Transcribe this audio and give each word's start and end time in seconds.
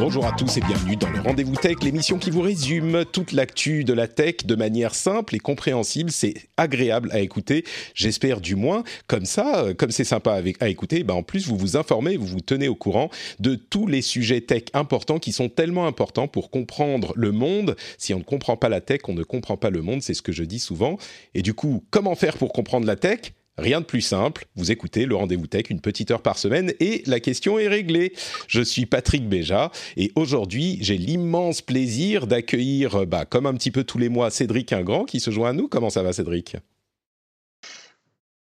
Bonjour 0.00 0.26
à 0.26 0.32
tous 0.32 0.56
et 0.56 0.60
bienvenue 0.60 0.96
dans 0.96 1.08
le 1.08 1.20
Rendez-vous 1.20 1.54
Tech, 1.54 1.76
l'émission 1.82 2.18
qui 2.18 2.30
vous 2.30 2.40
résume 2.40 3.04
toute 3.12 3.30
l'actu 3.30 3.84
de 3.84 3.92
la 3.92 4.08
tech 4.08 4.38
de 4.44 4.56
manière 4.56 4.92
simple 4.92 5.36
et 5.36 5.38
compréhensible. 5.38 6.10
C'est 6.10 6.34
agréable 6.56 7.10
à 7.12 7.20
écouter, 7.20 7.64
j'espère 7.94 8.40
du 8.40 8.56
moins. 8.56 8.82
Comme 9.06 9.24
ça, 9.24 9.64
euh, 9.64 9.74
comme 9.74 9.92
c'est 9.92 10.04
sympa 10.04 10.42
à 10.58 10.68
écouter, 10.68 11.04
ben 11.04 11.14
en 11.14 11.22
plus 11.22 11.46
vous 11.46 11.56
vous 11.56 11.76
informez, 11.76 12.16
vous 12.16 12.26
vous 12.26 12.40
tenez 12.40 12.66
au 12.66 12.74
courant 12.74 13.08
de 13.38 13.54
tous 13.54 13.86
les 13.86 14.02
sujets 14.02 14.40
tech 14.40 14.64
importants 14.74 15.20
qui 15.20 15.30
sont 15.30 15.48
tellement 15.48 15.86
importants 15.86 16.26
pour 16.26 16.50
comprendre 16.50 17.12
le 17.14 17.30
monde. 17.30 17.76
Si 17.96 18.12
on 18.14 18.18
ne 18.18 18.24
comprend 18.24 18.56
pas 18.56 18.68
la 18.68 18.80
tech, 18.80 19.02
on 19.06 19.14
ne 19.14 19.22
comprend 19.22 19.56
pas 19.56 19.70
le 19.70 19.80
monde, 19.80 20.02
c'est 20.02 20.14
ce 20.14 20.22
que 20.22 20.32
je 20.32 20.42
dis 20.42 20.58
souvent. 20.58 20.98
Et 21.34 21.42
du 21.42 21.54
coup, 21.54 21.84
comment 21.90 22.16
faire 22.16 22.36
pour 22.36 22.52
comprendre 22.52 22.86
la 22.86 22.96
tech? 22.96 23.32
Rien 23.56 23.80
de 23.80 23.86
plus 23.86 24.00
simple, 24.00 24.46
vous 24.56 24.72
écoutez 24.72 25.06
le 25.06 25.14
rendez-vous 25.14 25.46
tech 25.46 25.66
une 25.70 25.80
petite 25.80 26.10
heure 26.10 26.22
par 26.22 26.38
semaine 26.38 26.72
et 26.80 27.04
la 27.06 27.20
question 27.20 27.56
est 27.58 27.68
réglée. 27.68 28.12
Je 28.48 28.60
suis 28.60 28.84
Patrick 28.84 29.28
Béja 29.28 29.70
et 29.96 30.10
aujourd'hui 30.16 30.78
j'ai 30.80 30.98
l'immense 30.98 31.62
plaisir 31.62 32.26
d'accueillir, 32.26 33.06
bah, 33.06 33.24
comme 33.24 33.46
un 33.46 33.54
petit 33.54 33.70
peu 33.70 33.84
tous 33.84 33.98
les 33.98 34.08
mois, 34.08 34.30
Cédric 34.30 34.72
Ingrand 34.72 35.04
qui 35.04 35.20
se 35.20 35.30
joint 35.30 35.50
à 35.50 35.52
nous. 35.52 35.68
Comment 35.68 35.88
ça 35.88 36.02
va 36.02 36.12
Cédric? 36.12 36.56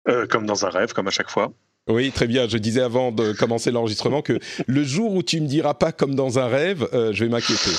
Euh, 0.08 0.26
comme 0.26 0.46
dans 0.46 0.64
un 0.64 0.70
rêve, 0.70 0.94
comme 0.94 1.08
à 1.08 1.10
chaque 1.10 1.30
fois. 1.30 1.52
Oui, 1.88 2.10
très 2.10 2.26
bien. 2.26 2.48
Je 2.48 2.56
disais 2.56 2.80
avant 2.80 3.12
de 3.12 3.32
commencer 3.32 3.70
l'enregistrement 3.70 4.22
que 4.22 4.38
le 4.66 4.82
jour 4.82 5.12
où 5.12 5.22
tu 5.22 5.40
me 5.40 5.46
diras 5.46 5.74
pas 5.74 5.92
comme 5.92 6.14
dans 6.14 6.38
un 6.38 6.46
rêve, 6.46 6.88
euh, 6.94 7.12
je 7.12 7.24
vais 7.24 7.30
m'inquiéter. 7.30 7.70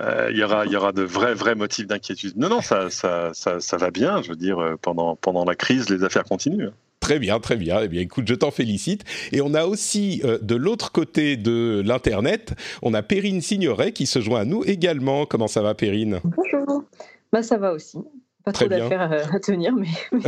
Euh, 0.00 0.28
Il 0.30 0.38
y, 0.38 0.42
aura, 0.42 0.64
il 0.66 0.72
y 0.72 0.76
aura 0.76 0.92
de 0.92 1.02
vrais, 1.02 1.34
vrais 1.34 1.54
motifs 1.54 1.86
d'inquiétude. 1.86 2.36
Non, 2.36 2.48
non, 2.48 2.60
ça, 2.62 2.88
ça, 2.90 3.30
ça, 3.34 3.60
ça 3.60 3.76
va 3.76 3.90
bien. 3.90 4.22
Je 4.22 4.30
veux 4.30 4.36
dire, 4.36 4.58
euh, 4.58 4.76
pendant, 4.80 5.16
pendant 5.16 5.44
la 5.44 5.54
crise, 5.54 5.90
les 5.90 6.02
affaires 6.02 6.24
continuent. 6.24 6.70
Très 7.00 7.18
bien, 7.18 7.40
très 7.40 7.56
bien. 7.56 7.80
Eh 7.82 7.88
bien, 7.88 8.00
écoute, 8.00 8.26
je 8.28 8.34
t'en 8.34 8.50
félicite. 8.50 9.04
Et 9.32 9.40
on 9.40 9.54
a 9.54 9.64
aussi, 9.64 10.22
euh, 10.24 10.38
de 10.40 10.54
l'autre 10.54 10.92
côté 10.92 11.36
de 11.36 11.82
l'Internet, 11.84 12.54
on 12.80 12.94
a 12.94 13.02
Perrine 13.02 13.40
Signoret 13.42 13.92
qui 13.92 14.06
se 14.06 14.20
joint 14.20 14.40
à 14.40 14.44
nous 14.44 14.64
également. 14.64 15.26
Comment 15.26 15.48
ça 15.48 15.62
va, 15.62 15.74
Perrine? 15.74 16.20
Bonjour. 16.24 16.84
Bah, 17.32 17.42
ça 17.42 17.58
va 17.58 17.72
aussi. 17.72 17.98
Pas 18.44 18.52
Très 18.52 18.64
trop 18.68 18.74
d'affaires 18.76 19.00
à, 19.02 19.34
à 19.36 19.38
tenir, 19.40 19.72
mais. 19.74 19.88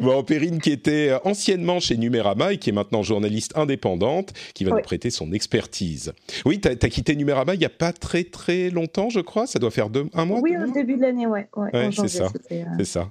Bon, 0.00 0.22
Perrine 0.22 0.60
qui 0.60 0.70
était 0.70 1.12
anciennement 1.24 1.80
chez 1.80 1.96
Numérama 1.96 2.52
et 2.52 2.58
qui 2.58 2.70
est 2.70 2.72
maintenant 2.72 3.02
journaliste 3.02 3.56
indépendante, 3.56 4.32
qui 4.54 4.64
va 4.64 4.72
Oui. 4.72 4.76
nous 4.78 4.82
prêter 4.82 5.10
son 5.10 5.32
expertise. 5.32 6.12
Oui, 6.44 6.60
tu 6.60 6.68
as, 6.68 6.74
quitté 6.76 7.16
Numérama 7.16 7.54
il 7.54 7.58
n'y 7.58 7.64
a 7.64 7.70
pas 7.70 7.92
très 7.92 8.24
très 8.24 8.70
longtemps, 8.70 9.08
je 9.10 9.20
crois. 9.20 9.46
Ça 9.46 9.58
doit 9.58 9.70
faire 9.70 9.88
deux, 9.90 10.06
un 10.12 10.24
mois 10.24 10.40
oui, 10.40 10.54
au 10.56 10.70
début 10.70 10.96
de 10.96 11.02
l'année, 11.02 11.26
ouais. 11.26 11.48
ouais, 11.56 11.70
Ouais, 11.72 11.86
en 11.86 11.92
c'est 11.92 12.08
ça. 12.08 12.28
euh, 12.52 12.64
C'est 12.78 12.84
ça. 12.84 13.08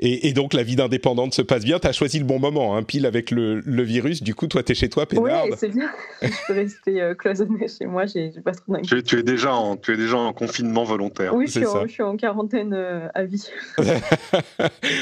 Et, 0.00 0.28
et 0.28 0.32
donc 0.32 0.54
la 0.54 0.62
vie 0.62 0.76
d'indépendante 0.76 1.34
se 1.34 1.42
passe 1.42 1.64
bien. 1.64 1.78
Tu 1.80 1.88
as 1.88 1.92
choisi 1.92 2.18
le 2.20 2.24
bon 2.24 2.38
moment, 2.38 2.76
hein, 2.76 2.82
pile 2.84 3.04
avec 3.04 3.30
le, 3.32 3.60
le 3.60 3.82
virus. 3.82 4.22
Du 4.22 4.34
coup, 4.34 4.46
toi, 4.46 4.62
tu 4.62 4.72
es 4.72 4.74
chez 4.74 4.88
toi, 4.88 5.06
Oui, 5.10 5.16
peinarde. 5.18 5.50
c'est 5.58 5.68
bien. 5.68 5.90
Je 6.22 6.28
peux 6.46 6.52
rester 6.52 7.00
euh, 7.02 7.14
cloisonnée 7.14 7.66
chez 7.68 7.86
moi, 7.86 8.06
j'ai 8.06 8.30
pas 8.44 8.52
trop 8.52 8.72
d'inquiétude. 8.74 8.88
Tu, 8.88 8.98
es- 8.98 9.02
tu 9.02 9.18
es 9.18 9.22
déjà 9.24 9.54
en, 9.54 9.76
tu 9.76 9.92
es 9.92 9.96
déjà 9.96 10.16
en 10.18 10.32
confinement 10.32 10.84
volontaire. 10.84 11.34
Oui, 11.34 11.46
je 11.46 11.52
suis, 11.52 11.66
en, 11.66 11.86
je 11.86 11.92
suis 11.92 12.02
en 12.02 12.16
quarantaine 12.16 12.72
euh, 12.74 13.08
à 13.14 13.24
vie. 13.24 13.48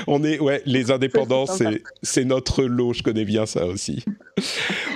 On 0.07 0.23
est, 0.25 0.39
ouais, 0.39 0.63
les 0.67 0.91
indépendants, 0.91 1.47
c'est 2.03 2.25
notre 2.25 2.65
lot. 2.65 2.93
Je 2.93 3.03
connais 3.03 3.25
bien 3.25 3.47
ça 3.47 3.67
aussi. 3.67 4.05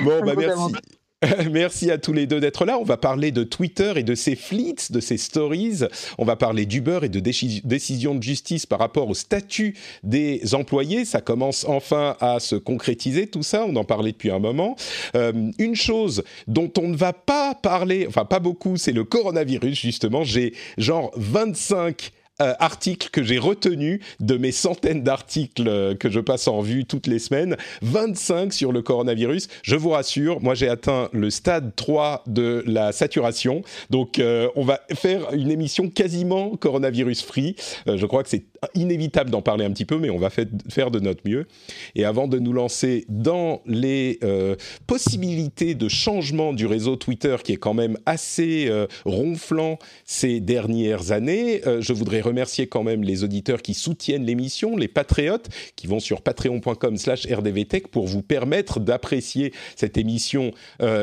Bon, 0.02 0.20
bah 0.24 0.32
merci. 0.36 0.50
avantage. 0.52 0.80
Merci 1.50 1.90
à 1.90 1.98
tous 1.98 2.14
les 2.14 2.26
deux 2.26 2.40
d'être 2.40 2.64
là. 2.64 2.78
On 2.78 2.84
va 2.84 2.96
parler 2.96 3.30
de 3.30 3.44
Twitter 3.44 3.92
et 3.96 4.02
de 4.02 4.14
ses 4.14 4.36
fleets, 4.36 4.90
de 4.90 5.00
ses 5.00 5.18
stories. 5.18 5.80
On 6.16 6.24
va 6.24 6.36
parler 6.36 6.64
d'Uber 6.64 7.00
et 7.02 7.08
de 7.10 7.20
déci- 7.20 7.60
décisions 7.64 8.14
de 8.14 8.22
justice 8.22 8.64
par 8.64 8.78
rapport 8.78 9.08
au 9.08 9.14
statut 9.14 9.76
des 10.02 10.54
employés. 10.54 11.04
Ça 11.04 11.20
commence 11.20 11.66
enfin 11.68 12.16
à 12.20 12.40
se 12.40 12.56
concrétiser, 12.56 13.26
tout 13.26 13.42
ça. 13.42 13.66
On 13.68 13.76
en 13.76 13.84
parlait 13.84 14.12
depuis 14.12 14.30
un 14.30 14.38
moment. 14.38 14.76
Euh, 15.14 15.50
une 15.58 15.76
chose 15.76 16.24
dont 16.46 16.72
on 16.78 16.88
ne 16.88 16.96
va 16.96 17.12
pas 17.12 17.54
parler, 17.54 18.06
enfin 18.08 18.24
pas 18.24 18.40
beaucoup, 18.40 18.78
c'est 18.78 18.92
le 18.92 19.04
coronavirus, 19.04 19.78
justement. 19.78 20.24
J'ai 20.24 20.54
genre 20.78 21.10
25 21.16 22.12
euh, 22.40 22.54
articles 22.58 23.10
que 23.10 23.22
j'ai 23.22 23.38
retenus 23.38 24.00
de 24.20 24.36
mes 24.36 24.52
centaines 24.52 25.02
d'articles 25.02 25.68
euh, 25.68 25.94
que 25.94 26.10
je 26.10 26.20
passe 26.20 26.48
en 26.48 26.60
vue 26.60 26.84
toutes 26.84 27.06
les 27.06 27.18
semaines, 27.18 27.56
25 27.82 28.52
sur 28.52 28.72
le 28.72 28.82
coronavirus. 28.82 29.48
Je 29.62 29.76
vous 29.76 29.90
rassure, 29.90 30.40
moi 30.40 30.54
j'ai 30.54 30.68
atteint 30.68 31.08
le 31.12 31.30
stade 31.30 31.74
3 31.76 32.24
de 32.26 32.64
la 32.66 32.92
saturation, 32.92 33.62
donc 33.90 34.18
euh, 34.18 34.48
on 34.56 34.64
va 34.64 34.80
faire 34.94 35.32
une 35.32 35.50
émission 35.50 35.88
quasiment 35.88 36.56
coronavirus 36.56 37.22
free. 37.22 37.56
Euh, 37.88 37.96
je 37.96 38.06
crois 38.06 38.22
que 38.22 38.28
c'est 38.28 38.44
inévitable 38.74 39.30
d'en 39.30 39.42
parler 39.42 39.64
un 39.64 39.70
petit 39.70 39.84
peu, 39.84 39.98
mais 39.98 40.10
on 40.10 40.18
va 40.18 40.28
faire 40.30 40.90
de 40.90 41.00
notre 41.00 41.22
mieux. 41.24 41.46
Et 41.94 42.04
avant 42.04 42.28
de 42.28 42.38
nous 42.38 42.52
lancer 42.52 43.04
dans 43.08 43.62
les 43.66 44.18
euh, 44.22 44.54
possibilités 44.86 45.74
de 45.74 45.88
changement 45.88 46.52
du 46.52 46.66
réseau 46.66 46.96
Twitter, 46.96 47.36
qui 47.42 47.52
est 47.52 47.56
quand 47.56 47.74
même 47.74 47.96
assez 48.04 48.66
euh, 48.68 48.86
ronflant 49.04 49.78
ces 50.04 50.40
dernières 50.40 51.12
années, 51.12 51.66
euh, 51.66 51.80
je 51.80 51.92
voudrais 51.92 52.20
remercier 52.20 52.66
quand 52.66 52.82
même 52.82 53.02
les 53.02 53.24
auditeurs 53.24 53.62
qui 53.62 53.74
soutiennent 53.74 54.26
l'émission, 54.26 54.76
les 54.76 54.88
patriotes, 54.88 55.48
qui 55.76 55.86
vont 55.86 56.00
sur 56.00 56.20
patreon.com 56.20 56.96
slash 56.96 57.26
rdvtech 57.26 57.88
pour 57.88 58.06
vous 58.06 58.22
permettre 58.22 58.78
d'apprécier 58.78 59.52
cette 59.76 59.96
émission 59.96 60.52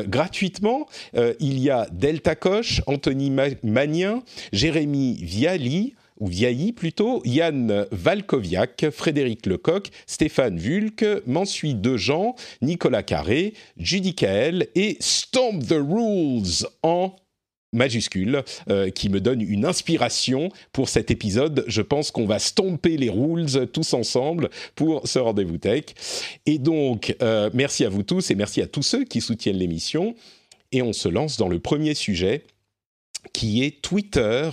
gratuitement. 0.06 0.86
Il 1.40 1.58
y 1.58 1.70
a 1.70 1.86
Delta 1.92 2.34
Coche, 2.34 2.82
Anthony 2.86 3.30
Ma- 3.30 3.48
Magnin, 3.62 4.22
Jérémy 4.52 5.18
Viali, 5.22 5.94
ou 6.18 6.26
Viailly 6.26 6.72
plutôt, 6.72 7.22
Yann 7.24 7.86
Valkoviak, 7.90 8.90
Frédéric 8.90 9.46
Lecoq, 9.46 9.88
Stéphane 10.06 10.58
Vulck, 10.58 11.04
Mansuy 11.26 11.74
Dejean, 11.74 12.34
Nicolas 12.62 13.02
Carré, 13.02 13.54
Judy 13.76 14.14
Kael 14.14 14.68
et 14.74 14.96
Stomp 15.00 15.60
the 15.66 15.78
Rules 15.78 16.66
en 16.82 17.14
majuscule 17.72 18.42
euh, 18.70 18.90
qui 18.90 19.08
me 19.08 19.20
donne 19.20 19.40
une 19.40 19.64
inspiration 19.64 20.50
pour 20.72 20.88
cet 20.88 21.10
épisode. 21.10 21.64
Je 21.66 21.82
pense 21.82 22.10
qu'on 22.10 22.26
va 22.26 22.38
stomper 22.38 22.96
les 22.96 23.10
rules 23.10 23.68
tous 23.72 23.92
ensemble 23.94 24.48
pour 24.74 25.06
ce 25.06 25.18
rendez-vous 25.18 25.58
tech. 25.58 25.84
Et 26.46 26.58
donc, 26.58 27.14
euh, 27.22 27.50
merci 27.52 27.84
à 27.84 27.88
vous 27.88 28.02
tous 28.02 28.30
et 28.30 28.34
merci 28.34 28.62
à 28.62 28.66
tous 28.66 28.82
ceux 28.82 29.04
qui 29.04 29.20
soutiennent 29.20 29.58
l'émission. 29.58 30.14
Et 30.72 30.82
on 30.82 30.92
se 30.92 31.08
lance 31.08 31.36
dans 31.36 31.48
le 31.48 31.58
premier 31.58 31.94
sujet 31.94 32.44
qui 33.32 33.64
est 33.64 33.82
Twitter 33.82 34.50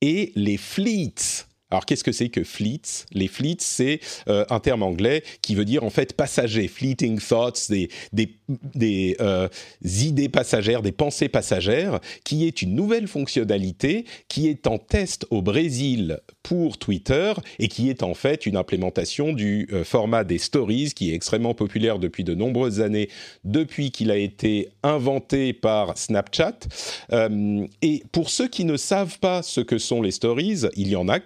et 0.00 0.32
les 0.34 0.56
fleets. 0.56 1.45
Alors, 1.70 1.84
qu'est-ce 1.84 2.04
que 2.04 2.12
c'est 2.12 2.28
que 2.28 2.44
fleets 2.44 3.06
Les 3.12 3.26
fleets, 3.26 3.56
c'est 3.58 3.98
euh, 4.28 4.44
un 4.50 4.60
terme 4.60 4.84
anglais 4.84 5.24
qui 5.42 5.56
veut 5.56 5.64
dire 5.64 5.82
en 5.82 5.90
fait 5.90 6.12
passager, 6.12 6.68
fleeting 6.68 7.18
thoughts, 7.18 7.68
des, 7.68 7.88
des, 8.12 8.36
des 8.74 9.16
euh, 9.20 9.48
idées 9.82 10.28
passagères, 10.28 10.80
des 10.82 10.92
pensées 10.92 11.28
passagères, 11.28 11.98
qui 12.24 12.46
est 12.46 12.62
une 12.62 12.76
nouvelle 12.76 13.08
fonctionnalité 13.08 14.04
qui 14.28 14.46
est 14.46 14.68
en 14.68 14.78
test 14.78 15.26
au 15.30 15.42
Brésil 15.42 16.20
pour 16.44 16.78
Twitter 16.78 17.32
et 17.58 17.66
qui 17.66 17.90
est 17.90 18.04
en 18.04 18.14
fait 18.14 18.46
une 18.46 18.56
implémentation 18.56 19.32
du 19.32 19.68
euh, 19.72 19.82
format 19.82 20.22
des 20.22 20.38
stories 20.38 20.92
qui 20.94 21.10
est 21.10 21.14
extrêmement 21.14 21.54
populaire 21.54 21.98
depuis 21.98 22.22
de 22.22 22.34
nombreuses 22.34 22.80
années, 22.80 23.08
depuis 23.42 23.90
qu'il 23.90 24.12
a 24.12 24.16
été 24.16 24.68
inventé 24.84 25.52
par 25.52 25.98
Snapchat. 25.98 26.58
Et 27.82 28.02
pour 28.12 28.30
ceux 28.30 28.46
qui 28.46 28.64
ne 28.64 28.76
savent 28.76 29.18
pas 29.18 29.42
ce 29.42 29.60
que 29.60 29.78
sont 29.78 30.00
les 30.00 30.12
stories, 30.12 30.62
il 30.76 30.88
y 30.88 30.96
en 30.96 31.08
a 31.08 31.18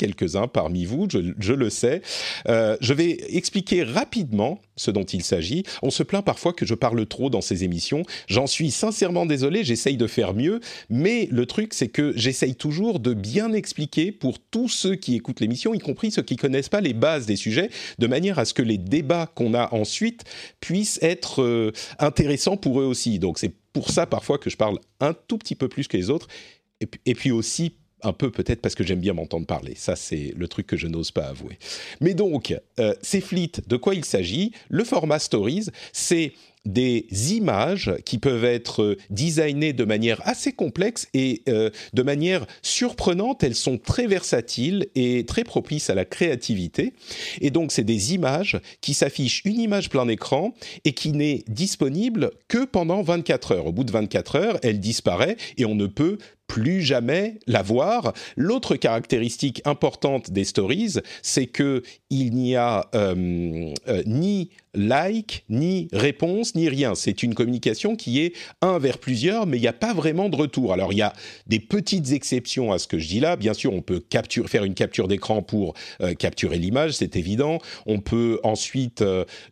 parmi 0.52 0.84
vous, 0.84 1.08
je, 1.10 1.52
le 1.52 1.70
sais. 1.70 2.02
Euh, 2.48 2.76
je 2.80 2.92
vais 2.92 3.18
expliquer 3.28 3.82
rapidement 3.82 4.60
ce 4.76 4.90
dont 4.90 5.04
il 5.04 5.22
s'agit. 5.22 5.64
On 5.82 5.90
se 5.90 6.02
plaint 6.02 6.24
parfois 6.24 6.52
que 6.52 6.64
je 6.64 6.74
parle 6.74 7.04
trop 7.06 7.30
dans 7.30 7.40
ces 7.40 7.64
émissions. 7.64 8.02
J'en 8.28 8.46
suis 8.46 8.70
sincèrement 8.70 9.26
désolé, 9.26 9.64
j'essaye 9.64 9.96
de 9.96 10.06
faire 10.06 10.34
mieux, 10.34 10.60
mais 10.88 11.28
le 11.30 11.46
truc 11.46 11.74
c'est 11.74 11.88
que 11.88 12.12
j'essaye 12.16 12.54
toujours 12.54 13.00
de 13.00 13.14
bien 13.14 13.52
expliquer 13.52 14.12
pour 14.12 14.38
tous 14.38 14.68
ceux 14.68 14.94
qui 14.94 15.14
écoutent 15.16 15.40
l'émission, 15.40 15.74
y 15.74 15.78
compris 15.78 16.10
ceux 16.10 16.22
qui 16.22 16.36
connaissent 16.36 16.68
pas 16.68 16.80
les 16.80 16.94
bases 16.94 17.26
des 17.26 17.36
sujets, 17.36 17.70
de 17.98 18.06
manière 18.06 18.38
à 18.38 18.44
ce 18.44 18.54
que 18.54 18.62
les 18.62 18.78
débats 18.78 19.30
qu'on 19.34 19.54
a 19.54 19.72
ensuite 19.74 20.24
puissent 20.60 20.98
être 21.02 21.42
euh, 21.42 21.72
intéressants 21.98 22.56
pour 22.56 22.80
eux 22.80 22.84
aussi. 22.84 23.18
Donc 23.18 23.38
c'est 23.38 23.52
pour 23.72 23.90
ça 23.90 24.06
parfois 24.06 24.38
que 24.38 24.50
je 24.50 24.56
parle 24.56 24.78
un 25.00 25.14
tout 25.14 25.38
petit 25.38 25.54
peu 25.54 25.68
plus 25.68 25.88
que 25.88 25.96
les 25.96 26.10
autres, 26.10 26.28
et 27.04 27.14
puis 27.14 27.30
aussi 27.30 27.74
un 28.02 28.12
peu 28.12 28.30
peut-être 28.30 28.60
parce 28.60 28.74
que 28.74 28.84
j'aime 28.84 29.00
bien 29.00 29.12
m'entendre 29.12 29.46
parler. 29.46 29.74
Ça, 29.76 29.96
c'est 29.96 30.34
le 30.36 30.48
truc 30.48 30.66
que 30.66 30.76
je 30.76 30.86
n'ose 30.86 31.10
pas 31.10 31.26
avouer. 31.26 31.58
Mais 32.00 32.14
donc, 32.14 32.54
euh, 32.78 32.94
ces 33.02 33.20
flits, 33.20 33.52
de 33.66 33.76
quoi 33.76 33.94
il 33.94 34.04
s'agit? 34.04 34.52
Le 34.68 34.84
format 34.84 35.18
Stories, 35.18 35.66
c'est 35.92 36.32
des 36.66 37.06
images 37.32 37.92
qui 38.04 38.18
peuvent 38.18 38.44
être 38.44 38.96
designées 39.08 39.72
de 39.72 39.84
manière 39.84 40.20
assez 40.26 40.52
complexe 40.52 41.08
et 41.14 41.42
euh, 41.48 41.70
de 41.94 42.02
manière 42.02 42.46
surprenante. 42.62 43.42
Elles 43.42 43.54
sont 43.54 43.78
très 43.78 44.06
versatiles 44.06 44.86
et 44.94 45.24
très 45.24 45.44
propices 45.44 45.88
à 45.88 45.94
la 45.94 46.04
créativité. 46.04 46.92
Et 47.40 47.50
donc, 47.50 47.72
c'est 47.72 47.84
des 47.84 48.14
images 48.14 48.60
qui 48.80 48.94
s'affichent 48.94 49.42
une 49.44 49.58
image 49.58 49.88
plein 49.88 50.08
écran 50.08 50.54
et 50.84 50.92
qui 50.92 51.12
n'est 51.12 51.44
disponible 51.48 52.30
que 52.48 52.64
pendant 52.64 53.02
24 53.02 53.52
heures. 53.52 53.66
Au 53.66 53.72
bout 53.72 53.84
de 53.84 53.92
24 53.92 54.36
heures, 54.36 54.58
elle 54.62 54.80
disparaît 54.80 55.36
et 55.56 55.64
on 55.64 55.74
ne 55.74 55.86
peut 55.86 56.18
plus 56.50 56.82
jamais 56.82 57.38
la 57.46 57.62
voir. 57.62 58.12
L'autre 58.36 58.74
caractéristique 58.74 59.62
importante 59.64 60.32
des 60.32 60.42
stories, 60.42 60.94
c'est 61.22 61.46
que 61.46 61.84
il 62.10 62.34
n'y 62.34 62.56
a 62.56 62.90
euh, 62.96 63.72
euh, 63.86 64.02
ni 64.04 64.50
like, 64.74 65.44
ni 65.48 65.88
réponse, 65.92 66.54
ni 66.54 66.68
rien. 66.68 66.94
C'est 66.94 67.22
une 67.22 67.34
communication 67.34 67.96
qui 67.96 68.20
est 68.20 68.34
un 68.62 68.78
vers 68.78 68.98
plusieurs, 68.98 69.46
mais 69.46 69.56
il 69.56 69.60
n'y 69.60 69.66
a 69.66 69.72
pas 69.72 69.94
vraiment 69.94 70.28
de 70.28 70.36
retour. 70.36 70.72
Alors 70.72 70.92
il 70.92 70.98
y 70.98 71.02
a 71.02 71.12
des 71.46 71.60
petites 71.60 72.12
exceptions 72.12 72.72
à 72.72 72.78
ce 72.78 72.86
que 72.86 72.98
je 72.98 73.08
dis 73.08 73.20
là. 73.20 73.36
Bien 73.36 73.54
sûr, 73.54 73.72
on 73.72 73.82
peut 73.82 74.02
faire 74.46 74.64
une 74.64 74.74
capture 74.74 75.08
d'écran 75.08 75.42
pour 75.42 75.74
euh, 76.00 76.14
capturer 76.14 76.58
l'image, 76.58 76.92
c'est 76.92 77.16
évident. 77.16 77.58
On 77.86 78.00
peut 78.00 78.38
ensuite 78.42 79.04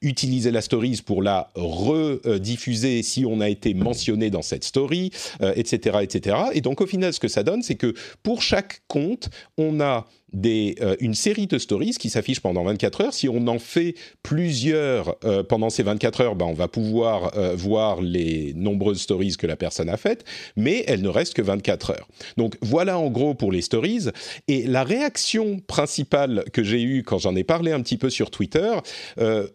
utiliser 0.03 0.50
la 0.50 0.61
stories 0.61 1.00
pour 1.05 1.23
la 1.23 1.50
rediffuser 1.55 3.03
si 3.03 3.25
on 3.25 3.41
a 3.41 3.49
été 3.49 3.75
mentionné 3.75 4.31
dans 4.31 4.43
cette 4.43 4.65
story, 4.65 5.11
etc., 5.41 5.99
etc. 6.03 6.37
Et 6.53 6.61
donc 6.61 6.81
au 6.81 6.87
final, 6.87 7.12
ce 7.12 7.20
que 7.20 7.29
ça 7.29 7.43
donne, 7.43 7.62
c'est 7.62 7.75
que 7.75 7.94
pour 8.23 8.43
chaque 8.43 8.82
compte, 8.88 9.31
on 9.56 9.81
a 9.81 10.06
des, 10.32 10.76
euh, 10.80 10.96
une 11.00 11.14
série 11.14 11.46
de 11.46 11.58
stories 11.58 11.96
qui 11.98 12.10
s'affichent 12.10 12.40
pendant 12.40 12.64
24 12.64 13.00
heures. 13.02 13.14
Si 13.14 13.28
on 13.28 13.46
en 13.46 13.58
fait 13.58 13.94
plusieurs 14.22 15.16
euh, 15.25 15.42
pendant 15.42 15.70
ces 15.70 15.82
24 15.82 16.20
heures, 16.20 16.36
ben, 16.36 16.46
on 16.46 16.54
va 16.54 16.69
pouvoir 16.69 17.36
euh, 17.36 17.54
voir 17.56 18.02
les 18.02 18.52
nombreuses 18.54 19.00
stories 19.00 19.36
que 19.36 19.46
la 19.46 19.56
personne 19.56 19.88
a 19.88 19.96
faites, 19.96 20.25
mais 20.56 20.84
elle 20.86 21.02
ne 21.02 21.08
reste 21.08 21.34
que 21.34 21.42
24 21.42 21.90
heures. 21.90 22.08
Donc 22.36 22.56
voilà 22.60 22.98
en 22.98 23.10
gros 23.10 23.34
pour 23.34 23.52
les 23.52 23.62
stories. 23.62 24.08
Et 24.48 24.66
la 24.66 24.84
réaction 24.84 25.60
principale 25.60 26.44
que 26.52 26.62
j'ai 26.62 26.82
eue 26.82 27.02
quand 27.02 27.19
j'en 27.19 27.34
ai 27.34 27.44
parlé 27.44 27.72
un 27.72 27.81
petit 27.81 27.96
peu 27.96 28.10
sur 28.10 28.31
Twitter, 28.31 28.72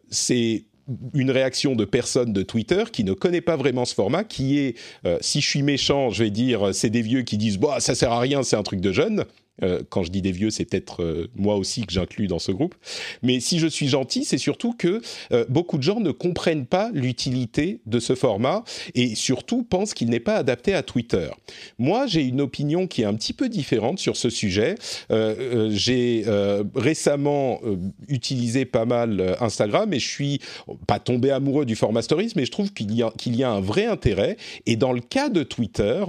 c'est 0.09 0.65
une 1.13 1.31
réaction 1.31 1.75
de 1.75 1.85
personne 1.85 2.33
de 2.33 2.41
Twitter 2.41 2.83
qui 2.91 3.03
ne 3.03 3.13
connaît 3.13 3.41
pas 3.41 3.55
vraiment 3.55 3.85
ce 3.85 3.93
format, 3.93 4.23
qui 4.23 4.59
est, 4.59 4.75
si 5.21 5.41
je 5.41 5.47
suis 5.47 5.63
méchant, 5.63 6.09
je 6.09 6.23
vais 6.23 6.29
dire, 6.29 6.73
c'est 6.73 6.89
des 6.89 7.01
vieux 7.01 7.21
qui 7.21 7.37
disent, 7.37 7.57
bah, 7.57 7.79
ça 7.79 7.95
sert 7.95 8.11
à 8.11 8.19
rien, 8.19 8.43
c'est 8.43 8.55
un 8.55 8.63
truc 8.63 8.81
de 8.81 8.91
jeune. 8.91 9.25
Euh, 9.61 9.83
quand 9.89 10.03
je 10.03 10.11
dis 10.11 10.21
des 10.21 10.31
vieux, 10.31 10.49
c'est 10.49 10.65
peut-être 10.65 11.03
euh, 11.03 11.29
moi 11.35 11.55
aussi 11.55 11.85
que 11.85 11.93
j'inclus 11.93 12.27
dans 12.27 12.39
ce 12.39 12.51
groupe. 12.51 12.73
Mais 13.21 13.39
si 13.39 13.59
je 13.59 13.67
suis 13.67 13.87
gentil, 13.87 14.25
c'est 14.25 14.39
surtout 14.39 14.73
que 14.73 15.01
euh, 15.31 15.45
beaucoup 15.47 15.77
de 15.77 15.83
gens 15.83 15.99
ne 15.99 16.11
comprennent 16.11 16.65
pas 16.65 16.89
l'utilité 16.93 17.79
de 17.85 17.99
ce 17.99 18.15
format 18.15 18.63
et 18.95 19.13
surtout 19.15 19.63
pensent 19.63 19.93
qu'il 19.93 20.09
n'est 20.09 20.19
pas 20.19 20.35
adapté 20.35 20.73
à 20.73 20.81
Twitter. 20.81 21.29
Moi, 21.77 22.07
j'ai 22.07 22.23
une 22.23 22.41
opinion 22.41 22.87
qui 22.87 23.03
est 23.03 23.05
un 23.05 23.13
petit 23.13 23.33
peu 23.33 23.47
différente 23.47 23.99
sur 23.99 24.17
ce 24.17 24.29
sujet. 24.29 24.75
j'ai 25.09 26.25
récemment 26.75 27.59
utilisé 28.07 28.65
pas 28.65 28.85
mal 28.85 29.37
Instagram 29.39 29.93
et 29.93 29.99
je 29.99 30.07
suis 30.07 30.39
pas 30.87 30.99
tombé 30.99 31.31
amoureux 31.31 31.65
du 31.65 31.75
format 31.75 32.01
Stories, 32.01 32.33
mais 32.35 32.45
je 32.45 32.51
trouve 32.51 32.73
qu'il 32.73 32.91
y, 32.91 33.03
qu'il 33.17 33.35
y 33.35 33.43
a 33.43 33.51
un 33.51 33.61
vrai 33.61 33.85
intérêt. 33.85 34.37
Et 34.65 34.75
dans 34.75 34.93
le 34.93 35.01
cas 35.01 35.29
de 35.29 35.43
Twitter, 35.43 36.03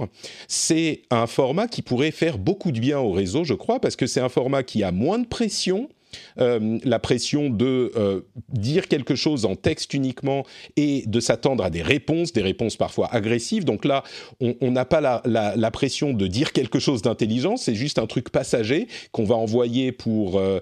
c'est 0.47 1.03
un 1.11 1.27
format 1.27 1.67
qui 1.67 1.81
pourrait 1.81 2.11
faire 2.11 2.37
beaucoup 2.37 2.71
de 2.71 2.79
bien 2.79 2.99
au 2.99 3.11
réseau 3.11 3.34
je 3.43 3.53
crois, 3.53 3.79
parce 3.79 3.95
que 3.95 4.07
c'est 4.07 4.21
un 4.21 4.29
format 4.29 4.63
qui 4.63 4.83
a 4.83 4.91
moins 4.91 5.19
de 5.19 5.27
pression. 5.27 5.89
Euh, 6.39 6.79
la 6.85 6.99
pression 6.99 7.49
de 7.49 7.91
euh, 7.97 8.21
dire 8.47 8.87
quelque 8.87 9.15
chose 9.15 9.43
en 9.43 9.55
texte 9.55 9.93
uniquement 9.93 10.45
et 10.77 11.03
de 11.07 11.19
s'attendre 11.19 11.61
à 11.61 11.69
des 11.69 11.81
réponses, 11.81 12.31
des 12.31 12.41
réponses 12.41 12.77
parfois 12.77 13.13
agressives. 13.13 13.65
Donc 13.65 13.83
là, 13.83 14.03
on 14.39 14.71
n'a 14.71 14.85
pas 14.85 15.01
la, 15.25 15.71
pression 15.71 16.13
de 16.13 16.27
dire 16.27 16.53
quelque 16.53 16.79
chose 16.79 17.01
d'intelligent, 17.01 17.57
c'est 17.57 17.75
juste 17.75 17.99
un 17.99 18.05
truc 18.05 18.29
passager 18.29 18.87
qu'on 19.11 19.25
va 19.25 19.35
envoyer 19.35 19.91
pour 19.91 20.39
euh, 20.39 20.61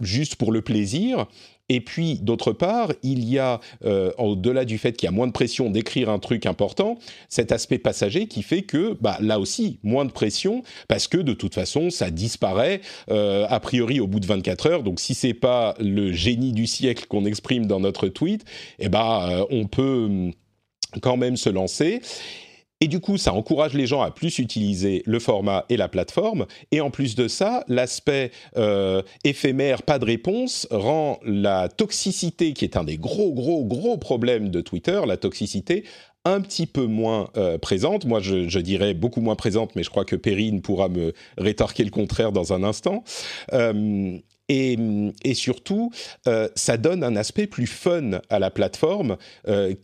juste 0.00 0.36
pour 0.36 0.52
le 0.52 0.62
plaisir. 0.62 1.26
Et 1.68 1.80
puis, 1.80 2.16
d'autre 2.16 2.52
part, 2.52 2.92
il 3.02 3.28
y 3.28 3.38
a, 3.38 3.60
euh, 3.84 4.10
au-delà 4.16 4.64
du 4.64 4.78
fait 4.78 4.92
qu'il 4.92 5.06
y 5.06 5.08
a 5.08 5.12
moins 5.12 5.26
de 5.26 5.32
pression 5.32 5.70
d'écrire 5.70 6.08
un 6.08 6.18
truc 6.18 6.46
important, 6.46 6.98
cet 7.28 7.52
aspect 7.52 7.78
passager 7.78 8.26
qui 8.26 8.42
fait 8.42 8.62
que, 8.62 8.96
bah, 9.00 9.18
là 9.20 9.38
aussi, 9.38 9.78
moins 9.82 10.06
de 10.06 10.10
pression, 10.10 10.62
parce 10.88 11.08
que 11.08 11.18
de 11.18 11.34
toute 11.34 11.54
façon, 11.54 11.90
ça 11.90 12.10
disparaît 12.10 12.80
euh, 13.10 13.46
a 13.50 13.60
priori 13.60 14.00
au 14.00 14.06
bout 14.06 14.20
de 14.20 14.26
24 14.26 14.66
heures. 14.66 14.82
Donc, 14.82 14.98
si 14.98 15.14
c'est 15.14 15.34
pas 15.34 15.74
le 15.78 16.12
génie 16.12 16.52
du 16.52 16.66
siècle 16.66 17.04
qu'on 17.06 17.26
exprime 17.26 17.66
dans 17.66 17.80
notre 17.80 18.08
tweet, 18.08 18.44
eh 18.78 18.88
ben, 18.88 19.28
euh, 19.30 19.44
on 19.50 19.66
peut 19.66 20.06
hum, 20.06 20.32
quand 21.02 21.18
même 21.18 21.36
se 21.36 21.50
lancer. 21.50 22.00
Et 22.80 22.86
du 22.86 23.00
coup, 23.00 23.16
ça 23.16 23.32
encourage 23.32 23.74
les 23.74 23.86
gens 23.86 24.02
à 24.02 24.10
plus 24.10 24.38
utiliser 24.38 25.02
le 25.04 25.18
format 25.18 25.64
et 25.68 25.76
la 25.76 25.88
plateforme. 25.88 26.46
Et 26.70 26.80
en 26.80 26.90
plus 26.90 27.16
de 27.16 27.26
ça, 27.26 27.64
l'aspect 27.66 28.30
euh, 28.56 29.02
éphémère, 29.24 29.82
pas 29.82 29.98
de 29.98 30.04
réponse, 30.04 30.68
rend 30.70 31.18
la 31.24 31.68
toxicité, 31.68 32.52
qui 32.52 32.64
est 32.64 32.76
un 32.76 32.84
des 32.84 32.96
gros, 32.96 33.32
gros, 33.32 33.64
gros 33.64 33.98
problèmes 33.98 34.50
de 34.50 34.60
Twitter, 34.60 35.00
la 35.06 35.16
toxicité 35.16 35.84
un 36.24 36.40
petit 36.40 36.66
peu 36.66 36.84
moins 36.86 37.30
euh, 37.36 37.58
présente. 37.58 38.04
Moi, 38.04 38.20
je, 38.20 38.58
dirais 38.58 38.94
beaucoup 38.94 39.20
moins 39.20 39.36
présente, 39.36 39.74
mais 39.76 39.82
je 39.82 39.90
crois 39.90 40.04
que 40.04 40.16
Perrine 40.16 40.60
pourra 40.60 40.88
me 40.88 41.14
rétorquer 41.38 41.84
le 41.84 41.90
contraire 41.90 42.32
dans 42.32 42.52
un 42.52 42.62
instant. 42.64 43.02
Euh, 43.52 44.18
et, 44.48 44.78
et 45.24 45.34
surtout, 45.34 45.90
euh, 46.26 46.48
ça 46.54 46.76
donne 46.76 47.04
un 47.04 47.16
aspect 47.16 47.46
plus 47.46 47.66
fun 47.66 48.20
à 48.30 48.38
la 48.38 48.50
plateforme 48.50 49.16
euh, 49.46 49.74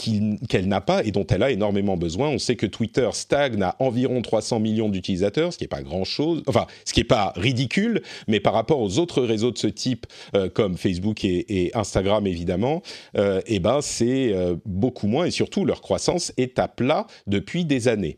qu'elle 0.49 0.69
n'a 0.69 0.81
pas 0.81 1.05
et 1.05 1.11
dont 1.11 1.27
elle 1.27 1.43
a 1.43 1.51
énormément 1.51 1.97
besoin. 1.97 2.29
On 2.29 2.39
sait 2.39 2.57
que 2.57 2.67
Twitter 2.67 3.09
stagne 3.13 3.63
à 3.63 3.77
environ 3.79 4.23
300 4.23 4.61
millions 4.61 4.89
d'utilisateurs, 4.89 5.53
ce 5.53 5.59
qui 5.59 5.65
n'est 5.65 5.69
pas 5.69 5.83
grand-chose, 5.83 6.43
enfin, 6.47 6.67
ce 6.85 6.93
qui 6.93 7.01
n'est 7.01 7.05
pas 7.05 7.33
ridicule, 7.37 8.03
mais 8.27 8.41
par 8.41 8.55
rapport 8.55 8.81
aux 8.81 8.99
autres 8.99 9.23
réseaux 9.23 9.51
de 9.51 9.59
ce 9.59 9.67
type, 9.67 10.07
euh, 10.35 10.49
comme 10.49 10.77
Facebook 10.77 11.25
et, 11.25 11.67
et, 11.67 11.77
Instagram 11.77 12.27
évidemment, 12.27 12.83
euh, 13.17 13.41
eh 13.47 13.59
ben 13.59 13.81
c'est 13.81 14.35
beaucoup 14.65 15.09
moins 15.09 15.27
et 15.27 15.31
surtout 15.31 15.65
leur 15.65 15.81
croissance 15.81 16.33
est 16.37 16.59
à 16.59 16.69
plat 16.69 17.07
depuis 17.27 17.65
des 17.65 17.89
années. 17.89 18.17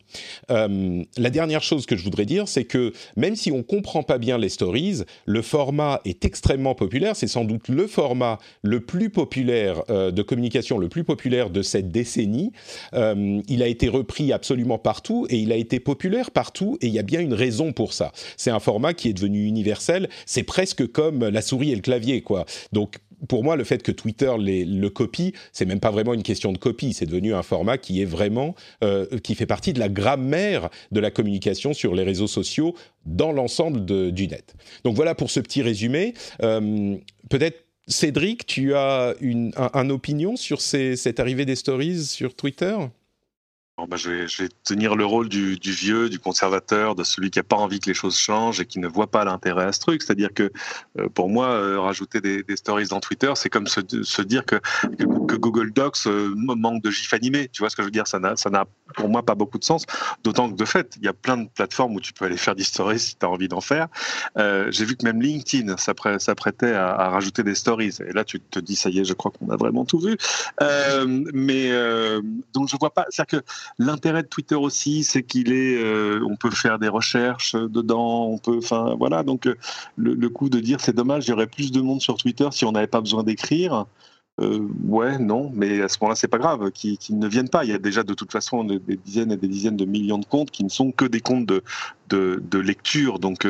La 0.49 1.31
dernière 1.31 1.62
chose 1.62 1.87
que 1.87 1.96
je 1.96 2.04
voudrais 2.04 2.26
dire, 2.26 2.49
c'est 2.49 2.64
que 2.64 2.92
même 3.16 3.37
si 3.37 3.50
on 3.50 3.62
comprend 3.62 4.02
pas 4.02 4.19
bien 4.19 4.38
les 4.38 4.49
stories, 4.49 5.02
le 5.25 5.42
format 5.42 6.00
est 6.04 6.25
extrêmement 6.25 6.35
populaire. 6.76 7.16
C'est 7.16 7.26
sans 7.26 7.44
doute 7.44 7.68
le 7.68 7.86
format 7.86 8.38
le 8.62 8.80
plus 8.80 9.11
populaire 9.11 9.82
euh, 9.90 10.11
de 10.11 10.22
communication, 10.22 10.78
le 10.78 10.88
plus 10.88 11.04
populaire 11.04 11.50
de 11.50 11.62
cette 11.62 11.90
décennie. 11.90 12.52
Euh, 12.94 13.40
il 13.49 13.62
a 13.62 13.66
été 13.66 13.88
repris 13.88 14.32
absolument 14.32 14.78
partout 14.78 15.26
et 15.30 15.37
il 15.37 15.52
a 15.52 15.56
été 15.56 15.80
populaire 15.80 16.30
partout 16.30 16.78
et 16.80 16.87
il 16.87 16.92
y 16.92 16.99
a 16.99 17.02
bien 17.02 17.20
une 17.20 17.34
raison 17.34 17.72
pour 17.72 17.92
ça. 17.92 18.12
C'est 18.37 18.50
un 18.50 18.61
format 18.61 18.94
qui 18.94 19.08
est 19.08 19.12
devenu 19.12 19.46
universel. 19.46 20.08
C'est 20.26 20.42
presque 20.42 20.87
comme 20.90 21.28
la 21.28 21.42
souris 21.42 21.72
et 21.72 21.76
le 21.76 21.82
clavier, 21.82 22.22
quoi. 22.22 22.46
Donc 22.72 22.99
pour 23.28 23.44
moi, 23.44 23.56
le 23.56 23.64
fait 23.64 23.82
que 23.82 23.92
Twitter 23.92 24.32
le 24.38 24.88
copie, 24.88 25.32
c'est 25.52 25.64
même 25.64 25.80
pas 25.80 25.90
vraiment 25.90 26.14
une 26.14 26.23
question 26.23 26.52
de 26.52 26.58
copie. 26.58 26.92
C'est 26.92 27.06
devenu 27.06 27.35
un 27.35 27.42
format 27.42 27.78
qui 27.78 28.02
est 28.02 28.06
vraiment, 28.06 28.54
euh, 28.85 29.06
qui 29.20 29.35
fait 29.35 29.46
partie 29.46 29.73
de 29.73 29.78
la 29.78 29.88
grammaire 29.88 30.68
de 30.92 31.00
la 31.00 31.11
communication 31.11 31.73
sur 31.73 31.94
les 31.94 32.02
réseaux 32.02 32.26
sociaux 32.26 32.75
dans 33.04 33.32
l'ensemble 33.32 33.85
du 34.12 34.28
net. 34.28 34.54
Donc 34.85 34.96
voilà 34.96 35.14
pour 35.14 35.30
ce 35.30 35.40
petit 35.40 35.62
résumé. 35.62 36.14
Euh, 36.42 36.96
peut-être 37.28 37.64
Cédric, 37.88 38.46
tu 38.46 38.75
as 38.75 39.14
une 39.20 39.52
un, 39.56 39.90
opinion 39.90 40.35
sur 40.35 40.61
cette 40.61 41.20
arrivée 41.20 41.44
des 41.44 41.54
stories 41.54 42.04
sur 42.04 42.35
Twitter? 42.35 42.76
Bah, 43.85 43.99
je, 43.99 44.11
vais, 44.11 44.49
tenir 44.64 44.97
le 44.97 45.04
rôle 45.04 45.28
du, 45.28 45.59
vieux, 45.61 46.09
du 46.09 46.18
conservateur, 46.18 46.95
de 46.95 47.04
celui 47.04 47.30
qui 47.30 47.38
n'a 47.38 47.42
pas 47.42 47.56
envie 47.56 47.78
que 47.78 47.90
les 47.90 47.95
choses 47.95 48.16
changent 48.16 48.59
et 48.59 48.64
qui 48.64 48.78
ne 48.78 48.88
voit 48.88 49.11
pas 49.11 49.23
l'intérêt 49.26 49.64
à 49.64 49.73
ce 49.73 49.80
truc. 49.80 50.02
C'est-à-dire 50.02 50.33
que 50.33 50.50
euh, 50.99 51.11
pour 51.11 51.28
moi, 51.28 51.49
euh, 51.49 51.78
rajouter 51.78 52.23
des, 52.23 52.56
stories 52.56 52.87
dans 52.87 53.00
Twitter, 53.00 53.30
c'est 53.35 53.50
comme 53.50 53.66
se, 53.66 54.23
dire 54.23 54.47
que, 54.47 54.56
Google 55.37 55.73
Docs 55.73 56.06
euh, 56.06 56.33
manque 56.35 56.83
de 56.83 56.90
gifs 56.90 57.12
animés. 57.12 57.50
Tu 57.52 57.61
vois 57.61 57.68
ce 57.68 57.76
que 57.76 57.83
je 57.83 57.88
veux 57.88 57.92
dire? 57.92 58.06
Ça 58.06 58.18
n'a 58.18 58.64
pour 58.95 59.11
moi 59.11 59.23
pas 59.23 59.35
beaucoup 59.35 59.59
de 59.59 59.64
sens. 59.64 59.85
D'autant 60.25 60.50
que 60.50 60.56
de 60.56 60.64
fait, 60.64 60.95
il 60.97 61.04
y 61.04 61.09
a 61.09 61.12
plein 61.12 61.37
de 61.37 61.49
plateformes 61.54 61.95
où 61.97 62.00
tu 62.00 62.14
peux 62.14 62.25
aller 62.25 62.38
faire 62.38 62.54
des 62.54 62.64
stories 62.64 62.99
si 62.99 63.16
tu 63.16 63.26
as 63.26 63.28
envie 63.28 63.49
d'en 63.49 63.61
faire. 63.61 63.88
J'ai 64.37 64.87
vu 64.87 64.97
que 64.97 65.04
même 65.04 65.21
LinkedIn 65.21 65.76
s'apprêtait 65.76 66.73
à, 66.73 66.95
à, 66.95 67.11
rajouter 67.11 67.42
des 67.42 67.54
stories. 67.54 67.99
Et 68.09 68.12
là, 68.14 68.25
tu 68.25 68.40
te 68.40 68.59
dis, 68.59 68.75
ça 68.75 68.88
y 68.88 69.00
est, 69.00 69.04
je 69.04 69.12
crois 69.12 69.30
qu'on 69.30 69.50
a 69.50 69.56
vraiment 69.56 69.85
tout 69.85 69.99
vu. 69.99 70.16
mais 71.35 71.71
donc, 72.54 72.71
je 72.71 72.76
vois 72.80 72.95
pas. 72.95 73.04
C'est-à-dire 73.11 73.40
que 73.40 73.47
L'intérêt 73.78 74.23
de 74.23 74.28
Twitter 74.28 74.54
aussi, 74.54 75.04
c'est 75.04 75.23
qu'il 75.23 75.52
est, 75.52 75.76
euh, 75.76 76.20
on 76.28 76.37
peut 76.37 76.50
faire 76.50 76.78
des 76.78 76.88
recherches 76.88 77.54
dedans, 77.54 78.26
on 78.26 78.38
peut, 78.38 78.61
voilà. 78.99 79.23
Donc 79.23 79.46
euh, 79.46 79.56
le, 79.96 80.28
coup 80.28 80.49
de 80.49 80.61
dire 80.61 80.80
c'est 80.80 80.94
dommage, 80.94 81.26
il 81.26 81.30
y 81.30 81.32
aurait 81.32 81.46
plus 81.46 81.73
de 81.73 81.80
monde 81.80 82.00
sur 82.00 82.16
Twitter 82.16 82.49
si 82.52 82.64
on 82.64 82.73
n'avait 82.73 82.87
pas 82.87 83.00
besoin 83.00 83.23
d'écrire. 83.23 83.87
euh, 84.40 84.68
ouais, 84.85 85.18
non, 85.18 85.50
mais 85.54 85.80
à 85.82 85.88
ce 85.88 85.99
moment-là, 86.00 86.16
c'est 86.16 86.28
pas 86.28 86.38
grave 86.38 86.70
qu'ils 86.70 86.99
ne 87.18 87.26
viennent 87.28 87.49
pas. 87.49 87.64
Il 87.64 87.70
y 87.70 87.75
a 87.75 87.78
déjà 87.78 88.02
de 88.02 88.14
toute 88.14 88.32
façon 88.32 88.64
des, 88.64 88.78
dizaines 88.96 89.32
et 89.32 89.37
des 89.37 89.49
dizaines 89.49 89.76
de 89.76 89.87
millions 89.87 90.18
de 90.18 90.26
comptes 90.26 90.50
qui 90.50 90.64
ne 90.64 90.68
sont 90.68 90.92
que 90.92 91.06
des 91.06 91.20
comptes 91.20 91.46
de, 91.46 91.62
de, 92.08 92.58
lecture. 92.58 93.18
Donc, 93.18 93.46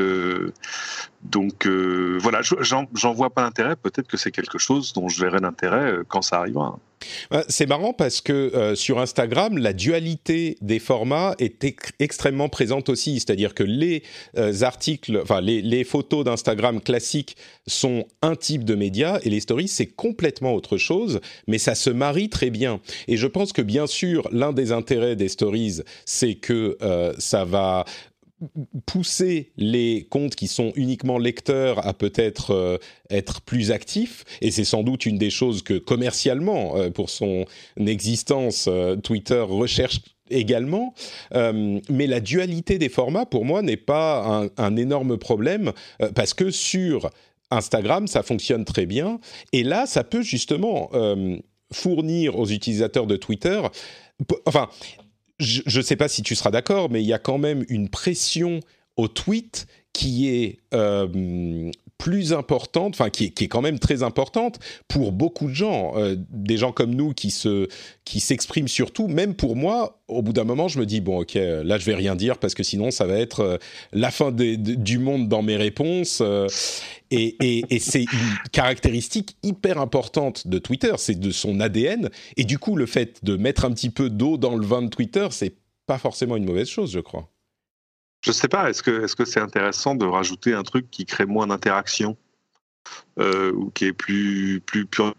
donc 1.30 1.66
euh, 1.66 2.18
voilà, 2.20 2.40
j'en 2.42 3.12
vois 3.14 3.30
pas 3.30 3.42
l'intérêt. 3.42 3.76
Peut-être 3.76 4.08
que 4.08 4.16
c'est 4.16 4.30
quelque 4.30 4.58
chose 4.58 4.92
dont 4.92 5.08
je 5.08 5.20
verrai 5.20 5.40
l'intérêt 5.40 5.98
quand 6.08 6.22
ça 6.22 6.38
arrivera. 6.38 6.78
C'est 7.48 7.66
marrant 7.66 7.92
parce 7.92 8.22
que 8.22 8.72
sur 8.74 8.98
Instagram, 8.98 9.58
la 9.58 9.74
dualité 9.74 10.56
des 10.62 10.78
formats 10.78 11.34
est 11.38 11.62
extrêmement 12.00 12.48
présente 12.48 12.88
aussi. 12.88 13.20
C'est-à-dire 13.20 13.54
que 13.54 13.62
les 13.62 14.02
articles, 14.62 15.20
enfin 15.22 15.42
les, 15.42 15.84
photos 15.84 16.24
d'Instagram 16.24 16.80
classiques 16.80 17.36
sont 17.66 18.06
un 18.22 18.34
type 18.34 18.64
de 18.64 18.74
média 18.74 19.20
et 19.22 19.30
les 19.30 19.40
stories 19.40 19.68
c'est 19.68 19.86
complètement 19.86 20.54
autre 20.54 20.78
chose, 20.78 21.20
mais 21.46 21.58
ça 21.58 21.74
se 21.74 21.90
marie 21.90 22.30
très 22.30 22.50
bien. 22.50 22.80
Et 23.08 23.16
je 23.16 23.26
pense 23.26 23.52
que 23.52 23.62
bien 23.62 23.86
sûr, 23.86 24.28
l'un 24.32 24.52
des 24.52 24.72
intérêts 24.72 25.16
des 25.16 25.28
stories, 25.28 25.82
c'est 26.04 26.34
que 26.34 26.76
euh, 26.82 27.12
ça 27.18 27.44
va 27.44 27.84
pousser 28.84 29.52
les 29.56 30.06
comptes 30.10 30.34
qui 30.34 30.48
sont 30.48 30.72
uniquement 30.76 31.18
lecteurs 31.18 31.86
à 31.86 31.94
peut-être 31.94 32.50
euh, 32.50 32.78
être 33.08 33.40
plus 33.40 33.70
actifs 33.70 34.24
et 34.42 34.50
c'est 34.50 34.64
sans 34.64 34.82
doute 34.82 35.06
une 35.06 35.16
des 35.16 35.30
choses 35.30 35.62
que 35.62 35.78
commercialement 35.78 36.76
euh, 36.76 36.90
pour 36.90 37.08
son 37.08 37.46
existence 37.78 38.68
Twitter 39.02 39.40
recherche 39.40 40.00
également 40.28 40.92
mais 41.32 42.06
la 42.06 42.20
dualité 42.20 42.78
des 42.78 42.88
formats 42.88 43.26
pour 43.26 43.44
moi 43.44 43.62
n'est 43.62 43.76
pas 43.76 44.24
un, 44.26 44.48
un 44.56 44.76
énorme 44.76 45.18
problème 45.18 45.72
parce 46.14 46.34
que 46.34 46.50
sur 46.50 47.10
Instagram, 47.50 48.06
ça 48.06 48.22
fonctionne 48.22 48.64
très 48.64 48.86
bien. 48.86 49.20
Et 49.52 49.62
là, 49.62 49.86
ça 49.86 50.04
peut 50.04 50.22
justement 50.22 50.90
euh, 50.94 51.36
fournir 51.72 52.38
aux 52.38 52.46
utilisateurs 52.46 53.06
de 53.06 53.16
Twitter, 53.16 53.60
enfin, 54.44 54.68
je 55.38 55.78
ne 55.78 55.82
sais 55.82 55.96
pas 55.96 56.08
si 56.08 56.22
tu 56.22 56.34
seras 56.34 56.50
d'accord, 56.50 56.90
mais 56.90 57.02
il 57.02 57.06
y 57.06 57.12
a 57.12 57.18
quand 57.18 57.38
même 57.38 57.64
une 57.68 57.88
pression 57.88 58.60
au 58.96 59.08
tweet 59.08 59.66
qui 59.92 60.28
est 60.28 60.58
euh, 60.74 61.70
plus 61.98 62.32
importante, 62.32 62.94
enfin 62.94 63.10
qui, 63.10 63.32
qui, 63.32 63.44
est 63.44 63.48
quand 63.48 63.62
même 63.62 63.78
très 63.78 64.02
importante 64.02 64.58
pour 64.88 65.12
beaucoup 65.12 65.48
de 65.48 65.54
gens, 65.54 65.94
euh, 65.96 66.16
des 66.30 66.56
gens 66.56 66.72
comme 66.72 66.94
nous 66.94 67.12
qui 67.12 67.30
se 67.30 67.68
qui 68.04 68.20
s'expriment 68.20 68.68
surtout. 68.68 69.08
Même 69.08 69.34
pour 69.34 69.56
moi, 69.56 70.00
au 70.08 70.22
bout 70.22 70.32
d'un 70.32 70.44
moment, 70.44 70.68
je 70.68 70.78
me 70.78 70.86
dis 70.86 71.00
bon 71.00 71.20
ok, 71.20 71.34
là 71.34 71.78
je 71.78 71.84
vais 71.84 71.94
rien 71.94 72.14
dire 72.14 72.38
parce 72.38 72.54
que 72.54 72.62
sinon 72.62 72.90
ça 72.90 73.06
va 73.06 73.18
être 73.18 73.40
euh, 73.40 73.56
la 73.92 74.10
fin 74.10 74.30
du 74.32 74.98
monde 74.98 75.28
dans 75.28 75.42
mes 75.42 75.56
réponses. 75.56 76.20
Euh, 76.20 76.48
et, 77.10 77.36
et, 77.40 77.64
et 77.70 77.78
c'est 77.78 78.02
une 78.02 78.36
caractéristique 78.52 79.36
hyper 79.42 79.78
importante 79.78 80.48
de 80.48 80.58
Twitter, 80.58 80.92
c'est 80.98 81.18
de 81.18 81.30
son 81.30 81.60
ADN. 81.60 82.10
Et 82.36 82.44
du 82.44 82.58
coup, 82.58 82.76
le 82.76 82.86
fait 82.86 83.24
de 83.24 83.36
mettre 83.36 83.64
un 83.64 83.70
petit 83.70 83.90
peu 83.90 84.10
d'eau 84.10 84.36
dans 84.38 84.56
le 84.56 84.66
vin 84.66 84.82
de 84.82 84.88
Twitter, 84.88 85.28
c'est 85.30 85.54
pas 85.86 85.98
forcément 85.98 86.36
une 86.36 86.44
mauvaise 86.44 86.68
chose, 86.68 86.90
je 86.90 87.00
crois. 87.00 87.30
Je 88.22 88.32
sais 88.32 88.48
pas, 88.48 88.70
est-ce 88.70 88.82
que 88.82 89.04
est-ce 89.04 89.14
que 89.14 89.24
c'est 89.24 89.40
intéressant 89.40 89.94
de 89.94 90.04
rajouter 90.04 90.52
un 90.52 90.62
truc 90.62 90.90
qui 90.90 91.04
crée 91.04 91.26
moins 91.26 91.46
d'interaction 91.46 92.16
euh, 93.18 93.52
ou 93.52 93.70
qui 93.70 93.86
est 93.86 93.92
plus 93.92 94.60
plus 94.64 94.86
purement 94.86 95.14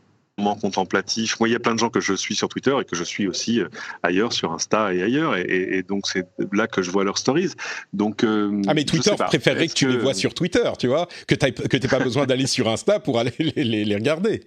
contemplatif? 0.62 1.40
Moi, 1.40 1.50
il 1.50 1.54
y 1.54 1.56
a 1.56 1.60
plein 1.60 1.74
de 1.74 1.80
gens 1.80 1.90
que 1.90 2.02
je 2.02 2.14
suis 2.14 2.36
sur 2.36 2.50
Twitter 2.50 2.76
et 2.82 2.86
que 2.86 2.96
je 2.96 3.04
suis 3.04 3.28
aussi 3.28 3.62
euh, 3.62 3.70
ailleurs 4.04 4.34
sur 4.34 4.52
Insta 4.52 4.94
et 4.94 5.02
ailleurs, 5.02 5.38
et, 5.38 5.84
donc 5.84 6.08
c'est 6.08 6.28
là 6.52 6.68
que 6.68 6.82
je 6.82 6.92
vois 6.92 7.04
leurs 7.04 7.18
stories. 7.18 7.54
Donc 7.94 8.24
euh, 8.24 8.62
ah 8.68 8.74
mais 8.74 8.84
Twitter 8.84 9.16
préférerait 9.18 9.68
que 9.68 9.74
tu 9.74 9.88
les 9.88 9.98
vois 9.98 10.14
sur 10.14 10.34
Twitter, 10.34 10.70
tu 10.78 10.88
vois, 10.88 11.08
que 11.28 11.36
tu 11.36 11.52
que 11.52 11.78
t'aies 11.78 11.88
pas 11.88 12.00
besoin 12.00 12.26
d'aller 12.26 12.48
sur 12.48 12.68
Insta 12.68 13.00
pour 13.00 13.20
aller 13.20 13.34
les, 13.40 13.86
les 13.86 13.96
regarder. 13.96 14.44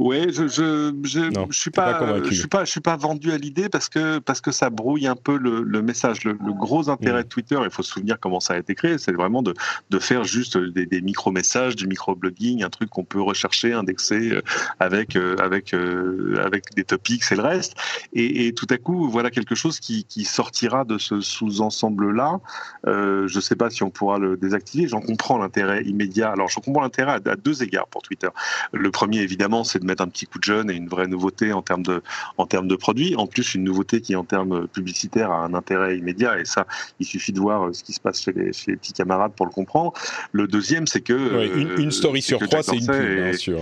Ouais, 0.00 0.32
je 0.32 0.48
je 0.48 0.94
je, 1.04 1.30
je 1.50 1.60
suis 1.60 1.70
pas, 1.70 2.22
je 2.24 2.32
suis 2.32 2.48
pas 2.48 2.64
je 2.64 2.70
suis 2.70 2.80
pas 2.80 2.96
vendu 2.96 3.32
à 3.32 3.36
l'idée 3.36 3.68
parce 3.68 3.90
que 3.90 4.18
parce 4.18 4.40
que 4.40 4.50
ça 4.50 4.70
brouille 4.70 5.06
un 5.06 5.14
peu 5.14 5.36
le, 5.36 5.62
le 5.62 5.82
message. 5.82 6.24
Le, 6.24 6.32
gros 6.32 6.88
intérêt 6.88 7.20
mm. 7.20 7.24
de 7.24 7.28
Twitter, 7.28 7.58
il 7.62 7.70
faut 7.70 7.82
se 7.82 7.92
souvenir 7.92 8.18
comment 8.18 8.40
ça 8.40 8.54
a 8.54 8.58
été 8.58 8.74
créé, 8.74 8.96
c'est 8.96 9.12
vraiment 9.12 9.42
de 9.42 9.52
de 9.90 9.98
faire 9.98 10.24
juste 10.24 10.56
des, 10.56 10.86
des 10.86 11.02
micro 11.02 11.30
messages, 11.32 11.76
du 11.76 11.86
micro 11.86 12.14
blogging, 12.14 12.62
un 12.62 12.70
truc 12.70 12.88
qu'on 12.88 13.04
peut 13.04 13.20
rechercher, 13.20 13.74
indexer 13.74 14.30
euh, 14.30 14.42
avec 14.78 15.16
euh, 15.16 15.36
avec 15.36 15.74
euh, 15.74 16.42
avec 16.46 16.74
des 16.74 16.84
topics 16.84 17.24
et 17.30 17.34
le 17.34 17.42
reste. 17.42 17.74
Et, 18.14 18.46
et, 18.46 18.54
tout 18.54 18.66
à 18.70 18.78
coup, 18.78 19.10
voilà 19.10 19.30
quelque 19.30 19.54
chose 19.54 19.80
qui 19.80 20.04
qui 20.04 20.24
sortira 20.24 20.84
de 20.86 20.96
ce 20.96 21.20
sous-ensemble 21.20 22.10
là. 22.10 22.40
Euh, 22.86 23.28
je 23.28 23.38
sais 23.38 23.54
pas 23.54 23.68
si 23.68 23.82
on 23.82 23.90
pourra 23.90 24.18
le 24.18 24.38
désactiver. 24.38 24.88
J'en 24.88 25.02
comprends 25.02 25.36
l'intérêt 25.36 25.82
immédiat. 25.84 26.30
Alors, 26.30 26.48
je 26.48 26.58
comprends 26.58 26.80
l'intérêt 26.80 27.20
à, 27.22 27.30
à 27.30 27.36
deux 27.36 27.62
égards 27.62 27.88
pour 27.88 28.00
Twitter. 28.00 28.28
Le 28.72 28.90
premier, 28.90 29.18
évidemment, 29.18 29.62
c'est 29.62 29.78
de 29.78 29.89
mettre 29.90 30.02
un 30.02 30.08
petit 30.08 30.26
coup 30.26 30.38
de 30.38 30.44
jeune 30.44 30.70
et 30.70 30.74
une 30.74 30.88
vraie 30.88 31.06
nouveauté 31.06 31.52
en 31.52 31.62
termes 31.62 31.82
de, 31.82 32.02
en 32.38 32.46
termes 32.46 32.68
de 32.68 32.76
produits. 32.76 33.16
En 33.16 33.26
plus, 33.26 33.54
une 33.54 33.64
nouveauté 33.64 34.00
qui, 34.00 34.16
en 34.16 34.24
termes 34.24 34.66
publicitaires, 34.68 35.30
a 35.30 35.44
un 35.44 35.54
intérêt 35.54 35.98
immédiat. 35.98 36.38
Et 36.38 36.44
ça, 36.44 36.66
il 36.98 37.06
suffit 37.06 37.32
de 37.32 37.40
voir 37.40 37.66
euh, 37.66 37.72
ce 37.72 37.82
qui 37.82 37.92
se 37.92 38.00
passe 38.00 38.22
chez 38.22 38.32
les, 38.32 38.52
chez 38.52 38.72
les 38.72 38.76
petits 38.76 38.92
camarades 38.92 39.32
pour 39.36 39.46
le 39.46 39.52
comprendre. 39.52 39.92
Le 40.32 40.46
deuxième, 40.46 40.86
c'est 40.86 41.00
que. 41.00 41.12
une, 41.56 41.88
euh, 41.88 41.90
story 41.90 42.22
sur 42.22 42.38
trois, 42.38 42.62
c'est 42.62 42.76
une 42.76 42.86
pub, 42.86 43.14
bien 43.14 43.32
sûr. 43.32 43.58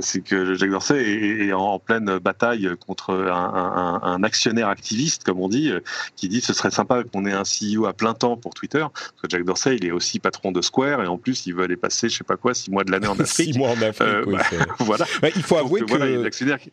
C'est 0.00 0.20
que 0.20 0.54
Jacques 0.54 0.70
Dorsey 0.70 1.02
est, 1.02 1.52
en 1.52 1.78
pleine 1.78 2.18
bataille 2.18 2.68
contre 2.86 3.14
un, 3.14 4.00
un, 4.02 4.22
actionnaire 4.22 4.68
activiste, 4.68 5.24
comme 5.24 5.40
on 5.40 5.48
dit, 5.48 5.70
euh, 5.70 5.80
qui 6.16 6.28
dit 6.28 6.40
ce 6.40 6.52
serait 6.52 6.70
sympa 6.70 7.02
qu'on 7.04 7.26
ait 7.26 7.32
un 7.32 7.42
CEO 7.42 7.86
à 7.86 7.92
plein 7.92 8.14
temps 8.14 8.36
pour 8.36 8.54
Twitter. 8.54 8.80
Parce 8.92 9.22
que 9.22 9.28
Jack 9.28 9.44
Dorsey, 9.44 9.76
il 9.76 9.86
est 9.86 9.90
aussi 9.90 10.18
patron 10.18 10.52
de 10.52 10.62
Square 10.62 11.02
et 11.02 11.06
en 11.06 11.18
plus, 11.18 11.46
il 11.46 11.54
veut 11.54 11.64
aller 11.64 11.76
passer, 11.76 12.08
je 12.08 12.18
sais 12.18 12.24
pas 12.24 12.36
quoi, 12.36 12.54
six 12.54 12.70
mois 12.70 12.84
de 12.84 12.92
l'année 12.92 13.08
en 13.08 13.12
Afrique. 13.20 13.52
six 13.52 13.58
mois 13.58 13.70
en 13.70 13.82
Afrique, 13.82 14.26
oui, 14.26 14.38
voilà. 14.80 15.06
il 15.34 15.42
faut 15.42 15.56
avouer 15.64 15.80
que 15.80 16.70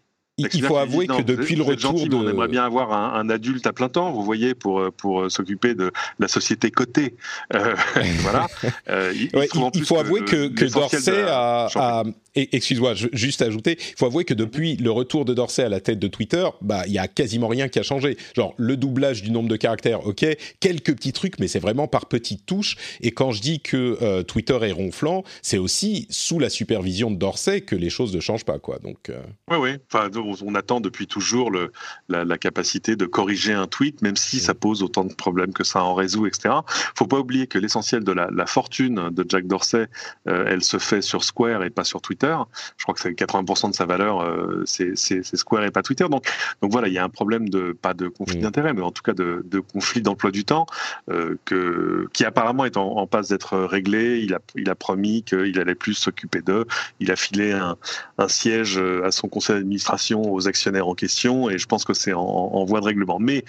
il 0.54 0.64
faut 0.64 0.78
avouer 0.78 1.08
que 1.08 1.22
depuis 1.22 1.56
le 1.56 1.64
retour 1.64 2.08
de... 2.08 2.16
On 2.16 2.30
aimerait 2.30 2.48
bien 2.48 2.64
avoir 2.64 2.94
un, 2.94 3.30
adulte 3.30 3.68
à 3.68 3.74
plein 3.74 3.90
temps, 3.90 4.12
vous 4.12 4.24
voyez, 4.24 4.56
pour, 4.56 4.92
pour 4.94 5.30
s'occuper 5.30 5.76
de 5.76 5.92
la 6.20 6.28
société 6.28 6.72
cotée. 6.72 7.16
Euh, 7.54 7.76
voilà. 8.22 8.48
Euh, 8.90 9.14
il, 9.14 9.86
faut 9.86 9.98
avouer 9.98 10.22
que, 10.22 10.48
que 10.48 10.66
Dorsey 10.66 11.26
a, 11.28 12.04
excuse-moi, 12.36 12.94
juste 13.14 13.42
ajouter, 13.42 13.78
il 13.80 13.96
faut 13.98 14.06
avouer 14.06 14.26
que 14.26 14.34
depuis 14.34 14.76
le 14.78 14.92
retour 14.92 15.26
de 15.26 15.34
Dorsey 15.34 15.64
à 15.64 15.70
la 15.70 15.80
tête 15.80 16.00
de 16.00 16.08
Twitter, 16.08 16.46
bah 16.62 16.84
il 16.88 16.94
y 16.94 17.00
a 17.00 17.08
quasiment 17.08 17.48
rien 17.48 17.68
qui 17.68 17.80
a 17.80 17.84
changé. 17.84 18.18
Genre 18.36 18.54
le 18.58 18.78
doublage 18.78 19.24
du 19.24 19.32
nombre 19.32 19.50
de 19.50 19.56
caractères, 19.56 20.06
ok, 20.06 20.26
quelques 20.60 20.96
petits 20.96 21.14
trucs, 21.14 21.40
mais 21.40 21.48
c'est 21.48 21.60
vraiment 21.60 21.88
par 21.88 22.08
petites 22.08 22.46
touches. 22.46 22.78
Et 23.02 23.12
quand 23.12 23.32
je 23.32 23.42
dis 23.42 23.60
que 23.60 23.98
euh, 24.02 24.24
Twitter 24.24 24.58
est 24.62 24.72
ronflant, 24.72 25.24
c'est 25.42 25.58
aussi 25.58 26.08
sous 26.10 26.40
la 26.40 26.50
supervision 26.50 27.12
de 27.12 27.18
Dorsey 27.18 27.62
que 27.62 27.76
les 27.76 27.90
choses 27.90 28.14
ne 28.16 28.20
changent 28.20 28.46
pas, 28.46 28.60
quoi. 28.60 28.80
Donc. 28.80 29.12
Oui, 29.50 29.58
oui. 29.60 29.72
Enfin, 29.92 30.10
on 30.42 30.56
attend 30.56 30.82
depuis 30.82 31.08
toujours 31.08 31.52
le, 31.52 31.72
la, 32.08 32.38
capacité 32.38 32.96
de 32.96 33.06
corriger 33.06 33.54
un 33.54 33.68
tweet, 33.68 34.02
même 34.02 34.16
si 34.16 34.40
ça 34.40 34.54
pose 34.54 34.84
autant 34.84 35.04
de 35.04 35.14
problèmes 35.14 35.54
que 35.54 35.64
ça 35.64 35.84
en 35.84 35.94
résout, 35.94 36.28
etc. 36.28 36.56
Faut 36.96 37.08
pas 37.08 37.20
oublier 37.20 37.48
que 37.48 37.58
l'essentiel 37.58 38.04
de 38.04 38.12
la, 38.12 38.46
fortune 38.46 39.10
de 39.12 39.26
Jack 39.28 39.48
Dorsey, 39.48 39.88
euh, 40.28 40.46
elle 40.48 40.64
se 40.64 40.78
fait 40.78 41.02
sur 41.02 41.24
Square 41.24 41.64
et 41.64 41.70
pas 41.70 41.84
sur 41.84 42.02
Twitter. 42.02 42.19
Je 42.26 42.84
crois 42.84 42.94
que 42.94 43.02
c'est 43.02 43.12
80% 43.12 43.72
de 43.72 43.76
sa 43.76 43.86
valeur, 43.86 44.22
euh, 44.22 44.64
c'est 44.66 44.96
Square 45.24 45.64
et 45.64 45.72
pas 45.72 45.82
Twitter. 45.82 46.08
Donc, 46.10 46.26
donc 46.62 46.72
voilà, 46.72 46.88
il 46.88 46.94
y 46.94 46.98
a 46.98 47.04
un 47.04 47.10
problème 47.10 47.50
de 47.50 47.72
pas 47.74 47.94
de 47.94 48.08
conflit 48.08 48.40
d'intérêt, 48.40 48.74
mais 48.74 48.82
en 48.82 48.92
tout 48.92 49.04
cas 49.04 49.14
de, 49.14 49.44
de 49.46 49.60
conflit 49.60 50.02
d'emploi 50.02 50.32
du 50.32 50.46
temps 50.46 50.66
euh, 51.10 51.36
que, 51.46 52.08
qui 52.14 52.26
apparemment 52.26 52.66
est 52.66 52.78
en, 52.78 53.08
passe 53.08 53.30
d'être 53.30 53.58
réglé. 53.58 54.20
Il 54.20 54.34
a, 54.34 54.40
il 54.56 54.70
a 54.70 54.76
promis 54.76 55.24
qu'il 55.24 55.60
allait 55.60 55.76
plus 55.76 55.94
s'occuper 55.94 56.42
d'eux. 56.42 56.66
Il 57.00 57.12
a 57.12 57.16
filé 57.16 57.54
un, 57.54 57.78
un 58.18 58.28
siège 58.28 58.78
à 58.78 59.12
son 59.12 59.28
conseil 59.28 59.58
d'administration 59.58 60.22
aux 60.32 60.48
actionnaires 60.48 60.88
en 60.88 60.96
question, 60.96 61.50
et 61.50 61.58
je 61.58 61.66
pense 61.66 61.86
que 61.86 61.94
c'est 61.94 62.14
en, 62.14 62.66
voie 62.66 62.82
de 62.82 62.86
règlement. 62.86 63.20
Mais 63.20 63.44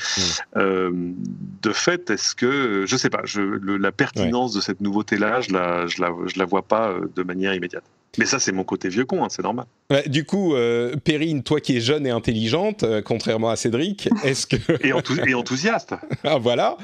euh, 0.57 0.91
de 1.63 1.73
fait, 1.73 2.11
est-ce 2.11 2.35
que, 2.35 2.85
je 2.87 2.97
sais 2.97 3.11
pas, 3.11 3.23
je, 3.25 3.41
la 3.41 3.93
pertinence 3.93 4.55
de 4.55 4.61
cette 4.61 4.81
nouveauté-là, 4.81 5.41
je 5.41 5.53
la, 5.53 5.87
je 5.87 6.01
la, 6.01 6.11
je 6.27 6.39
la 6.39 6.45
vois 6.45 6.63
pas 6.63 6.91
euh, 6.91 7.11
de 7.15 7.23
manière 7.23 7.55
immédiate. 7.55 7.85
Mais 8.19 8.27
ça, 8.27 8.39
c'est 8.41 8.53
mon 8.53 8.65
côté 8.65 8.89
vieux 8.89 9.05
con, 9.05 9.25
hein, 9.25 9.29
c'est 9.31 9.43
normal. 9.43 9.67
du 10.07 10.25
coup, 10.25 10.55
euh, 10.55 10.97
Perrine, 10.97 11.43
toi 11.43 11.61
qui 11.61 11.77
es 11.77 11.81
jeune 11.81 12.07
et 12.07 12.11
intelligente, 12.11 12.83
euh, 12.83 13.03
contrairement 13.03 13.51
à 13.51 13.57
Cédric, 13.57 14.09
est-ce 14.25 14.47
que... 14.47 14.57
et, 14.85 15.35
enthousiaste. 15.35 15.95
ah 16.25 16.39
voilà. 16.39 16.77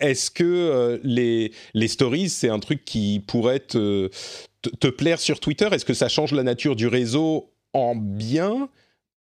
est-ce 0.00 0.30
que 0.30 1.00
les, 1.02 1.52
les 1.74 1.88
stories, 1.88 2.28
c'est 2.28 2.50
un 2.50 2.58
truc 2.58 2.84
qui 2.84 3.24
pourrait 3.26 3.60
te, 3.60 4.10
te 4.78 4.88
plaire 4.88 5.20
sur 5.20 5.40
Twitter? 5.40 5.68
Est-ce 5.72 5.84
que 5.84 5.94
ça 5.94 6.08
change 6.08 6.32
la 6.32 6.42
nature 6.42 6.76
du 6.76 6.86
réseau 6.86 7.50
en 7.72 7.96
bien 7.96 8.68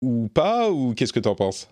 ou 0.02 0.28
pas? 0.28 0.70
Ou 0.70 0.94
qu'est-ce 0.94 1.12
que 1.12 1.20
tu 1.20 1.28
en 1.28 1.34
penses? 1.34 1.68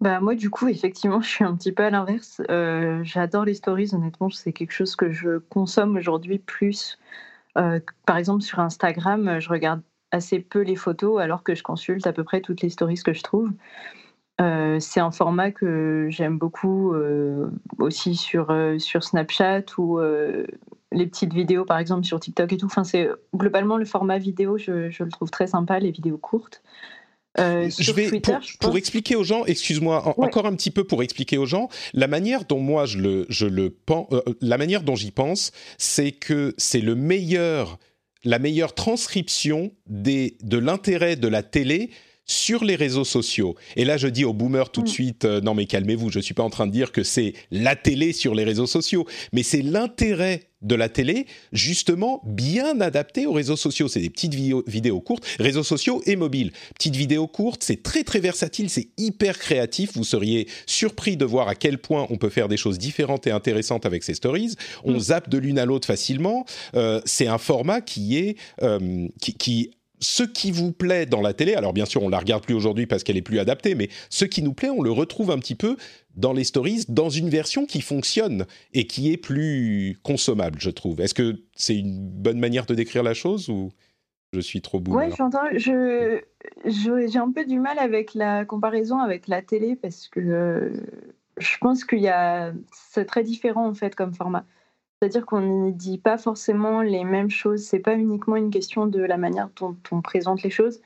Bah 0.00 0.18
moi 0.18 0.34
du 0.34 0.48
coup 0.48 0.68
effectivement 0.68 1.20
je 1.20 1.28
suis 1.28 1.44
un 1.44 1.54
petit 1.54 1.72
peu 1.72 1.84
à 1.84 1.90
l'inverse. 1.90 2.40
Euh, 2.50 3.00
j'adore 3.04 3.44
les 3.44 3.54
stories 3.54 3.90
honnêtement 3.92 4.30
c'est 4.30 4.52
quelque 4.52 4.72
chose 4.72 4.96
que 4.96 5.12
je 5.12 5.38
consomme 5.38 5.96
aujourd'hui 5.96 6.38
plus. 6.38 6.98
Euh, 7.58 7.80
par 8.06 8.16
exemple 8.16 8.42
sur 8.42 8.60
Instagram 8.60 9.40
je 9.40 9.48
regarde 9.48 9.82
assez 10.12 10.38
peu 10.38 10.60
les 10.60 10.76
photos 10.76 11.20
alors 11.20 11.42
que 11.42 11.56
je 11.56 11.64
consulte 11.64 12.06
à 12.06 12.12
peu 12.12 12.22
près 12.22 12.40
toutes 12.40 12.62
les 12.62 12.70
stories 12.70 13.02
que 13.02 13.12
je 13.12 13.22
trouve. 13.22 13.50
Euh, 14.40 14.78
c'est 14.80 15.00
un 15.00 15.10
format 15.10 15.50
que 15.50 16.06
j'aime 16.10 16.38
beaucoup 16.38 16.94
aussi 17.78 18.14
sur, 18.14 18.54
sur 18.78 19.04
Snapchat 19.04 19.64
où 19.78 20.00
les 20.92 21.06
petites 21.06 21.32
vidéos, 21.32 21.64
par 21.64 21.78
exemple, 21.78 22.04
sur 22.04 22.18
TikTok 22.18 22.52
et 22.52 22.56
tout. 22.56 22.66
Enfin, 22.66 22.84
c'est 22.84 23.08
globalement 23.34 23.76
le 23.76 23.84
format 23.84 24.18
vidéo, 24.18 24.58
je, 24.58 24.72
le 24.72 25.10
trouve 25.10 25.30
très 25.30 25.46
sympa, 25.46 25.78
les 25.78 25.90
vidéos 25.90 26.18
courtes. 26.18 26.62
Euh, 27.38 27.70
je 27.78 27.92
vais 27.92 28.08
Twitter, 28.08 28.36
pour, 28.58 28.76
expliquer 28.76 29.14
aux 29.14 29.22
gens, 29.22 29.44
excuse-moi, 29.44 30.14
encore 30.18 30.46
un 30.46 30.54
petit 30.56 30.72
peu 30.72 30.84
pour 30.84 31.02
expliquer 31.02 31.38
aux 31.38 31.46
gens, 31.46 31.68
la 31.94 32.08
manière 32.08 32.44
dont 32.44 32.58
moi 32.58 32.86
je 32.86 32.98
le, 32.98 33.26
je 33.28 33.46
le 33.46 33.70
pense, 33.70 34.08
euh, 34.12 34.20
la 34.40 34.58
manière 34.58 34.82
dont 34.82 34.96
j'y 34.96 35.12
pense, 35.12 35.52
c'est 35.78 36.10
que 36.10 36.54
c'est 36.58 36.80
le 36.80 36.96
meilleur, 36.96 37.78
la 38.24 38.40
meilleure 38.40 38.74
transcription 38.74 39.72
des, 39.86 40.38
de 40.42 40.58
l'intérêt 40.58 41.14
de 41.14 41.28
la 41.28 41.44
télé 41.44 41.90
sur 42.26 42.64
les 42.64 42.76
réseaux 42.76 43.04
sociaux. 43.04 43.56
Et 43.76 43.84
là, 43.84 43.96
je 43.96 44.08
dis 44.08 44.24
aux 44.24 44.32
boomers 44.32 44.70
tout 44.70 44.82
de 44.82 44.88
mm. 44.88 44.92
suite, 44.92 45.24
euh, 45.24 45.40
non 45.40 45.54
mais 45.54 45.66
calmez-vous, 45.66 46.10
je 46.10 46.18
ne 46.18 46.22
suis 46.22 46.34
pas 46.34 46.42
en 46.42 46.50
train 46.50 46.66
de 46.66 46.72
dire 46.72 46.92
que 46.92 47.02
c'est 47.02 47.34
la 47.50 47.76
télé 47.76 48.12
sur 48.12 48.34
les 48.34 48.44
réseaux 48.44 48.66
sociaux, 48.66 49.06
mais 49.32 49.42
c'est 49.42 49.62
l'intérêt 49.62 50.50
de 50.62 50.74
la 50.74 50.88
télé, 50.88 51.26
justement 51.52 52.20
bien 52.26 52.80
adapté 52.80 53.26
aux 53.26 53.32
réseaux 53.32 53.56
sociaux. 53.56 53.88
C'est 53.88 54.00
des 54.00 54.10
petites 54.10 54.34
vidéos, 54.34 55.00
courtes, 55.00 55.24
réseaux 55.38 55.62
sociaux 55.62 56.02
et 56.06 56.16
mobiles. 56.16 56.52
Petites 56.74 56.96
vidéos 56.96 57.26
courtes, 57.26 57.62
c'est 57.64 57.82
très 57.82 58.04
très 58.04 58.20
versatile, 58.20 58.68
c'est 58.68 58.88
hyper 58.98 59.38
créatif. 59.38 59.92
Vous 59.94 60.04
seriez 60.04 60.48
surpris 60.66 61.16
de 61.16 61.24
voir 61.24 61.48
à 61.48 61.54
quel 61.54 61.78
point 61.78 62.06
on 62.10 62.16
peut 62.16 62.28
faire 62.28 62.48
des 62.48 62.58
choses 62.58 62.78
différentes 62.78 63.26
et 63.26 63.30
intéressantes 63.30 63.86
avec 63.86 64.02
ces 64.02 64.14
stories. 64.14 64.54
On 64.84 64.94
mm. 64.94 65.00
zappe 65.00 65.28
de 65.30 65.38
l'une 65.38 65.58
à 65.58 65.64
l'autre 65.64 65.86
facilement. 65.86 66.44
Euh, 66.74 67.00
c'est 67.06 67.26
un 67.26 67.38
format 67.38 67.80
qui 67.80 68.18
est 68.18 68.36
euh, 68.62 69.08
qui, 69.20 69.34
qui 69.34 69.70
ce 70.00 70.22
qui 70.22 70.50
vous 70.50 70.72
plaît 70.72 71.06
dans 71.06 71.20
la 71.20 71.34
télé, 71.34 71.54
alors 71.54 71.72
bien 71.72 71.84
sûr 71.84 72.02
on 72.02 72.08
la 72.08 72.18
regarde 72.18 72.42
plus 72.42 72.54
aujourd'hui 72.54 72.86
parce 72.86 73.04
qu'elle 73.04 73.16
est 73.16 73.22
plus 73.22 73.38
adaptée, 73.38 73.74
mais 73.74 73.88
ce 74.08 74.24
qui 74.24 74.42
nous 74.42 74.54
plaît, 74.54 74.70
on 74.70 74.82
le 74.82 74.90
retrouve 74.90 75.30
un 75.30 75.38
petit 75.38 75.54
peu 75.54 75.76
dans 76.16 76.32
les 76.32 76.44
stories, 76.44 76.84
dans 76.88 77.10
une 77.10 77.28
version 77.28 77.66
qui 77.66 77.80
fonctionne 77.80 78.46
et 78.72 78.86
qui 78.86 79.12
est 79.12 79.16
plus 79.16 79.98
consommable, 80.02 80.58
je 80.60 80.70
trouve. 80.70 81.00
Est-ce 81.00 81.14
que 81.14 81.42
c'est 81.54 81.76
une 81.76 82.08
bonne 82.08 82.38
manière 82.38 82.66
de 82.66 82.74
décrire 82.74 83.02
la 83.02 83.14
chose 83.14 83.48
ou 83.48 83.70
je 84.32 84.40
suis 84.40 84.60
trop 84.60 84.80
bout 84.80 84.96
Oui, 84.96 85.04
j'entends. 85.16 85.44
Je, 85.54 86.20
j'ai 86.64 87.18
un 87.18 87.32
peu 87.32 87.44
du 87.44 87.58
mal 87.58 87.78
avec 87.78 88.14
la 88.14 88.44
comparaison 88.44 88.98
avec 88.98 89.28
la 89.28 89.42
télé 89.42 89.76
parce 89.76 90.08
que 90.08 90.20
euh, 90.20 90.70
je 91.38 91.56
pense 91.58 91.84
qu'il 91.84 92.00
y 92.00 92.08
a, 92.08 92.52
c'est 92.72 93.06
très 93.06 93.24
différent 93.24 93.68
en 93.68 93.74
fait 93.74 93.94
comme 93.94 94.14
format. 94.14 94.44
C'est-à-dire 95.00 95.24
qu'on 95.24 95.40
ne 95.40 95.70
dit 95.70 95.96
pas 95.96 96.18
forcément 96.18 96.82
les 96.82 97.04
mêmes 97.04 97.30
choses. 97.30 97.62
C'est 97.62 97.78
pas 97.78 97.94
uniquement 97.94 98.36
une 98.36 98.50
question 98.50 98.86
de 98.86 99.00
la 99.00 99.16
manière 99.16 99.48
dont 99.58 99.74
on 99.90 100.02
présente 100.02 100.42
les 100.42 100.50
choses. 100.50 100.80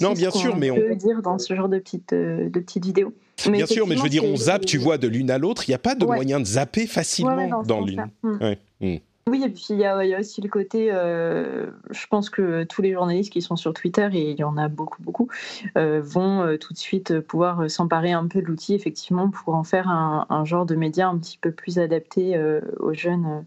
Non, 0.00 0.14
bien 0.14 0.30
sûr, 0.30 0.56
mais 0.56 0.70
on 0.70 0.76
peut 0.76 0.96
dire 0.96 1.20
dans 1.20 1.38
ce 1.38 1.54
genre 1.54 1.68
de 1.68 1.78
petites 1.78 2.14
euh, 2.14 2.48
de 2.48 2.60
petites 2.60 2.84
vidéos. 2.84 3.12
bien 3.46 3.66
sûr, 3.66 3.86
mais 3.86 3.96
je 3.96 4.02
veux 4.02 4.08
dire, 4.08 4.24
on 4.24 4.34
zappe, 4.34 4.64
tu 4.64 4.78
vois, 4.78 4.96
de 4.96 5.06
l'une 5.06 5.30
à 5.30 5.38
l'autre. 5.38 5.68
Il 5.68 5.70
n'y 5.70 5.74
a 5.74 5.78
pas 5.78 5.94
de 5.94 6.04
moyen 6.04 6.40
de 6.40 6.46
zapper 6.46 6.86
facilement 6.86 7.62
dans, 7.62 7.84
l'une. 7.84 8.06
Hmm. 8.22 8.54
Hmm. 8.80 8.96
Oui, 9.28 9.42
et 9.44 9.50
puis 9.50 9.66
il 9.70 9.78
y, 9.78 9.84
a, 9.84 10.18
aussi 10.18 10.40
le 10.40 10.48
côté, 10.48 10.88
euh, 10.90 11.66
je 11.90 12.06
pense 12.06 12.30
que 12.30 12.64
tous 12.64 12.82
les 12.82 12.92
journalistes 12.92 13.32
qui 13.32 13.42
sont 13.42 13.56
sur 13.56 13.74
Twitter, 13.74 14.08
et 14.12 14.30
il 14.30 14.38
y 14.38 14.44
en 14.44 14.56
a 14.56 14.68
beaucoup, 14.68 15.02
beaucoup, 15.02 15.28
euh, 15.76 16.00
vont 16.02 16.56
tout 16.58 16.72
de 16.72 16.78
suite 16.78 17.20
pouvoir 17.20 17.70
s'emparer 17.70 18.12
un 18.12 18.26
peu 18.26 18.40
de 18.40 18.46
l'outil, 18.46 18.74
effectivement, 18.74 19.30
pour 19.30 19.54
en 19.54 19.64
faire 19.64 19.88
un, 19.88 20.44
genre 20.44 20.64
de 20.64 20.74
média 20.74 21.08
un 21.08 21.18
petit 21.18 21.38
peu 21.38 21.52
plus 21.52 21.78
adapté 21.78 22.40
aux 22.78 22.94
jeunes 22.94 23.44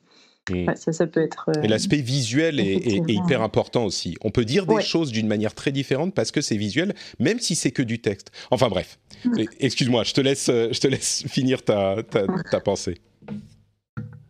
ça, 0.76 0.92
ça 0.92 1.08
peut 1.08 1.22
être. 1.22 1.50
et 1.64 1.68
l'aspect 1.68 2.02
visuel 2.02 2.60
est, 2.60 3.10
hyper 3.10 3.42
important 3.42 3.86
aussi. 3.86 4.18
On 4.22 4.32
peut 4.32 4.46
dire 4.46 4.66
des 4.66 4.82
choses 4.82 5.12
d'une 5.12 5.28
manière 5.28 5.54
très 5.54 5.72
différente 5.72 6.14
parce 6.14 6.32
que 6.32 6.42
c'est 6.42 6.58
visuel, 6.58 6.94
même 7.20 7.40
si 7.40 7.56
c'est 7.56 7.72
que 7.72 7.82
du 7.82 8.02
texte. 8.02 8.32
Enfin 8.50 8.70
bref, 8.70 9.00
mm. 9.26 9.44
excuse-moi, 9.60 10.04
je 10.04 10.14
te 10.14 10.22
laisse, 10.22 10.48
je 10.48 10.80
te 10.80 10.88
laisse 10.88 11.24
finir 11.28 11.64
ta, 11.64 12.04
ta, 12.04 12.26
ta 12.50 12.60
pensée. 12.60 12.98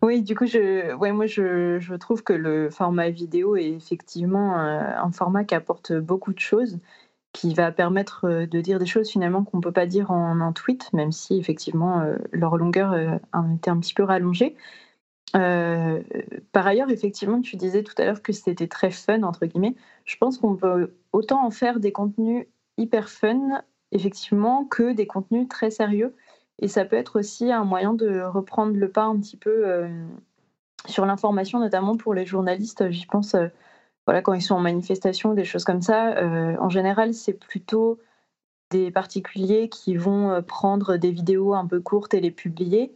Oui, 0.02 0.22
du 0.22 0.34
coup, 0.34 0.46
je, 0.46 0.94
ouais, 0.94 1.12
moi, 1.12 1.26
je, 1.26 1.78
je, 1.78 1.94
trouve 1.94 2.24
que 2.24 2.32
le 2.32 2.70
format 2.70 3.10
vidéo 3.10 3.54
est 3.54 3.70
effectivement 3.70 4.56
un, 4.56 5.12
format 5.12 5.44
qui 5.44 5.54
apporte 5.54 5.92
beaucoup 5.92 6.32
de 6.32 6.40
choses, 6.40 6.80
qui 7.32 7.54
va 7.54 7.70
permettre 7.72 8.24
euh, 8.26 8.46
de 8.46 8.60
dire 8.60 8.78
des 8.80 8.86
choses 8.86 9.08
finalement 9.10 9.44
qu'on 9.44 9.58
ne 9.58 9.62
peut 9.62 9.72
pas 9.72 9.86
dire 9.86 10.10
en 10.10 10.40
un 10.40 10.52
tweet, 10.52 10.92
même 10.92 11.12
si 11.12 11.38
effectivement 11.38 12.00
euh, 12.00 12.16
leur 12.32 12.56
longueur 12.58 12.92
euh, 12.92 13.16
a 13.32 13.44
été 13.54 13.70
un 13.70 13.78
petit 13.78 13.94
peu 13.94 14.02
rallongée. 14.02 14.56
Euh, 15.36 16.02
par 16.52 16.66
ailleurs, 16.66 16.90
effectivement, 16.90 17.40
tu 17.40 17.56
disais 17.56 17.82
tout 17.82 17.94
à 17.98 18.04
l'heure 18.04 18.22
que 18.22 18.32
c'était 18.32 18.68
très 18.68 18.90
fun, 18.90 19.22
entre 19.22 19.46
guillemets. 19.46 19.76
Je 20.04 20.16
pense 20.16 20.38
qu'on 20.38 20.56
peut 20.56 20.94
autant 21.12 21.44
en 21.44 21.50
faire 21.50 21.80
des 21.80 21.92
contenus 21.92 22.46
hyper 22.76 23.08
fun, 23.08 23.62
effectivement, 23.92 24.64
que 24.64 24.92
des 24.92 25.06
contenus 25.06 25.48
très 25.48 25.70
sérieux. 25.70 26.14
Et 26.62 26.68
ça 26.68 26.86
peut 26.86 26.96
être 26.96 27.18
aussi 27.18 27.52
un 27.52 27.64
moyen 27.64 27.92
de 27.92 28.22
reprendre 28.22 28.74
le 28.74 28.88
pas 28.90 29.04
un 29.04 29.18
petit 29.18 29.36
peu 29.36 29.68
euh, 29.68 29.88
sur 30.86 31.04
l'information, 31.04 31.58
notamment 31.58 31.98
pour 31.98 32.14
les 32.14 32.24
journalistes. 32.24 32.90
J'y 32.90 33.04
pense, 33.06 33.34
euh, 33.34 33.48
voilà, 34.06 34.22
quand 34.22 34.32
ils 34.32 34.42
sont 34.42 34.54
en 34.54 34.60
manifestation, 34.60 35.34
des 35.34 35.44
choses 35.44 35.64
comme 35.64 35.82
ça. 35.82 36.14
en 36.60 36.68
général, 36.70 37.14
c'est 37.14 37.34
plutôt 37.34 37.98
des 38.70 38.90
particuliers 38.90 39.68
qui 39.68 39.96
vont 39.96 40.42
prendre 40.42 40.96
des 40.96 41.10
vidéos 41.10 41.54
un 41.54 41.66
peu 41.66 41.80
courtes 41.80 42.14
et 42.14 42.20
les 42.20 42.30
publier 42.30 42.94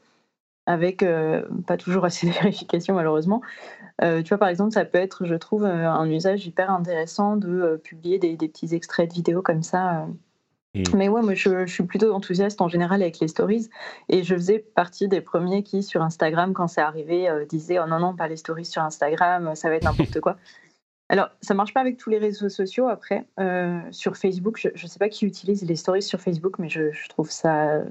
avec 0.66 1.02
euh, 1.02 1.42
pas 1.66 1.76
toujours 1.76 2.04
assez 2.04 2.26
de 2.26 2.32
vérification 2.40 2.94
malheureusement. 2.94 3.40
Euh, 4.02 4.22
tu 4.22 4.28
vois, 4.28 4.38
par 4.38 4.48
exemple, 4.48 4.72
ça 4.72 4.84
peut 4.84 4.98
être, 4.98 5.24
je 5.24 5.34
trouve, 5.34 5.64
euh, 5.64 5.88
un 5.88 6.10
usage 6.10 6.46
hyper 6.46 6.70
intéressant 6.70 7.36
de 7.36 7.80
publier 7.82 8.18
des, 8.18 8.36
petits 8.36 8.74
extraits 8.74 9.08
de 9.08 9.14
vidéos 9.14 9.42
comme 9.42 9.62
ça. 9.62 10.06
Mmh. 10.76 10.96
Mais 10.96 11.08
ouais, 11.08 11.22
moi 11.22 11.34
je, 11.34 11.66
suis 11.66 11.84
plutôt 11.84 12.12
enthousiaste 12.12 12.60
en 12.60 12.68
général 12.68 13.02
avec 13.02 13.18
les 13.20 13.28
stories 13.28 13.68
et 14.08 14.22
je 14.22 14.34
faisais 14.34 14.58
partie 14.58 15.08
des 15.08 15.20
premiers 15.20 15.62
qui, 15.62 15.82
sur 15.82 16.02
Instagram, 16.02 16.52
quand 16.52 16.68
c'est 16.68 16.80
arrivé, 16.80 17.28
disaient 17.48 17.78
Oh 17.78 17.86
non, 17.88 17.98
non, 17.98 18.14
pas 18.14 18.28
les 18.28 18.36
stories 18.36 18.64
sur 18.64 18.82
Instagram, 18.82 19.54
ça 19.54 19.68
va 19.68 19.76
être 19.76 19.84
n'importe 19.84 20.20
quoi. 20.20 20.36
Alors, 21.08 21.28
ça 21.40 21.54
marche 21.54 21.72
pas 21.72 21.80
avec 21.80 21.98
tous 21.98 22.10
les 22.10 22.18
réseaux 22.18 22.48
sociaux 22.48 22.88
après. 22.88 23.26
sur 23.92 24.16
Facebook, 24.16 24.58
je 24.58 24.82
ne 24.82 24.88
sais 24.88 24.98
pas 24.98 25.08
qui 25.08 25.24
utilise 25.24 25.62
les 25.62 25.76
stories 25.76 26.02
sur 26.02 26.20
Facebook, 26.20 26.58
mais 26.58 26.68
je, 26.68 26.90
je 26.90 27.08
trouve 27.08 27.30
ça 27.30 27.82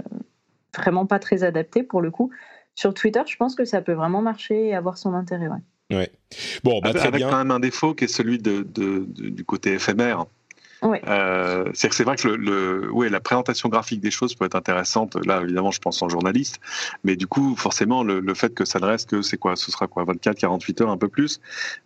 vraiment 0.76 1.06
pas 1.06 1.20
très 1.20 1.44
adapté 1.44 1.82
pour 1.82 2.02
le 2.02 2.12
coup 2.12 2.30
sur 2.76 2.94
Twitter, 2.94 3.22
je 3.26 3.38
pense 3.38 3.56
que 3.56 3.66
ça 3.66 3.82
peut 3.82 3.94
vraiment 3.94 4.22
marcher 4.22 4.68
et 4.68 4.76
avoir 4.76 4.98
son 4.98 5.14
intérêt. 5.14 5.48
Ouais. 5.48 5.98
ouais. 5.98 6.12
Bon, 6.64 6.82
bah, 6.82 6.94
très 6.94 7.08
avec 7.08 7.22
quand 7.22 7.38
même 7.38 7.52
un 7.52 7.60
défaut 7.60 7.94
qui 7.96 8.04
est 8.04 8.10
celui 8.10 8.38
de, 8.38 8.64
du 8.64 9.46
côté 9.46 9.74
éphémère. 9.74 10.26
Euh, 11.08 11.66
c'est 11.74 11.90
que 11.90 11.96
c'est 11.96 12.04
vrai 12.04 12.16
que 12.16 12.28
le, 12.28 12.92
ouais, 12.92 13.10
la 13.10 13.20
présentation 13.20 13.70
graphique 13.70 14.02
des 14.02 14.12
choses 14.12 14.36
peut 14.36 14.46
être 14.46 14.56
intéressante. 14.56 15.16
Là, 15.26 15.42
évidemment, 15.44 15.72
je 15.72 15.80
pense 15.80 16.02
en 16.02 16.10
journaliste, 16.10 16.60
mais 17.04 17.16
du 17.16 17.28
coup, 17.28 17.56
forcément, 17.56 18.04
le, 18.04 18.34
fait 18.34 18.54
que 18.54 18.66
ça 18.66 18.80
ne 18.80 18.86
reste 18.86 19.10
que 19.10 19.22
c'est 19.22 19.38
quoi, 19.38 19.56
ce 19.56 19.72
sera 19.72 19.88
quoi, 19.88 20.04
24, 20.04 20.38
48 20.38 20.82
heures, 20.82 20.90
un 20.90 20.98
peu 20.98 21.08
plus. 21.08 21.40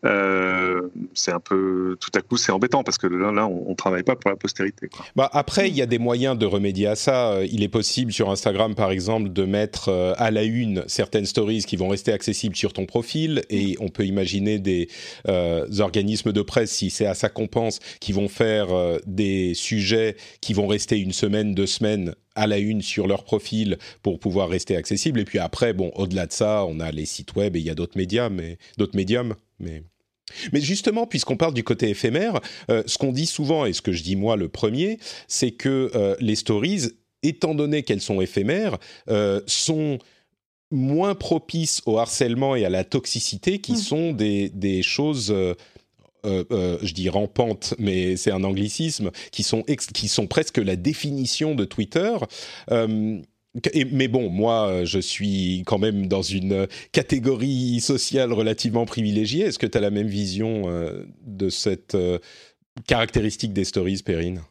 Euh, 0.04 0.82
c'est 1.14 1.32
un 1.32 1.40
peu, 1.40 1.96
tout 2.00 2.10
à 2.16 2.22
coup, 2.22 2.38
c'est 2.38 2.52
embêtant 2.52 2.84
parce 2.84 2.98
que 2.98 3.08
là, 3.08 3.32
là, 3.32 3.48
on, 3.48 3.70
ne 3.70 3.76
travaille 3.76 4.04
pas 4.04 4.16
pour 4.16 4.32
la 4.32 4.36
postérité. 4.36 4.88
Quoi. 4.88 5.06
Bah 5.16 5.30
après, 5.32 5.70
il 5.70 5.76
y 5.76 5.82
a 5.82 5.86
des 5.86 6.00
moyens 6.00 6.38
de 6.38 6.46
remédier 6.46 6.88
à 6.88 6.96
ça. 6.96 7.34
Euh, 7.34 7.48
il 7.52 7.64
est 7.64 7.70
possible 7.70 8.12
sur 8.12 8.30
Instagram, 8.32 8.74
par 8.74 8.92
exemple, 8.92 9.30
de 9.30 9.44
mettre 9.44 9.90
à 10.18 10.32
la 10.32 10.44
une 10.44 10.84
certaines 10.88 11.26
stories 11.26 11.64
qui 11.64 11.76
vont 11.76 11.90
rester 11.90 12.12
accessibles 12.12 12.56
sur 12.56 12.74
ton 12.74 12.86
profil, 12.86 13.44
et 13.50 13.76
on 13.80 13.90
peut 13.90 14.06
imaginer 14.06 14.60
des 14.60 14.90
organismes 15.80 16.32
de 16.32 16.42
presse, 16.42 16.72
si 16.72 16.90
c'est 16.90 17.06
à 17.06 17.14
ça 17.14 17.30
qu'on 17.30 17.48
pense, 17.48 17.80
qui 18.00 18.12
vont 18.12 18.28
faire 18.28 18.70
euh, 18.90 19.00
des 19.06 19.54
sujets 19.54 20.16
qui 20.42 20.54
vont 20.54 20.68
rester 20.68 20.98
une 21.00 21.14
semaine, 21.14 21.54
deux 21.54 21.68
semaines 21.68 22.14
à 22.36 22.48
la 22.48 22.58
une 22.58 22.82
sur 22.82 23.08
leur 23.08 23.24
profil 23.24 23.78
pour 24.02 24.20
pouvoir 24.20 24.50
rester 24.50 24.76
accessibles. 24.76 25.20
Et 25.20 25.26
puis 25.26 25.40
après, 25.40 25.74
bon, 25.74 25.92
au-delà 25.96 26.26
de 26.26 26.32
ça, 26.32 26.66
on 26.66 26.80
a 26.80 26.92
les 26.92 27.06
sites 27.06 27.36
web 27.36 27.56
et 27.56 27.60
il 27.60 27.66
y 27.66 27.70
a 27.70 27.76
d'autres 27.76 27.98
médias, 27.98 28.30
mais 28.30 28.58
d'autres 28.78 28.96
médiums, 28.96 29.36
mais. 29.60 29.84
Mais 30.54 30.62
justement, 30.62 31.08
puisqu'on 31.08 31.38
parle 31.38 31.56
du 31.56 31.64
côté 31.64 31.90
éphémère, 31.90 32.40
euh, 32.70 32.84
ce 32.86 33.00
qu'on 33.00 33.12
dit 33.12 33.26
souvent, 33.26 33.66
et 33.66 33.74
ce 33.74 33.82
que 33.82 33.92
je 33.92 34.04
dis 34.04 34.16
moi 34.16 34.36
le 34.36 34.48
premier, 34.48 35.00
c'est 35.28 35.50
que 35.50 35.90
euh, 35.96 36.16
les 36.20 36.36
stories, 36.36 36.84
étant 37.24 37.56
donné 37.56 37.82
qu'elles 37.82 38.00
sont 38.00 38.22
éphémères, 38.22 38.78
sont 39.48 39.98
moins 40.70 41.16
propices 41.16 41.82
au 41.88 41.98
harcèlement 41.98 42.56
et 42.56 42.64
à 42.64 42.70
la 42.70 42.84
toxicité, 42.84 43.60
qui 43.60 43.72
mmh. 43.72 43.78
sont 43.78 44.12
des, 44.14 44.50
des 44.50 44.84
choses 44.84 45.34
euh, 46.26 46.44
euh, 46.52 46.78
je 46.82 46.94
dis 46.94 47.10
rampante, 47.10 47.74
mais 47.80 48.16
c'est 48.16 48.32
un 48.32 48.44
anglicisme, 48.44 49.12
qui 49.32 49.44
sont, 49.44 49.64
qui 49.64 50.08
sont 50.08 50.28
presque 50.28 50.58
la 50.58 50.76
définition 50.76 51.56
de 51.56 51.66
Twitter. 51.66 52.16
Euh, 52.72 53.20
mais 53.92 54.08
bon, 54.08 54.30
moi, 54.30 54.84
je 54.84 55.00
suis 55.00 55.64
quand 55.66 55.80
même 55.80 56.08
dans 56.08 56.22
une 56.22 56.68
catégorie 56.92 57.80
sociale 57.80 58.32
relativement 58.32 58.86
privilégiée. 58.86 59.46
Est-ce 59.46 59.60
que 59.60 59.66
tu 59.66 59.78
as 59.78 59.82
la 59.82 59.90
même 59.90 60.08
vision 60.08 60.66
de 61.26 61.50
cette 61.50 61.98
caractéristique 62.86 63.52
des 63.52 63.64
stories, 63.64 64.04
Perrine? 64.06 64.42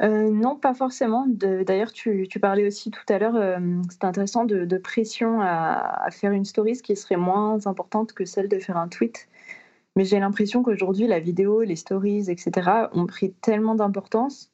Non, 0.00 0.54
pas 0.54 0.72
forcément. 0.72 1.26
D'ailleurs, 1.26 1.92
tu, 1.92 2.28
parlais 2.40 2.64
aussi 2.64 2.92
tout 2.92 3.12
à 3.12 3.18
l'heure, 3.18 3.58
c'était 3.90 4.06
intéressant, 4.06 4.44
de, 4.44 4.78
pression 4.78 5.40
à, 5.40 6.04
à, 6.06 6.10
faire 6.12 6.30
une 6.30 6.44
story 6.44 6.80
qui 6.80 6.94
serait 6.94 7.16
moins 7.16 7.66
importante 7.66 8.12
que 8.12 8.24
celle 8.24 8.48
de 8.48 8.60
faire 8.60 8.76
un 8.76 8.88
tweet. 8.88 9.26
Mais 9.96 10.04
j'ai 10.04 10.18
l'impression 10.18 10.62
qu'aujourd'hui, 10.62 11.06
la 11.06 11.20
vidéo, 11.20 11.62
les 11.62 11.76
stories, 11.76 12.30
etc., 12.30 12.70
ont 12.92 13.06
pris 13.06 13.32
tellement 13.32 13.74
d'importance 13.74 14.50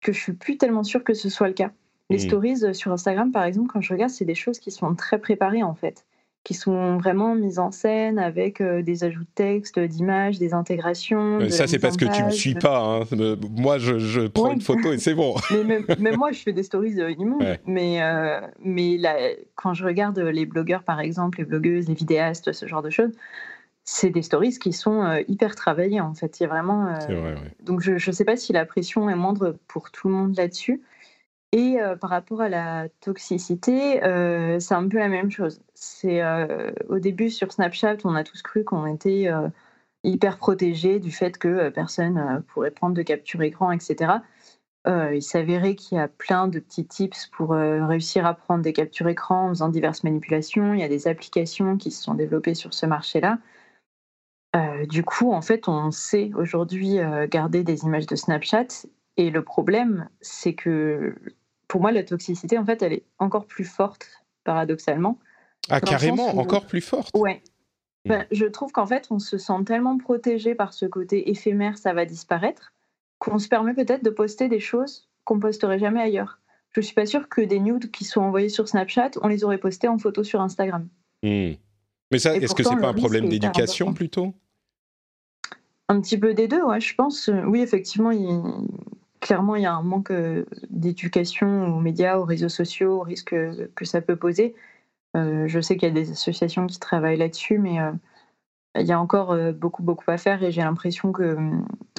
que 0.00 0.12
je 0.12 0.18
suis 0.18 0.32
plus 0.32 0.56
tellement 0.56 0.82
sûre 0.82 1.04
que 1.04 1.14
ce 1.14 1.28
soit 1.28 1.48
le 1.48 1.54
cas. 1.54 1.70
Les 2.10 2.16
mmh. 2.16 2.20
stories 2.20 2.64
euh, 2.64 2.72
sur 2.72 2.92
Instagram, 2.92 3.32
par 3.32 3.44
exemple, 3.44 3.70
quand 3.72 3.80
je 3.80 3.92
regarde, 3.92 4.10
c'est 4.10 4.24
des 4.24 4.34
choses 4.34 4.58
qui 4.58 4.70
sont 4.70 4.94
très 4.94 5.18
préparées 5.18 5.62
en 5.62 5.74
fait. 5.74 6.04
qui 6.44 6.54
sont 6.54 6.98
vraiment 6.98 7.36
mises 7.36 7.60
en 7.60 7.70
scène 7.70 8.18
avec 8.18 8.60
euh, 8.60 8.82
des 8.82 9.04
ajouts 9.04 9.22
de 9.22 9.34
texte, 9.34 9.78
d'images, 9.78 10.40
des 10.40 10.54
intégrations. 10.54 11.38
Euh, 11.40 11.48
ça, 11.50 11.68
c'est 11.68 11.78
parce 11.78 11.96
que 11.96 12.04
tu 12.04 12.24
me 12.24 12.30
suis 12.30 12.54
pas. 12.54 12.80
Hein. 12.80 13.36
Moi, 13.56 13.78
je, 13.78 14.26
prends 14.26 14.52
une 14.52 14.60
photo 14.60 14.92
et 14.92 14.98
c'est 14.98 15.14
bon. 15.14 15.36
mais 15.66 15.80
même, 15.98 16.16
moi, 16.16 16.32
je 16.32 16.40
fais 16.40 16.52
des 16.52 16.64
stories 16.64 16.96
immondes. 17.18 17.58
Mais, 17.66 18.00
mais 18.64 19.00
quand 19.54 19.72
je 19.72 19.84
regarde 19.84 20.18
les 20.18 20.44
blogueurs, 20.44 20.82
par 20.82 21.00
exemple, 21.00 21.38
les 21.38 21.44
blogueuses, 21.44 21.88
les 21.88 21.94
vidéastes, 21.94 22.52
ce 22.52 22.66
genre 22.66 22.82
de 22.82 22.90
choses, 22.90 23.12
c'est 23.84 24.10
des 24.10 24.22
stories 24.22 24.58
qui 24.58 24.72
sont 24.72 25.22
hyper 25.28 25.54
travaillées 25.54 26.00
en 26.00 26.14
fait. 26.14 26.38
Il 26.40 26.44
y 26.44 26.46
a 26.46 26.48
vraiment. 26.48 26.86
Vrai, 27.08 27.36
Donc 27.60 27.80
je 27.80 27.92
ne 27.92 28.12
sais 28.12 28.24
pas 28.24 28.36
si 28.36 28.52
la 28.52 28.64
pression 28.64 29.08
est 29.10 29.14
moindre 29.14 29.56
pour 29.68 29.90
tout 29.90 30.08
le 30.08 30.14
monde 30.14 30.36
là-dessus. 30.36 30.82
Et 31.54 31.76
par 32.00 32.08
rapport 32.08 32.40
à 32.40 32.48
la 32.48 32.88
toxicité, 33.00 34.00
c'est 34.58 34.74
un 34.74 34.88
peu 34.88 34.98
la 34.98 35.08
même 35.08 35.30
chose. 35.30 35.60
C'est 35.74 36.22
au 36.88 36.98
début 36.98 37.28
sur 37.28 37.52
Snapchat, 37.52 37.96
on 38.04 38.14
a 38.14 38.24
tous 38.24 38.40
cru 38.40 38.64
qu'on 38.64 38.86
était 38.86 39.28
hyper 40.02 40.38
protégés 40.38 40.98
du 40.98 41.10
fait 41.10 41.36
que 41.36 41.68
personne 41.68 42.42
pourrait 42.48 42.70
prendre 42.70 42.94
de 42.94 43.02
capture 43.02 43.42
écran, 43.42 43.70
etc. 43.70 44.14
il 44.86 45.22
s'avérait 45.22 45.74
qu'il 45.74 45.98
y 45.98 46.00
a 46.00 46.08
plein 46.08 46.48
de 46.48 46.58
petits 46.58 46.86
tips 46.86 47.26
pour 47.26 47.50
réussir 47.50 48.24
à 48.24 48.32
prendre 48.32 48.62
des 48.62 48.72
captures 48.72 49.08
écran 49.08 49.46
en 49.46 49.48
faisant 49.50 49.68
diverses 49.68 50.04
manipulations. 50.04 50.72
Il 50.72 50.80
y 50.80 50.84
a 50.84 50.88
des 50.88 51.06
applications 51.06 51.76
qui 51.76 51.90
se 51.90 52.02
sont 52.02 52.14
développées 52.14 52.54
sur 52.54 52.72
ce 52.72 52.86
marché-là. 52.86 53.38
Du 54.88 55.02
coup, 55.04 55.32
en 55.32 55.42
fait, 55.42 55.68
on 55.68 55.90
sait 55.90 56.30
aujourd'hui 56.34 56.98
garder 57.30 57.64
des 57.64 57.84
images 57.84 58.06
de 58.06 58.16
Snapchat. 58.16 58.86
Et 59.16 59.30
le 59.30 59.42
problème, 59.42 60.08
c'est 60.20 60.54
que 60.54 61.14
pour 61.68 61.80
moi, 61.80 61.92
la 61.92 62.02
toxicité, 62.02 62.58
en 62.58 62.64
fait, 62.64 62.82
elle 62.82 62.92
est 62.92 63.04
encore 63.18 63.46
plus 63.46 63.64
forte, 63.64 64.06
paradoxalement. 64.44 65.18
Ah, 65.70 65.80
carrément, 65.80 66.36
encore 66.38 66.66
plus 66.66 66.80
forte? 66.80 67.10
Ouais. 67.16 67.42
Ben, 68.04 68.26
je 68.32 68.46
trouve 68.46 68.72
qu'en 68.72 68.86
fait, 68.86 69.06
on 69.10 69.18
se 69.18 69.38
sent 69.38 69.64
tellement 69.64 69.96
protégé 69.96 70.54
par 70.54 70.74
ce 70.74 70.86
côté 70.86 71.30
éphémère, 71.30 71.78
ça 71.78 71.92
va 71.92 72.04
disparaître, 72.04 72.72
qu'on 73.18 73.38
se 73.38 73.48
permet 73.48 73.74
peut-être 73.74 74.02
de 74.02 74.10
poster 74.10 74.48
des 74.48 74.58
choses 74.60 75.08
qu'on 75.24 75.38
posterait 75.38 75.78
jamais 75.78 76.00
ailleurs. 76.00 76.40
Je 76.72 76.80
suis 76.80 76.94
pas 76.94 77.06
sûre 77.06 77.28
que 77.28 77.40
des 77.40 77.60
nudes 77.60 77.90
qui 77.92 78.04
sont 78.04 78.22
envoyés 78.22 78.48
sur 78.48 78.66
Snapchat, 78.66 79.12
on 79.22 79.28
les 79.28 79.44
aurait 79.44 79.58
postés 79.58 79.86
en 79.86 79.98
photo 79.98 80.24
sur 80.24 80.40
Instagram. 80.40 80.88
Hmm. 81.22 81.52
Mais 82.10 82.18
ça, 82.18 82.34
est-ce 82.34 82.54
que 82.54 82.64
c'est 82.64 82.76
pas 82.76 82.88
un 82.88 82.94
problème 82.94 83.28
d'éducation 83.28 83.94
plutôt? 83.94 84.34
Un 85.88 86.00
petit 86.00 86.18
peu 86.18 86.34
des 86.34 86.48
deux, 86.48 86.62
ouais, 86.62 86.80
je 86.80 86.94
pense. 86.94 87.30
Oui, 87.46 87.60
effectivement, 87.60 88.10
il, 88.10 88.40
clairement, 89.22 89.56
il 89.56 89.62
y 89.62 89.66
a 89.66 89.72
un 89.72 89.82
manque 89.82 90.10
euh, 90.10 90.44
d'éducation 90.68 91.74
aux 91.74 91.80
médias, 91.80 92.18
aux 92.18 92.24
réseaux 92.24 92.50
sociaux, 92.50 92.98
au 92.98 93.00
risque 93.00 93.34
que 93.74 93.84
ça 93.86 94.02
peut 94.02 94.16
poser. 94.16 94.54
Euh, 95.16 95.46
je 95.46 95.60
sais 95.60 95.76
qu'il 95.76 95.88
y 95.88 95.92
a 95.92 95.94
des 95.94 96.10
associations 96.10 96.66
qui 96.66 96.78
travaillent 96.78 97.16
là-dessus, 97.16 97.58
mais 97.58 97.80
euh, 97.80 97.92
il 98.78 98.86
y 98.86 98.92
a 98.92 99.00
encore 99.00 99.36
beaucoup, 99.52 99.82
beaucoup 99.82 100.10
à 100.10 100.16
faire 100.16 100.42
et 100.42 100.50
j'ai 100.50 100.62
l'impression 100.62 101.12
que 101.12 101.36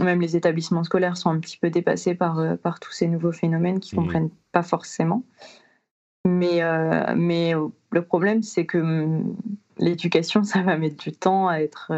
même 0.02 0.20
les 0.20 0.36
établissements 0.36 0.84
scolaires 0.84 1.18
sont 1.18 1.30
un 1.30 1.40
petit 1.40 1.58
peu 1.58 1.70
dépassés 1.70 2.16
par, 2.16 2.58
par 2.58 2.80
tous 2.80 2.92
ces 2.92 3.08
nouveaux 3.08 3.32
phénomènes 3.32 3.80
qu'ils 3.80 4.00
ne 4.00 4.02
mmh. 4.02 4.06
comprennent 4.06 4.30
pas 4.52 4.64
forcément. 4.64 5.24
Mais, 6.26 6.62
mais 7.16 7.54
le 7.92 8.02
problème, 8.02 8.42
c'est 8.42 8.66
que 8.66 9.22
l'éducation, 9.78 10.44
ça 10.44 10.64
va 10.64 10.76
mettre 10.78 10.98
du 10.98 11.12
temps 11.12 11.48
à 11.48 11.60
être 11.60 11.92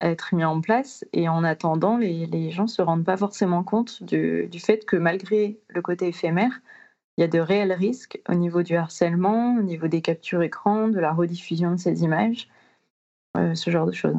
être 0.00 0.34
mis 0.34 0.44
en 0.44 0.60
place. 0.60 1.04
Et 1.12 1.28
en 1.28 1.44
attendant, 1.44 1.98
les, 1.98 2.26
les 2.26 2.50
gens 2.50 2.64
ne 2.64 2.68
se 2.68 2.82
rendent 2.82 3.04
pas 3.04 3.16
forcément 3.16 3.62
compte 3.62 4.02
du, 4.02 4.48
du, 4.50 4.60
fait 4.60 4.84
que 4.84 4.96
malgré 4.96 5.58
le 5.68 5.82
côté 5.82 6.08
éphémère, 6.08 6.60
il 7.16 7.22
y 7.22 7.24
a 7.24 7.28
de 7.28 7.38
réels 7.38 7.72
risques 7.72 8.20
au 8.28 8.34
niveau 8.34 8.62
du 8.62 8.76
harcèlement, 8.76 9.56
au 9.56 9.62
niveau 9.62 9.88
des 9.88 10.02
captures 10.02 10.42
écran, 10.42 10.88
de 10.88 10.98
la 10.98 11.12
rediffusion 11.12 11.72
de 11.72 11.78
ces 11.78 12.02
images. 12.02 12.48
Euh, 13.36 13.54
ce 13.54 13.70
genre 13.70 13.86
de 13.86 13.92
choses. 13.92 14.16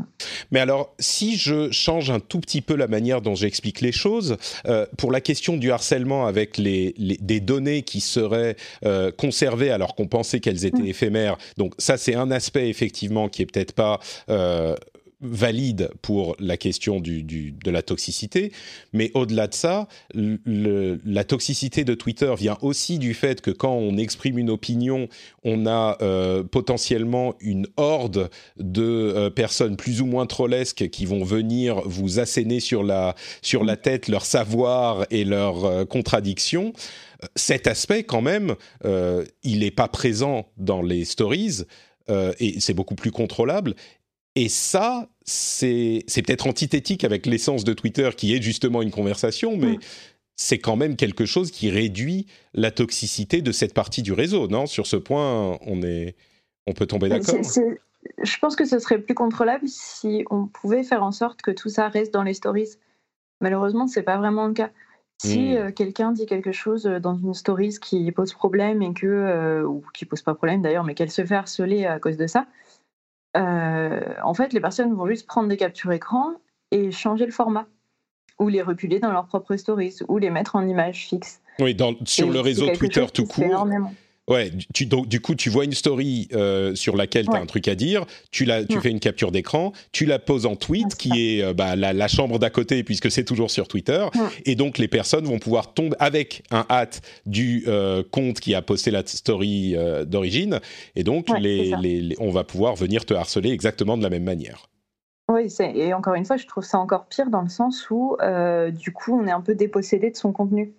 Mais 0.52 0.60
alors, 0.60 0.94
si 1.00 1.38
je 1.38 1.72
change 1.72 2.12
un 2.12 2.20
tout 2.20 2.40
petit 2.40 2.62
peu 2.62 2.76
la 2.76 2.88
manière 2.88 3.22
dont 3.22 3.36
j'explique 3.36 3.82
les 3.82 3.92
choses, 3.92 4.38
euh, 4.68 4.86
pour 4.98 5.12
la 5.12 5.22
question 5.22 5.58
du 5.58 5.72
harcèlement 5.72 6.28
avec 6.28 6.58
les, 6.58 6.94
les 6.98 7.18
des 7.18 7.40
données 7.40 7.82
qui 7.82 8.00
seraient 8.00 8.56
euh, 8.86 9.12
conservées 9.12 9.72
alors 9.72 9.96
qu'on 9.96 10.08
pensait 10.08 10.40
qu'elles 10.40 10.66
étaient 10.66 10.84
mmh. 10.84 10.88
éphémères, 10.88 11.38
donc 11.58 11.74
ça 11.78 11.98
c'est 11.98 12.16
un 12.16 12.30
aspect 12.32 12.70
effectivement 12.70 13.28
qui 13.28 13.42
est 13.42 13.46
peut-être 13.46 13.74
pas 13.74 14.00
valide 15.20 15.90
pour 16.02 16.36
la 16.40 16.58
question 16.58 17.00
de 17.00 17.72
la 17.72 17.82
toxicité, 17.82 18.52
mais 18.94 19.12
au-delà 19.16 19.48
de 19.48 19.54
ça, 19.54 19.88
la 20.14 21.24
toxicité 21.24 21.84
de 21.84 21.96
Twitter 21.96 22.34
vient 22.38 22.58
aussi 22.62 23.00
du 23.00 23.14
fait 23.14 23.42
que 23.42 23.50
quand 23.52 23.74
on 23.74 23.98
exprime 23.98 24.38
une 24.38 24.50
opinion, 24.50 25.08
on 25.44 25.66
a 25.66 25.98
euh, 26.02 26.44
potentiellement 26.44 27.34
une 27.40 27.68
horde 27.78 28.30
de 28.58 28.84
euh, 28.84 29.30
personnes 29.30 29.76
plus 29.76 30.02
ou 30.02 30.06
moins 30.06 30.28
trollesques 30.28 30.90
qui 30.90 31.06
vont 31.06 31.24
venir 31.24 31.82
vous 31.86 32.20
asséner 32.20 32.60
sur 32.60 32.84
la, 32.84 33.16
sur 33.42 33.64
la 33.64 33.76
tête 33.76 34.08
leur 34.08 34.26
savoir 34.26 35.08
et 35.10 35.24
leurs 35.26 35.66
euh, 35.66 35.86
contradictions 35.86 36.74
cet 37.36 37.66
aspect, 37.66 38.04
quand 38.04 38.22
même, 38.22 38.54
il 39.42 39.60
n'est 39.62 39.72
pas 39.72 39.88
présent 39.88 40.50
dans 40.58 40.84
les 40.84 41.04
stories. 41.04 41.64
et 42.40 42.60
c'est 42.60 42.76
beaucoup 42.76 42.94
plus 42.94 43.10
contrôlable. 43.10 43.74
Et 44.40 44.50
ça, 44.50 45.08
c'est 45.24 46.06
peut-être 46.08 46.46
antithétique 46.46 47.04
avec 47.04 47.26
l'essence 47.26 47.64
de 47.64 47.74
Twitter 47.74 48.12
qui 48.16 48.36
est 48.36 48.42
justement 48.42 48.84
une 48.84 48.92
conversation, 48.92 49.58
mais 49.58 49.80
c'est 50.36 50.60
quand 50.60 50.76
même 50.76 50.96
quelque 50.96 51.26
chose 51.26 51.50
qui 51.50 51.72
réduit 51.72 52.28
la 52.54 52.70
toxicité 52.70 53.42
de 53.42 53.52
cette 53.52 53.74
partie 53.74 54.04
du 54.04 54.14
réseau, 54.14 54.48
non? 54.48 54.68
Sur 54.68 54.86
ce 54.86 54.96
point, 54.96 55.58
on, 55.66 55.82
est, 55.82 56.16
on 56.68 56.74
peut 56.74 56.86
tomber 56.86 57.10
d'accord 57.10 57.34
Je 57.34 58.38
pense 58.38 58.56
que 58.56 58.66
ce 58.66 58.78
serait 58.78 59.00
plus 59.00 59.16
contrôlable 59.16 59.68
si 59.68 60.24
on 60.30 60.46
pouvait 60.46 60.84
faire 60.84 61.02
en 61.02 61.12
sorte 61.12 61.42
que 61.42 61.50
tout 61.50 61.70
ça 61.70 61.88
reste 61.90 62.14
dans 62.14 62.22
les 62.22 62.36
stories. 62.36 62.76
Malheureusement, 63.42 63.88
ce 63.88 64.00
n'est 64.00 64.06
pas 64.06 64.18
vraiment 64.18 64.46
le 64.46 64.54
cas. 64.54 64.70
Si 65.18 65.40
mm. 65.40 65.56
euh, 65.56 65.72
quelqu'un 65.72 66.12
dit 66.12 66.28
quelque 66.28 66.52
chose 66.52 66.84
dans 66.84 67.16
une 67.16 67.34
stories 67.34 67.80
qui 67.82 68.12
pose 68.12 68.34
problème 68.34 68.84
et 68.84 68.94
que, 68.94 69.08
euh, 69.08 69.64
ou 69.64 69.84
qui 69.96 70.06
pose 70.06 70.22
pas 70.22 70.36
problème 70.36 70.62
d'ailleurs, 70.62 70.84
mais 70.84 70.94
qu'elle 70.94 71.10
se 71.10 71.26
fait 71.26 71.34
harceler 71.34 71.88
à 71.88 71.98
cause 71.98 72.18
de 72.18 72.28
ça, 72.28 72.42
euh, 72.42 72.67
en 73.38 74.34
fait, 74.34 74.54
les 74.54 74.60
personnes 74.60 74.94
vont 74.94 75.08
juste 75.08 75.28
prendre 75.28 75.48
des 75.48 75.58
captures 75.58 75.92
écran 75.92 76.34
et 76.72 76.92
changer 76.92 77.26
le 77.26 77.32
format, 77.32 77.66
ou 78.40 78.50
les 78.50 78.62
reculer 78.62 79.00
dans 79.00 79.12
leurs 79.12 79.28
propres 79.28 79.56
stories, 79.56 79.98
ou 80.08 80.18
les 80.18 80.30
mettre 80.30 80.56
en 80.56 80.68
image 80.68 81.08
fixe. 81.08 81.42
Oui, 81.60 81.76
sur 82.06 82.30
le 82.30 82.40
réseau 82.40 82.68
Twitter 82.70 83.06
tout 83.14 83.26
court. 83.26 83.68
Ouais, 84.28 84.52
tu, 84.74 84.86
donc, 84.86 85.08
du 85.08 85.22
coup, 85.22 85.36
tu 85.36 85.50
vois 85.50 85.64
une 85.64 85.74
story 85.74 86.28
euh, 86.34 86.76
sur 86.76 86.98
laquelle 86.98 87.28
tu 87.28 87.36
as 87.36 87.40
un 87.40 87.46
truc 87.46 87.70
à 87.70 87.76
dire, 87.76 88.06
tu, 88.30 88.44
la, 88.44 88.66
tu 88.66 88.78
fais 88.82 88.92
une 88.92 89.00
capture 89.00 89.32
d'écran, 89.32 89.72
tu 89.94 90.06
la 90.06 90.20
poses 90.20 90.46
en 90.46 90.58
tweet, 90.58 90.96
qui 90.96 91.12
est 91.38 91.44
euh, 91.44 91.54
bah, 91.54 91.78
la, 91.78 92.08
chambre 92.10 92.38
d'à 92.38 92.50
côté, 92.50 92.84
puisque 92.84 93.10
c'est 93.10 93.24
toujours 93.24 93.50
sur 93.50 93.70
Twitter, 93.70 94.06
et 94.46 94.56
donc 94.56 94.80
les 94.80 94.90
personnes 94.90 95.26
vont 95.26 95.40
pouvoir 95.40 95.74
tomber 95.74 95.96
avec 96.00 96.44
un 96.52 96.66
hâte 96.70 97.02
du 97.26 97.64
euh, 97.68 98.04
compte 98.12 98.42
qui 98.42 98.54
a 98.54 98.62
posté 98.62 98.92
la 98.92 99.06
story 99.06 99.76
d'origine, 100.06 100.60
et 100.98 101.04
donc 101.04 101.28
les, 101.40 101.74
les, 101.82 102.16
on 102.20 102.30
va 102.30 102.44
pouvoir 102.44 102.76
venir 102.76 103.06
te 103.06 103.14
harceler 103.14 103.52
exactement 103.52 103.98
de 103.98 104.04
la 104.04 104.10
même 104.10 104.24
manière. 104.24 104.68
Oui, 105.30 105.54
et 105.60 105.94
encore 105.94 106.16
une 106.16 106.26
fois, 106.26 106.38
je 106.38 106.48
trouve 106.48 106.64
ça 106.64 106.80
encore 106.80 107.06
pire 107.06 107.30
dans 107.30 107.42
le 107.42 107.50
sens 107.50 107.90
où, 107.90 108.18
du 108.72 108.92
coup, 108.92 109.18
on 109.18 109.26
est 109.26 109.32
un 109.32 109.42
peu 109.42 109.56
dépossédé 109.56 110.12
de 110.12 110.18
son 110.18 110.34
contenu. 110.34 110.74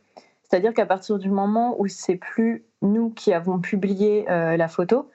C'est-à-dire 0.49 0.73
qu'à 0.73 0.87
partir 0.87 1.19
du 1.19 1.29
moment 1.29 1.77
où 1.79 1.87
c'est 1.89 2.17
plus 2.17 2.65
nous 2.81 3.11
qui 3.11 3.33
avons 3.33 3.61
publié 3.61 4.31
euh, 4.31 4.57
la 4.57 4.69
photo, 4.69 5.11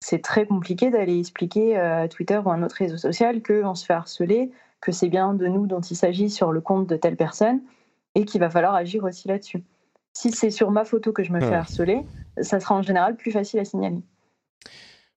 c'est 0.00 0.22
très 0.22 0.46
compliqué 0.46 0.90
d'aller 0.90 1.18
expliquer 1.18 1.76
euh, 1.76 2.04
à 2.04 2.08
Twitter 2.08 2.40
ou 2.44 2.50
à 2.50 2.54
un 2.54 2.62
autre 2.62 2.76
réseau 2.76 2.96
social 2.96 3.42
qu'on 3.42 3.74
se 3.74 3.84
fait 3.84 3.94
harceler, 3.94 4.52
que 4.80 4.92
c'est 4.92 5.08
bien 5.08 5.34
de 5.34 5.46
nous 5.46 5.66
dont 5.66 5.80
il 5.80 5.96
s'agit 5.96 6.30
sur 6.30 6.52
le 6.52 6.60
compte 6.60 6.86
de 6.86 6.96
telle 6.96 7.16
personne 7.16 7.60
et 8.14 8.24
qu'il 8.24 8.40
va 8.40 8.50
falloir 8.50 8.74
agir 8.74 9.02
aussi 9.04 9.26
là-dessus. 9.26 9.64
Si 10.12 10.30
c'est 10.30 10.50
sur 10.50 10.70
ma 10.70 10.84
photo 10.84 11.12
que 11.12 11.22
je 11.22 11.32
me 11.32 11.40
fais 11.40 11.54
harceler, 11.54 12.06
ça 12.40 12.60
sera 12.60 12.74
en 12.74 12.82
général 12.82 13.16
plus 13.16 13.32
facile 13.32 13.60
à 13.60 13.64
signaler. 13.64 14.02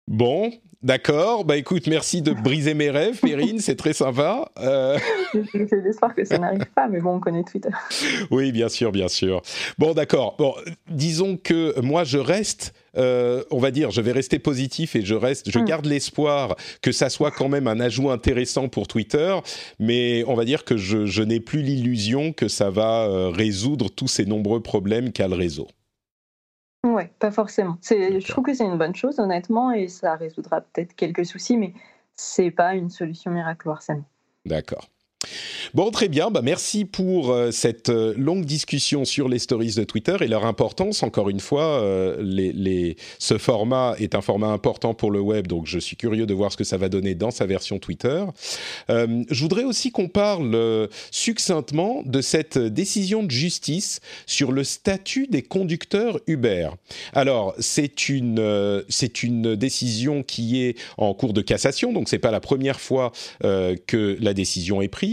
Bon, 0.08 0.52
d'accord. 0.82 1.46
Bah 1.46 1.58
écoute, 1.58 1.88
merci 1.88 2.22
de 2.22 2.32
briser 2.32 2.74
mes 2.74 2.90
rêves, 2.90 3.20
Perrine, 3.20 3.60
c'est 3.60 3.76
très 3.76 3.94
sympa. 3.94 4.52
Euh... 4.60 4.98
J'ai 5.34 5.82
l'espoir 5.84 6.16
que 6.16 6.24
ça 6.26 6.38
n'arrive 6.38 6.66
pas, 6.76 6.88
mais 6.88 7.00
bon, 7.00 7.16
on 7.16 7.20
connaît 7.20 7.44
Twitter. 7.44 7.70
Oui, 8.32 8.52
bien 8.52 8.70
sûr, 8.70 8.92
bien 8.92 9.08
sûr. 9.08 9.42
Bon, 9.78 9.94
d'accord. 9.94 10.36
Bon, 10.38 10.54
disons 10.88 11.38
que 11.38 11.80
moi, 11.82 12.04
je 12.04 12.18
reste. 12.18 12.74
Euh, 12.98 13.44
on 13.52 13.60
va 13.60 13.70
dire, 13.70 13.92
je 13.92 14.02
vais 14.02 14.12
rester 14.12 14.40
positif 14.40 14.96
et 14.96 15.04
je 15.04 15.14
reste, 15.14 15.52
je 15.52 15.60
hmm. 15.60 15.66
garde 15.66 15.86
l'espoir 15.86 16.56
que 16.82 16.92
ça 16.92 17.10
soit 17.10 17.30
quand 17.30 17.48
même 17.48 17.68
un 17.68 17.80
ajout 17.80 18.10
intéressant 18.10 18.68
pour 18.68 18.88
Twitter, 18.88 19.36
mais 19.78 20.24
on 20.28 20.34
va 20.34 20.44
dire 20.44 20.66
que 20.66 20.76
je, 20.76 21.22
n'ai 21.22 21.40
plus 21.40 21.62
l'illusion 21.62 22.34
que 22.34 22.48
ça 22.48 22.72
va 22.72 23.04
euh, 23.04 23.30
résoudre 23.30 23.90
tous 23.90 24.08
ces 24.08 24.26
nombreux 24.26 24.62
problèmes 24.62 25.12
qu'a 25.12 25.28
le 25.28 25.36
réseau. 25.36 25.68
Oui, 26.96 27.04
pas 27.20 27.32
forcément. 27.32 27.78
Je 27.82 28.28
trouve 28.28 28.46
que 28.46 28.54
c'est 28.54 28.66
une 28.66 28.78
bonne 28.78 28.96
chose, 28.96 29.20
honnêtement, 29.20 29.72
et 29.72 29.88
ça 29.88 30.16
résoudra 30.16 30.62
peut-être 30.62 30.96
quelques 30.96 31.26
soucis, 31.26 31.58
mais 31.58 31.74
c'est 32.16 32.52
pas 32.52 32.76
une 32.76 32.90
solution 32.90 33.32
miracle 33.32 33.70
au 33.70 33.76
D'accord. 34.46 34.90
Bon, 35.74 35.92
très 35.92 36.08
bien. 36.08 36.32
Bah, 36.32 36.42
merci 36.42 36.86
pour 36.86 37.32
euh, 37.32 37.52
cette 37.52 37.90
euh, 37.90 38.14
longue 38.16 38.46
discussion 38.46 39.04
sur 39.04 39.28
les 39.28 39.38
stories 39.38 39.74
de 39.76 39.84
Twitter 39.84 40.16
et 40.22 40.28
leur 40.28 40.46
importance. 40.46 41.04
Encore 41.04 41.30
une 41.30 41.42
fois, 41.42 41.82
euh, 41.82 42.94
ce 43.20 43.38
format 43.38 43.96
est 44.00 44.16
un 44.16 44.22
format 44.22 44.48
important 44.48 44.94
pour 44.94 45.12
le 45.12 45.20
web, 45.20 45.48
donc 45.48 45.68
je 45.68 45.78
suis 45.78 45.98
curieux 45.98 46.26
de 46.26 46.34
voir 46.34 46.54
ce 46.54 46.58
que 46.58 46.64
ça 46.64 46.78
va 46.78 46.88
donner 46.88 47.16
dans 47.16 47.32
sa 47.32 47.46
version 47.46 47.80
Twitter. 47.80 48.24
je 48.88 49.42
voudrais 49.42 49.64
aussi 49.64 49.92
qu'on 49.92 50.08
parle 50.08 50.90
succinctement 51.12 52.02
de 52.06 52.22
cette 52.22 52.58
décision 52.58 53.24
de 53.24 53.32
justice 53.32 54.00
sur 54.26 54.52
le 54.52 54.64
statut 54.64 55.28
des 55.28 55.42
conducteurs 55.42 56.20
Uber. 56.28 56.70
Alors, 57.14 57.54
c'est 57.60 58.10
une, 58.10 58.84
c'est 58.90 59.24
une 59.24 59.56
décision 59.56 60.24
qui 60.24 60.64
est 60.64 60.78
en 60.98 61.14
cours 61.14 61.34
de 61.34 61.42
cassation, 61.42 61.94
donc 61.94 62.10
c'est 62.10 62.20
pas 62.20 62.32
la 62.32 62.40
première 62.40 62.80
fois 62.80 63.12
que 63.42 64.18
la 64.20 64.34
décision 64.34 64.82
est 64.82 64.88
prise. 64.88 65.09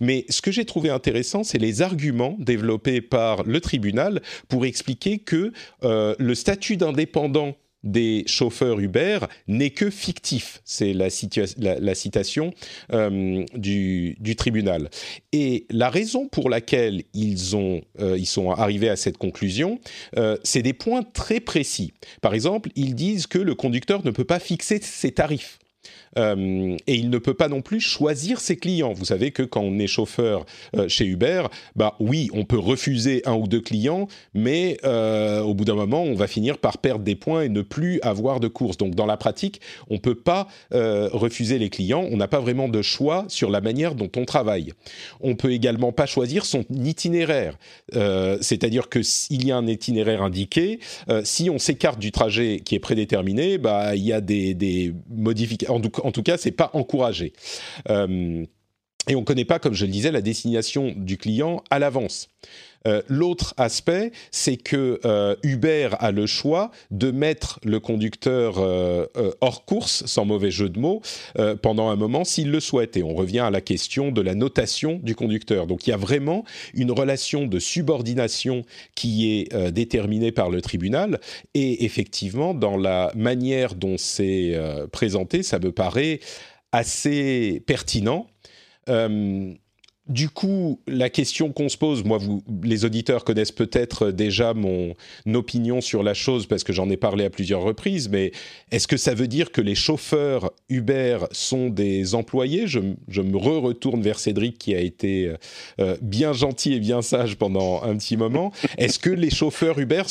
Mais 0.00 0.24
ce 0.28 0.42
que 0.42 0.50
j'ai 0.50 0.64
trouvé 0.64 0.90
intéressant, 0.90 1.44
c'est 1.44 1.58
les 1.58 1.82
arguments 1.82 2.36
développés 2.38 3.00
par 3.00 3.42
le 3.44 3.60
tribunal 3.60 4.22
pour 4.48 4.64
expliquer 4.66 5.18
que 5.18 5.52
euh, 5.84 6.14
le 6.18 6.34
statut 6.34 6.76
d'indépendant 6.76 7.56
des 7.84 8.24
chauffeurs 8.26 8.80
Uber 8.80 9.20
n'est 9.46 9.70
que 9.70 9.88
fictif. 9.88 10.60
C'est 10.64 10.92
la, 10.92 11.10
citation 11.10 12.52
euh, 12.92 13.44
du, 13.54 14.16
tribunal. 14.36 14.90
Et 15.32 15.64
la 15.70 15.88
raison 15.88 16.26
pour 16.26 16.50
laquelle 16.50 17.04
ils, 17.14 17.54
euh, 17.54 18.18
ils 18.18 18.26
sont 18.26 18.50
arrivés 18.50 18.88
à 18.88 18.96
cette 18.96 19.16
conclusion, 19.16 19.78
c'est 20.42 20.62
des 20.62 20.72
points 20.72 21.04
très 21.04 21.38
précis. 21.38 21.92
Par 22.20 22.34
exemple, 22.34 22.70
ils 22.74 22.96
disent 22.96 23.28
que 23.28 23.38
le 23.38 23.54
conducteur 23.54 24.04
ne 24.04 24.10
peut 24.10 24.24
pas 24.24 24.40
fixer 24.40 24.80
ses 24.82 25.12
tarifs. 25.12 25.60
Euh, 26.16 26.76
et 26.86 26.94
il 26.94 27.10
ne 27.10 27.18
peut 27.18 27.34
pas 27.34 27.48
non 27.48 27.62
plus 27.62 27.80
choisir 27.80 28.40
ses 28.40 28.56
clients. 28.56 28.92
Vous 28.92 29.04
savez 29.04 29.30
que 29.30 29.42
quand 29.42 29.60
on 29.60 29.78
est 29.78 29.86
chauffeur 29.86 30.44
euh, 30.76 30.88
chez 30.88 31.04
Uber, 31.04 31.44
bah 31.76 31.96
oui, 32.00 32.30
on 32.32 32.44
peut 32.44 32.58
refuser 32.58 33.22
un 33.26 33.34
ou 33.34 33.46
deux 33.46 33.60
clients, 33.60 34.08
mais 34.34 34.78
euh, 34.84 35.40
au 35.40 35.54
bout 35.54 35.64
d'un 35.64 35.74
moment, 35.74 36.02
on 36.02 36.14
va 36.14 36.26
finir 36.26 36.58
par 36.58 36.78
perdre 36.78 37.04
des 37.04 37.14
points 37.14 37.42
et 37.42 37.48
ne 37.48 37.62
plus 37.62 38.00
avoir 38.02 38.40
de 38.40 38.48
course. 38.48 38.76
Donc 38.76 38.94
dans 38.94 39.06
la 39.06 39.16
pratique, 39.16 39.60
on 39.90 39.94
ne 39.94 39.98
peut 39.98 40.14
pas 40.14 40.48
refuser 40.70 41.58
les 41.58 41.70
clients. 41.70 42.06
On 42.10 42.16
n'a 42.16 42.28
pas 42.28 42.40
vraiment 42.40 42.68
de 42.68 42.82
choix 42.82 43.24
sur 43.28 43.50
la 43.50 43.60
manière 43.60 43.94
dont 43.94 44.10
on 44.16 44.24
travaille. 44.24 44.72
On 45.20 45.34
peut 45.34 45.52
également 45.52 45.92
pas 45.92 46.06
choisir 46.06 46.44
son 46.44 46.64
itinéraire. 46.70 47.58
C'est-à-dire 47.92 48.88
que 48.88 49.02
s'il 49.02 49.46
y 49.46 49.52
a 49.52 49.56
un 49.56 49.66
itinéraire 49.66 50.22
indiqué, 50.22 50.80
si 51.24 51.50
on 51.50 51.58
s'écarte 51.58 51.98
du 51.98 52.12
trajet 52.12 52.60
qui 52.64 52.74
est 52.74 52.80
prédéterminé, 52.80 53.58
bah 53.58 53.96
il 53.96 54.04
y 54.04 54.12
a 54.12 54.20
des, 54.20 54.54
des 54.54 54.92
modifications. 55.10 55.77
En 56.02 56.12
tout 56.12 56.22
cas, 56.22 56.36
c'est 56.36 56.52
pas 56.52 56.70
encouragé. 56.72 57.32
Euh, 57.88 58.44
et 59.08 59.16
on 59.16 59.20
ne 59.20 59.24
connaît 59.24 59.44
pas, 59.44 59.58
comme 59.58 59.74
je 59.74 59.86
le 59.86 59.92
disais, 59.92 60.10
la 60.12 60.20
destination 60.20 60.92
du 60.96 61.16
client 61.16 61.62
à 61.70 61.78
l'avance. 61.78 62.28
Euh, 62.86 63.02
l'autre 63.08 63.54
aspect, 63.56 64.12
c'est 64.30 64.56
que 64.56 65.00
euh, 65.04 65.36
Uber 65.42 65.90
a 65.98 66.12
le 66.12 66.26
choix 66.26 66.70
de 66.90 67.10
mettre 67.10 67.60
le 67.64 67.80
conducteur 67.80 68.58
hors 69.40 69.64
course, 69.64 70.04
sans 70.06 70.24
mauvais 70.24 70.50
jeu 70.50 70.68
de 70.68 70.78
mots, 70.78 71.02
pendant 71.62 71.88
un 71.88 71.96
moment 71.96 72.24
s'il 72.24 72.50
le 72.50 72.60
souhaite. 72.60 72.96
Et 72.96 73.02
on 73.02 73.14
revient 73.14 73.40
à 73.40 73.50
la 73.50 73.60
question 73.60 74.10
de 74.10 74.20
la 74.20 74.34
notation 74.34 75.00
du 75.02 75.14
conducteur. 75.14 75.66
Donc 75.66 75.86
il 75.86 75.90
y 75.90 75.92
a 75.92 75.96
vraiment 75.96 76.44
une 76.74 76.90
relation 76.90 77.46
de 77.46 77.58
subordination 77.58 78.64
qui 78.94 79.30
est 79.30 79.70
déterminée 79.70 80.32
par 80.32 80.50
le 80.50 80.60
tribunal. 80.60 81.20
Et 81.54 81.84
effectivement, 81.84 82.54
dans 82.54 82.76
la 82.76 83.12
manière 83.14 83.74
dont 83.74 83.96
c'est 83.98 84.58
présenté, 84.92 85.42
ça 85.42 85.58
me 85.58 85.72
paraît 85.72 86.20
assez 86.72 87.62
pertinent. 87.66 88.26
Euh, 88.88 89.54
du 90.08 90.30
coup, 90.30 90.80
la 90.86 91.10
question 91.10 91.52
qu'on 91.52 91.68
se 91.68 91.76
pose, 91.76 92.02
moi, 92.04 92.18
vous, 92.18 92.42
les 92.62 92.84
auditeurs 92.84 93.24
connaissent 93.24 93.52
peut-être 93.52 94.10
déjà 94.10 94.54
mon 94.54 94.94
opinion 95.32 95.80
sur 95.80 96.02
la 96.02 96.14
chose 96.14 96.46
parce 96.46 96.64
que 96.64 96.72
j'en 96.72 96.88
ai 96.88 96.96
parlé 96.96 97.24
à 97.24 97.30
plusieurs 97.30 97.62
reprises, 97.62 98.08
mais 98.08 98.32
est-ce 98.70 98.88
que 98.88 98.96
ça 98.96 99.14
veut 99.14 99.28
dire 99.28 99.52
que 99.52 99.60
les 99.60 99.74
chauffeurs 99.74 100.50
Uber 100.68 101.18
sont 101.30 101.68
des 101.68 102.14
employés? 102.14 102.66
Je, 102.66 102.80
me 102.80 103.36
re-retourne 103.36 104.00
vers 104.00 104.18
Cédric 104.18 104.58
qui 104.58 104.74
a 104.74 104.80
été 104.80 105.34
euh, 105.80 105.96
bien 106.00 106.32
gentil 106.32 106.72
et 106.72 106.80
bien 106.80 107.02
sage 107.02 107.36
pendant 107.36 107.82
un 107.82 107.96
petit 107.96 108.16
moment. 108.16 108.52
Est-ce 108.78 108.98
que 108.98 109.10
les 109.10 109.30
chauffeurs 109.30 109.78
Uber 109.78 110.02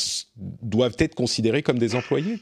doivent 0.62 0.98
être 1.00 1.16
considérés 1.16 1.64
comme 1.64 1.80
des 1.80 1.96
employés? 1.96 2.38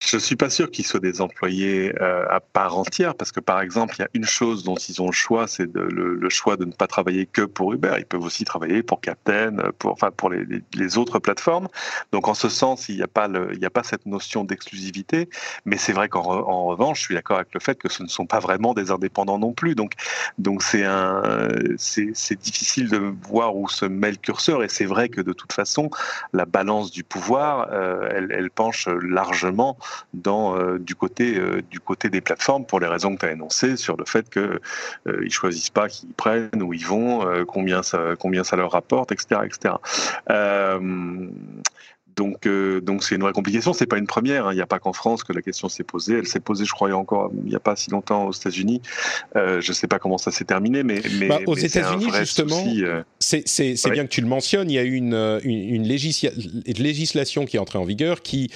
Je 0.00 0.16
ne 0.16 0.20
suis 0.20 0.36
pas 0.36 0.48
sûr 0.48 0.70
qu'ils 0.70 0.86
soient 0.86 1.00
des 1.00 1.20
employés 1.20 1.92
euh, 2.00 2.24
à 2.30 2.40
part 2.40 2.78
entière, 2.78 3.14
parce 3.14 3.32
que 3.32 3.40
par 3.40 3.60
exemple, 3.60 3.96
il 3.98 4.02
y 4.02 4.04
a 4.04 4.08
une 4.14 4.24
chose 4.24 4.62
dont 4.62 4.76
ils 4.76 5.02
ont 5.02 5.06
le 5.06 5.12
choix, 5.12 5.46
c'est 5.48 5.66
le, 5.74 5.88
le, 6.14 6.28
choix 6.30 6.56
de 6.56 6.64
ne 6.64 6.72
pas 6.72 6.86
travailler 6.86 7.26
que 7.26 7.42
pour 7.42 7.72
Uber. 7.72 7.94
Ils 7.98 8.06
peuvent 8.06 8.22
aussi 8.22 8.44
travailler 8.44 8.82
pour 8.82 9.00
Captain, 9.00 9.56
pour, 9.78 9.92
enfin 9.92 10.10
pour 10.10 10.30
les, 10.30 10.44
les 10.74 10.98
autres 10.98 11.18
plateformes. 11.18 11.68
Donc 12.12 12.28
en 12.28 12.34
ce 12.34 12.48
sens, 12.48 12.88
il 12.88 12.96
n'y 12.96 13.02
a 13.02 13.08
pas 13.08 13.28
n'y 13.28 13.64
a 13.64 13.70
pas 13.70 13.82
cette 13.82 14.06
notion 14.06 14.44
d'exclusivité. 14.44 15.28
Mais 15.64 15.76
c'est 15.76 15.92
vrai 15.92 16.08
qu'en 16.08 16.22
en 16.22 16.66
revanche, 16.66 17.00
je 17.00 17.04
suis 17.06 17.14
d'accord 17.14 17.36
avec 17.36 17.52
le 17.52 17.60
fait 17.60 17.76
que 17.76 17.90
ce 17.90 18.02
ne 18.02 18.08
sont 18.08 18.26
pas 18.26 18.38
vraiment 18.38 18.74
des 18.74 18.90
indépendants 18.90 19.38
non 19.38 19.52
plus. 19.52 19.74
Donc 19.74 19.92
donc 20.38 20.62
c'est 20.62 20.84
un, 20.84 21.48
c'est 21.76 22.40
difficile 22.40 22.88
de 22.88 22.98
voir 23.28 23.56
où 23.56 23.68
se 23.68 23.84
met 23.84 24.10
le 24.10 24.16
curseur. 24.16 24.62
Et 24.62 24.68
c'est 24.68 24.86
vrai 24.86 25.08
que 25.08 25.20
de 25.20 25.32
toute 25.32 25.52
façon, 25.52 25.90
la 26.32 26.44
balance 26.44 26.92
du 26.92 27.02
pouvoir, 27.02 27.68
euh, 27.72 28.08
elle, 28.12 28.28
elle 28.30 28.50
penche 28.50 28.86
largement 28.86 29.76
euh, 30.26 30.78
du, 30.78 30.94
côté, 30.94 31.38
euh, 31.38 31.62
du 31.70 31.80
côté 31.80 32.10
des 32.10 32.20
plateformes 32.20 32.64
pour 32.64 32.80
les 32.80 32.86
raisons 32.86 33.14
que 33.14 33.20
tu 33.20 33.26
as 33.26 33.32
énoncées 33.32 33.76
sur 33.76 33.96
le 33.96 34.04
fait 34.04 34.28
qu'ils 34.28 34.42
euh, 35.06 35.24
ne 35.24 35.28
choisissent 35.28 35.70
pas 35.70 35.88
qui 35.88 36.06
ils 36.06 36.14
prennent, 36.14 36.62
où 36.62 36.72
ils 36.72 36.86
vont, 36.86 37.44
combien, 37.46 37.82
ça, 37.82 38.14
combien 38.18 38.44
ça 38.44 38.56
leur 38.56 38.72
rapporte, 38.72 39.12
etc. 39.12 39.40
etc. 39.44 39.74
Donc, 42.18 42.46
euh, 42.46 42.80
donc 42.80 43.04
c'est 43.04 43.14
une 43.14 43.22
vraie 43.22 43.32
complication. 43.32 43.72
C'est 43.72 43.86
pas 43.86 43.96
une 43.96 44.08
première. 44.08 44.48
Hein. 44.48 44.52
Il 44.52 44.56
n'y 44.56 44.62
a 44.62 44.66
pas 44.66 44.80
qu'en 44.80 44.92
France 44.92 45.22
que 45.22 45.32
la 45.32 45.40
question 45.40 45.68
s'est 45.68 45.84
posée. 45.84 46.18
Elle 46.18 46.26
s'est 46.26 46.40
posée, 46.40 46.64
je 46.64 46.72
crois, 46.72 46.92
encore 46.92 47.30
il 47.44 47.48
n'y 47.48 47.54
a 47.54 47.60
pas 47.60 47.76
si 47.76 47.90
longtemps 47.90 48.26
aux 48.26 48.32
États-Unis. 48.32 48.82
Euh, 49.36 49.60
je 49.60 49.70
ne 49.70 49.74
sais 49.74 49.86
pas 49.86 50.00
comment 50.00 50.18
ça 50.18 50.32
s'est 50.32 50.44
terminé, 50.44 50.82
mais, 50.82 51.00
mais 51.18 51.28
bah, 51.28 51.38
aux 51.46 51.54
États-Unis 51.54 52.08
justement, 52.18 52.64
euh. 52.66 53.02
c'est 53.20 53.90
bien 53.90 54.04
que 54.04 54.10
tu 54.10 54.20
le 54.20 54.26
mentionnes. 54.26 54.68
Il 54.68 54.74
y 54.74 54.78
a 54.78 54.82
une, 54.82 55.14
une, 55.44 55.84
législation 55.84 57.44
qui 57.44 57.56
est 57.56 57.60
entrée 57.60 57.78
en 57.78 57.84
vigueur 57.84 58.22
qui 58.22 58.50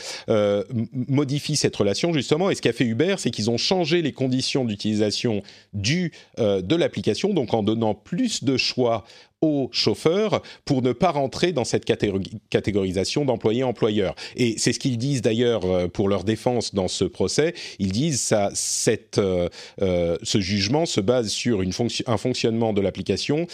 modifie 1.08 1.56
cette 1.56 1.76
relation 1.76 2.12
justement. 2.12 2.50
Et 2.50 2.56
ce 2.56 2.62
qu'a 2.62 2.72
fait 2.72 2.84
Uber, 2.84 3.14
c'est 3.18 3.30
qu'ils 3.30 3.48
ont 3.48 3.58
changé 3.58 4.02
les 4.02 4.12
conditions 4.12 4.64
d'utilisation 4.64 5.42
du 5.72 6.12
de 6.38 6.74
l'application, 6.74 7.32
donc 7.32 7.54
en 7.54 7.62
donnant 7.62 7.94
plus 7.94 8.42
de 8.42 8.56
choix 8.56 9.04
aux 9.42 9.68
chauffeurs 9.72 10.40
pour 10.64 10.82
ne 10.82 10.92
pas 10.92 11.10
rentrer 11.10 11.52
dans 11.52 11.64
cette 11.64 11.84
catégorisation 11.84 13.24
d'employés-employeurs. 13.24 14.14
Et 14.36 14.54
c'est 14.56 14.72
ce 14.72 14.78
qu'ils 14.78 14.98
disent 14.98 15.20
d'ailleurs 15.20 15.64
euh, 15.64 15.88
pour 15.88 16.08
leur 16.08 16.24
défense 16.24 16.74
dans 16.74 16.88
ce 16.88 17.04
procès. 17.04 17.54
Ils 17.80 17.90
disent 17.90 18.20
ça, 18.20 18.50
cette, 18.54 19.18
euh, 19.18 19.48
euh, 19.82 20.16
ce 20.22 20.40
jugement 20.40 20.86
se 20.86 21.00
base 21.00 21.28
sur 21.28 21.60
une 21.60 21.72
fonction, 21.72 22.04
un 22.06 22.16
fonctionnement 22.16 22.72
de 22.72 22.80
l'application 22.80 23.46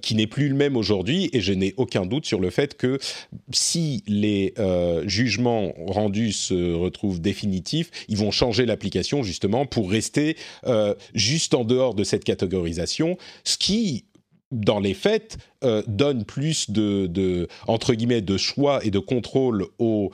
qui 0.00 0.14
n'est 0.14 0.26
plus 0.28 0.48
le 0.48 0.54
même 0.54 0.76
aujourd'hui. 0.76 1.28
Et 1.32 1.40
je 1.40 1.52
n'ai 1.52 1.74
aucun 1.76 2.06
doute 2.06 2.24
sur 2.24 2.40
le 2.40 2.50
fait 2.50 2.76
que 2.76 2.98
si 3.52 4.04
les 4.06 4.54
jugements 5.06 5.72
rendus 5.86 6.32
se 6.32 6.72
retrouvent 6.72 7.20
définitifs, 7.20 7.90
ils 8.08 8.16
vont 8.16 8.30
changer 8.30 8.64
l'application 8.64 9.24
justement 9.24 9.66
pour 9.66 9.90
rester 9.90 10.36
juste 11.14 11.54
en 11.54 11.64
dehors 11.64 11.94
de 11.94 12.04
cette 12.04 12.24
catégorisation, 12.24 13.18
ce 13.44 13.58
qui 13.58 14.04
dans 14.52 14.80
les 14.80 14.94
faits, 14.94 15.38
euh, 15.64 15.82
donne 15.86 16.24
plus 16.24 16.70
de, 16.70 17.48
entre 17.66 17.94
guillemets, 17.94 18.22
de 18.22 18.36
choix 18.36 18.84
et 18.84 18.90
de 18.90 18.98
contrôle 18.98 19.66
aux, 19.78 20.10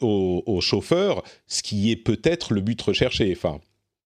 aux 0.00 0.60
chauffeurs, 0.60 1.22
ce 1.46 1.62
qui 1.62 1.90
est 1.90 1.96
peut-être 1.96 2.52
le 2.52 2.60
but 2.60 2.80
recherché. 2.80 3.36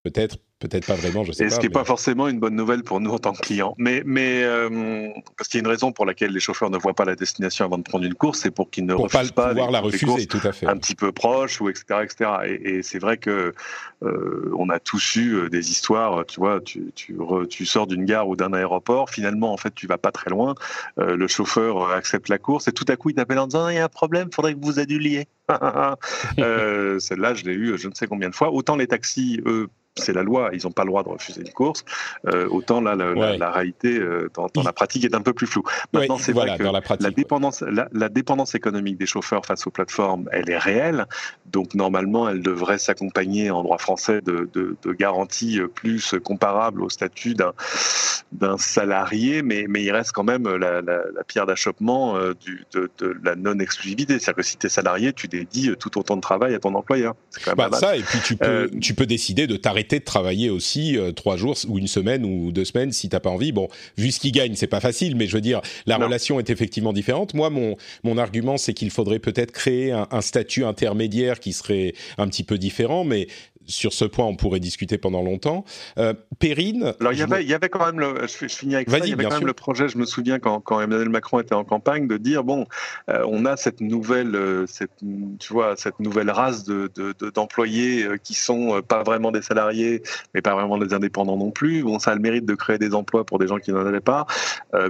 Peut-être 0.02 0.38
peut-être 0.68 0.86
pas 0.86 0.94
vraiment, 0.94 1.24
je 1.24 1.32
sais 1.32 1.44
et 1.44 1.48
pas. 1.48 1.54
Ce 1.54 1.60
qui 1.60 1.66
n'est 1.66 1.72
pas 1.72 1.84
forcément 1.84 2.28
une 2.28 2.38
bonne 2.38 2.56
nouvelle 2.56 2.82
pour 2.82 3.00
nous 3.00 3.10
en 3.10 3.18
tant 3.18 3.32
que 3.32 3.40
clients. 3.40 3.74
Mais, 3.78 4.02
mais 4.04 4.42
euh, 4.42 5.10
parce 5.36 5.48
qu'il 5.48 5.58
y 5.58 5.62
a 5.62 5.64
une 5.64 5.70
raison 5.70 5.92
pour 5.92 6.06
laquelle 6.06 6.32
les 6.32 6.40
chauffeurs 6.40 6.70
ne 6.70 6.78
voient 6.78 6.94
pas 6.94 7.04
la 7.04 7.14
destination 7.14 7.64
avant 7.64 7.78
de 7.78 7.82
prendre 7.82 8.04
une 8.04 8.14
course, 8.14 8.40
c'est 8.40 8.50
pour 8.50 8.70
qu'ils 8.70 8.86
ne 8.86 8.94
refusent 8.94 9.32
pas, 9.32 9.48
pouvoir 9.48 9.70
la 9.70 9.80
refuser, 9.80 10.26
tout 10.26 10.40
à 10.42 10.52
fait. 10.52 10.66
un 10.66 10.76
petit 10.76 10.94
peu 10.94 11.12
proche 11.12 11.60
ou 11.60 11.68
etc. 11.68 12.00
etc. 12.02 12.30
Et, 12.64 12.82
c'est 12.82 12.98
vrai 12.98 13.16
que 13.16 13.54
euh, 14.02 14.52
on 14.58 14.68
a 14.68 14.78
tous 14.78 15.16
eu 15.16 15.34
euh, 15.34 15.48
des 15.48 15.70
histoires. 15.70 16.24
Tu 16.26 16.40
vois, 16.40 16.60
tu, 16.60 16.92
tu, 16.94 17.16
tu 17.48 17.66
sors 17.66 17.86
d'une 17.86 18.04
gare 18.04 18.28
ou 18.28 18.36
d'un 18.36 18.52
aéroport, 18.52 19.10
finalement 19.10 19.52
en 19.52 19.56
fait 19.56 19.74
tu 19.74 19.86
vas 19.86 19.98
pas 19.98 20.12
très 20.12 20.30
loin. 20.30 20.54
le 20.96 21.26
chauffeur 21.28 21.90
accepte 21.90 22.28
la 22.28 22.38
course 22.38 22.68
et 22.68 22.72
tout 22.72 22.84
à 22.88 22.96
coup 22.96 23.10
il 23.10 23.14
t'appelle 23.14 23.38
en 23.38 23.46
disant 23.46 23.68
il 23.68 23.76
y 23.76 23.78
a 23.78 23.84
un 23.84 23.88
problème, 23.88 24.28
faudrait 24.32 24.54
que 24.54 24.60
vous 24.60 24.78
adduliez. 24.78 25.26
euh, 26.38 26.98
Celle-là, 26.98 27.34
je 27.34 27.44
l'ai 27.44 27.52
eu 27.52 27.76
je 27.76 27.88
ne 27.88 27.94
sais 27.94 28.06
combien 28.06 28.30
de 28.30 28.34
fois. 28.34 28.50
Autant 28.50 28.76
les 28.76 28.86
taxis, 28.86 29.40
eux, 29.46 29.68
c'est 29.96 30.12
la 30.12 30.22
loi, 30.22 30.50
ils 30.52 30.60
n'ont 30.64 30.72
pas 30.72 30.82
le 30.82 30.88
droit 30.88 31.02
de 31.02 31.08
refuser 31.08 31.40
une 31.40 31.52
course. 31.52 31.84
Euh, 32.26 32.48
autant 32.48 32.80
là, 32.80 32.96
la, 32.96 33.50
réalité 33.50 33.98
euh, 33.98 34.28
dans, 34.34 34.48
la 34.62 34.72
pratique 34.72 35.04
est 35.04 35.14
un 35.14 35.20
peu 35.20 35.32
plus 35.32 35.46
floue. 35.46 35.62
Maintenant, 35.92 36.18
c'est 36.18 36.32
vrai 36.32 36.56
que 36.58 36.64
la, 37.00 37.10
dépendance, 37.10 37.62
la, 37.62 38.08
dépendance 38.08 38.54
économique 38.54 38.98
des 38.98 39.06
chauffeurs 39.06 39.46
face 39.46 39.66
aux 39.66 39.70
plateformes, 39.70 40.28
elle 40.32 40.50
est 40.50 40.58
réelle. 40.58 41.06
Donc 41.46 41.74
normalement, 41.74 42.28
elle 42.28 42.42
devrait 42.42 42.78
s'accompagner 42.78 43.50
en 43.50 43.62
droit 43.62 43.78
français 43.78 44.20
de, 44.20 44.48
de, 44.52 44.76
de, 44.82 44.92
garanties 44.92 45.60
plus 45.74 46.14
comparables 46.24 46.82
au 46.82 46.88
statut 46.88 47.34
d'un 47.34 48.58
salarié, 48.58 49.42
mais, 49.42 49.66
mais 49.68 49.82
il 49.82 49.92
reste 49.92 50.12
quand 50.12 50.24
même 50.24 50.48
la, 50.48 50.82
pierre 51.26 51.46
d'achoppement 51.46 52.16
euh, 52.16 52.34
de, 52.74 52.90
de, 52.98 53.16
la 53.22 53.36
non-exclusivité. 53.36 54.18
C'est-à-dire 54.18 54.34
que 54.34 54.42
si 54.42 54.56
tu 54.56 54.66
es 54.66 54.68
salarié, 54.68 55.12
tu 55.12 55.28
dédies 55.28 55.74
tout 55.78 55.90
ton 55.90 56.02
temps 56.02 56.16
de 56.16 56.20
travail 56.20 56.54
à 56.54 56.58
ton 56.58 56.74
employeur. 56.74 57.14
Bah, 57.56 57.70
ça, 57.72 57.96
et 57.96 58.02
puis 58.02 58.18
tu 58.24 58.36
peux, 58.36 58.68
tu 58.80 58.94
peux 58.94 59.06
décider 59.06 59.46
de 59.46 59.56
t'arrêter 59.56 59.83
de 59.90 60.04
travailler 60.04 60.50
aussi 60.50 60.96
euh, 60.96 61.12
trois 61.12 61.36
jours 61.36 61.56
ou 61.68 61.78
une 61.78 61.86
semaine 61.86 62.24
ou 62.24 62.52
deux 62.52 62.64
semaines 62.64 62.92
si 62.92 63.08
t'as 63.08 63.20
pas 63.20 63.30
envie. 63.30 63.52
Bon, 63.52 63.68
vu 63.96 64.10
ce 64.10 64.20
qu'il 64.20 64.32
gagne, 64.32 64.54
c'est 64.54 64.66
pas 64.66 64.80
facile, 64.80 65.16
mais 65.16 65.26
je 65.26 65.34
veux 65.34 65.40
dire, 65.40 65.60
la 65.86 65.96
relation 65.96 66.38
est 66.38 66.50
effectivement 66.50 66.92
différente. 66.92 67.34
Moi, 67.34 67.50
mon 67.50 67.76
mon 68.02 68.18
argument, 68.18 68.56
c'est 68.56 68.74
qu'il 68.74 68.90
faudrait 68.90 69.18
peut-être 69.18 69.52
créer 69.52 69.92
un, 69.92 70.08
un, 70.10 70.20
statut 70.20 70.64
intermédiaire 70.64 71.40
qui 71.40 71.52
serait 71.52 71.94
un 72.18 72.28
petit 72.28 72.42
peu 72.42 72.58
différent, 72.58 73.04
mais 73.04 73.28
sur 73.66 73.92
ce 73.92 74.04
point, 74.04 74.24
on 74.24 74.36
pourrait 74.36 74.60
discuter 74.60 74.98
pendant 74.98 75.22
longtemps. 75.22 75.64
Euh, 75.98 76.14
Perrine. 76.38 76.94
Alors, 77.00 77.12
il 77.12 77.18
y, 77.18 77.22
avait, 77.22 77.42
il 77.42 77.48
y 77.48 77.54
avait 77.54 77.68
quand 77.68 77.84
même, 77.84 77.98
le, 77.98 78.26
je, 78.26 78.46
finis 78.48 78.76
avec 78.76 78.90
ça, 78.90 78.98
il 78.98 79.08
y 79.08 79.12
avait 79.12 79.24
quand 79.24 79.38
même 79.38 79.46
le 79.46 79.52
projet, 79.52 79.88
je 79.88 79.98
me 79.98 80.04
souviens 80.04 80.38
quand, 80.38 80.60
quand, 80.60 80.80
Emmanuel 80.80 81.08
Macron 81.08 81.40
était 81.40 81.54
en 81.54 81.64
campagne, 81.64 82.06
de 82.06 82.16
dire 82.16 82.44
bon, 82.44 82.66
euh, 83.08 83.24
on 83.26 83.44
a 83.46 83.56
cette 83.56 83.80
nouvelle, 83.80 84.34
euh, 84.34 84.66
cette, 84.66 84.92
tu 85.38 85.52
vois, 85.52 85.76
cette 85.76 86.00
nouvelle 86.00 86.30
race 86.30 86.64
de, 86.64 86.90
d'employés 87.34 88.04
de, 88.04 88.16
qui 88.16 88.34
sont 88.34 88.82
pas 88.82 89.02
vraiment 89.02 89.32
des 89.32 89.42
salariés, 89.42 90.02
mais 90.34 90.42
pas 90.42 90.54
vraiment 90.54 90.78
des 90.78 90.94
indépendants 90.94 91.36
non 91.36 91.50
plus. 91.50 91.82
Bon, 91.82 91.98
ça 91.98 92.12
a 92.12 92.14
le 92.14 92.20
mérite 92.20 92.44
de 92.44 92.54
créer 92.54 92.78
des 92.78 92.94
emplois 92.94 93.24
pour 93.24 93.38
des 93.38 93.46
gens 93.46 93.58
qui 93.58 93.72
n'en 93.72 93.86
avaient 93.86 94.00
pas, 94.00 94.26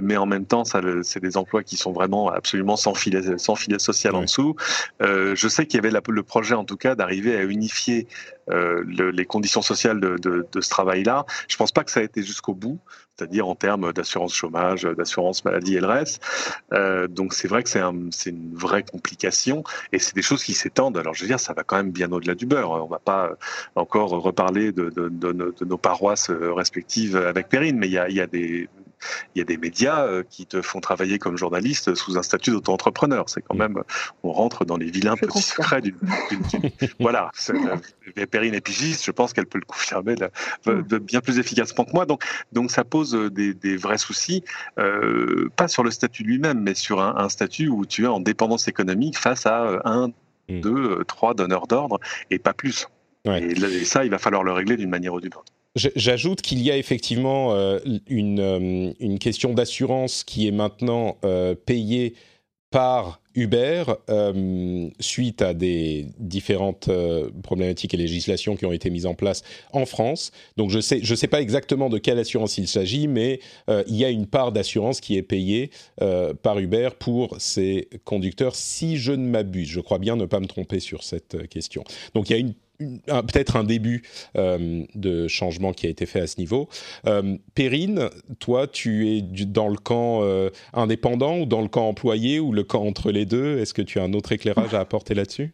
mais 0.01 0.17
en 0.17 0.25
même 0.25 0.45
temps, 0.45 0.63
c'est 0.65 1.19
des 1.19 1.37
emplois 1.37 1.63
qui 1.63 1.77
sont 1.77 1.91
vraiment 1.91 2.29
absolument 2.29 2.75
sans 2.75 2.93
filet, 2.93 3.37
sans 3.37 3.55
filet 3.55 3.79
social 3.79 4.15
en 4.15 4.21
dessous. 4.21 4.55
je 4.99 5.47
sais 5.47 5.65
qu'il 5.65 5.77
y 5.81 5.85
avait 5.85 5.97
le 6.07 6.23
projet, 6.23 6.55
en 6.55 6.65
tout 6.65 6.77
cas, 6.77 6.95
d'arriver 6.95 7.35
à 7.35 7.43
unifier 7.43 8.07
euh, 8.51 8.83
le, 8.85 9.09
les 9.11 9.25
conditions 9.25 9.61
sociales 9.61 9.99
de, 9.99 10.17
de, 10.17 10.45
de 10.51 10.61
ce 10.61 10.69
travail-là. 10.69 11.25
Je 11.47 11.55
pense 11.57 11.71
pas 11.71 11.83
que 11.83 11.91
ça 11.91 11.99
a 11.99 12.03
été 12.03 12.21
jusqu'au 12.21 12.53
bout, 12.53 12.79
c'est-à-dire 13.15 13.47
en 13.47 13.55
termes 13.55 13.91
d'assurance 13.91 14.33
chômage, 14.33 14.83
d'assurance 14.83 15.43
maladie 15.45 15.75
et 15.75 15.81
le 15.81 15.87
reste. 15.87 16.23
Euh, 16.73 17.07
donc 17.07 17.33
c'est 17.33 17.47
vrai 17.47 17.63
que 17.63 17.69
c'est 17.69 17.79
un, 17.79 18.09
une 18.25 18.55
vraie 18.55 18.83
complication 18.83 19.63
et 19.91 19.99
c'est 19.99 20.15
des 20.15 20.21
choses 20.21 20.43
qui 20.43 20.53
s'étendent. 20.53 20.97
Alors 20.97 21.13
je 21.13 21.21
veux 21.21 21.27
dire, 21.27 21.39
ça 21.39 21.53
va 21.53 21.63
quand 21.63 21.77
même 21.77 21.91
bien 21.91 22.11
au-delà 22.11 22.35
du 22.35 22.45
beurre. 22.45 22.71
On 22.71 22.87
va 22.87 22.99
pas 22.99 23.31
encore 23.75 24.09
reparler 24.09 24.71
de, 24.71 24.89
de, 24.89 25.65
nos 25.65 25.77
paroisses 25.77 26.29
respectives 26.29 27.15
avec 27.15 27.49
Perrine, 27.49 27.77
mais 27.77 27.87
il 27.87 27.93
y 27.93 27.97
a, 27.97 28.09
il 28.09 28.15
y 28.15 28.21
a 28.21 28.27
des 28.27 28.69
il 29.33 29.39
y 29.39 29.41
a 29.41 29.45
des 29.45 29.57
médias 29.57 30.05
euh, 30.05 30.23
qui 30.29 30.45
te 30.45 30.61
font 30.61 30.79
travailler 30.79 31.19
comme 31.19 31.37
journaliste 31.37 31.95
sous 31.95 32.17
un 32.17 32.23
statut 32.23 32.51
d'auto-entrepreneur. 32.51 33.29
C'est 33.29 33.41
quand 33.41 33.55
mm. 33.55 33.59
même, 33.59 33.83
on 34.23 34.31
rentre 34.31 34.65
dans 34.65 34.77
les 34.77 34.89
vilains 34.89 35.15
petits 35.15 35.41
secrets 35.41 35.81
d'une. 35.81 35.97
voilà, 36.99 37.31
euh, 37.49 38.25
Perrine 38.25 38.53
est 38.53 38.61
pigiste, 38.61 39.05
je 39.05 39.11
pense 39.11 39.33
qu'elle 39.33 39.45
peut 39.45 39.59
le 39.59 39.65
confirmer 39.65 40.15
mm. 40.65 40.81
de, 40.83 40.97
bien 40.97 41.21
plus 41.21 41.39
efficacement 41.39 41.85
que 41.85 41.91
moi. 41.91 42.05
Donc, 42.05 42.23
donc 42.51 42.71
ça 42.71 42.83
pose 42.83 43.15
euh, 43.15 43.29
des, 43.29 43.77
vrais 43.77 43.97
soucis, 43.97 44.43
pas 45.55 45.67
sur 45.67 45.83
le 45.83 45.91
statut 45.91 46.23
lui-même, 46.23 46.61
mais 46.61 46.75
sur 46.75 47.01
un, 47.01 47.29
statut 47.29 47.67
où 47.67 47.85
tu 47.85 48.05
es 48.05 48.07
en 48.07 48.19
dépendance 48.19 48.67
économique 48.67 49.17
face 49.17 49.45
à 49.45 49.81
un, 49.85 50.07
mm. 50.49 50.59
deux, 50.61 51.03
trois 51.05 51.33
donneurs 51.33 51.67
d'ordre 51.67 51.99
et 52.29 52.39
pas 52.39 52.53
plus. 52.53 52.87
et, 53.25 53.85
ça, 53.85 54.05
il 54.05 54.11
va 54.11 54.17
falloir 54.17 54.43
le 54.43 54.51
régler 54.51 54.77
d'une 54.77 54.89
manière 54.89 55.13
ou 55.13 55.21
d'une 55.21 55.33
autre. 55.33 55.51
J'ajoute 55.75 56.41
qu'il 56.41 56.61
y 56.61 56.71
a 56.71 56.77
effectivement 56.77 57.53
euh, 57.53 57.79
une, 58.07 58.39
euh, 58.39 58.93
une, 58.99 59.19
question 59.19 59.53
d'assurance 59.53 60.23
qui 60.23 60.47
est 60.47 60.51
maintenant 60.51 61.17
euh, 61.25 61.53
payée 61.53 62.13
par 62.71 63.21
Uber 63.35 63.83
suite 64.99 65.41
à 65.41 65.53
des 65.53 66.07
différentes 66.19 66.89
problématiques 67.41 67.93
et 67.93 67.97
législations 67.97 68.57
qui 68.57 68.65
ont 68.65 68.73
été 68.73 68.89
mises 68.89 69.05
en 69.05 69.13
place 69.13 69.43
en 69.71 69.85
France. 69.85 70.31
Donc 70.57 70.71
je 70.71 70.81
sais 70.81 70.99
je 71.01 71.15
sais 71.15 71.27
pas 71.27 71.41
exactement 71.41 71.89
de 71.89 71.97
quelle 71.97 72.19
assurance 72.19 72.57
il 72.57 72.67
s'agit, 72.67 73.07
mais 73.07 73.39
il 73.69 73.95
y 73.95 74.03
a 74.03 74.09
une 74.09 74.25
part 74.25 74.51
d'assurance 74.51 74.99
qui 74.99 75.15
est 75.15 75.21
payée 75.21 75.69
par 76.41 76.59
Uber 76.59 76.89
pour 76.99 77.35
ces 77.39 77.87
conducteurs, 78.03 78.55
si 78.55 78.97
je 78.97 79.13
ne 79.13 79.25
m'abuse. 79.25 79.69
Je 79.69 79.79
crois 79.79 79.99
bien 79.99 80.17
ne 80.17 80.25
pas 80.25 80.41
me 80.41 80.47
tromper 80.47 80.81
sur 80.81 81.03
cette 81.03 81.47
question. 81.47 81.85
Donc 82.13 82.29
il 82.29 82.33
y 82.33 82.35
a 82.35 82.39
une 82.39 82.55
peut-être 82.79 83.55
un 83.55 83.63
début 83.63 84.03
euh, 84.35 84.83
de 84.95 85.27
changement 85.27 85.73
qui 85.73 85.87
a 85.87 85.89
été 85.89 86.05
fait 86.05 86.21
à 86.21 86.27
ce 86.27 86.39
niveau. 86.39 86.69
Euh, 87.07 87.37
Perrine, 87.53 88.09
toi, 88.39 88.67
tu 88.67 89.09
es 89.09 89.21
dans 89.21 89.69
le 89.69 89.77
camp 89.77 90.21
euh, 90.23 90.49
indépendant 90.73 91.39
ou 91.39 91.45
dans 91.45 91.61
le 91.61 91.67
camp 91.67 91.87
employé 91.87 92.39
ou 92.39 92.51
le 92.51 92.63
camp 92.63 92.85
entre 92.85 93.11
les 93.11 93.25
deux? 93.25 93.59
Est-ce 93.59 93.73
que 93.73 93.81
tu 93.81 93.99
as 93.99 94.03
un 94.03 94.13
autre 94.13 94.31
éclairage 94.31 94.73
à 94.73 94.79
apporter 94.79 95.13
là-dessus? 95.13 95.53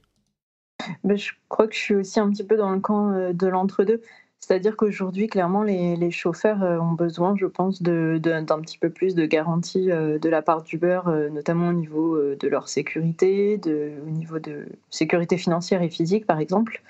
Ben, 1.03 1.17
Je 1.17 1.31
crois 1.49 1.67
que 1.67 1.75
je 1.75 1.79
suis 1.79 1.95
aussi 1.95 2.19
un 2.19 2.29
petit 2.29 2.43
peu 2.43 2.57
dans 2.57 2.71
le 2.71 2.79
camp 2.79 3.31
de 3.31 3.47
l'entre-deux. 3.47 4.01
C'est-à-dire 4.41 4.75
qu'aujourd'hui, 4.75 5.27
clairement, 5.27 5.63
les, 5.63 6.11
chauffeurs 6.11 6.61
ont 6.81 6.93
besoin, 6.93 7.35
je 7.37 7.45
pense, 7.45 7.81
d'un 7.81 8.43
petit 8.61 8.77
peu 8.77 8.89
plus 8.89 9.15
de 9.15 9.25
garantie 9.25 9.85
de 9.85 10.29
la 10.29 10.41
part 10.41 10.63
d'Uber, 10.63 11.01
notamment 11.31 11.69
au 11.69 11.73
niveau 11.73 12.19
de 12.35 12.47
leur 12.47 12.67
sécurité, 12.67 13.61
au 13.65 14.09
niveau 14.09 14.39
de 14.39 14.65
sécurité 14.89 15.37
financière 15.37 15.81
et 15.83 15.89
physique, 15.89 16.25
par 16.25 16.39
exemple. 16.39 16.81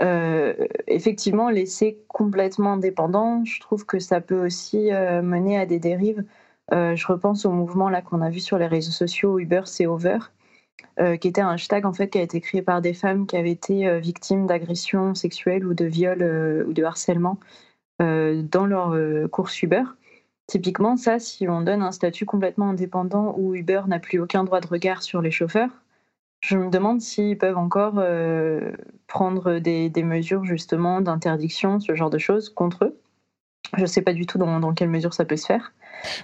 Euh, 0.00 0.54
effectivement, 0.88 1.50
laisser 1.50 1.98
complètement 2.08 2.72
indépendant, 2.74 3.44
je 3.44 3.60
trouve 3.60 3.86
que 3.86 3.98
ça 4.00 4.20
peut 4.20 4.44
aussi 4.44 4.92
euh, 4.92 5.22
mener 5.22 5.58
à 5.58 5.66
des 5.66 5.78
dérives. 5.78 6.24
Euh, 6.72 6.96
je 6.96 7.06
repense 7.06 7.44
au 7.44 7.50
mouvement 7.50 7.90
qu'on 8.02 8.22
a 8.22 8.30
vu 8.30 8.40
sur 8.40 8.58
les 8.58 8.66
réseaux 8.66 8.90
sociaux 8.90 9.38
Uber 9.38 9.62
c'est 9.66 9.86
over, 9.86 10.18
qui 11.20 11.28
était 11.28 11.40
un 11.40 11.50
hashtag 11.50 11.86
en 11.86 11.92
fait 11.92 12.08
qui 12.08 12.18
a 12.18 12.22
été 12.22 12.40
créé 12.40 12.62
par 12.62 12.80
des 12.80 12.94
femmes 12.94 13.26
qui 13.26 13.36
avaient 13.36 13.50
été 13.50 13.98
victimes 14.00 14.46
d'agressions 14.46 15.14
sexuelles 15.14 15.66
ou 15.66 15.74
de 15.74 15.84
viols 15.84 16.64
ou 16.68 16.72
de 16.72 16.84
harcèlement 16.84 17.38
dans 17.98 18.66
leur 18.66 19.30
course 19.30 19.62
Uber. 19.62 19.82
Typiquement, 20.46 20.96
ça, 20.96 21.18
si 21.18 21.48
on 21.48 21.62
donne 21.62 21.82
un 21.82 21.92
statut 21.92 22.26
complètement 22.26 22.70
indépendant 22.70 23.34
où 23.38 23.54
Uber 23.54 23.82
n'a 23.86 23.98
plus 23.98 24.18
aucun 24.20 24.44
droit 24.44 24.60
de 24.60 24.66
regard 24.66 25.02
sur 25.02 25.22
les 25.22 25.30
chauffeurs, 25.30 25.70
je 26.44 26.58
me 26.58 26.68
demande 26.68 27.00
s'ils 27.00 27.38
peuvent 27.38 27.56
encore 27.56 27.94
euh, 27.96 28.72
prendre 29.06 29.58
des, 29.58 29.90
mesures 30.02 30.44
justement 30.44 31.00
d'interdiction, 31.00 31.80
ce 31.80 31.94
genre 31.94 32.10
de 32.10 32.18
choses 32.18 32.50
contre 32.50 32.84
eux. 32.84 33.00
Je 33.78 33.82
ne 33.82 33.86
sais 33.86 34.02
pas 34.02 34.12
du 34.12 34.26
tout 34.26 34.36
dans, 34.36 34.74
quelle 34.74 34.90
mesure 34.90 35.14
ça 35.14 35.24
peut 35.24 35.38
se 35.38 35.46
faire. 35.46 35.72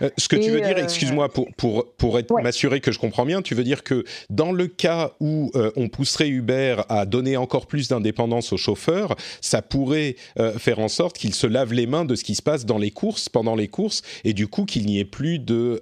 Euh, 0.02 0.10
ce 0.16 0.28
que 0.28 0.36
tu 0.36 0.50
veux 0.50 0.60
dire, 0.60 0.76
euh, 0.76 0.82
excuse-moi, 0.82 1.28
pour, 1.28 1.48
pour, 1.56 1.86
pour 1.96 2.20
m'assurer 2.42 2.80
que 2.80 2.92
je 2.92 2.98
comprends 2.98 3.24
bien, 3.24 3.42
tu 3.42 3.54
veux 3.54 3.64
dire 3.64 3.82
que 3.82 4.04
dans 4.28 4.52
le 4.52 4.66
cas 4.66 5.12
où 5.20 5.50
euh, 5.54 5.70
on 5.76 5.88
pousserait 5.88 6.28
Uber 6.28 6.76
à 6.88 7.06
donner 7.06 7.36
encore 7.36 7.66
plus 7.66 7.88
d'indépendance 7.88 8.52
aux 8.52 8.56
chauffeurs, 8.56 9.16
ça 9.40 9.62
pourrait 9.62 10.16
faire 10.58 10.78
en 10.78 10.88
sorte 10.88 11.16
qu'ils 11.16 11.34
se 11.34 11.46
lavent 11.46 11.72
les 11.72 11.86
mains 11.86 12.04
de 12.04 12.14
ce 12.14 12.24
qui 12.24 12.34
se 12.34 12.42
passe 12.42 12.64
dans 12.64 12.78
les 12.78 12.90
courses, 12.90 13.28
pendant 13.28 13.54
les 13.54 13.68
courses, 13.68 14.02
et 14.24 14.32
du 14.32 14.48
coup 14.48 14.64
qu'il 14.64 14.86
n'y 14.86 14.98
ait 14.98 15.04
plus 15.04 15.38
de 15.38 15.80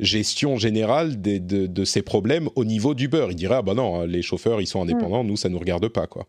gestion 0.00 0.56
générale 0.56 1.20
de, 1.20 1.38
de, 1.38 1.84
ces 1.84 2.02
problèmes 2.02 2.48
au 2.54 2.64
niveau 2.64 2.94
d'Uber. 2.94 3.26
Il 3.30 3.36
dirait, 3.36 3.56
ah 3.56 3.62
ben 3.62 3.74
non, 3.74 4.02
les 4.02 4.22
chauffeurs, 4.22 4.60
ils 4.60 4.66
sont 4.66 4.82
indépendants, 4.82 5.24
nous, 5.24 5.36
ça 5.36 5.48
ne 5.48 5.54
nous 5.54 5.60
regarde 5.60 5.88
pas, 5.88 6.06
quoi. 6.06 6.26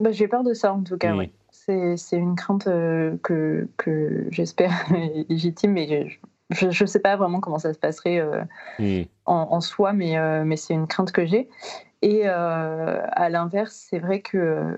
Bah, 0.00 0.10
J'ai 0.12 0.28
peur 0.28 0.42
de 0.42 0.54
ça, 0.54 0.72
en 0.72 0.82
tout 0.82 0.96
cas, 0.96 1.14
oui 1.14 1.30
c'est 1.66 2.16
une 2.16 2.36
crainte 2.36 2.66
euh, 2.66 3.16
que, 3.22 3.68
que 3.76 4.26
j'espère 4.30 4.72
légitime, 5.28 5.72
mais 5.72 6.18
je 6.50 6.66
ne 6.66 6.86
sais 6.86 7.00
pas 7.00 7.16
vraiment 7.16 7.40
comment 7.40 7.58
ça 7.58 7.72
se 7.72 7.78
passerait 7.78 8.20
euh, 8.20 9.04
en, 9.26 9.60
soi, 9.60 9.92
mais, 9.92 10.18
euh, 10.18 10.44
mais 10.44 10.56
c'est 10.56 10.74
une 10.74 10.86
crainte 10.86 11.12
que 11.12 11.24
j'ai. 11.24 11.48
Et 12.02 12.26
à 12.26 13.28
l'inverse, 13.30 13.86
c'est 13.88 13.98
vrai 13.98 14.20
que 14.20 14.76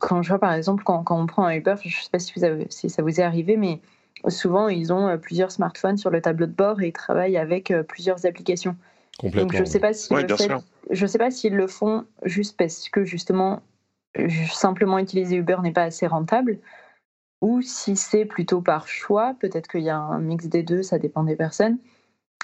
quand 0.00 0.22
je 0.22 0.28
vois 0.30 0.40
par 0.40 0.52
exemple, 0.52 0.82
quand, 0.82 1.04
quand 1.04 1.20
on 1.20 1.26
prend 1.26 1.44
un 1.44 1.54
Uber, 1.54 1.76
je 1.80 1.86
ne 1.86 2.02
sais 2.02 2.10
pas 2.10 2.18
si, 2.18 2.32
vous 2.34 2.42
avez, 2.42 2.66
si 2.68 2.90
ça 2.90 3.02
vous 3.02 3.20
est 3.20 3.22
arrivé, 3.22 3.56
mais 3.56 3.80
souvent 4.26 4.66
ils 4.66 4.92
ont 4.92 5.16
plusieurs 5.18 5.52
smartphones 5.52 5.98
sur 5.98 6.10
le 6.10 6.20
tableau 6.20 6.46
de 6.46 6.52
bord 6.52 6.82
et 6.82 6.88
ils 6.88 6.92
travaillent 6.92 7.36
avec 7.36 7.72
plusieurs 7.86 8.26
applications. 8.26 8.74
Donc 9.22 9.54
je 9.54 9.60
ne 9.60 9.64
sais 9.66 9.78
pas 9.78 9.92
si 9.92 10.12
je 10.90 11.06
sais 11.06 11.18
pas 11.18 11.30
s'ils 11.30 11.54
le 11.54 11.68
font 11.68 12.04
juste 12.24 12.56
parce 12.58 12.88
que 12.88 13.04
justement 13.04 13.62
simplement 14.52 14.98
utiliser 14.98 15.36
Uber 15.36 15.58
n'est 15.62 15.72
pas 15.72 15.84
assez 15.84 16.06
rentable, 16.06 16.58
ou 17.40 17.60
si 17.62 17.96
c'est 17.96 18.24
plutôt 18.24 18.60
par 18.60 18.88
choix, 18.88 19.34
peut-être 19.38 19.68
qu'il 19.68 19.82
y 19.82 19.90
a 19.90 19.98
un 19.98 20.18
mix 20.18 20.46
des 20.46 20.62
deux, 20.62 20.82
ça 20.82 20.98
dépend 20.98 21.24
des 21.24 21.36
personnes. 21.36 21.78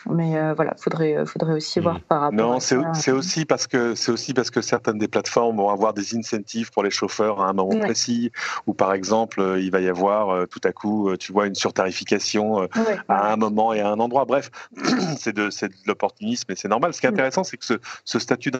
Mais 0.09 0.37
euh, 0.37 0.55
voilà, 0.55 0.75
faudrait 0.79 1.17
euh, 1.17 1.27
faudrait 1.27 1.53
aussi 1.53 1.79
voir 1.81 1.97
hmm. 1.97 2.03
par 2.09 2.21
rapport. 2.23 2.39
Non, 2.39 2.61
c'est 2.61 3.11
aussi 3.13 3.45
parce 3.45 3.67
que 3.67 3.95
c'est 3.95 4.11
aussi 4.11 4.33
parce 4.33 4.51
que 4.51 4.63
certaines 4.63 4.99
des 4.99 5.09
plateformes 5.09 5.59
vont 5.59 5.69
avoir 5.69 5.93
des 5.93 6.17
incentives 6.17 6.71
pour 6.71 6.83
les 6.83 6.91
chauffeurs 6.91 7.43
à 7.43 7.49
un 7.49 7.53
moment 7.53 7.79
précis, 7.79 8.33
ou 8.67 8.73
par 8.73 8.95
exemple 8.95 9.41
euh, 9.41 9.61
il 9.61 9.71
va 9.71 9.81
y 9.81 9.89
avoir 9.89 10.49
tout 10.49 10.61
à 10.65 10.73
coup, 10.73 11.15
tu 11.19 11.33
vois, 11.33 11.47
une 11.47 11.55
surtarification 11.55 12.69
à 13.09 13.33
un 13.33 13.37
moment 13.37 13.73
et 13.73 13.81
à 13.81 13.91
un 13.91 14.01
endroit. 14.01 14.25
Bref, 14.25 14.51
c'est 15.19 15.35
de, 15.35 15.49
de 15.49 15.75
l'opportunisme 15.87 16.51
et 16.51 16.57
c'est 16.57 16.69
normal. 16.69 16.95
Ce 16.95 17.01
qui 17.01 17.07
est 17.07 17.11
intéressant, 17.11 17.45
c'est 17.45 17.57
que 17.57 17.65
ce, 17.65 17.75
ce 18.05 18.19
statut 18.19 18.53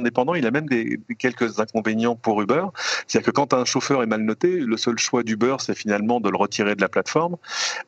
indépendant, 0.00 0.34
il 0.34 0.44
a 0.46 0.50
même 0.50 0.68
des, 0.68 0.98
quelques 1.18 1.60
inconvénients 1.60 2.16
pour 2.16 2.42
Uber. 2.42 2.64
C'est-à-dire 3.06 3.26
que 3.26 3.30
quand 3.30 3.54
un 3.54 3.64
chauffeur 3.64 4.02
est 4.02 4.06
mal 4.06 4.22
noté, 4.22 4.48
le 4.58 4.76
seul 4.76 4.98
choix 4.98 5.22
d'Uber, 5.22 5.56
c'est 5.60 5.76
finalement 5.76 6.20
de 6.20 6.28
le 6.30 6.36
retirer 6.36 6.74
de 6.74 6.80
la 6.80 6.88
plateforme. 6.88 7.36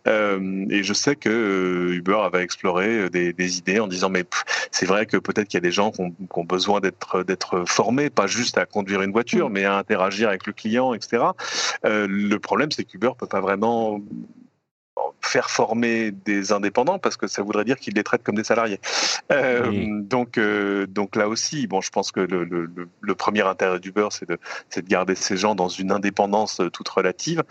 Euh, 0.06 0.66
et 0.70 0.84
je 0.84 0.92
sais 0.92 1.16
que 1.16 1.28
euh, 1.28 1.96
Uber 1.96 2.18
avait 2.24 2.42
exploré 2.42 3.10
des, 3.10 3.32
des 3.32 3.58
idées 3.58 3.80
en 3.80 3.88
disant 3.88 4.08
mais 4.08 4.24
c'est 4.70 4.86
vrai 4.86 5.06
que 5.06 5.16
peut-être 5.16 5.48
qu'il 5.48 5.58
y 5.58 5.62
a 5.64 5.68
des 5.68 5.72
gens 5.72 5.90
qui 5.90 6.00
ont, 6.00 6.10
qui 6.10 6.38
ont 6.38 6.44
besoin 6.44 6.80
d'être 6.80 7.24
d'être 7.24 7.64
formés, 7.66 8.08
pas 8.08 8.28
juste 8.28 8.56
à 8.56 8.66
conduire 8.66 9.02
une 9.02 9.12
voiture, 9.12 9.50
mm. 9.50 9.52
mais 9.52 9.64
à 9.64 9.76
interagir 9.76 10.28
avec 10.28 10.46
le 10.46 10.52
client, 10.52 10.94
etc. 10.94 11.24
Euh, 11.84 12.06
le 12.08 12.38
problème, 12.38 12.70
c'est 12.70 12.84
qu'Uber 12.84 13.10
peut 13.18 13.26
pas 13.26 13.40
vraiment 13.40 14.00
faire 15.20 15.50
former 15.50 16.12
des 16.12 16.52
indépendants 16.52 16.98
parce 16.98 17.16
que 17.16 17.26
ça 17.26 17.42
voudrait 17.42 17.64
dire 17.64 17.76
qu'ils 17.76 17.94
les 17.94 18.04
traitent 18.04 18.22
comme 18.22 18.36
des 18.36 18.44
salariés. 18.44 18.80
Euh, 19.32 20.00
donc, 20.00 20.38
euh, 20.38 20.86
donc 20.86 21.16
là 21.16 21.28
aussi, 21.28 21.66
bon, 21.66 21.80
je 21.80 21.90
pense 21.90 22.12
que 22.12 22.20
le, 22.20 22.44
le, 22.44 22.70
le 23.00 23.14
premier 23.14 23.42
intérêt 23.42 23.80
d'Uber, 23.80 24.08
c'est 24.10 24.28
de, 24.28 24.38
de 24.76 24.80
garder 24.82 25.14
ces 25.14 25.36
gens 25.36 25.54
dans 25.54 25.68
une 25.68 25.90
indépendance 25.90 26.60
euh, 26.60 26.70
toute 26.70 26.88
relative, 26.88 27.42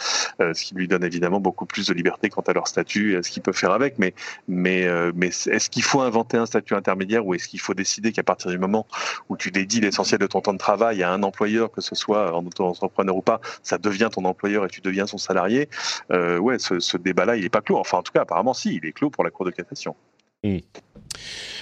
euh, 0.41 0.53
ce 0.53 0.63
qui 0.63 0.75
lui 0.75 0.87
donne 0.87 1.03
évidemment 1.03 1.39
beaucoup 1.39 1.65
plus 1.65 1.87
de 1.87 1.93
liberté 1.93 2.29
quant 2.29 2.41
à 2.41 2.53
leur 2.53 2.67
statut 2.67 3.13
et 3.13 3.17
à 3.17 3.23
ce 3.23 3.29
qu'ils 3.29 3.43
peuvent 3.43 3.57
faire 3.57 3.71
avec. 3.71 3.99
Mais, 3.99 4.13
mais, 4.47 4.87
mais 5.13 5.27
est-ce 5.27 5.69
qu'il 5.69 5.83
faut 5.83 6.01
inventer 6.01 6.37
un 6.37 6.45
statut 6.45 6.75
intermédiaire 6.75 7.25
ou 7.25 7.33
est-ce 7.33 7.47
qu'il 7.47 7.59
faut 7.59 7.73
décider 7.73 8.11
qu'à 8.11 8.23
partir 8.23 8.51
du 8.51 8.57
moment 8.57 8.87
où 9.29 9.37
tu 9.37 9.51
dédies 9.51 9.81
l'essentiel 9.81 10.19
de 10.19 10.27
ton 10.27 10.41
temps 10.41 10.53
de 10.53 10.57
travail 10.57 11.03
à 11.03 11.11
un 11.11 11.23
employeur, 11.23 11.71
que 11.71 11.81
ce 11.81 11.95
soit 11.95 12.33
en 12.35 12.45
auto-entrepreneur 12.45 13.15
ou 13.15 13.21
pas, 13.21 13.41
ça 13.63 13.77
devient 13.77 14.09
ton 14.11 14.25
employeur 14.25 14.65
et 14.65 14.69
tu 14.69 14.81
deviens 14.81 15.07
son 15.07 15.17
salarié 15.17 15.69
Ouais, 16.09 16.59
ce, 16.59 16.79
ce 16.79 16.97
débat-là, 16.97 17.34
il 17.35 17.43
n'est 17.43 17.49
pas 17.49 17.61
clos. 17.61 17.77
Enfin, 17.77 17.99
en 17.99 18.03
tout 18.03 18.11
cas, 18.11 18.21
apparemment, 18.21 18.53
si, 18.53 18.75
il 18.75 18.85
est 18.85 18.91
clos 18.91 19.09
pour 19.09 19.23
la 19.23 19.31
Cour 19.31 19.45
de 19.45 19.51
cassation. 19.51 19.95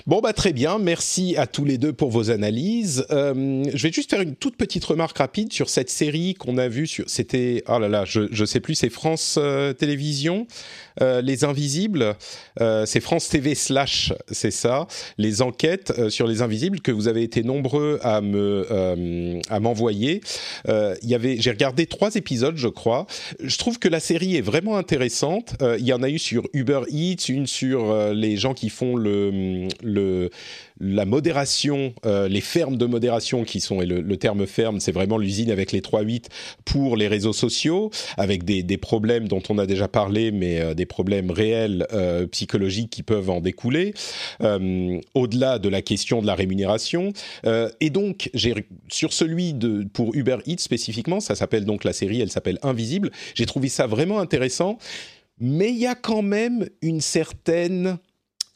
Bon, 0.05 0.19
bah 0.19 0.33
très 0.33 0.51
bien. 0.51 0.79
Merci 0.79 1.35
à 1.37 1.47
tous 1.47 1.63
les 1.63 1.77
deux 1.77 1.93
pour 1.93 2.09
vos 2.09 2.29
analyses. 2.29 3.05
Euh, 3.09 3.63
je 3.73 3.83
vais 3.83 3.93
juste 3.93 4.09
faire 4.09 4.21
une 4.21 4.35
toute 4.35 4.57
petite 4.57 4.83
remarque 4.83 5.17
rapide 5.17 5.53
sur 5.53 5.69
cette 5.69 5.89
série 5.89 6.33
qu'on 6.33 6.57
a 6.57 6.67
vue. 6.67 6.87
Sur, 6.87 7.05
c'était, 7.07 7.63
oh 7.69 7.79
là 7.79 7.87
là, 7.87 8.03
je, 8.03 8.27
je 8.31 8.43
sais 8.43 8.59
plus, 8.59 8.75
c'est 8.75 8.89
France 8.89 9.37
euh, 9.37 9.71
Télévisions, 9.71 10.45
euh, 11.01 11.21
Les 11.21 11.45
Invisibles. 11.45 12.15
Euh, 12.59 12.85
c'est 12.85 12.99
France 12.99 13.29
TV 13.29 13.55
slash, 13.55 14.13
c'est 14.29 14.51
ça. 14.51 14.87
Les 15.17 15.41
enquêtes 15.41 15.93
euh, 15.97 16.09
sur 16.09 16.27
les 16.27 16.41
Invisibles 16.41 16.81
que 16.81 16.91
vous 16.91 17.07
avez 17.07 17.23
été 17.23 17.43
nombreux 17.43 17.99
à 18.03 18.19
me 18.19 19.39
à 19.49 19.59
m'envoyer. 19.59 20.21
Il 20.67 21.09
y 21.09 21.15
avait, 21.15 21.37
j'ai 21.39 21.51
regardé 21.51 21.85
trois 21.85 22.15
épisodes, 22.15 22.57
je 22.57 22.67
crois. 22.67 23.07
Je 23.39 23.57
trouve 23.57 23.79
que 23.79 23.87
la 23.87 23.99
série 23.99 24.35
est 24.35 24.41
vraiment 24.41 24.77
intéressante. 24.77 25.55
Il 25.61 25.85
y 25.85 25.93
en 25.93 26.03
a 26.03 26.09
eu 26.09 26.19
sur 26.19 26.47
Uber 26.53 26.81
Eats, 26.89 27.29
une 27.29 27.47
sur 27.47 28.13
les 28.13 28.37
gens 28.37 28.53
qui 28.53 28.69
font 28.69 28.95
le 28.95 29.31
la 30.79 31.05
modération, 31.05 31.93
euh, 32.05 32.27
les 32.27 32.41
fermes 32.41 32.77
de 32.77 32.85
modération 32.85 33.43
qui 33.43 33.61
sont, 33.61 33.81
et 33.81 33.85
le, 33.85 34.17
terme 34.17 34.45
ferme, 34.45 34.79
c'est 34.79 34.91
vraiment 34.91 35.17
l'usine 35.17 35.51
avec 35.51 35.71
les 35.71 35.81
3-8 35.81 36.25
pour 36.65 36.97
les 36.97 37.07
réseaux 37.07 37.33
sociaux, 37.33 37.91
avec 38.17 38.43
des, 38.43 38.77
problèmes 38.77 39.27
dont 39.27 39.41
on 39.49 39.57
a 39.59 39.65
déjà 39.65 39.87
parlé, 39.87 40.31
mais 40.31 40.59
euh, 40.59 40.73
des 40.73 40.85
problèmes 40.85 41.31
réels 41.31 41.87
euh, 41.93 42.27
psychologiques 42.27 42.89
qui 42.89 43.03
peuvent 43.03 43.29
en 43.29 43.39
découler, 43.39 43.93
au-delà 45.13 45.59
de 45.59 45.69
la 45.69 45.81
question 45.81 46.21
de 46.21 46.27
la 46.27 46.35
rémunération. 46.35 47.13
et 47.79 47.89
donc, 47.89 48.29
sur 48.89 49.13
celui 49.13 49.53
de 49.53 49.85
pour 49.93 50.15
Uber 50.15 50.37
Eats 50.45 50.59
spécifiquement, 50.59 51.19
ça 51.19 51.35
s'appelle 51.35 51.65
donc 51.65 51.83
la 51.83 51.93
série, 51.93 52.21
elle 52.21 52.31
s'appelle 52.31 52.59
Invisible. 52.61 53.11
J'ai 53.35 53.45
trouvé 53.45 53.69
ça 53.69 53.87
vraiment 53.87 54.19
intéressant, 54.19 54.77
mais 55.39 55.69
il 55.69 55.77
y 55.77 55.87
a 55.87 55.95
quand 55.95 56.21
même 56.21 56.67
une 56.81 57.01
certaine 57.01 57.97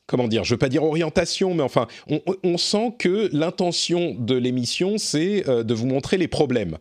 comment 0.07 0.27
dire, 0.29 0.45
je 0.45 0.53
veux 0.53 0.57
pas 0.57 0.69
dire 0.69 0.83
orientation, 0.83 1.53
mais 1.53 1.63
enfin, 1.63 1.87
on, 2.43 2.57
sent 2.57 2.93
que 2.97 3.29
l'intention 3.33 4.15
de 4.17 4.35
l'émission, 4.35 4.97
c'est 4.97 5.47
euh, 5.47 5.63
de 5.63 5.73
vous 5.73 5.85
montrer 5.85 6.17
les 6.17 6.29
problèmes. 6.29 6.77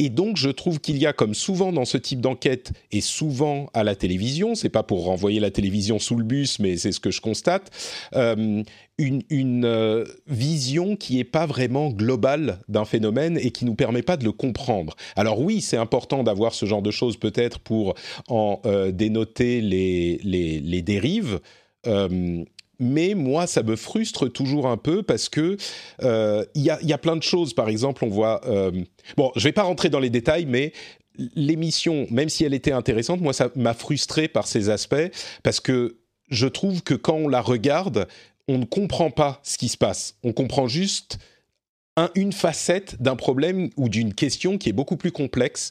Et 0.00 0.08
donc, 0.08 0.36
je 0.36 0.50
trouve 0.50 0.80
qu'il 0.80 0.98
y 0.98 1.06
a, 1.06 1.12
comme 1.12 1.34
souvent 1.34 1.72
dans 1.72 1.84
ce 1.84 1.96
type 1.96 2.20
d'enquête, 2.20 2.72
et 2.90 3.00
souvent 3.00 3.70
à 3.74 3.84
la 3.84 3.94
télévision, 3.94 4.56
c'est 4.56 4.68
pas 4.68 4.82
pour 4.82 5.04
renvoyer 5.04 5.38
la 5.38 5.52
télévision 5.52 6.00
sous 6.00 6.16
le 6.16 6.24
bus, 6.24 6.58
mais 6.58 6.76
c'est 6.76 6.90
ce 6.90 6.98
que 6.98 7.12
je 7.12 7.20
constate, 7.20 7.70
euh, 8.16 8.64
une, 8.98 9.64
euh, 9.64 10.04
vision 10.26 10.96
qui 10.96 11.20
est 11.20 11.24
pas 11.24 11.46
vraiment 11.46 11.90
globale 11.90 12.58
d'un 12.68 12.84
phénomène 12.84 13.38
et 13.38 13.52
qui 13.52 13.64
nous 13.64 13.76
permet 13.76 14.02
pas 14.02 14.16
de 14.16 14.24
le 14.24 14.32
comprendre. 14.32 14.96
Alors 15.14 15.40
oui, 15.40 15.60
c'est 15.60 15.76
important 15.76 16.24
d'avoir 16.24 16.54
ce 16.54 16.66
genre 16.66 16.82
de 16.82 16.90
choses 16.90 17.16
peut-être 17.16 17.60
pour 17.60 17.94
en 18.28 18.60
dénoter 18.92 19.60
les 19.60 20.82
dérives 20.82 21.40
mais 22.78 23.14
moi, 23.14 23.46
ça 23.46 23.62
me 23.62 23.76
frustre 23.76 24.28
toujours 24.28 24.66
un 24.66 24.76
peu 24.76 25.02
parce 25.02 25.28
que 25.28 25.56
euh, 26.02 26.44
il 26.54 26.62
y, 26.62 26.70
a, 26.70 26.78
y, 26.82 26.92
a, 26.92 26.98
plein 26.98 27.16
de 27.16 27.22
choses. 27.22 27.54
Par 27.54 27.68
exemple, 27.68 28.04
on 28.04 28.08
voit. 28.08 28.40
Euh, 28.46 28.70
bon, 29.16 29.32
je 29.36 29.44
vais 29.44 29.52
pas 29.52 29.62
rentrer 29.62 29.90
dans 29.90 30.00
les 30.00 30.10
détails, 30.10 30.46
mais 30.46 30.72
l'émission, 31.34 32.06
même 32.10 32.28
si 32.28 32.44
elle 32.44 32.54
était 32.54 32.72
intéressante, 32.72 33.20
moi, 33.20 33.32
ça 33.32 33.50
m'a 33.54 33.74
frustré 33.74 34.28
par 34.28 34.46
ces 34.46 34.68
aspects 34.68 35.10
parce 35.42 35.60
que 35.60 35.98
je 36.30 36.46
trouve 36.46 36.82
que 36.82 36.94
quand 36.94 37.14
on 37.14 37.28
la 37.28 37.40
regarde, 37.40 38.08
on 38.48 38.58
ne 38.58 38.64
comprend 38.64 39.10
pas 39.10 39.40
ce 39.42 39.58
qui 39.58 39.68
se 39.68 39.76
passe. 39.76 40.16
On 40.22 40.32
comprend 40.32 40.66
juste 40.66 41.18
une 42.14 42.32
facette 42.32 43.00
d'un 43.00 43.16
problème 43.16 43.70
ou 43.76 43.88
d'une 43.88 44.14
question 44.14 44.58
qui 44.58 44.68
est 44.68 44.72
beaucoup 44.72 44.96
plus 44.96 45.12
complexe. 45.12 45.70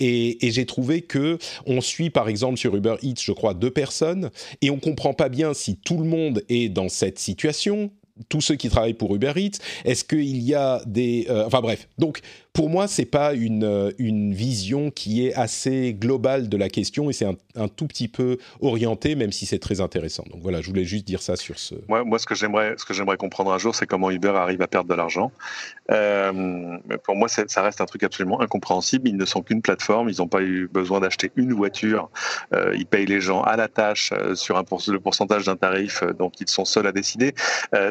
Et, 0.00 0.38
j'ai 0.42 0.66
trouvé 0.66 1.00
que 1.00 1.38
on 1.66 1.80
suit 1.80 2.10
par 2.10 2.28
exemple 2.28 2.58
sur 2.58 2.76
Uber 2.76 2.96
Eats, 3.02 3.22
je 3.22 3.32
crois, 3.32 3.54
deux 3.54 3.70
personnes 3.70 4.30
et 4.60 4.70
on 4.70 4.78
comprend 4.78 5.14
pas 5.14 5.30
bien 5.30 5.54
si 5.54 5.76
tout 5.76 5.96
le 5.96 6.04
monde 6.04 6.42
est 6.48 6.68
dans 6.68 6.88
cette 6.88 7.18
situation 7.18 7.90
tous 8.28 8.42
ceux 8.42 8.56
qui 8.56 8.68
travaillent 8.68 8.92
pour 8.94 9.14
Uber 9.14 9.32
Eats 9.36 9.58
Est-ce 9.84 10.04
qu'il 10.04 10.42
y 10.42 10.54
a 10.54 10.82
des... 10.86 11.26
Euh, 11.30 11.46
enfin 11.46 11.62
bref, 11.62 11.88
donc 11.98 12.20
pour 12.52 12.68
moi, 12.68 12.86
c'est 12.86 13.06
pas 13.06 13.32
une, 13.32 13.64
euh, 13.64 13.90
une 13.98 14.34
vision 14.34 14.90
qui 14.90 15.26
est 15.26 15.34
assez 15.34 15.94
globale 15.94 16.48
de 16.48 16.56
la 16.56 16.68
question 16.68 17.08
et 17.08 17.12
c'est 17.12 17.24
un, 17.24 17.36
un, 17.56 17.68
tout 17.68 17.86
petit 17.86 18.08
peu 18.08 18.38
orienté, 18.60 19.14
même 19.14 19.32
si 19.32 19.46
c'est 19.46 19.58
très 19.58 19.80
intéressant. 19.80 20.24
Donc 20.30 20.40
voilà, 20.42 20.60
je 20.60 20.68
voulais 20.68 20.84
juste 20.84 21.06
dire 21.06 21.22
ça 21.22 21.36
sur 21.36 21.58
ce... 21.58 21.74
Moi, 21.88 22.04
moi 22.04 22.18
ce 22.18 22.26
que 22.26 22.34
j'aimerais 22.34 23.16
comprendre 23.16 23.52
un 23.52 23.58
jour, 23.58 23.74
c'est 23.74 23.86
comment 23.86 24.10
Uber 24.10 24.32
arrive 24.36 24.60
à 24.62 24.66
perdre 24.66 24.88
de 24.90 24.94
l'argent. 24.94 25.32
Euh, 25.90 26.78
pour 27.04 27.16
moi, 27.16 27.28
ça 27.28 27.62
reste 27.62 27.80
un 27.80 27.86
truc 27.86 28.02
absolument 28.02 28.40
incompréhensible. 28.40 29.08
Ils 29.08 29.16
ne 29.16 29.24
sont 29.24 29.42
qu'une 29.42 29.62
plateforme, 29.62 30.08
ils 30.08 30.18
n'ont 30.18 30.28
pas 30.28 30.42
eu 30.42 30.68
besoin 30.72 31.00
d'acheter 31.00 31.32
une 31.36 31.52
voiture. 31.52 32.10
Euh, 32.54 32.74
ils 32.76 32.86
payent 32.86 33.06
les 33.06 33.20
gens 33.20 33.42
à 33.42 33.56
la 33.56 33.68
tâche 33.68 34.12
euh, 34.12 34.34
sur 34.34 34.56
un 34.56 34.64
le 34.88 35.00
pourcentage 35.00 35.44
d'un 35.44 35.56
tarif, 35.56 36.02
euh, 36.02 36.12
donc 36.12 36.40
ils 36.40 36.48
sont 36.48 36.64
seuls 36.64 36.86
à 36.86 36.92
décider. 36.92 37.34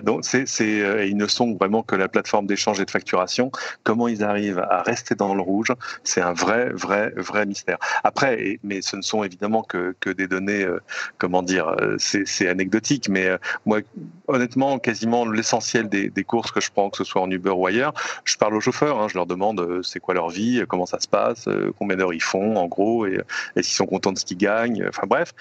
donc 0.04 0.26
c'est, 0.26 0.48
c'est, 0.48 1.08
ils 1.08 1.16
ne 1.16 1.28
sont 1.28 1.54
vraiment 1.54 1.84
que 1.84 1.96
la 1.96 2.08
plateforme 2.08 2.48
d'échange 2.48 2.80
et 2.80 2.86
de 2.86 2.92
facturation. 2.92 3.52
Comment 3.84 4.08
ils 4.08 4.24
arrivent 4.24 4.51
à 4.60 4.82
rester 4.82 5.16
dans 5.16 5.34
le 5.34 5.42
rouge, 5.42 5.74
c'est 6.04 6.22
un 6.22 6.34
vrai, 6.34 6.70
vrai, 6.70 7.12
vrai 7.16 7.46
mystère. 7.46 7.78
Après, 8.04 8.60
mais 8.64 8.82
ce 8.82 8.96
ne 8.96 9.02
sont 9.02 9.24
évidemment 9.24 9.64
que, 9.64 9.96
que 10.00 10.10
des 10.10 10.28
données, 10.28 10.64
euh, 10.64 10.82
comment 11.18 11.44
dire, 11.44 11.68
euh, 11.68 11.96
c'est 11.98 12.48
anecdotique, 12.48 13.10
mais 13.10 13.28
euh, 13.28 13.38
moi, 13.66 13.80
honnêtement, 14.28 14.80
quasiment 14.80 15.26
l'essentiel 15.26 15.90
des, 15.90 16.10
des, 16.10 16.24
courses 16.24 16.52
que 16.52 16.62
je 16.62 16.72
prends, 16.72 16.90
que 16.90 16.98
ce 16.98 17.04
soit 17.04 17.22
en 17.22 17.30
Uber 17.30 17.52
ou 17.52 17.66
ailleurs, 17.68 17.94
je 18.24 18.38
parle 18.38 18.56
aux 18.56 18.62
chauffeurs, 18.62 19.00
hein, 19.00 19.08
je 19.08 19.16
leur 19.16 19.26
demande 19.26 19.82
c'est 19.84 20.00
quoi 20.00 20.14
leur 20.14 20.30
vie, 20.30 20.64
comment 20.68 20.86
ça 20.86 21.00
se 21.00 21.08
passe, 21.08 21.48
combien 21.78 21.98
d'heures 21.98 22.14
ils 22.14 22.22
font, 22.22 22.56
en 22.56 22.68
gros, 22.68 23.06
et, 23.06 23.22
et 23.56 23.64
s'ils 23.64 23.76
sont 23.76 23.86
contents 23.86 24.12
de 24.12 24.20
ce 24.20 24.26
qu'ils 24.26 24.38
gagnent, 24.38 24.86
enfin 24.88 25.08
bref. 25.08 25.34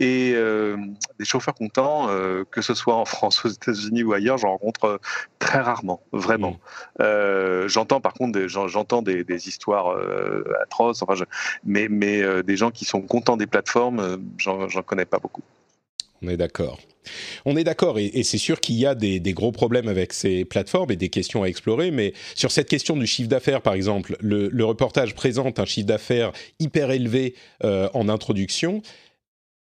Et 0.00 0.34
des 1.18 1.24
chauffeurs 1.24 1.54
contents, 1.54 2.08
que 2.50 2.62
ce 2.62 2.74
soit 2.74 2.94
en 2.94 3.04
France, 3.04 3.44
aux 3.44 3.48
États-Unis 3.48 4.04
ou 4.04 4.12
ailleurs, 4.12 4.38
j'en 4.38 4.52
rencontre 4.52 5.00
très 5.40 5.60
rarement, 5.60 6.00
vraiment. 6.12 6.56
Mmh. 7.00 7.66
J'entends 7.66 8.00
par 8.00 8.12
contre 8.14 8.38
des, 8.38 8.48
j'entends 8.66 9.02
des, 9.02 9.48
histoires 9.48 9.88
euh, 9.88 10.42
atroces, 10.62 11.02
enfin, 11.02 11.14
mais, 11.64 11.88
euh, 12.22 12.42
des 12.42 12.56
gens 12.56 12.70
qui 12.70 12.84
sont 12.84 13.02
contents 13.02 13.36
des 13.36 13.46
plateformes, 13.46 14.00
euh, 14.00 14.16
j'en 14.38 14.82
connais 14.82 15.04
pas 15.04 15.18
beaucoup. 15.18 15.42
On 16.22 16.28
est 16.28 16.36
d'accord. 16.36 16.80
On 17.44 17.56
est 17.56 17.64
d'accord, 17.64 17.98
et, 17.98 18.22
c'est 18.22 18.38
sûr 18.38 18.60
qu'il 18.60 18.74
y 18.74 18.84
a 18.84 18.94
des, 18.94 19.20
gros 19.32 19.52
problèmes 19.52 19.88
avec 19.88 20.12
ces 20.12 20.44
plateformes 20.44 20.90
et 20.90 20.96
des 20.96 21.08
questions 21.08 21.42
à 21.42 21.46
explorer, 21.46 21.90
mais 21.90 22.12
sur 22.34 22.50
cette 22.50 22.68
question 22.68 22.96
du 22.96 23.06
chiffre 23.06 23.28
d'affaires, 23.28 23.62
par 23.62 23.74
exemple, 23.74 24.16
le, 24.20 24.64
reportage 24.64 25.14
présente 25.14 25.58
un 25.58 25.64
chiffre 25.64 25.86
d'affaires 25.86 26.32
hyper 26.58 26.90
élevé 26.90 27.34
en 27.62 28.08
introduction, 28.08 28.82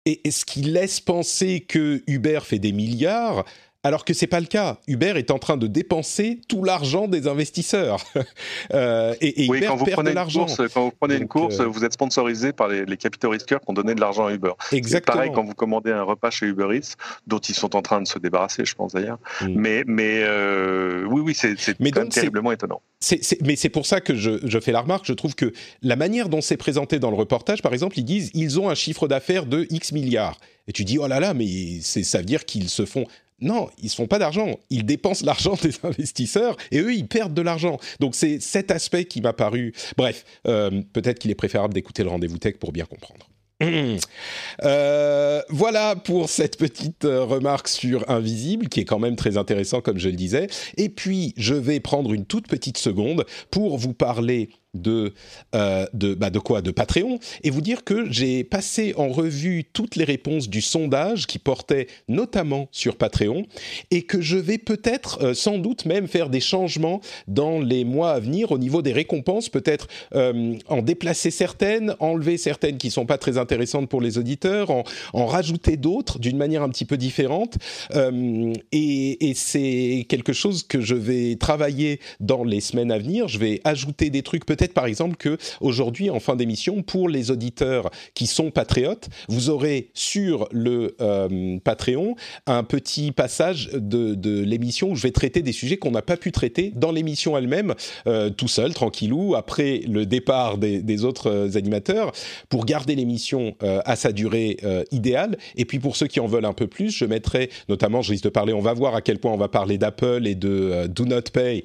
et, 0.05 0.27
et 0.27 0.31
ce 0.31 0.45
qui 0.45 0.61
laisse 0.61 0.99
penser 0.99 1.61
que 1.61 2.01
Uber 2.07 2.39
fait 2.43 2.59
des 2.59 2.71
milliards, 2.71 3.45
alors 3.83 4.05
que 4.05 4.13
c'est 4.13 4.27
pas 4.27 4.39
le 4.39 4.45
cas. 4.45 4.77
Uber 4.87 5.13
est 5.15 5.31
en 5.31 5.39
train 5.39 5.57
de 5.57 5.67
dépenser 5.67 6.39
tout 6.47 6.63
l'argent 6.63 7.07
des 7.07 7.27
investisseurs. 7.27 8.03
euh, 8.73 9.15
et, 9.21 9.45
et 9.45 9.49
oui, 9.49 9.57
Uber 9.57 9.67
quand 9.67 9.75
vous 9.75 9.85
perd 9.85 9.95
prenez 9.97 10.11
de 10.11 10.15
l'argent. 10.15 10.45
Quand 10.73 10.85
vous 10.85 10.93
prenez 10.99 11.15
une 11.15 11.27
course, 11.27 11.59
euh... 11.59 11.65
vous 11.65 11.83
êtes 11.83 11.93
sponsorisé 11.93 12.53
par 12.53 12.67
les, 12.67 12.85
les 12.85 12.97
capitaux 12.97 13.29
risqueurs 13.29 13.59
qui 13.59 13.69
ont 13.69 13.73
donné 13.73 13.95
de 13.95 13.99
l'argent 13.99 14.25
à 14.25 14.33
Uber. 14.33 14.51
Exactement. 14.71 15.17
Pareil 15.17 15.31
quand 15.33 15.43
vous 15.43 15.55
commandez 15.55 15.91
un 15.91 16.03
repas 16.03 16.29
chez 16.29 16.45
Uber 16.45 16.77
Eats, 16.77 16.95
dont 17.25 17.39
ils 17.39 17.55
sont 17.55 17.75
en 17.75 17.81
train 17.81 18.01
de 18.01 18.07
se 18.07 18.19
débarrasser, 18.19 18.65
je 18.65 18.75
pense 18.75 18.93
d'ailleurs. 18.93 19.19
Mm. 19.41 19.53
Mais, 19.55 19.83
mais 19.87 20.21
euh, 20.23 21.05
oui, 21.09 21.21
oui, 21.21 21.33
c'est 21.33 21.55
quand 21.55 22.01
même 22.01 22.09
terriblement 22.09 22.51
étonnant. 22.51 22.81
mais 23.41 23.55
c'est 23.55 23.69
pour 23.69 23.85
ça 23.85 23.99
que 23.99 24.15
je, 24.15 24.39
je, 24.43 24.59
fais 24.59 24.71
la 24.71 24.81
remarque. 24.81 25.05
Je 25.05 25.13
trouve 25.13 25.33
que 25.33 25.53
la 25.81 25.95
manière 25.95 26.29
dont 26.29 26.41
c'est 26.41 26.57
présenté 26.57 26.99
dans 26.99 27.09
le 27.09 27.17
reportage, 27.17 27.61
par 27.61 27.73
exemple, 27.73 27.97
ils 27.97 28.05
disent 28.05 28.29
ils 28.35 28.59
ont 28.59 28.69
un 28.69 28.75
chiffre 28.75 29.07
d'affaires 29.07 29.47
de 29.47 29.65
X 29.71 29.91
milliards. 29.91 30.37
Et 30.67 30.71
tu 30.71 30.85
dis 30.85 30.99
oh 30.99 31.07
là 31.07 31.19
là, 31.19 31.33
mais 31.33 31.81
ça 31.81 32.19
veut 32.19 32.23
dire 32.23 32.45
qu'ils 32.45 32.69
se 32.69 32.85
font 32.85 33.05
non, 33.41 33.69
ils 33.81 33.89
se 33.89 33.95
font 33.95 34.07
pas 34.07 34.19
d'argent. 34.19 34.59
Ils 34.69 34.85
dépensent 34.85 35.25
l'argent 35.25 35.57
des 35.61 35.73
investisseurs 35.83 36.55
et 36.71 36.79
eux, 36.79 36.93
ils 36.93 37.07
perdent 37.07 37.33
de 37.33 37.41
l'argent. 37.41 37.79
Donc 37.99 38.15
c'est 38.15 38.39
cet 38.39 38.71
aspect 38.71 39.05
qui 39.05 39.21
m'a 39.21 39.33
paru. 39.33 39.73
Bref, 39.97 40.23
euh, 40.47 40.81
peut-être 40.93 41.19
qu'il 41.19 41.31
est 41.31 41.35
préférable 41.35 41.73
d'écouter 41.73 42.03
le 42.03 42.09
rendez-vous 42.09 42.37
tech 42.37 42.55
pour 42.57 42.71
bien 42.71 42.85
comprendre. 42.85 43.27
Euh, 44.63 45.41
voilà 45.49 45.95
pour 45.95 46.29
cette 46.29 46.57
petite 46.57 47.05
euh, 47.05 47.23
remarque 47.23 47.67
sur 47.67 48.09
Invisible, 48.09 48.69
qui 48.69 48.79
est 48.79 48.85
quand 48.85 48.99
même 48.99 49.15
très 49.15 49.37
intéressant, 49.37 49.81
comme 49.81 49.99
je 49.99 50.09
le 50.09 50.15
disais. 50.15 50.47
Et 50.77 50.89
puis, 50.89 51.33
je 51.37 51.53
vais 51.53 51.79
prendre 51.79 52.13
une 52.13 52.25
toute 52.25 52.47
petite 52.47 52.77
seconde 52.77 53.25
pour 53.49 53.77
vous 53.77 53.93
parler 53.93 54.49
de, 54.73 55.13
euh, 55.53 55.85
de, 55.93 56.13
bah 56.13 56.29
de 56.29 56.39
quoi? 56.39 56.61
De 56.61 56.71
Patreon, 56.71 57.19
et 57.43 57.49
vous 57.49 57.61
dire 57.61 57.83
que 57.83 58.09
j'ai 58.09 58.43
passé 58.43 58.93
en 58.95 59.09
revue 59.09 59.65
toutes 59.73 59.95
les 59.95 60.03
réponses 60.03 60.49
du 60.49 60.61
sondage 60.61 61.27
qui 61.27 61.39
portait 61.39 61.87
notamment 62.07 62.69
sur 62.71 62.95
Patreon, 62.95 63.45
et 63.91 64.03
que 64.03 64.21
je 64.21 64.37
vais 64.37 64.57
peut-être, 64.57 65.21
euh, 65.23 65.33
sans 65.33 65.57
doute 65.57 65.85
même, 65.85 66.07
faire 66.07 66.29
des 66.29 66.39
changements 66.39 67.01
dans 67.27 67.59
les 67.59 67.83
mois 67.83 68.11
à 68.11 68.19
venir 68.19 68.51
au 68.51 68.57
niveau 68.57 68.81
des 68.81 68.93
récompenses, 68.93 69.49
peut-être 69.49 69.87
euh, 70.15 70.55
en 70.67 70.81
déplacer 70.81 71.31
certaines, 71.31 71.95
enlever 71.99 72.37
certaines 72.37 72.77
qui 72.77 72.91
sont 72.91 73.05
pas 73.05 73.17
très 73.17 73.37
intéressantes 73.37 73.89
pour 73.89 74.01
les 74.01 74.17
auditeurs, 74.17 74.71
en, 74.71 74.83
en 75.13 75.25
rajouter 75.25 75.75
d'autres 75.77 76.19
d'une 76.19 76.37
manière 76.37 76.63
un 76.63 76.69
petit 76.69 76.85
peu 76.85 76.97
différente, 76.97 77.57
et 78.71 79.33
c'est 79.35 80.05
quelque 80.07 80.33
chose 80.33 80.63
que 80.63 80.81
je 80.81 80.95
vais 80.95 81.35
travailler 81.35 81.99
dans 82.19 82.43
les 82.43 82.61
semaines 82.61 82.91
à 82.91 82.97
venir. 82.97 83.27
Je 83.27 83.37
vais 83.37 83.61
ajouter 83.63 84.09
des 84.09 84.21
trucs 84.21 84.45
peut-être 84.45 84.60
peut-être 84.61 84.73
par 84.75 84.85
exemple 84.85 85.15
que 85.15 85.39
aujourd'hui, 85.59 86.11
en 86.11 86.19
fin 86.19 86.35
d'émission, 86.35 86.83
pour 86.83 87.09
les 87.09 87.31
auditeurs 87.31 87.89
qui 88.13 88.27
sont 88.27 88.51
patriotes, 88.51 89.09
vous 89.27 89.49
aurez 89.49 89.89
sur 89.95 90.47
le 90.51 90.95
euh, 91.01 91.57
Patreon 91.63 92.15
un 92.45 92.63
petit 92.63 93.11
passage 93.11 93.71
de, 93.73 94.41
l'émission 94.43 94.91
où 94.91 94.95
je 94.95 95.01
vais 95.01 95.11
traiter 95.11 95.41
des 95.41 95.51
sujets 95.51 95.77
qu'on 95.77 95.89
n'a 95.89 96.03
pas 96.03 96.15
pu 96.15 96.31
traiter 96.31 96.71
dans 96.75 96.91
l'émission 96.91 97.35
elle-même, 97.35 97.73
euh, 98.05 98.29
tout 98.29 98.47
seul, 98.47 98.75
tranquillou, 98.75 99.33
après 99.33 99.81
le 99.87 100.05
départ 100.05 100.59
des, 100.59 100.83
des 100.83 101.05
autres 101.05 101.31
euh, 101.31 101.57
animateurs, 101.57 102.11
pour 102.49 102.65
garder 102.65 102.93
l'émission 102.95 103.55
à 103.61 103.95
sa 103.95 104.11
durée 104.11 104.57
idéale. 104.91 105.37
Et 105.55 105.65
puis 105.65 105.79
pour 105.79 105.95
ceux 105.95 106.07
qui 106.07 106.19
en 106.19 106.27
veulent 106.27 106.45
un 106.45 106.53
peu 106.53 106.67
plus, 106.67 106.89
je 106.89 107.05
mettrai 107.05 107.49
notamment, 107.69 108.01
je 108.01 108.11
risque 108.11 108.23
de 108.23 108.29
parler, 108.29 108.53
on 108.53 108.61
va 108.61 108.73
voir 108.73 108.95
à 108.95 109.01
quel 109.01 109.19
point 109.19 109.31
on 109.31 109.37
va 109.37 109.47
parler 109.47 109.77
d'Apple 109.77 110.27
et 110.27 110.35
de 110.35 110.87
Do 110.87 111.05
Not 111.05 111.31
Pay, 111.33 111.63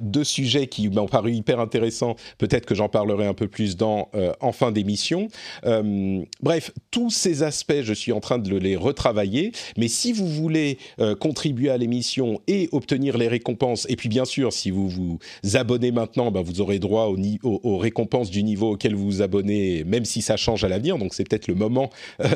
deux 0.00 0.24
sujets 0.24 0.66
qui 0.66 0.88
m'ont 0.88 1.06
paru 1.06 1.32
hyper 1.32 1.60
intéressants 1.60 2.16
Peut-être 2.38 2.66
que 2.66 2.74
j'en 2.74 2.88
parlerai 2.88 3.26
un 3.26 3.34
peu 3.34 3.48
plus 3.48 3.76
dans, 3.76 4.08
euh, 4.14 4.32
en 4.40 4.52
fin 4.52 4.72
d'émission. 4.72 5.28
Euh, 5.64 6.22
bref, 6.42 6.72
tous 6.90 7.10
ces 7.10 7.42
aspects, 7.42 7.82
je 7.82 7.92
suis 7.92 8.12
en 8.12 8.20
train 8.20 8.38
de 8.38 8.56
les 8.56 8.76
retravailler. 8.76 9.52
Mais 9.76 9.88
si 9.88 10.12
vous 10.12 10.28
voulez 10.28 10.78
euh, 11.00 11.14
contribuer 11.14 11.70
à 11.70 11.76
l'émission 11.76 12.40
et 12.46 12.68
obtenir 12.72 13.18
les 13.18 13.28
récompenses, 13.28 13.86
et 13.88 13.96
puis 13.96 14.08
bien 14.08 14.24
sûr, 14.24 14.52
si 14.52 14.70
vous 14.70 14.88
vous 14.88 15.18
abonnez 15.54 15.90
maintenant, 15.90 16.30
ben, 16.30 16.42
vous 16.42 16.60
aurez 16.60 16.78
droit 16.78 17.12
aux, 17.42 17.78
récompenses 17.78 18.30
du 18.30 18.42
niveau 18.42 18.72
auquel 18.72 18.94
vous 18.94 19.04
vous 19.04 19.22
abonnez, 19.22 19.84
même 19.84 20.04
si 20.04 20.22
ça 20.22 20.36
change 20.36 20.64
à 20.64 20.68
l'avenir. 20.68 20.98
Donc 20.98 21.14
c'est 21.14 21.28
peut-être 21.28 21.48
le 21.48 21.54
moment 21.54 21.90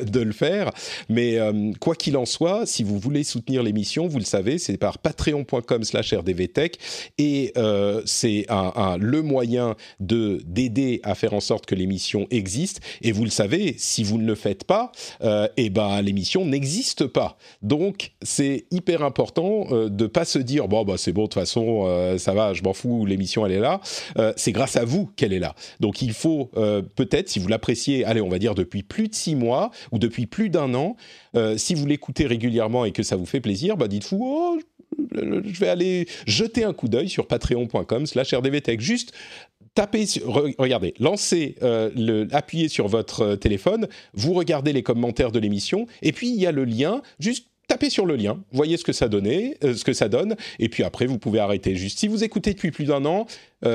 de 0.07 0.20
le 0.20 0.32
faire. 0.32 0.70
Mais 1.09 1.38
quoi 1.80 1.95
qu'il 1.95 2.16
en 2.16 2.26
soit, 2.26 2.66
si 2.66 2.82
vous 2.82 2.99
voulez 2.99 3.24
soutenir 3.24 3.62
l'émission, 3.62 4.07
vous 4.07 4.18
le 4.18 4.24
savez, 4.24 4.59
c'est 4.59 4.76
par 4.76 4.99
patreon.com/rdvtech 4.99 6.78
et 7.18 7.53
c'est 8.05 8.47
un, 8.49 8.97
le 8.99 9.22
moyen 9.22 9.76
de 10.00 10.40
d'aider 10.46 11.00
à 11.02 11.14
faire 11.14 11.34
en 11.34 11.40
sorte 11.40 11.66
que 11.66 11.74
l'émission 11.74 12.26
existe. 12.30 12.80
Et 13.02 13.12
vous 13.12 13.24
le 13.24 13.30
savez, 13.30 13.74
si 13.78 14.02
vous 14.04 14.18
ne 14.18 14.26
le 14.26 14.34
faites 14.34 14.64
pas, 14.64 14.92
euh, 15.22 15.48
eh 15.56 15.70
ben 15.70 16.00
l'émission 16.02 16.44
n'existe 16.44 17.06
pas. 17.06 17.36
Donc 17.62 18.12
c'est 18.22 18.64
hyper 18.70 19.02
important 19.02 19.66
euh, 19.70 19.88
de 19.88 20.06
pas 20.06 20.24
se 20.24 20.38
dire 20.38 20.68
bon 20.68 20.84
bah 20.84 20.94
c'est 20.96 21.12
bon 21.12 21.22
de 21.22 21.26
toute 21.26 21.34
façon 21.34 21.84
euh, 21.86 22.18
ça 22.18 22.34
va, 22.34 22.52
je 22.52 22.62
m'en 22.62 22.72
fous, 22.72 23.06
l'émission 23.06 23.46
elle 23.46 23.52
est 23.52 23.60
là. 23.60 23.80
Euh, 24.18 24.32
c'est 24.36 24.52
grâce 24.52 24.76
à 24.76 24.84
vous 24.84 25.10
qu'elle 25.16 25.32
est 25.32 25.38
là. 25.38 25.54
Donc 25.80 26.02
il 26.02 26.12
faut 26.12 26.50
peut-être, 26.96 27.28
si 27.28 27.38
vous 27.38 27.48
l'appréciez, 27.48 28.04
allez 28.04 28.20
on 28.20 28.28
va 28.28 28.38
dire 28.38 28.54
depuis 28.54 28.82
plus 28.82 29.08
de 29.08 29.14
six 29.14 29.34
mois 29.34 29.70
ou 29.92 29.98
depuis 29.98 30.26
plus 30.26 30.50
d'un 30.50 30.74
an, 30.74 30.96
si 31.56 31.74
vous 31.74 31.86
l'écoutez 31.86 32.26
régulièrement 32.26 32.84
et 32.84 32.92
que 32.92 33.02
ça 33.02 33.16
vous 33.16 33.26
fait 33.26 33.40
plaisir, 33.40 33.76
bah 33.76 33.88
dites-vous 33.88 34.18
oh 34.22 34.58
je 35.12 35.60
vais 35.60 35.68
aller 35.68 36.06
jeter 36.26 36.64
un 36.64 36.72
coup 36.72 36.88
d'œil 36.88 37.08
sur 37.08 37.26
patreon.com 37.26 38.06
slash 38.06 38.34
rdvtech. 38.34 38.80
Juste 38.80 39.12
tapez, 39.80 40.04
regardez, 40.58 40.92
lancez, 41.00 41.54
euh, 41.62 42.26
appuyez 42.32 42.68
sur 42.68 42.86
votre 42.86 43.22
euh, 43.22 43.36
téléphone, 43.36 43.88
vous 44.12 44.34
regardez 44.34 44.74
les 44.74 44.82
commentaires 44.82 45.32
de 45.32 45.38
l'émission, 45.38 45.86
et 46.02 46.12
puis 46.12 46.28
il 46.28 46.38
y 46.38 46.46
a 46.46 46.52
le 46.52 46.66
lien, 46.66 47.00
juste 47.18 47.46
tapez 47.66 47.88
sur 47.88 48.04
le 48.04 48.16
lien, 48.16 48.38
voyez 48.52 48.76
ce 48.76 48.84
que 48.84 48.92
ça 48.92 49.06
euh, 49.10 49.74
ce 49.74 49.82
que 49.82 49.94
ça 49.94 50.10
donne, 50.10 50.36
et 50.58 50.68
puis 50.68 50.82
après 50.82 51.06
vous 51.06 51.16
pouvez 51.16 51.38
arrêter. 51.38 51.76
Juste 51.76 51.98
si 51.98 52.08
vous 52.08 52.22
écoutez 52.22 52.52
depuis 52.52 52.72
plus 52.72 52.84
d'un 52.84 53.06
an, 53.06 53.24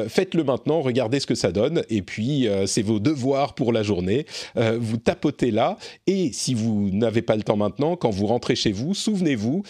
faites-le 0.07 0.43
maintenant, 0.43 0.81
regardez 0.81 1.19
ce 1.19 1.25
que 1.25 1.33
ça 1.33 1.51
donne, 1.51 1.83
et 1.89 2.03
puis 2.03 2.47
c'est 2.67 2.83
vos 2.83 2.99
devoirs 2.99 3.55
pour 3.55 3.71
la 3.71 3.81
journée. 3.81 4.25
vous 4.55 4.97
tapotez 4.97 5.49
là, 5.49 5.77
et 6.05 6.31
si 6.33 6.53
vous 6.53 6.89
n'avez 6.91 7.21
pas 7.23 7.35
le 7.35 7.43
temps 7.43 7.57
maintenant, 7.57 7.95
quand 7.95 8.09
vous 8.11 8.27
rentrez 8.27 8.55
chez 8.55 8.71
vous, 8.71 8.93
souvenez-vous, 8.93 9.63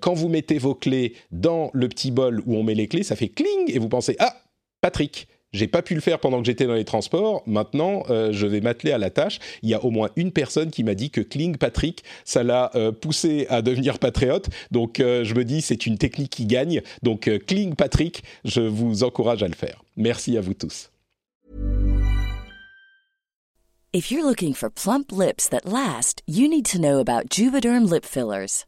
quand 0.00 0.14
vous 0.14 0.28
mettez 0.28 0.58
vos 0.58 0.74
clés 0.74 1.14
dans 1.30 1.70
le 1.72 1.88
petit 1.88 2.10
bol 2.10 2.42
où 2.46 2.56
on 2.56 2.62
met 2.62 2.74
les 2.74 2.88
clés, 2.88 3.04
ça 3.04 3.14
fait 3.14 3.28
cling, 3.28 3.68
et 3.68 3.78
vous 3.78 3.88
pensez 3.88 4.16
ah 4.18 4.34
Patrick 4.80 5.28
j'ai 5.52 5.66
pas 5.66 5.82
pu 5.82 5.94
le 5.94 6.00
faire 6.00 6.18
pendant 6.18 6.40
que 6.40 6.46
j'étais 6.46 6.66
dans 6.66 6.74
les 6.74 6.84
transports. 6.84 7.42
Maintenant, 7.46 8.02
euh, 8.10 8.32
je 8.32 8.46
vais 8.46 8.60
m'atteler 8.60 8.92
à 8.92 8.98
la 8.98 9.10
tâche. 9.10 9.38
Il 9.62 9.70
y 9.70 9.74
a 9.74 9.82
au 9.82 9.90
moins 9.90 10.10
une 10.16 10.30
personne 10.30 10.70
qui 10.70 10.84
m'a 10.84 10.94
dit 10.94 11.10
que 11.10 11.20
Kling 11.20 11.56
Patrick, 11.56 12.04
ça 12.24 12.42
l'a 12.42 12.70
euh, 12.74 12.92
poussé 12.92 13.46
à 13.48 13.62
devenir 13.62 13.98
patriote. 13.98 14.48
Donc, 14.70 15.00
euh, 15.00 15.24
je 15.24 15.34
me 15.34 15.44
dis, 15.44 15.62
c'est 15.62 15.86
une 15.86 15.96
technique 15.96 16.30
qui 16.30 16.46
gagne. 16.46 16.82
Donc, 17.02 17.30
Kling 17.46 17.74
Patrick, 17.74 18.22
je 18.44 18.60
vous 18.60 19.04
encourage 19.04 19.42
à 19.42 19.48
le 19.48 19.54
faire. 19.54 19.82
Merci 19.96 20.36
à 20.36 20.40
vous 20.40 20.54
tous. 20.54 20.90
If 23.94 24.10
you're 24.10 24.22
looking 24.22 24.52
for 24.52 24.68
plump 24.70 25.10
lips 25.10 25.48
that 25.48 25.64
last, 25.64 26.20
you 26.26 26.46
need 26.46 26.66
to 26.66 26.78
know 26.78 26.98
about 27.00 27.30
Juvederm 27.30 27.90
lip 27.90 28.04
fillers. 28.04 28.67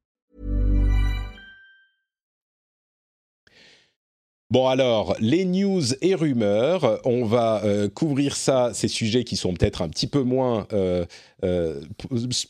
Bon 4.51 4.67
alors, 4.67 5.15
les 5.21 5.45
news 5.45 5.81
et 6.01 6.13
rumeurs, 6.13 6.99
on 7.05 7.23
va 7.23 7.63
euh, 7.63 7.87
couvrir 7.87 8.35
ça, 8.35 8.71
ces 8.73 8.89
sujets 8.89 9.23
qui 9.23 9.37
sont 9.37 9.53
peut-être 9.53 9.81
un 9.81 9.87
petit 9.87 10.07
peu 10.07 10.23
moins 10.23 10.67
euh, 10.73 11.05
euh, 11.45 11.79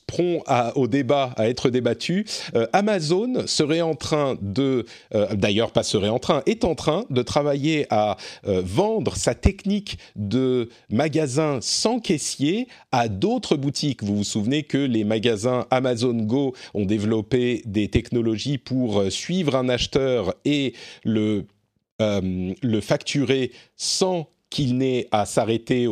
prompts 0.07 0.43
au 0.73 0.87
débat, 0.87 1.31
à 1.37 1.47
être 1.47 1.69
débattus. 1.69 2.25
Amazon 2.73 3.45
serait 3.45 3.81
en 3.81 3.93
train 3.93 4.35
de, 4.41 4.87
d'ailleurs 5.33 5.69
pas 5.69 5.83
serait 5.83 6.09
en 6.09 6.17
train, 6.17 6.41
est 6.47 6.63
en 6.63 6.73
train 6.73 7.05
de 7.11 7.21
travailler 7.21 7.85
à 7.91 8.17
vendre 8.43 9.15
sa 9.15 9.35
technique 9.35 9.99
de 10.15 10.69
magasin 10.89 11.59
sans 11.61 11.99
caissier 11.99 12.67
à 12.91 13.09
d'autres 13.09 13.57
boutiques. 13.57 14.01
Vous 14.01 14.17
vous 14.17 14.23
souvenez 14.23 14.63
que 14.63 14.79
les 14.79 15.03
magasins 15.03 15.67
Amazon 15.69 16.15
Go 16.15 16.55
ont 16.73 16.85
développé 16.85 17.61
des 17.65 17.89
technologies 17.89 18.57
pour 18.57 19.03
suivre 19.11 19.55
un 19.55 19.69
acheteur 19.69 20.33
et 20.45 20.73
le 21.03 21.45
euh, 22.01 22.53
le 22.61 22.81
facturer 22.81 23.51
sans 23.77 24.27
qu'il 24.49 24.77
n'ait 24.77 25.07
à 25.11 25.25
s'arrêter 25.25 25.87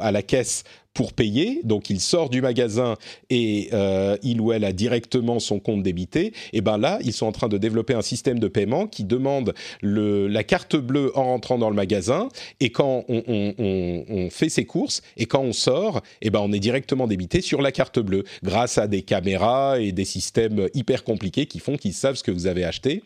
à 0.00 0.12
la 0.12 0.22
caisse 0.22 0.62
pour 0.98 1.12
payer, 1.12 1.60
donc 1.62 1.90
il 1.90 2.00
sort 2.00 2.28
du 2.28 2.40
magasin 2.40 2.96
et 3.30 3.68
euh, 3.72 4.16
il 4.24 4.40
ou 4.40 4.52
elle 4.52 4.64
a 4.64 4.72
directement 4.72 5.38
son 5.38 5.60
compte 5.60 5.84
débité, 5.84 6.32
et 6.52 6.60
ben 6.60 6.76
là, 6.76 6.98
ils 7.04 7.12
sont 7.12 7.26
en 7.26 7.30
train 7.30 7.46
de 7.46 7.56
développer 7.56 7.94
un 7.94 8.02
système 8.02 8.40
de 8.40 8.48
paiement 8.48 8.88
qui 8.88 9.04
demande 9.04 9.54
la 9.80 10.42
carte 10.42 10.74
bleue 10.74 11.16
en 11.16 11.26
rentrant 11.26 11.56
dans 11.56 11.70
le 11.70 11.76
magasin, 11.76 12.28
et 12.58 12.70
quand 12.70 13.04
on, 13.08 14.28
fait 14.30 14.48
ses 14.48 14.64
courses, 14.64 15.02
et 15.16 15.26
quand 15.26 15.42
on 15.42 15.52
sort, 15.52 16.02
et 16.20 16.30
ben 16.30 16.40
on 16.40 16.52
est 16.52 16.58
directement 16.58 17.06
débité 17.06 17.42
sur 17.42 17.62
la 17.62 17.70
carte 17.70 18.00
bleue, 18.00 18.24
grâce 18.42 18.76
à 18.76 18.88
des 18.88 19.02
caméras 19.02 19.78
et 19.78 19.92
des 19.92 20.04
systèmes 20.04 20.68
hyper 20.74 21.04
compliqués 21.04 21.46
qui 21.46 21.60
font 21.60 21.76
qu'ils 21.76 21.94
savent 21.94 22.16
ce 22.16 22.24
que 22.24 22.32
vous 22.32 22.48
avez 22.48 22.64
acheté. 22.64 23.04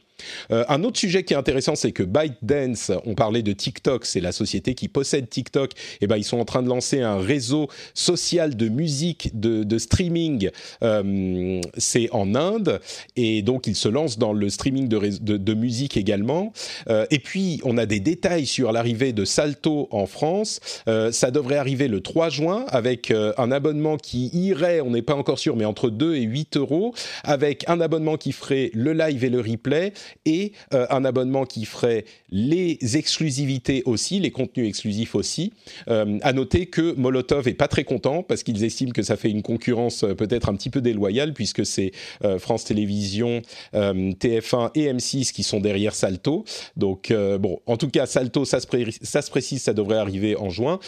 Euh, 0.51 0.65
un 0.69 0.83
autre 0.85 0.99
sujet 0.99 1.25
qui 1.25 1.35
est 1.35 1.37
intéressant, 1.37 1.75
c'est 1.75 1.93
que 1.93 2.03
ByteDance, 2.03 2.93
on 3.05 3.15
parlait 3.15 3.43
de 3.43 3.53
TikTok, 3.53 4.05
c'est 4.05 4.21
la 4.21 4.33
société 4.33 4.75
qui 4.75 4.89
possède 4.89 5.29
TikTok, 5.29 5.73
et 5.73 5.77
eh 6.03 6.07
ben 6.07 6.17
ils 6.17 6.25
sont 6.25 6.39
en 6.39 6.45
train 6.45 6.63
de 6.63 6.69
lancer 6.69 7.01
un 7.01 7.19
réseau 7.19 7.69
social 7.95 8.57
de 8.57 8.69
musique, 8.69 9.31
de, 9.35 9.79
streaming. 9.79 10.51
Euh, 10.83 11.61
c'est 11.77 12.09
en 12.13 12.35
Inde, 12.35 12.81
et 13.17 13.43
donc 13.43 13.67
ils 13.67 13.77
se 13.77 13.89
lancent 13.89 14.19
dans 14.19 14.33
le 14.33 14.49
streaming 14.49 14.89
de, 14.89 15.55
musique 15.55 15.97
également. 15.97 16.53
Euh, 16.89 17.07
et 17.11 17.19
puis 17.19 17.61
on 17.65 17.79
a 17.79 17.87
des 17.87 18.01
détails 18.01 18.47
sur 18.47 18.73
l'arrivée 18.73 19.13
de 19.13 19.25
Salto 19.25 19.89
en 19.91 20.07
France. 20.07 20.61
ça 20.87 21.31
devrait 21.31 21.57
arriver 21.57 21.89
le 21.89 22.01
3 22.01 22.29
juin 22.29 22.65
avec 22.69 23.11
un 23.13 23.53
abonnement 23.53 23.97
qui 23.97 24.29
irait, 24.33 24.81
on 24.81 24.91
n'est 24.91 25.03
pas 25.03 25.15
encore 25.15 25.39
sûr, 25.39 25.57
mais 25.57 25.65
entre 25.65 25.91
2 25.91 26.17
et 26.17 26.23
8 26.23 26.57
euros, 26.57 26.95
avec 27.25 27.69
un 27.69 27.81
abonnement 27.81 28.17
qui 28.17 28.33
ferait 28.33 28.71
le 28.75 28.93
live 28.93 29.25
et 29.25 29.31
le 29.31 29.41
replay 29.41 29.93
et 30.25 30.53
euh, 30.75 30.87
un 30.91 31.05
abonnement 31.05 31.45
qui 31.45 31.65
ferait 31.65 32.05
les 32.31 32.79
exclusivités 32.97 33.83
aussi, 33.87 34.21
les 34.21 34.31
contenus 34.31 34.69
exclusifs 34.69 35.15
aussi. 35.15 35.53
Euh, 35.89 36.19
à 36.23 36.33
noter 36.33 36.67
que 36.67 36.95
Molotov 36.95 37.49
est 37.49 37.55
pas 37.55 37.69
très 37.69 37.85
content 37.85 38.23
parce 38.23 38.43
qu'ils 38.43 38.65
estiment 38.65 38.93
que 38.93 39.03
ça 39.03 39.17
fait 39.17 39.31
une 39.31 39.43
concurrence 39.43 40.05
euh, 40.05 40.15
peut-être 40.15 40.49
un 40.49 40.55
petit 40.55 40.71
peu 40.71 40.81
déloyale 40.81 41.33
puisque 41.33 41.65
c'est 41.65 41.93
France 42.39 42.65
Télévisions, 42.65 43.43
TF1 43.75 44.71
et 44.75 44.93
M6 44.93 45.33
qui 45.33 45.43
sont 45.43 45.61
derrière 45.61 45.95
Salto. 45.95 46.45
Donc 46.77 47.13
bon, 47.13 47.61
en 47.67 47.77
tout 47.77 47.89
cas 47.89 48.07
Salto, 48.07 48.45
ça 48.45 48.61
se 48.61 49.31
précise, 49.31 49.63
ça 49.63 49.75
devrait 49.75 49.99
arriver 49.99 50.37
en 50.37 50.51
juin 50.51 50.79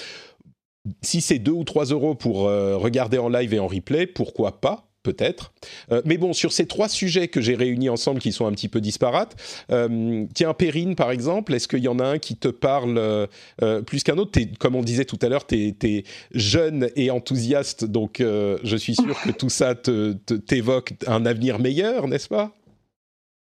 si 1.02 1.20
c'est 1.20 1.38
2 1.38 1.50
ou 1.50 1.64
3 1.64 1.86
euros 1.86 2.14
pour 2.14 2.42
regarder 2.42 3.18
en 3.18 3.28
live 3.28 3.54
et 3.54 3.58
en 3.58 3.66
replay, 3.66 4.06
pourquoi 4.06 4.60
pas? 4.60 4.93
Peut-être. 5.04 5.52
Euh, 5.92 6.02
mais 6.04 6.18
bon, 6.18 6.32
sur 6.32 6.52
ces 6.52 6.66
trois 6.66 6.88
sujets 6.88 7.28
que 7.28 7.40
j'ai 7.40 7.54
réunis 7.54 7.88
ensemble, 7.88 8.18
qui 8.18 8.32
sont 8.32 8.46
un 8.46 8.52
petit 8.52 8.68
peu 8.68 8.80
disparates, 8.80 9.36
euh, 9.70 10.26
tiens, 10.34 10.52
Perrine, 10.54 10.96
par 10.96 11.12
exemple, 11.12 11.54
est-ce 11.54 11.68
qu'il 11.68 11.84
y 11.84 11.88
en 11.88 12.00
a 12.00 12.04
un 12.04 12.18
qui 12.18 12.36
te 12.36 12.48
parle 12.48 12.98
euh, 12.98 13.82
plus 13.82 14.02
qu'un 14.02 14.18
autre? 14.18 14.40
Comme 14.58 14.74
on 14.74 14.82
disait 14.82 15.04
tout 15.04 15.18
à 15.22 15.28
l'heure, 15.28 15.46
tu 15.46 15.76
es, 15.80 16.04
jeune 16.32 16.88
et 16.96 17.10
enthousiaste, 17.10 17.84
donc 17.84 18.16
je 18.20 18.76
suis 18.76 18.94
sûr 18.94 19.20
que 19.22 19.30
tout 19.30 19.50
ça 19.50 19.74
t'évoque 19.74 20.94
un 21.06 21.26
avenir 21.26 21.58
meilleur, 21.58 22.08
n'est-ce 22.08 22.28
pas? 22.28 22.52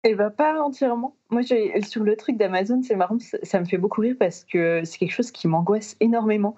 Eh 0.05 0.15
bien, 0.15 0.31
pas 0.31 0.61
entièrement. 0.63 1.15
Moi, 1.31 1.43
sur 1.43 2.03
le 2.03 2.17
truc 2.17 2.37
d'Amazon, 2.39 2.83
c'est 2.83 2.97
marrant, 2.97 3.19
ça 3.43 3.61
me 3.61 3.67
fait 3.67 3.79
beaucoup 3.79 4.01
rire 4.01 4.17
parce 4.19 4.45
que 4.45 4.83
c'est 4.85 4.99
quelque 4.99 5.13
chose 5.13 5.31
qui 5.31 5.47
m'angoisse 5.47 5.97
énormément. 6.01 6.57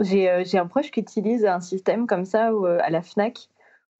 J'ai 0.00 0.28
un 0.28 0.66
proche 0.66 0.90
qui 0.90 1.00
utilise 1.00 1.44
un 1.44 1.60
système 1.60 2.06
comme 2.06 2.24
ça 2.24 2.50
à 2.80 2.90
la 2.90 3.02
FNAC 3.02 3.48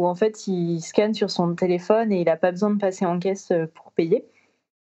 où 0.03 0.07
en 0.07 0.15
fait 0.15 0.47
il 0.49 0.81
scanne 0.81 1.15
sur 1.15 1.31
son 1.31 1.55
téléphone 1.55 2.13
et 2.13 2.21
il 2.21 2.25
n'a 2.25 2.37
pas 2.37 2.51
besoin 2.51 2.71
de 2.71 2.79
passer 2.79 3.07
en 3.07 3.19
caisse 3.19 3.53
euh, 3.53 3.67
pour 3.73 3.93
payer. 3.93 4.25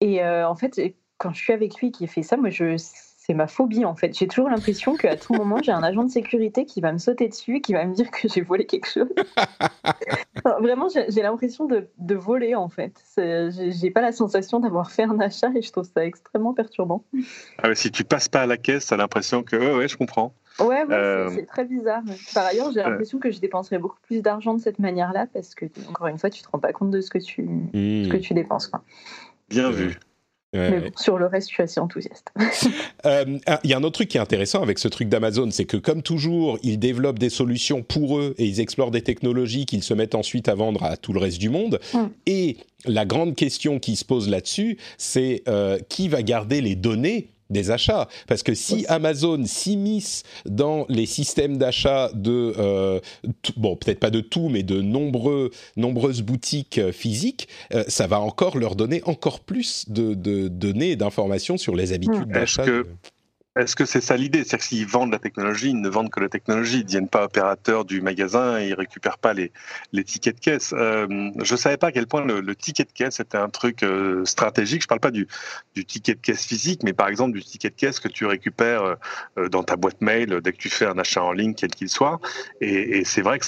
Et 0.00 0.22
euh, 0.22 0.48
en 0.48 0.56
fait, 0.56 0.80
quand 1.18 1.32
je 1.32 1.40
suis 1.42 1.52
avec 1.52 1.76
lui 1.80 1.90
qui 1.90 2.06
fait 2.06 2.22
ça, 2.22 2.36
moi 2.36 2.50
je 2.50 2.76
c'est 3.26 3.32
ma 3.32 3.46
phobie 3.46 3.86
en 3.86 3.94
fait. 3.94 4.16
J'ai 4.16 4.28
toujours 4.28 4.50
l'impression 4.50 4.96
qu'à 4.96 5.16
tout 5.16 5.32
moment, 5.32 5.56
j'ai 5.62 5.72
un 5.72 5.82
agent 5.82 6.04
de 6.04 6.10
sécurité 6.10 6.66
qui 6.66 6.82
va 6.82 6.92
me 6.92 6.98
sauter 6.98 7.26
dessus, 7.26 7.62
qui 7.62 7.72
va 7.72 7.86
me 7.86 7.94
dire 7.94 8.10
que 8.10 8.28
j'ai 8.28 8.42
volé 8.42 8.66
quelque 8.66 8.86
chose. 8.86 9.08
vraiment, 10.60 10.88
j'ai 10.90 11.22
l'impression 11.22 11.64
de, 11.64 11.88
de, 11.96 12.14
voler 12.14 12.54
en 12.54 12.68
fait. 12.68 13.02
J'ai 13.16 13.90
pas 13.90 14.02
la 14.02 14.12
sensation 14.12 14.60
d'avoir 14.60 14.90
fait 14.90 15.04
un 15.04 15.18
achat 15.20 15.50
et 15.54 15.62
je 15.62 15.72
trouve 15.72 15.88
ça 15.90 16.04
extrêmement 16.04 16.52
perturbant. 16.52 17.02
Ah 17.62 17.74
si 17.74 17.90
tu 17.90 18.04
passes 18.04 18.28
pas 18.28 18.42
à 18.42 18.46
la 18.46 18.58
caisse, 18.58 18.86
t'as 18.86 18.98
l'impression 18.98 19.42
que 19.42 19.56
ouais, 19.56 19.74
ouais, 19.74 19.88
je 19.88 19.96
comprends. 19.96 20.34
Ouais, 20.60 20.84
euh, 20.90 21.30
c'est 21.34 21.46
très 21.46 21.64
bizarre. 21.64 22.02
Par 22.32 22.46
ailleurs, 22.46 22.70
j'ai 22.72 22.80
l'impression 22.80 23.18
que 23.18 23.30
je 23.30 23.40
dépenserais 23.40 23.78
beaucoup 23.78 23.98
plus 24.02 24.22
d'argent 24.22 24.54
de 24.54 24.60
cette 24.60 24.78
manière-là 24.78 25.26
parce 25.32 25.54
que, 25.54 25.66
encore 25.88 26.06
une 26.06 26.18
fois, 26.18 26.30
tu 26.30 26.42
te 26.42 26.48
rends 26.48 26.60
pas 26.60 26.72
compte 26.72 26.90
de 26.90 27.00
ce 27.00 27.10
que 27.10 27.18
tu, 27.18 27.48
ce 27.72 28.08
que 28.08 28.16
hmm. 28.16 28.20
tu 28.20 28.34
dépenses. 28.34 28.68
Quoi. 28.68 28.82
Bien 29.48 29.70
vu. 29.70 29.98
Mais 30.54 30.92
sur 30.96 31.18
le 31.18 31.26
reste, 31.26 31.48
je 31.48 31.54
suis 31.54 31.62
assez 31.62 31.80
enthousiaste. 31.80 32.32
Euh, 33.06 33.38
il 33.64 33.68
y 33.68 33.74
a 33.74 33.76
un 33.76 33.82
autre 33.82 33.96
truc 33.96 34.08
qui 34.08 34.16
est 34.16 34.20
intéressant 34.20 34.62
avec 34.62 34.78
ce 34.78 34.88
truc 34.88 35.10
d'Amazon, 35.10 35.50
c'est 35.50 35.66
que 35.66 35.76
comme 35.76 36.00
toujours, 36.00 36.58
ils 36.62 36.78
développent 36.78 37.18
des 37.18 37.28
solutions 37.28 37.82
pour 37.82 38.18
eux 38.18 38.34
et 38.38 38.46
ils 38.46 38.60
explorent 38.60 38.90
des 38.90 39.02
technologies 39.02 39.66
qu'ils 39.66 39.82
se 39.82 39.92
mettent 39.92 40.14
ensuite 40.14 40.48
à 40.48 40.54
vendre 40.54 40.82
à 40.84 40.96
tout 40.96 41.12
le 41.12 41.20
reste 41.20 41.38
du 41.38 41.50
monde. 41.50 41.80
Mm. 41.92 41.98
Et 42.24 42.56
la 42.86 43.04
grande 43.04 43.34
question 43.34 43.78
qui 43.78 43.96
se 43.96 44.06
pose 44.06 44.30
là-dessus, 44.30 44.78
c'est 44.96 45.42
euh, 45.48 45.78
qui 45.90 46.08
va 46.08 46.22
garder 46.22 46.62
les 46.62 46.76
données 46.76 47.28
des 47.50 47.70
achats. 47.70 48.08
Parce 48.26 48.42
que 48.42 48.54
si 48.54 48.84
Amazon 48.88 49.44
s'immisce 49.44 50.22
dans 50.46 50.86
les 50.88 51.06
systèmes 51.06 51.58
d'achat 51.58 52.10
de, 52.14 52.54
euh, 52.58 53.00
bon, 53.56 53.76
peut-être 53.76 54.00
pas 54.00 54.10
de 54.10 54.20
tout, 54.20 54.48
mais 54.48 54.62
de 54.62 54.80
nombreux, 54.80 55.50
nombreuses 55.76 56.22
boutiques 56.22 56.78
euh, 56.78 56.92
physiques, 56.92 57.48
euh, 57.72 57.84
ça 57.88 58.06
va 58.06 58.20
encore 58.20 58.58
leur 58.58 58.76
donner 58.76 59.02
encore 59.04 59.40
plus 59.40 59.88
de, 59.88 60.14
données 60.48 60.92
et 60.92 60.96
d'informations 60.96 61.56
sur 61.56 61.74
les 61.74 61.92
habitudes 61.92 62.28
d'achat. 62.28 62.62
Est-ce 62.62 62.70
que 62.70 62.86
c'est 63.66 64.00
ça 64.00 64.16
l'idée? 64.16 64.38
C'est-à-dire 64.38 64.58
que 64.58 64.64
s'ils 64.64 64.86
vendent 64.86 65.12
la 65.12 65.18
technologie, 65.18 65.70
ils 65.70 65.80
ne 65.80 65.88
vendent 65.88 66.10
que 66.10 66.20
la 66.20 66.28
technologie. 66.28 66.78
Ils 66.78 66.80
ne 66.80 66.84
deviennent 66.84 67.08
pas 67.08 67.24
opérateurs 67.24 67.84
du 67.84 68.00
magasin 68.00 68.58
et 68.58 68.68
ils 68.68 68.74
récupèrent 68.74 69.18
pas 69.18 69.32
les, 69.32 69.52
les 69.92 70.02
tickets 70.02 70.36
de 70.36 70.40
caisse. 70.40 70.74
Euh, 70.76 71.06
je 71.40 71.52
ne 71.52 71.58
savais 71.58 71.76
pas 71.76 71.88
à 71.88 71.92
quel 71.92 72.06
point 72.06 72.24
le, 72.24 72.56
ticket 72.56 72.84
de 72.84 72.92
caisse 72.92 73.20
était 73.20 73.38
un 73.38 73.48
truc 73.48 73.82
euh, 73.82 74.24
stratégique. 74.24 74.82
Je 74.82 74.86
ne 74.86 74.88
parle 74.88 75.00
pas 75.00 75.12
du, 75.12 75.28
du 75.74 75.84
ticket 75.84 76.14
de 76.14 76.20
caisse 76.20 76.44
physique, 76.44 76.82
mais 76.82 76.92
par 76.92 77.08
exemple 77.08 77.32
du 77.32 77.44
ticket 77.44 77.70
de 77.70 77.76
caisse 77.76 78.00
que 78.00 78.08
tu 78.08 78.26
récupères 78.26 78.96
euh, 79.38 79.48
dans 79.48 79.62
ta 79.62 79.76
boîte 79.76 80.00
mail 80.00 80.40
dès 80.42 80.52
que 80.52 80.58
tu 80.58 80.68
fais 80.68 80.86
un 80.86 80.98
achat 80.98 81.22
en 81.22 81.32
ligne, 81.32 81.54
quel 81.54 81.70
qu'il 81.70 81.88
soit. 81.88 82.20
Et, 82.60 82.98
et 82.98 83.04
c'est 83.04 83.22
vrai 83.22 83.38
que 83.38 83.46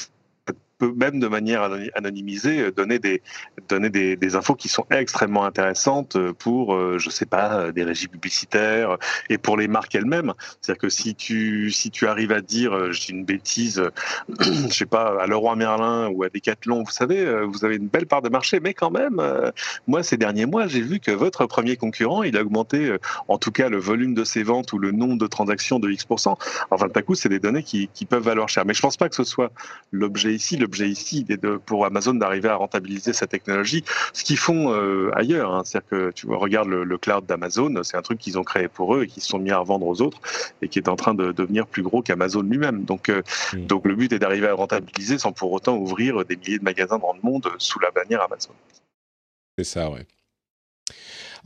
peut 0.79 0.93
même 0.95 1.20
de 1.20 1.29
manière 1.29 1.68
anonymisée 1.95 2.61
euh, 2.61 2.72
donner 2.72 2.99
des 2.99 3.22
donner 3.68 3.91
des, 3.91 4.37
infos 4.37 4.55
qui 4.55 4.68
sont 4.68 4.85
extrêmement 4.91 5.45
intéressantes 5.45 6.16
euh, 6.16 6.33
pour 6.33 6.74
euh, 6.74 6.99
je 6.99 7.11
sais 7.11 7.27
pas 7.27 7.72
des 7.72 7.85
régies 7.85 8.09
publicitaires 8.09 8.97
et 9.31 9.39
pour 9.39 9.57
les 9.57 9.68
marques 9.68 9.95
elles-mêmes. 9.95 10.33
C'est-à-dire 10.61 10.81
que 10.81 10.89
si 10.89 11.14
tu 11.14 11.70
si 11.70 11.91
tu 11.91 12.07
arrives 12.07 12.33
à 12.33 12.41
dire 12.41 12.93
j'ai 12.93 13.12
une 13.12 13.24
bêtise 13.24 13.83
je 14.41 14.72
sais 14.72 14.87
pas 14.87 15.20
à 15.20 15.27
Leroy 15.27 15.57
Merlin 15.57 16.09
ou 16.09 16.22
à 16.24 16.29
Decathlon 16.29 16.83
vous 16.83 16.91
savez 16.91 17.45
vous 17.45 17.64
avez 17.64 17.77
une 17.77 17.89
belle 17.89 18.07
part 18.07 18.22
de 18.22 18.29
marché 18.29 18.61
mais 18.61 18.74
quand 18.74 18.91
même 18.91 19.22
moi 19.87 20.03
ces 20.03 20.16
derniers 20.16 20.47
mois 20.47 20.66
j'ai 20.66 20.83
vu 20.83 21.01
que 21.01 21.11
votre 21.11 21.47
premier 21.47 21.77
concurrent 21.77 22.22
il 22.22 22.37
a 22.37 22.43
augmenté 22.43 22.97
en 23.29 23.39
tout 23.39 23.53
cas 23.53 23.68
le 23.68 23.79
volume 23.79 24.14
de 24.14 24.24
ses 24.24 24.43
ventes 24.43 24.72
ou 24.72 24.79
le 24.79 24.93
nombre 24.93 25.18
de 25.18 25.27
transactions 25.27 25.79
de 25.79 25.91
X% 25.91 26.37
enfin 26.70 26.89
à 26.95 27.03
coup 27.03 27.14
c'est 27.14 27.29
des 27.29 27.39
données 27.39 27.62
qui, 27.62 27.89
qui 27.93 28.07
peuvent 28.07 28.22
valoir 28.22 28.49
cher. 28.49 28.64
Mais 28.66 28.74
je 28.74 28.81
pense 28.81 28.97
pas 28.97 29.09
que 29.09 29.14
ce 29.14 29.24
soit 29.24 29.53
l'objet 29.93 30.35
ici 30.35 30.57
l'objet 30.67 30.89
ici 30.89 31.23
de, 31.23 31.57
pour 31.57 31.87
Amazon 31.87 32.14
d'arriver 32.14 32.49
à 32.49 32.57
rentabiliser 32.57 33.12
sa 33.12 33.29
technologie, 33.29 33.85
ce 34.12 34.25
qu'ils 34.25 34.37
font 34.37 34.73
euh, 34.73 35.12
ailleurs. 35.14 35.55
Hein. 35.55 35.62
C'est-à-dire 35.64 35.89
que 35.89 36.11
tu 36.11 36.27
regardes 36.29 36.69
le, 36.69 36.99
cloud 36.99 37.25
d'Amazon, 37.25 37.83
c'est 37.85 37.97
un 37.97 38.03
truc 38.03 38.19
qu'ils 38.19 38.37
ont 38.37 38.43
créé 38.43 38.67
pour 38.67 38.97
eux 38.97 39.05
et 39.05 39.07
qu'ils 39.07 39.23
se 39.23 39.29
sont 39.29 39.39
mis 39.39 39.53
à 39.53 39.59
revendre 39.59 39.87
aux 39.87 40.03
autres 40.03 40.21
et 40.61 40.69
qui 40.69 40.81
est 40.81 40.89
en 40.89 40.97
train 40.97 41.14
de 41.14 41.31
devenir 41.31 41.69
plus 41.69 41.83
gros 41.83 42.03
qu'Amazon 42.03 42.43
lui-même. 42.43 42.85
Donc, 42.85 43.09
euh, 43.09 43.23
donc 43.55 43.85
le 43.87 43.95
but 43.95 44.12
est 44.12 44.19
d'arriver 44.19 44.49
à 44.49 44.55
rentabiliser 44.55 45.19
sans 45.19 45.33
pour 45.33 45.53
autant 45.53 45.77
ouvrir 45.77 46.25
des 46.25 46.37
milliers 46.37 46.59
de 46.59 46.64
magasins 46.64 46.99
dans 46.99 47.12
le 47.12 47.21
monde 47.23 47.49
sous 47.59 47.79
la 47.79 47.93
bannière 47.93 48.23
Amazon. 48.23 48.51
C'est 49.57 49.64
ça, 49.64 49.89
ouais. 49.91 50.05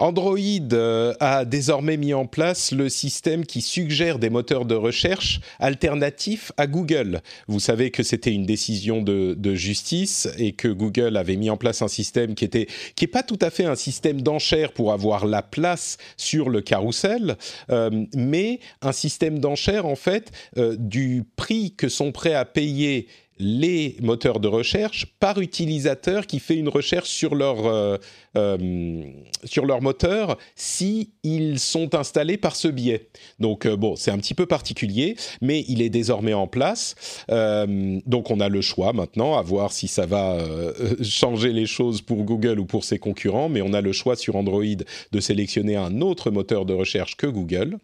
Android 0.00 0.38
euh, 0.72 1.12
a 1.20 1.44
désormais 1.44 1.98
mis 1.98 2.14
en 2.14 2.24
place 2.24 2.72
le 2.72 2.88
système 2.88 3.44
qui 3.44 3.60
suggère 3.60 4.18
des 4.18 4.30
moteurs 4.30 4.64
de 4.64 4.74
recherche 4.74 5.40
alternatifs 5.58 6.52
à 6.56 6.66
Google. 6.66 7.20
Vous 7.48 7.60
savez 7.60 7.90
que 7.90 8.02
c'était 8.02 8.32
une 8.32 8.46
décision 8.46 9.02
de, 9.02 9.36
justice 9.54 10.26
et 10.38 10.52
que 10.52 10.68
Google 10.68 11.18
avait 11.18 11.36
mis 11.36 11.50
en 11.50 11.58
place 11.58 11.82
un 11.82 11.88
système 11.88 12.34
qui 12.34 12.46
était 12.46 12.66
qui 12.94 13.04
est 13.04 13.08
pas 13.08 13.22
tout 13.22 13.38
à 13.42 13.50
fait 13.50 13.66
un 13.66 13.74
système 13.74 14.22
d'enchères 14.22 14.72
pour 14.72 14.92
avoir 14.92 15.26
la 15.26 15.42
place 15.42 15.98
sur 16.16 16.48
le 16.48 16.62
carrousel, 16.62 17.36
euh, 17.70 17.90
mais 18.14 18.60
un 18.80 18.92
système 18.92 19.38
d'enchères 19.38 19.84
en 19.84 19.96
fait 19.96 20.30
euh, 20.56 20.76
du 20.78 21.24
prix 21.36 21.74
que 21.76 21.90
sont 21.90 22.12
prêts 22.12 22.34
à 22.34 22.46
payer 22.46 23.06
les 23.40 23.96
moteurs 24.00 24.38
de 24.38 24.48
recherche 24.48 25.06
par 25.18 25.40
utilisateur 25.40 26.26
qui 26.26 26.38
fait 26.38 26.56
une 26.56 26.68
recherche 26.68 27.08
sur 27.08 27.34
leur, 27.34 27.66
euh, 27.66 27.96
euh, 28.36 29.02
sur 29.44 29.64
leur 29.64 29.80
moteur 29.80 30.36
si 30.54 31.12
sont 31.56 31.94
installés 31.94 32.36
par 32.36 32.54
ce 32.54 32.68
biais. 32.68 33.08
Donc 33.38 33.66
euh, 33.66 33.76
bon, 33.76 33.96
c'est 33.96 34.10
un 34.10 34.18
petit 34.18 34.34
peu 34.34 34.46
particulier, 34.46 35.16
mais 35.40 35.64
il 35.68 35.80
est 35.80 35.88
désormais 35.88 36.34
en 36.34 36.46
place. 36.46 36.94
donc 37.28 38.30
on 38.30 38.40
a 38.40 38.48
le 38.48 38.60
choix 38.60 38.92
maintenant 38.92 39.38
à 39.38 39.42
voir 39.42 39.72
si 39.72 39.88
ça 39.88 40.04
va 40.04 40.38
changer 41.02 41.52
les 41.52 41.66
choses 41.66 42.02
pour 42.02 42.22
Google 42.24 42.60
ou 42.60 42.66
pour 42.66 42.84
ses 42.84 42.98
concurrents, 42.98 43.48
mais 43.48 43.62
on 43.62 43.72
a 43.72 43.80
le 43.80 43.92
choix 43.92 44.16
sur 44.16 44.36
Android 44.36 44.64
de 45.12 45.20
sélectionner 45.20 45.76
un 45.76 46.02
autre 46.02 46.30
moteur 46.30 46.66
de 46.66 46.74
recherche 46.74 47.16
que 47.16 47.26
Google. 47.26 47.78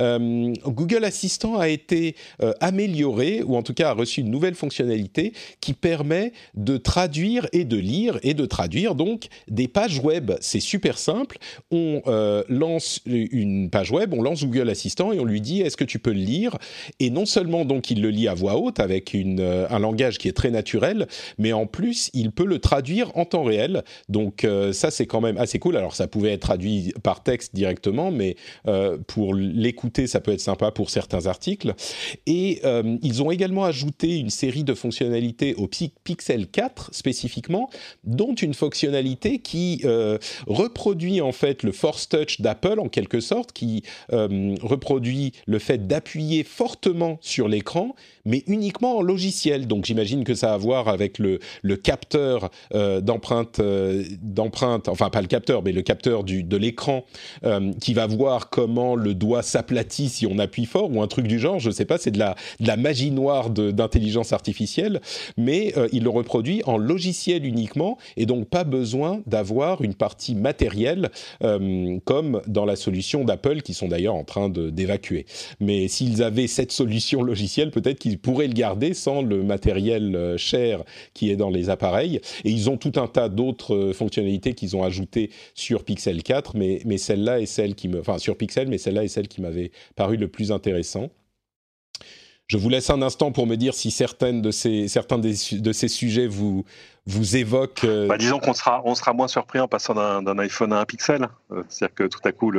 Euh, 0.00 0.52
Google 0.66 1.04
Assistant 1.04 1.58
a 1.58 1.68
été 1.68 2.14
euh, 2.42 2.52
amélioré, 2.60 3.42
ou 3.42 3.56
en 3.56 3.62
tout 3.62 3.74
cas 3.74 3.90
a 3.90 3.92
reçu 3.92 4.20
une 4.20 4.30
nouvelle 4.30 4.54
fonctionnalité 4.54 5.32
qui 5.60 5.72
permet 5.72 6.32
de 6.54 6.76
traduire 6.76 7.46
et 7.52 7.64
de 7.64 7.76
lire 7.76 8.18
et 8.22 8.34
de 8.34 8.46
traduire 8.46 8.94
donc 8.94 9.28
des 9.48 9.68
pages 9.68 9.98
web. 10.00 10.32
C'est 10.40 10.60
super 10.60 10.98
simple. 10.98 11.38
On 11.70 12.02
euh, 12.06 12.42
lance 12.48 13.00
une 13.06 13.70
page 13.70 13.90
web, 13.90 14.14
on 14.14 14.22
lance 14.22 14.44
Google 14.44 14.70
Assistant 14.70 15.12
et 15.12 15.20
on 15.20 15.24
lui 15.24 15.40
dit 15.40 15.60
est-ce 15.62 15.76
que 15.76 15.84
tu 15.84 15.98
peux 15.98 16.12
le 16.12 16.20
lire? 16.20 16.56
Et 17.00 17.10
non 17.10 17.26
seulement 17.26 17.64
donc 17.64 17.90
il 17.90 18.02
le 18.02 18.10
lit 18.10 18.28
à 18.28 18.34
voix 18.34 18.56
haute 18.56 18.80
avec 18.80 19.14
un 19.14 19.78
langage 19.78 20.18
qui 20.18 20.28
est 20.28 20.32
très 20.32 20.50
naturel, 20.50 21.06
mais 21.38 21.52
en 21.52 21.66
plus 21.66 22.10
il 22.14 22.30
peut 22.30 22.44
le 22.46 22.58
traduire 22.58 23.16
en 23.16 23.24
temps 23.24 23.42
réel. 23.42 23.82
Donc 24.08 24.46
ça 24.72 24.90
c'est 24.90 25.06
quand 25.06 25.20
même 25.20 25.38
assez 25.38 25.58
cool. 25.58 25.76
Alors 25.76 25.94
ça 25.94 26.06
pouvait 26.06 26.32
être 26.32 26.40
traduit 26.40 26.92
par 27.02 27.22
texte 27.22 27.54
directement, 27.54 28.10
mais 28.10 28.36
pour 29.06 29.34
ça 30.06 30.20
peut 30.20 30.32
être 30.32 30.40
sympa 30.40 30.70
pour 30.70 30.90
certains 30.90 31.26
articles. 31.26 31.74
Et 32.26 32.60
euh, 32.64 32.96
ils 33.02 33.22
ont 33.22 33.30
également 33.30 33.64
ajouté 33.64 34.16
une 34.18 34.30
série 34.30 34.64
de 34.64 34.74
fonctionnalités 34.74 35.54
au 35.54 35.68
Pixel 35.68 36.48
4 36.48 36.94
spécifiquement, 36.94 37.70
dont 38.04 38.34
une 38.34 38.54
fonctionnalité 38.54 39.38
qui 39.38 39.80
euh, 39.84 40.18
reproduit 40.46 41.20
en 41.20 41.32
fait 41.32 41.62
le 41.62 41.72
Force 41.72 42.08
Touch 42.08 42.40
d'Apple 42.40 42.80
en 42.80 42.88
quelque 42.88 43.20
sorte, 43.20 43.52
qui 43.52 43.82
euh, 44.12 44.54
reproduit 44.62 45.32
le 45.46 45.58
fait 45.58 45.86
d'appuyer 45.86 46.44
fortement 46.44 47.18
sur 47.20 47.48
l'écran, 47.48 47.94
mais 48.28 48.44
uniquement 48.46 48.98
en 48.98 49.02
logiciel. 49.02 49.66
Donc 49.66 49.86
j'imagine 49.86 50.24
que 50.24 50.34
ça 50.34 50.52
a 50.52 50.54
à 50.54 50.56
voir 50.56 50.88
avec 50.88 51.18
le, 51.18 51.40
le 51.62 51.76
capteur 51.76 52.50
d'empreinte, 52.72 53.60
d'empreinte, 54.22 54.88
enfin 54.88 55.10
pas 55.10 55.20
le 55.20 55.26
capteur, 55.26 55.62
mais 55.62 55.72
le 55.72 55.82
capteur 55.82 56.24
du, 56.24 56.42
de 56.42 56.56
l'écran 56.56 57.04
qui 57.80 57.94
va 57.94 58.06
voir 58.06 58.50
comment 58.50 58.94
le 58.94 59.14
doigt 59.14 59.42
s'aplatit 59.42 60.08
si 60.08 60.26
on 60.26 60.38
appuie 60.38 60.66
fort 60.66 60.90
ou 60.90 61.02
un 61.02 61.06
truc 61.06 61.26
du 61.26 61.38
genre, 61.38 61.58
je 61.58 61.68
ne 61.68 61.74
sais 61.74 61.84
pas, 61.84 61.98
c'est 61.98 62.10
de 62.10 62.18
la, 62.18 62.34
de 62.60 62.66
la 62.66 62.76
magie 62.76 63.10
noire 63.10 63.50
d'intelligence 63.50 64.32
artificielle, 64.32 65.00
mais 65.36 65.72
euh, 65.76 65.88
il 65.92 66.04
le 66.04 66.10
reproduit 66.10 66.62
en 66.66 66.78
logiciel 66.78 67.44
uniquement 67.44 67.98
et 68.16 68.26
donc 68.26 68.48
pas 68.48 68.64
besoin 68.64 69.20
d'avoir 69.26 69.82
une 69.82 69.94
partie 69.94 70.34
matérielle 70.34 71.10
euh, 71.42 71.98
comme 72.04 72.42
dans 72.46 72.64
la 72.64 72.76
solution 72.76 73.24
d'Apple 73.24 73.62
qui 73.62 73.74
sont 73.74 73.88
d'ailleurs 73.88 74.14
en 74.14 74.24
train 74.24 74.48
d'évacuer. 74.48 75.26
Mais 75.60 75.88
s'ils 75.88 76.22
avaient 76.22 76.46
cette 76.46 76.72
solution 76.72 77.22
logicielle, 77.22 77.70
peut-être 77.70 77.98
qu'ils 77.98 78.17
pourraient 78.18 78.48
le 78.48 78.54
garder 78.54 78.94
sans 78.94 79.22
le 79.22 79.42
matériel 79.42 80.14
euh, 80.14 80.36
cher 80.36 80.84
qui 81.14 81.30
est 81.30 81.36
dans 81.36 81.50
les 81.50 81.70
appareils. 81.70 82.20
Et 82.44 82.50
ils 82.50 82.70
ont 82.70 82.76
tout 82.76 82.92
un 82.96 83.06
tas 83.06 83.28
d'autres 83.28 83.92
fonctionnalités 83.92 84.54
qu'ils 84.54 84.76
ont 84.76 84.82
ajoutées 84.82 85.30
sur 85.54 85.84
Pixel 85.84 86.22
4, 86.22 86.56
mais, 86.56 86.80
mais 86.84 86.98
celle-là 86.98 87.40
est 87.40 87.46
celle 87.46 87.74
qui 87.74 87.88
me, 87.88 88.00
enfin 88.00 88.18
sur 88.18 88.36
Pixel, 88.36 88.68
mais 88.68 88.78
celle-là 88.78 89.04
est 89.04 89.08
celle 89.08 89.28
qui 89.28 89.40
m'avait 89.40 89.70
paru 89.96 90.16
le 90.16 90.28
plus 90.28 90.52
intéressant. 90.52 91.10
Je 92.48 92.56
vous 92.56 92.70
laisse 92.70 92.88
un 92.88 93.02
instant 93.02 93.30
pour 93.30 93.46
me 93.46 93.56
dire 93.56 93.74
si 93.74 93.90
certaines 93.90 94.40
de 94.40 94.50
ces, 94.50 94.88
certains 94.88 95.18
de 95.18 95.72
ces 95.72 95.88
sujets 95.88 96.26
vous, 96.26 96.64
vous 97.08 97.36
évoque. 97.36 97.84
Euh, 97.84 98.06
bah, 98.06 98.18
disons 98.18 98.38
qu'on 98.38 98.52
sera, 98.52 98.82
on 98.84 98.94
sera 98.94 99.12
moins 99.12 99.28
surpris 99.28 99.60
en 99.60 99.68
passant 99.68 99.94
d'un 99.94 100.38
iPhone 100.38 100.72
à 100.72 100.80
un 100.80 100.84
Pixel. 100.84 101.28
Euh, 101.50 101.62
c'est-à-dire 101.68 101.94
que 101.94 102.04
tout 102.04 102.20
à 102.24 102.32
coup, 102.32 102.52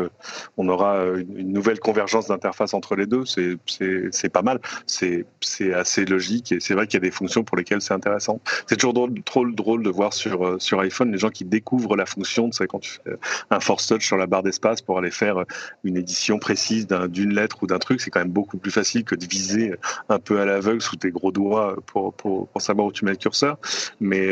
on 0.57 0.69
aura 0.69 0.95
euh, 0.95 1.23
une, 1.35 1.53
nouvelle 1.53 1.79
convergence 1.79 2.27
d'interface 2.27 2.73
entre 2.73 2.95
les 2.95 3.05
deux. 3.05 3.23
C'est 3.25 4.29
pas 4.29 4.41
mal. 4.41 4.59
C'est 4.87 5.25
assez 5.73 6.05
logique 6.05 6.51
et 6.51 6.59
c'est 6.59 6.73
vrai 6.73 6.87
qu'il 6.87 6.95
y 6.95 6.97
a 6.97 7.07
des 7.07 7.11
fonctions 7.11 7.43
pour 7.43 7.57
lesquelles 7.57 7.81
c'est 7.81 7.93
intéressant. 7.93 8.41
C'est 8.67 8.77
toujours 8.77 8.93
drôle, 8.93 9.21
trop 9.23 9.45
drôle 9.45 9.83
de 9.83 9.89
voir 9.89 10.13
sur, 10.13 10.59
sur 10.59 10.79
iPhone 10.79 11.11
les 11.11 11.17
gens 11.17 11.29
qui 11.29 11.45
découvrent 11.45 11.95
la 11.95 12.05
fonction. 12.05 12.51
Sais, 12.51 12.65
quand 12.65 12.79
tu 12.79 12.91
fais 12.91 13.11
un 13.51 13.59
force 13.59 13.87
touch 13.87 14.05
sur 14.05 14.17
la 14.17 14.25
barre 14.25 14.43
d'espace 14.43 14.81
pour 14.81 14.97
aller 14.97 15.11
faire 15.11 15.43
une 15.83 15.97
édition 15.97 16.39
précise 16.39 16.87
d'une 16.87 17.33
lettre 17.33 17.61
ou 17.61 17.67
d'un 17.67 17.79
truc, 17.79 18.01
c'est 18.01 18.09
quand 18.09 18.19
même 18.19 18.31
beaucoup 18.31 18.57
plus 18.57 18.71
facile 18.71 19.03
que 19.03 19.15
de 19.15 19.25
viser 19.25 19.75
un 20.09 20.19
peu 20.19 20.39
à 20.39 20.45
l'aveugle 20.45 20.81
sous 20.81 20.95
tes 20.95 21.11
gros 21.11 21.31
doigts 21.31 21.75
pour, 21.85 22.13
pour, 22.13 22.47
pour, 22.47 22.61
savoir 22.61 22.87
où 22.87 22.91
tu 22.91 23.05
mets 23.05 23.11
le 23.11 23.17
curseur. 23.17 23.57
Mais 23.99 24.31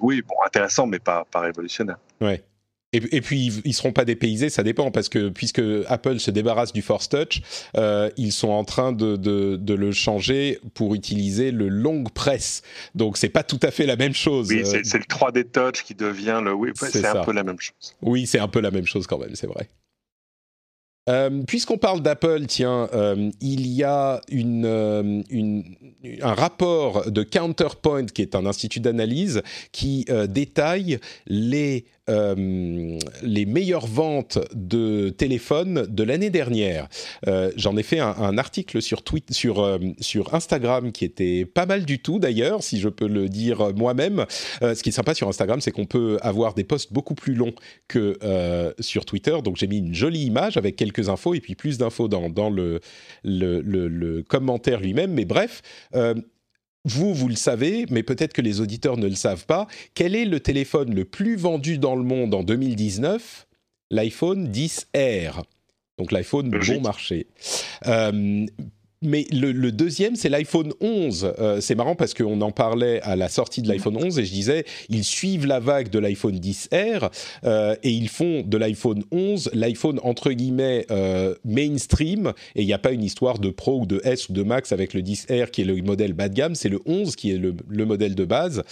oui, 0.00 0.22
bon, 0.22 0.34
intéressant, 0.44 0.86
mais 0.86 0.98
pas, 0.98 1.26
pas 1.30 1.40
révolutionnaire. 1.40 1.98
Ouais. 2.20 2.42
Et, 2.94 3.20
puis 3.20 3.60
ils 3.66 3.74
seront 3.74 3.92
pas 3.92 4.06
dépaysés, 4.06 4.48
ça 4.48 4.62
dépend 4.62 4.90
parce 4.90 5.10
que 5.10 5.28
puisque 5.28 5.60
Apple 5.88 6.18
se 6.20 6.30
débarrasse 6.30 6.72
du 6.72 6.80
Force 6.80 7.10
Touch, 7.10 7.42
euh, 7.76 8.08
ils 8.16 8.32
sont 8.32 8.48
en 8.48 8.64
train 8.64 8.92
de, 8.92 9.16
de, 9.16 9.74
le 9.74 9.92
changer 9.92 10.58
pour 10.72 10.94
utiliser 10.94 11.50
le 11.50 11.68
long 11.68 12.04
press. 12.04 12.62
Donc 12.94 13.18
c'est 13.18 13.28
pas 13.28 13.42
tout 13.42 13.60
à 13.62 13.70
fait 13.70 13.84
la 13.84 13.96
même 13.96 14.14
chose. 14.14 14.48
Oui, 14.48 14.62
c'est 14.64 14.96
le 14.96 15.04
3D 15.04 15.50
Touch 15.50 15.84
qui 15.84 15.94
devient 15.94 16.40
le. 16.42 16.54
Oui, 16.54 16.72
c'est 16.74 17.04
un 17.04 17.22
peu 17.22 17.32
la 17.32 17.44
même 17.44 17.60
chose. 17.60 17.94
Oui, 18.00 18.26
c'est 18.26 18.38
un 18.38 18.48
peu 18.48 18.60
la 18.60 18.70
même 18.70 18.86
chose 18.86 19.06
quand 19.06 19.18
même, 19.18 19.34
c'est 19.34 19.46
vrai. 19.46 19.68
Euh, 21.08 21.42
puisqu'on 21.46 21.78
parle 21.78 22.02
d'Apple, 22.02 22.44
tiens, 22.46 22.88
euh, 22.92 23.30
il 23.40 23.66
y 23.66 23.82
a 23.82 24.20
euh, 24.32 25.22
un 26.22 26.34
rapport 26.34 27.10
de 27.10 27.22
Counterpoint, 27.22 28.06
qui 28.06 28.22
est 28.22 28.34
un 28.34 28.46
institut 28.46 28.80
d'analyse, 28.80 29.42
qui 29.72 30.06
détaille 30.28 30.98
les 31.26 31.86
euh, 32.08 32.98
les 33.22 33.46
meilleures 33.46 33.86
ventes 33.86 34.38
de 34.54 35.10
téléphones 35.10 35.86
de 35.88 36.02
l'année 36.02 36.30
dernière. 36.30 36.88
Euh, 37.26 37.50
j'en 37.56 37.76
ai 37.76 37.82
fait 37.82 38.00
un, 38.00 38.38
article 38.38 38.80
sur, 38.82 39.02
euh, 39.60 39.78
sur 40.00 40.34
Instagram 40.34 40.92
qui 40.92 41.04
était 41.04 41.44
pas 41.44 41.66
mal 41.66 41.84
du 41.84 42.00
tout 42.00 42.18
d'ailleurs, 42.18 42.62
si 42.62 42.78
je 42.78 42.88
peux 42.88 43.08
le 43.08 43.28
dire 43.28 43.74
moi-même. 43.74 44.26
ce 44.60 44.82
qui 44.82 44.88
est 44.90 44.92
sympa 44.92 45.14
sur 45.14 45.28
Instagram, 45.28 45.60
c'est 45.60 45.70
qu'on 45.70 45.86
peut 45.86 46.18
avoir 46.22 46.54
des 46.54 46.64
posts 46.64 46.92
beaucoup 46.92 47.14
plus 47.14 47.34
longs 47.34 47.54
que 47.88 48.18
sur 48.80 49.04
Twitter. 49.04 49.36
Donc 49.42 49.56
j'ai 49.56 49.66
mis 49.66 49.78
une 49.78 49.94
jolie 49.94 50.24
image 50.24 50.56
avec 50.56 50.76
quelques 50.76 51.08
infos 51.08 51.34
et 51.34 51.40
puis 51.40 51.54
plus 51.54 51.78
d'infos 51.78 52.08
dans, 52.08 52.50
le 52.50 52.80
commentaire 54.28 54.80
lui-même. 54.80 55.12
Mais 55.12 55.24
bref, 55.24 55.62
vous, 56.84 57.14
vous 57.14 57.28
le 57.28 57.36
savez, 57.36 57.86
mais 57.90 58.02
peut-être 58.02 58.32
que 58.32 58.42
les 58.42 58.60
auditeurs 58.60 58.96
ne 58.96 59.06
le 59.06 59.14
savent 59.14 59.46
pas, 59.46 59.66
quel 59.94 60.14
est 60.14 60.24
le 60.24 60.40
téléphone 60.40 60.94
le 60.94 61.04
plus 61.04 61.36
vendu 61.36 61.78
dans 61.78 61.96
le 61.96 62.02
monde 62.02 62.34
en 62.34 62.42
2019 62.42 63.46
L'iPhone 63.90 64.50
10R. 64.50 65.42
Donc 65.98 66.12
l'iPhone 66.12 66.50
bon 66.50 66.80
marché. 66.80 67.26
Euh, 67.86 68.46
mais 69.00 69.26
le, 69.30 69.70
deuxième, 69.70 70.16
c'est 70.16 70.28
l'iPhone 70.28 70.72
11. 70.80 71.34
Euh, 71.38 71.60
c'est 71.60 71.76
marrant 71.76 71.94
parce 71.94 72.14
qu'on 72.14 72.40
en 72.40 72.50
parlait 72.50 73.00
à 73.02 73.14
la 73.14 73.28
sortie 73.28 73.62
de 73.62 73.68
l'iPhone 73.68 73.96
11 73.96 74.18
et 74.18 74.24
je 74.24 74.32
disais, 74.32 74.64
ils 74.88 75.04
suivent 75.04 75.46
la 75.46 75.60
vague 75.60 75.88
de 75.88 76.00
l'iPhone 76.00 76.36
10R 76.36 77.10
euh, 77.44 77.76
et 77.82 77.90
ils 77.90 78.08
font 78.08 78.42
de 78.44 78.56
l'iPhone 78.56 79.04
11 79.12 79.50
l'iPhone 79.52 80.00
entre 80.02 80.32
guillemets 80.32 80.86
euh, 80.90 81.34
mainstream 81.44 82.32
et 82.56 82.62
il 82.62 82.66
n'y 82.66 82.72
a 82.72 82.78
pas 82.78 82.90
une 82.90 83.04
histoire 83.04 83.38
de 83.38 83.50
Pro 83.50 83.80
ou 83.80 83.86
de 83.86 84.00
S 84.04 84.28
ou 84.28 84.32
de 84.32 84.42
Max 84.42 84.72
avec 84.72 84.94
le 84.94 85.02
10R 85.02 85.50
qui 85.50 85.62
est 85.62 85.64
le 85.64 85.80
modèle 85.82 86.12
bas 86.12 86.28
de 86.28 86.34
gamme, 86.34 86.54
c'est 86.54 86.68
le 86.68 86.80
11 86.86 87.14
qui 87.14 87.30
est 87.30 87.38
le, 87.38 87.54
modèle 87.86 88.14
de 88.14 88.24
base 88.24 88.64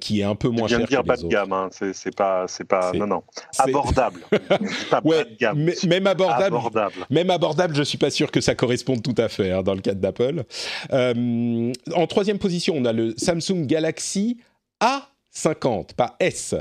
qui 0.00 0.20
est 0.20 0.24
un 0.24 0.36
peu 0.36 0.48
moins 0.48 0.68
cher. 0.68 0.80
Je 0.80 0.86
viens 0.86 0.86
de 0.86 0.90
dire 0.90 1.04
bas 1.04 1.16
de 1.16 1.26
gamme, 1.26 1.52
hein. 1.52 1.68
c'est 1.70 2.14
pas, 2.14 2.46
c'est 2.48 2.64
pas, 2.64 2.92
non 2.92 3.06
non, 3.06 3.22
abordable. 3.58 4.20
pas 4.90 5.00
ouais, 5.04 5.24
de 5.24 5.36
gamme. 5.38 5.70
même 5.86 6.06
abordable, 6.06 6.56
abordable, 6.56 7.06
même 7.10 7.30
abordable, 7.30 7.74
je 7.74 7.82
suis 7.82 7.98
pas 7.98 8.10
sûr 8.10 8.30
que 8.30 8.40
ça 8.40 8.54
corresponde 8.54 9.02
tout 9.02 9.14
à 9.18 9.28
fait. 9.28 9.50
Hein 9.50 9.63
dans 9.64 9.74
le 9.74 9.80
cadre 9.80 10.00
d'Apple. 10.00 10.44
Euh, 10.92 11.72
en 11.94 12.06
troisième 12.06 12.38
position, 12.38 12.74
on 12.76 12.84
a 12.84 12.92
le 12.92 13.14
Samsung 13.16 13.66
Galaxy 13.66 14.38
A 14.80 15.08
50, 15.34 15.94
pas 15.94 16.16
S. 16.20 16.54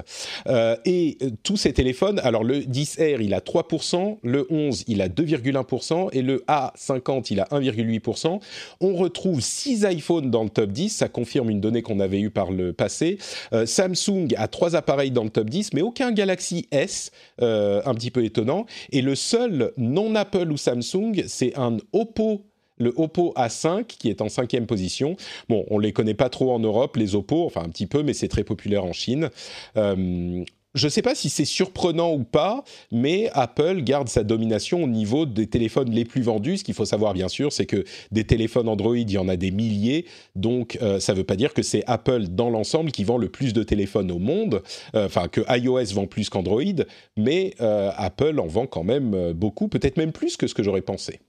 Euh, 0.47 0.75
et 0.83 1.17
euh, 1.21 1.29
tous 1.43 1.57
ces 1.57 1.73
téléphones, 1.73 2.19
alors 2.23 2.43
le 2.43 2.59
10R, 2.59 3.21
il 3.21 3.33
a 3.33 3.39
3%, 3.39 4.17
le 4.23 4.47
11, 4.49 4.85
il 4.87 5.01
a 5.01 5.09
2,1%, 5.09 6.09
et 6.11 6.21
le 6.23 6.43
A50, 6.47 7.27
il 7.29 7.39
a 7.39 7.45
1,8%. 7.45 8.41
On 8.81 8.95
retrouve 8.95 9.41
6 9.41 9.85
iPhones 9.85 10.31
dans 10.31 10.43
le 10.43 10.49
top 10.49 10.71
10, 10.71 10.89
ça 10.89 11.07
confirme 11.07 11.51
une 11.51 11.61
donnée 11.61 11.83
qu'on 11.83 11.99
avait 11.99 12.19
eue 12.19 12.31
par 12.31 12.51
le 12.51 12.73
passé. 12.73 13.19
Samsung 13.65 14.33
a 14.37 14.47
3 14.47 14.75
appareils 14.75 15.11
dans 15.11 15.23
le 15.23 15.29
top 15.29 15.49
10, 15.49 15.73
mais 15.73 15.83
aucun 15.83 16.11
Galaxy 16.11 16.67
S, 16.71 17.11
un 17.39 17.93
petit 17.93 18.11
peu 18.11 18.25
étonnant. 18.25 18.65
Et 18.91 19.01
le 19.01 19.15
seul 19.15 19.71
non 19.77 20.15
Apple 20.15 20.51
ou 20.51 20.57
Samsung, 20.57 21.23
c'est 21.27 21.57
un 21.57 21.77
Oppo 21.93 22.45
le 22.77 22.93
Oppo 22.95 23.33
A5 23.35 23.85
qui 23.85 24.09
est 24.09 24.21
en 24.21 24.29
cinquième 24.29 24.65
position. 24.65 25.15
Bon, 25.49 25.65
on 25.69 25.79
les 25.79 25.93
connaît 25.93 26.13
pas 26.13 26.29
trop 26.29 26.51
en 26.51 26.59
Europe, 26.59 26.97
les 26.97 27.15
Oppo, 27.15 27.45
enfin 27.45 27.63
un 27.63 27.69
petit 27.69 27.87
peu, 27.87 28.03
mais 28.03 28.13
c'est 28.13 28.27
très 28.27 28.43
populaire 28.43 28.85
en 28.85 28.93
Chine. 28.93 29.29
Euh, 29.77 30.43
je 30.75 30.87
ne 30.87 30.89
sais 30.89 31.03
pas 31.03 31.13
si 31.13 31.29
c'est 31.29 31.45
surprenant 31.45 32.13
ou 32.13 32.23
pas, 32.23 32.63
mais 32.91 33.29
Apple 33.33 33.83
garde 33.83 34.09
sa 34.09 34.23
domination 34.23 34.83
au 34.83 34.87
niveau 34.87 35.27
des 35.27 35.45
téléphones 35.45 35.91
les 35.91 36.03
plus 36.03 36.23
vendus. 36.23 36.57
Ce 36.57 36.63
qu'il 36.63 36.73
faut 36.73 36.85
savoir, 36.85 37.13
bien 37.13 37.27
sûr, 37.27 37.53
c'est 37.53 37.67
que 37.67 37.83
des 38.11 38.23
téléphones 38.23 38.67
Android, 38.67 38.97
il 38.97 39.11
y 39.11 39.19
en 39.19 39.29
a 39.29 39.35
des 39.35 39.51
milliers. 39.51 40.05
Donc, 40.35 40.79
euh, 40.81 40.99
ça 40.99 41.13
ne 41.13 41.19
veut 41.19 41.23
pas 41.23 41.35
dire 41.35 41.53
que 41.53 41.61
c'est 41.61 41.83
Apple 41.85 42.23
dans 42.29 42.49
l'ensemble 42.49 42.91
qui 42.91 43.03
vend 43.03 43.17
le 43.19 43.29
plus 43.29 43.53
de 43.53 43.61
téléphones 43.61 44.11
au 44.11 44.17
monde. 44.17 44.63
Euh, 44.95 45.05
enfin, 45.05 45.27
que 45.27 45.41
iOS 45.47 45.93
vend 45.93 46.07
plus 46.07 46.31
qu'Android. 46.31 46.63
Mais 47.17 47.53
Apple 47.59 48.39
en 48.39 48.47
vend 48.47 48.65
quand 48.65 48.83
même 48.83 49.33
beaucoup, 49.33 49.67
peut-être 49.67 49.97
même 49.97 50.11
plus 50.11 50.37
que 50.37 50.47
ce 50.47 50.55
que 50.55 50.63
j'aurais 50.63 50.81
pensé 50.81 51.19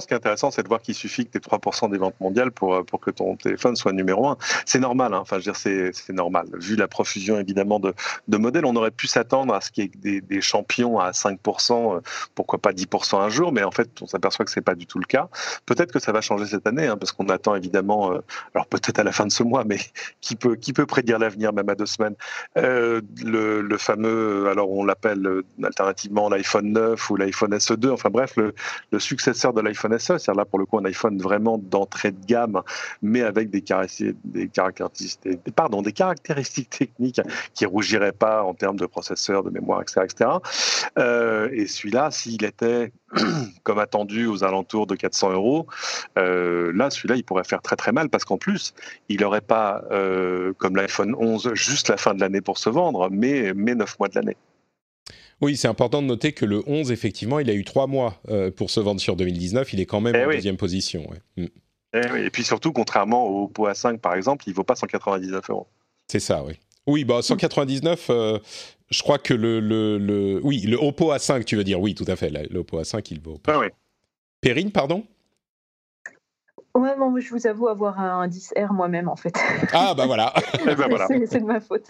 ce 0.00 0.06
qui 0.06 0.14
est 0.14 0.16
intéressant, 0.16 0.50
c'est 0.50 0.64
de 0.64 0.68
voir 0.68 0.82
qu'il 0.82 0.96
suffit 0.96 1.26
que 1.26 1.30
tu 1.30 1.38
aies 1.38 1.40
3% 1.40 1.90
des 1.90 1.98
ventes 1.98 2.18
mondiales 2.20 2.50
pour, 2.50 2.74
euh, 2.74 2.82
pour 2.82 2.98
que 2.98 3.12
ton 3.12 3.36
téléphone 3.36 3.76
soit 3.76 3.92
numéro 3.92 4.26
1. 4.26 4.36
C'est 4.64 4.80
normal, 4.80 5.14
hein. 5.14 5.18
enfin, 5.20 5.38
je 5.38 5.48
veux 5.48 5.52
dire, 5.52 5.92
c'est, 5.94 6.12
normal. 6.12 6.46
Vu 6.54 6.74
la 6.74 6.88
profusion, 6.88 7.38
évidemment, 7.38 7.78
de, 7.78 7.94
modèles, 8.36 8.66
on 8.66 8.74
aurait 8.74 8.90
pu 8.90 9.06
s'attendre 9.06 9.54
à 9.54 9.60
ce 9.60 9.70
qu'il 9.70 9.84
y 9.84 10.16
ait 10.16 10.20
des, 10.20 10.40
champions 10.40 10.98
à 10.98 11.12
5%, 11.12 11.96
euh, 11.96 12.00
pourquoi 12.34 12.58
pas 12.58 12.72
10% 12.72 13.20
un 13.20 13.28
jour, 13.28 13.52
mais 13.52 13.62
en 13.62 13.70
fait, 13.70 13.88
on 14.02 14.06
s'aperçoit 14.06 14.44
que 14.44 14.50
c'est 14.50 14.60
pas 14.60 14.74
du 14.74 14.86
tout 14.86 14.98
le 14.98 15.04
cas. 15.04 15.28
Peut-être 15.66 15.92
que 15.92 16.00
ça 16.00 16.10
va 16.10 16.20
changer 16.20 16.46
cette 16.46 16.66
année, 16.66 16.88
hein, 16.88 16.96
parce 16.96 17.12
qu'on 17.12 17.28
attend 17.28 17.54
évidemment, 17.54 18.12
euh, 18.12 18.18
alors 18.54 18.66
peut-être 18.66 18.98
à 18.98 19.04
la 19.04 19.12
fin 19.12 19.24
de 19.24 19.32
ce 19.32 19.44
mois, 19.44 19.64
mais 19.64 19.78
qui 20.20 20.34
peut, 20.34 20.56
qui 20.56 20.72
peut 20.72 20.86
prédire 20.86 21.20
l'avenir, 21.20 21.52
même 21.52 21.68
à 21.68 21.76
deux 21.76 21.86
semaines 21.86 22.16
le, 22.56 23.76
fameux, 23.78 24.48
alors 24.48 24.70
on 24.70 24.84
l'appelle 24.84 25.42
alternativement 25.62 26.28
l'iPhone 26.28 26.72
9 26.72 27.10
ou 27.10 27.16
l'iPhone 27.16 27.54
SE2, 27.54 27.90
enfin 27.90 28.08
bref, 28.10 28.36
le 28.36 28.98
successeur 28.98 29.52
de 29.52 29.60
l'iPhone 29.60 29.75
iPhone 29.76 29.98
SE, 29.98 30.18
c'est-à-dire 30.18 30.34
là 30.34 30.44
pour 30.44 30.58
le 30.58 30.66
coup 30.66 30.78
un 30.78 30.84
iPhone 30.84 31.18
vraiment 31.18 31.58
d'entrée 31.58 32.12
de 32.12 32.24
gamme, 32.26 32.62
mais 33.02 33.22
avec 33.22 33.50
des, 33.50 33.62
caractéristiques, 33.62 35.38
pardon, 35.54 35.82
des 35.82 35.92
caractéristiques 35.92 36.70
techniques 36.70 37.20
qui 37.54 37.66
rougiraient 37.66 38.12
pas 38.12 38.42
en 38.42 38.54
termes 38.54 38.76
de 38.76 38.86
processeur, 38.86 39.42
de 39.42 39.50
mémoire, 39.50 39.82
etc. 39.82 40.00
etc. 40.04 40.30
Euh, 40.98 41.48
et 41.52 41.66
celui-là, 41.66 42.10
s'il 42.10 42.44
était 42.44 42.92
comme 43.62 43.78
attendu 43.78 44.26
aux 44.26 44.44
alentours 44.44 44.86
de 44.86 44.94
400 44.94 45.32
euros, 45.32 45.66
euh, 46.18 46.72
là, 46.74 46.90
celui-là, 46.90 47.16
il 47.16 47.24
pourrait 47.24 47.44
faire 47.44 47.62
très 47.62 47.76
très 47.76 47.92
mal 47.92 48.08
parce 48.08 48.24
qu'en 48.24 48.38
plus, 48.38 48.74
il 49.08 49.20
n'aurait 49.20 49.40
pas, 49.40 49.82
euh, 49.90 50.52
comme 50.58 50.76
l'iPhone 50.76 51.14
11, 51.18 51.54
juste 51.54 51.88
la 51.88 51.96
fin 51.96 52.14
de 52.14 52.20
l'année 52.20 52.40
pour 52.40 52.58
se 52.58 52.70
vendre, 52.70 53.08
mais, 53.10 53.52
mais 53.54 53.74
9 53.74 53.98
mois 53.98 54.08
de 54.08 54.14
l'année. 54.14 54.36
Oui, 55.40 55.56
c'est 55.56 55.68
important 55.68 56.00
de 56.00 56.06
noter 56.06 56.32
que 56.32 56.44
le 56.44 56.62
11, 56.66 56.90
effectivement, 56.92 57.38
il 57.38 57.50
a 57.50 57.54
eu 57.54 57.64
trois 57.64 57.86
mois 57.86 58.20
euh, 58.28 58.50
pour 58.50 58.70
se 58.70 58.80
vendre 58.80 59.00
sur 59.00 59.16
2019. 59.16 59.72
Il 59.72 59.80
est 59.80 59.86
quand 59.86 60.00
même 60.00 60.16
eh 60.16 60.24
en 60.24 60.30
deuxième 60.30 60.56
position. 60.56 61.06
Mm. 61.36 61.46
Eh 61.92 62.24
et 62.24 62.30
puis 62.30 62.42
surtout, 62.42 62.72
contrairement 62.72 63.28
au 63.28 63.44
Oppo 63.44 63.68
A5, 63.68 63.98
par 63.98 64.14
exemple, 64.14 64.44
il 64.46 64.50
ne 64.50 64.56
vaut 64.56 64.64
pas 64.64 64.76
199 64.76 65.50
euros. 65.50 65.66
C'est 66.08 66.20
ça, 66.20 66.42
oui. 66.44 66.54
Oui, 66.86 67.04
bah 67.04 67.20
199, 67.20 68.06
euh, 68.10 68.38
je 68.90 69.02
crois 69.02 69.18
que 69.18 69.34
le, 69.34 69.58
le, 69.60 70.40
Oui, 70.42 70.60
le 70.60 70.76
Oppo 70.76 71.12
A5, 71.12 71.44
tu 71.44 71.56
veux 71.56 71.64
dire. 71.64 71.80
Oui, 71.80 71.94
tout 71.94 72.04
à 72.06 72.16
fait. 72.16 72.30
Le 72.30 72.60
Oppo 72.60 72.80
A5, 72.80 73.06
il 73.10 73.20
vaut. 73.20 73.40
Ah, 73.46 73.58
oui. 73.58 73.66
Perrine, 74.40 74.70
pardon? 74.70 75.04
Ouais, 76.76 76.94
bon, 76.94 77.18
je 77.18 77.30
vous 77.30 77.46
avoue 77.46 77.68
avoir 77.68 77.98
un 77.98 78.28
10R 78.28 78.70
moi-même 78.70 79.08
en 79.08 79.16
fait. 79.16 79.34
Ah 79.72 79.94
bah 79.96 80.04
voilà. 80.06 80.34
Eh 80.68 80.74
ben, 80.74 81.26
c'est 81.26 81.40
de 81.40 81.44
ma 81.44 81.60
faute. 81.60 81.86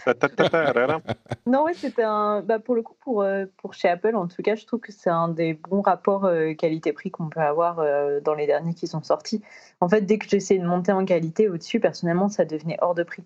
non, 1.45 1.63
ouais, 1.63 1.73
c'était 1.73 2.03
un. 2.03 2.41
Bah, 2.41 2.59
pour 2.59 2.75
le 2.75 2.83
coup, 2.83 2.95
pour, 3.01 3.21
euh, 3.21 3.45
pour 3.57 3.73
chez 3.73 3.89
Apple, 3.89 4.15
en 4.15 4.27
tout 4.27 4.41
cas, 4.41 4.55
je 4.55 4.65
trouve 4.65 4.79
que 4.79 4.91
c'est 4.91 5.09
un 5.09 5.27
des 5.27 5.55
bons 5.55 5.81
rapports 5.81 6.25
euh, 6.25 6.53
qualité-prix 6.53 7.11
qu'on 7.11 7.27
peut 7.27 7.41
avoir 7.41 7.79
euh, 7.79 8.21
dans 8.21 8.33
les 8.33 8.45
derniers 8.45 8.73
qui 8.75 8.87
sont 8.87 9.03
sortis. 9.03 9.41
En 9.81 9.89
fait, 9.89 10.01
dès 10.01 10.17
que 10.19 10.29
j'essayais 10.29 10.59
de 10.59 10.65
monter 10.65 10.91
en 10.91 11.03
qualité 11.03 11.49
au-dessus, 11.49 11.79
personnellement, 11.79 12.29
ça 12.29 12.45
devenait 12.45 12.77
hors 12.81 12.95
de 12.95 13.03
prix. 13.03 13.23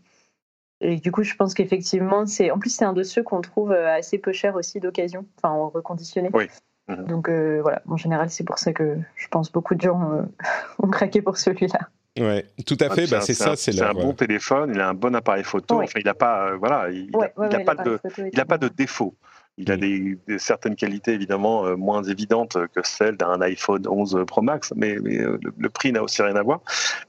Et 0.79 0.95
du 0.95 1.11
coup, 1.11 1.21
je 1.21 1.35
pense 1.35 1.53
qu'effectivement, 1.53 2.25
c'est. 2.25 2.49
En 2.49 2.57
plus, 2.57 2.71
c'est 2.71 2.85
un 2.85 2.93
de 2.93 3.03
ceux 3.03 3.21
qu'on 3.21 3.41
trouve 3.41 3.71
assez 3.71 4.17
peu 4.17 4.31
cher 4.31 4.55
aussi 4.55 4.79
d'occasion, 4.79 5.25
enfin, 5.37 5.69
reconditionné. 5.71 6.29
Oui. 6.33 6.45
Mhm. 6.87 7.05
Donc 7.05 7.29
euh, 7.29 7.59
voilà, 7.61 7.81
en 7.87 7.97
général, 7.97 8.29
c'est 8.29 8.43
pour 8.43 8.59
ça 8.59 8.73
que 8.73 8.97
je 9.15 9.27
pense 9.27 9.51
beaucoup 9.51 9.75
de 9.75 9.81
gens 9.81 10.13
euh, 10.13 10.21
ont 10.79 10.87
craqué 10.87 11.21
pour 11.21 11.37
celui-là. 11.37 11.79
Ouais, 12.19 12.45
tout 12.65 12.77
à 12.81 12.89
fait. 12.89 13.09
Bah, 13.09 13.21
c'est 13.21 13.33
ça, 13.33 13.55
c'est 13.55 13.79
un 13.81 13.93
bon 13.93 14.13
téléphone. 14.13 14.71
Il 14.73 14.81
a 14.81 14.89
un 14.89 14.93
bon 14.93 15.15
appareil 15.15 15.45
photo. 15.45 15.81
Enfin, 15.81 15.99
il 15.99 16.05
n'a 16.05 16.13
pas, 16.13 16.49
euh, 16.49 16.57
voilà, 16.57 16.89
il, 16.89 17.09
pas 17.11 17.75
de, 17.75 17.99
il 18.33 18.39
a 18.39 18.45
pas 18.45 18.57
de 18.57 18.67
défaut. 18.67 19.15
Il 19.57 19.71
a 19.71 19.77
des, 19.77 20.17
certaines 20.37 20.75
qualités 20.75 21.13
évidemment 21.13 21.77
moins 21.77 22.03
évidentes 22.03 22.57
que 22.73 22.81
celles 22.83 23.15
d'un 23.15 23.39
iPhone 23.41 23.85
11 23.87 24.23
Pro 24.25 24.41
Max, 24.41 24.73
mais, 24.75 24.95
le, 24.95 25.69
prix 25.69 25.91
n'a 25.91 26.03
aussi 26.03 26.21
rien 26.21 26.35
à 26.35 26.41
voir. 26.41 26.61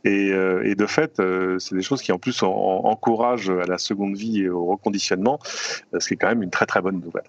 Et, 0.05 0.29
et 0.29 0.75
de 0.75 0.87
fait, 0.87 1.21
c'est 1.59 1.75
des 1.75 1.83
choses 1.83 2.03
qui 2.03 2.13
en 2.13 2.19
plus 2.19 2.43
encouragent 2.43 3.51
à 3.51 3.65
la 3.65 3.79
seconde 3.79 4.17
vie 4.17 4.43
et 4.43 4.49
au 4.51 4.67
reconditionnement, 4.67 5.39
ce 5.45 6.07
qui 6.07 6.15
est 6.15 6.17
quand 6.17 6.29
même 6.29 6.43
une 6.43 6.51
très 6.51 6.67
très 6.67 6.83
bonne 6.83 7.01
nouvelle. 7.01 7.25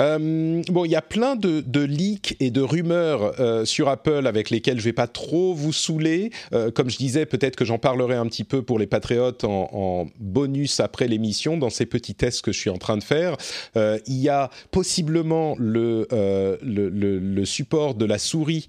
Euh, 0.00 0.62
bon, 0.68 0.84
il 0.84 0.90
y 0.90 0.96
a 0.96 1.02
plein 1.02 1.36
de, 1.36 1.60
de, 1.60 1.80
leaks 1.80 2.36
et 2.40 2.50
de 2.50 2.60
rumeurs 2.60 3.38
euh, 3.38 3.64
sur 3.64 3.88
Apple 3.88 4.26
avec 4.26 4.50
lesquelles 4.50 4.80
je 4.80 4.84
vais 4.84 4.92
pas 4.92 5.06
trop 5.06 5.54
vous 5.54 5.72
saouler. 5.72 6.30
Euh, 6.52 6.72
comme 6.72 6.90
je 6.90 6.96
disais, 6.96 7.26
peut-être 7.26 7.54
que 7.54 7.64
j'en 7.64 7.78
parlerai 7.78 8.16
un 8.16 8.26
petit 8.26 8.42
peu 8.42 8.62
pour 8.62 8.78
les 8.78 8.88
patriotes 8.88 9.44
en, 9.44 9.68
en 9.72 10.06
bonus 10.18 10.80
après 10.80 11.06
l'émission 11.06 11.56
dans 11.56 11.70
ces 11.70 11.86
petits 11.86 12.14
tests 12.14 12.42
que 12.42 12.50
je 12.50 12.58
suis 12.58 12.70
en 12.70 12.78
train 12.78 12.96
de 12.96 13.04
faire. 13.04 13.36
Euh, 13.76 13.98
il 14.06 14.16
y 14.16 14.28
a 14.28 14.50
possiblement 14.72 15.54
le, 15.58 16.08
euh, 16.12 16.56
le, 16.62 16.88
le, 16.88 17.18
le, 17.18 17.44
support 17.44 17.94
de 17.94 18.04
la 18.04 18.18
souris 18.18 18.66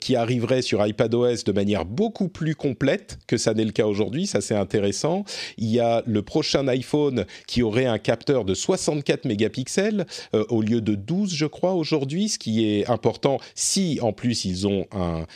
qui 0.00 0.16
arriverait 0.16 0.62
sur 0.62 0.84
iPadOS 0.86 1.42
de 1.44 1.52
manière 1.52 1.84
beaucoup 1.84 2.28
plus 2.28 2.54
complète 2.54 3.18
que 3.26 3.36
ça 3.36 3.52
n'est 3.52 3.64
le 3.64 3.72
cas 3.72 3.86
aujourd'hui. 3.86 4.26
Ça, 4.26 4.40
c'est 4.40 4.54
intéressant. 4.54 5.24
Il 5.58 5.68
y 5.68 5.80
a 5.80 6.02
le 6.06 6.22
prochain 6.22 6.66
iPhone 6.68 7.26
qui 7.46 7.62
aurait 7.62 7.86
un 7.86 7.98
capteur 7.98 8.44
de 8.44 8.54
64 8.54 9.24
mégapixels 9.24 10.06
au 10.54 10.62
lieu 10.62 10.80
de 10.80 10.94
12, 10.94 11.34
je 11.34 11.46
crois, 11.46 11.74
aujourd'hui, 11.74 12.28
ce 12.28 12.38
qui 12.38 12.64
est 12.66 12.88
important 12.88 13.38
si, 13.54 13.98
en 14.00 14.12
plus, 14.12 14.44
ils 14.44 14.66
ont 14.66 14.86
un, 14.92 15.26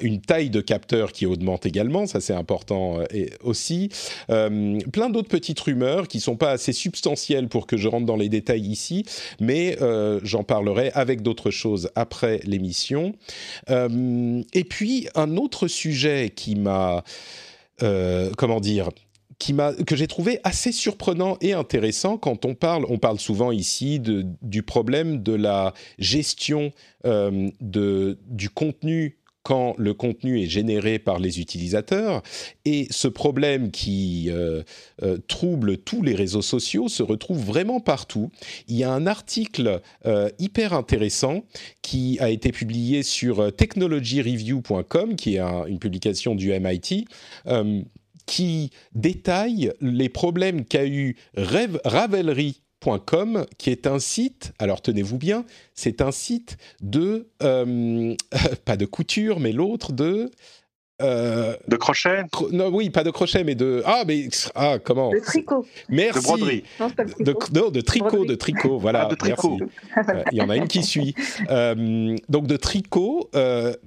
une 0.00 0.20
taille 0.20 0.50
de 0.50 0.60
capteur 0.60 1.12
qui 1.12 1.26
augmente 1.26 1.66
également, 1.66 2.06
ça 2.06 2.20
c'est 2.20 2.34
important 2.34 3.00
euh, 3.00 3.26
aussi. 3.42 3.90
Euh, 4.30 4.78
plein 4.92 5.10
d'autres 5.10 5.28
petites 5.28 5.60
rumeurs 5.60 6.08
qui 6.08 6.20
sont 6.20 6.36
pas 6.36 6.50
assez 6.50 6.72
substantielles 6.72 7.48
pour 7.48 7.66
que 7.66 7.76
je 7.76 7.88
rentre 7.88 8.06
dans 8.06 8.16
les 8.16 8.28
détails 8.28 8.66
ici, 8.66 9.04
mais 9.40 9.76
euh, 9.82 10.20
j'en 10.22 10.44
parlerai 10.44 10.90
avec 10.94 11.22
d'autres 11.22 11.50
choses 11.50 11.90
après 11.94 12.40
l'émission. 12.44 13.14
et 13.68 14.64
puis, 14.64 15.08
un 15.14 15.36
autre 15.36 15.68
sujet 15.68 16.32
qui 16.34 16.54
m'a... 16.54 17.04
comment 18.36 18.60
dire 18.60 18.88
que 19.52 19.96
j'ai 19.96 20.06
trouvé 20.06 20.40
assez 20.44 20.72
surprenant 20.72 21.36
et 21.40 21.52
intéressant 21.52 22.16
quand 22.16 22.44
on 22.44 22.54
parle, 22.54 22.86
on 22.88 22.98
parle 22.98 23.18
souvent 23.18 23.52
ici 23.52 24.00
de, 24.00 24.24
du 24.42 24.62
problème 24.62 25.22
de 25.22 25.34
la 25.34 25.74
gestion 25.98 26.72
euh, 27.06 27.50
de, 27.60 28.18
du 28.26 28.50
contenu 28.50 29.18
quand 29.42 29.74
le 29.76 29.92
contenu 29.92 30.40
est 30.40 30.46
généré 30.46 30.98
par 30.98 31.18
les 31.18 31.38
utilisateurs. 31.38 32.22
Et 32.64 32.86
ce 32.90 33.08
problème 33.08 33.70
qui 33.70 34.30
euh, 34.30 34.62
euh, 35.02 35.18
trouble 35.28 35.76
tous 35.76 36.00
les 36.00 36.14
réseaux 36.14 36.40
sociaux 36.40 36.88
se 36.88 37.02
retrouve 37.02 37.44
vraiment 37.44 37.78
partout. 37.78 38.30
Il 38.68 38.76
y 38.76 38.84
a 38.84 38.90
un 38.90 39.06
article 39.06 39.82
hyper 40.38 40.72
intéressant 40.72 41.44
qui 41.82 42.18
a 42.20 42.30
été 42.30 42.52
publié 42.52 43.02
sur 43.02 43.54
technologyreview.com, 43.54 45.14
qui 45.16 45.36
est 45.36 45.40
une 45.40 45.78
publication 45.78 46.34
du 46.34 46.58
MIT 46.58 47.04
qui 48.26 48.70
détaille 48.94 49.72
les 49.80 50.08
problèmes 50.08 50.64
qu'a 50.64 50.86
eu 50.86 51.16
Ravelry.com, 51.36 53.46
qui 53.58 53.70
est 53.70 53.86
un 53.86 53.98
site, 53.98 54.52
alors 54.58 54.82
tenez-vous 54.82 55.18
bien, 55.18 55.44
c'est 55.74 56.00
un 56.00 56.12
site 56.12 56.56
de, 56.80 57.28
euh, 57.42 58.14
pas 58.64 58.76
de 58.76 58.86
couture, 58.86 59.40
mais 59.40 59.52
l'autre 59.52 59.92
de 59.92 60.30
euh, 61.02 61.56
de 61.66 61.76
crochet? 61.76 62.22
Non, 62.52 62.68
oui, 62.68 62.90
pas 62.90 63.04
de 63.04 63.10
crochet, 63.10 63.44
mais 63.44 63.54
de 63.54 63.82
ah, 63.84 64.04
mais 64.06 64.28
ah, 64.54 64.78
comment? 64.82 65.10
De 65.10 65.18
tricot. 65.18 65.66
Merci. 65.88 66.20
De 66.20 66.24
broderie. 66.24 66.64
Non, 66.80 66.90
pas 66.90 67.04
de, 67.04 67.34
non, 67.54 67.70
de 67.70 67.80
tricot, 67.80 68.24
de 68.24 68.34
tricot. 68.34 68.78
Voilà. 68.78 69.06
Ah, 69.06 69.08
de 69.08 69.14
tricot. 69.14 69.58
Euh, 69.96 70.22
il 70.32 70.38
y 70.38 70.40
en 70.40 70.50
a 70.50 70.56
une 70.56 70.68
qui 70.68 70.82
suit. 70.82 71.14
Euh, 71.50 72.16
donc 72.28 72.46
de 72.46 72.56
tricot, 72.56 73.30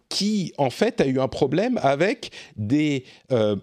qui 0.09 0.53
en 0.57 0.69
fait 0.69 1.01
a 1.01 1.07
eu 1.07 1.19
un 1.19 1.27
problème 1.27 1.79
avec 1.81 2.31
des 2.55 3.05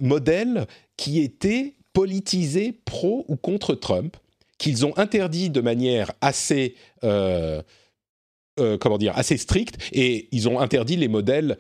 modèles 0.00 0.66
qui 0.96 1.20
étaient 1.20 1.74
politisés 1.94 2.72
pro 2.84 3.24
ou 3.28 3.36
contre 3.36 3.74
Trump, 3.74 4.16
qu'ils 4.58 4.84
ont 4.84 4.96
interdit 4.98 5.48
de 5.48 5.60
manière 5.60 6.12
assez, 6.20 6.74
euh, 7.04 7.62
euh, 8.60 8.76
comment 8.78 8.98
dire, 8.98 9.16
assez 9.16 9.36
stricte, 9.36 9.78
et 9.92 10.28
ils 10.32 10.48
ont 10.48 10.60
interdit 10.60 10.96
les 10.96 11.08
modèles 11.08 11.56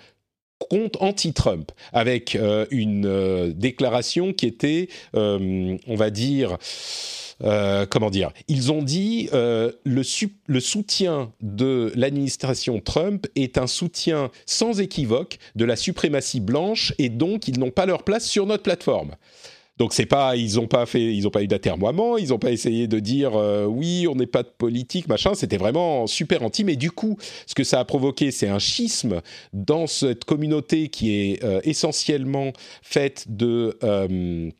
contre 0.68 1.02
anti-Trump, 1.02 1.72
avec 1.92 2.34
euh, 2.34 2.66
une 2.70 3.52
déclaration 3.52 4.32
qui 4.32 4.46
était, 4.46 4.88
on 5.14 5.78
va 5.88 6.10
dire, 6.10 6.56
comment 7.90 8.10
dire 8.10 8.30
Ils 8.48 8.72
ont 8.72 8.82
dit 8.82 9.28
le, 9.32 9.72
le, 10.46 10.60
soutien 10.60 11.32
de 11.40 11.92
l'administration 11.94 12.80
Trump 12.80 13.26
est 13.36 13.58
un 13.58 13.66
soutien 13.66 14.30
sans 14.46 14.80
équivoque 14.80 15.38
de 15.54 15.64
la 15.64 15.76
suprématie 15.76 16.40
blanche 16.40 16.92
et 16.98 17.08
donc 17.08 17.48
ils 17.48 17.58
n'ont 17.58 17.70
pas 17.70 17.86
leur 17.86 18.02
place 18.02 18.26
sur 18.26 18.46
notre 18.46 18.62
plateforme. 18.62 19.12
Donc 19.76 19.92
c'est 19.92 20.06
pas, 20.06 20.36
ils 20.36 20.60
ont 20.60 20.68
pas 20.68 20.86
fait, 20.86 21.14
ils 21.14 21.26
ont 21.26 21.30
pas 21.30 21.42
eu 21.42 21.48
d'atermoiement, 21.48 22.16
ils 22.16 22.32
ont 22.32 22.38
pas 22.38 22.52
essayé 22.52 22.86
de 22.86 23.00
dire 23.00 23.34
euh, 23.34 23.64
oui, 23.64 24.06
on 24.08 24.14
n'est 24.14 24.26
pas 24.26 24.44
de 24.44 24.48
politique, 24.48 25.08
machin. 25.08 25.34
C'était 25.34 25.56
vraiment 25.56 26.06
super 26.06 26.42
anti. 26.42 26.62
Mais 26.62 26.76
du 26.76 26.92
coup, 26.92 27.18
ce 27.46 27.54
que 27.54 27.64
ça 27.64 27.80
a 27.80 27.84
provoqué, 27.84 28.30
c'est 28.30 28.48
un 28.48 28.60
schisme 28.60 29.20
dans 29.52 29.86
cette 29.86 30.24
communauté 30.24 30.88
qui 30.88 31.12
est 31.12 31.42
euh, 31.42 31.60
essentiellement 31.64 32.52
faite 32.82 33.26
de 33.28 33.76
euh, 33.82 34.50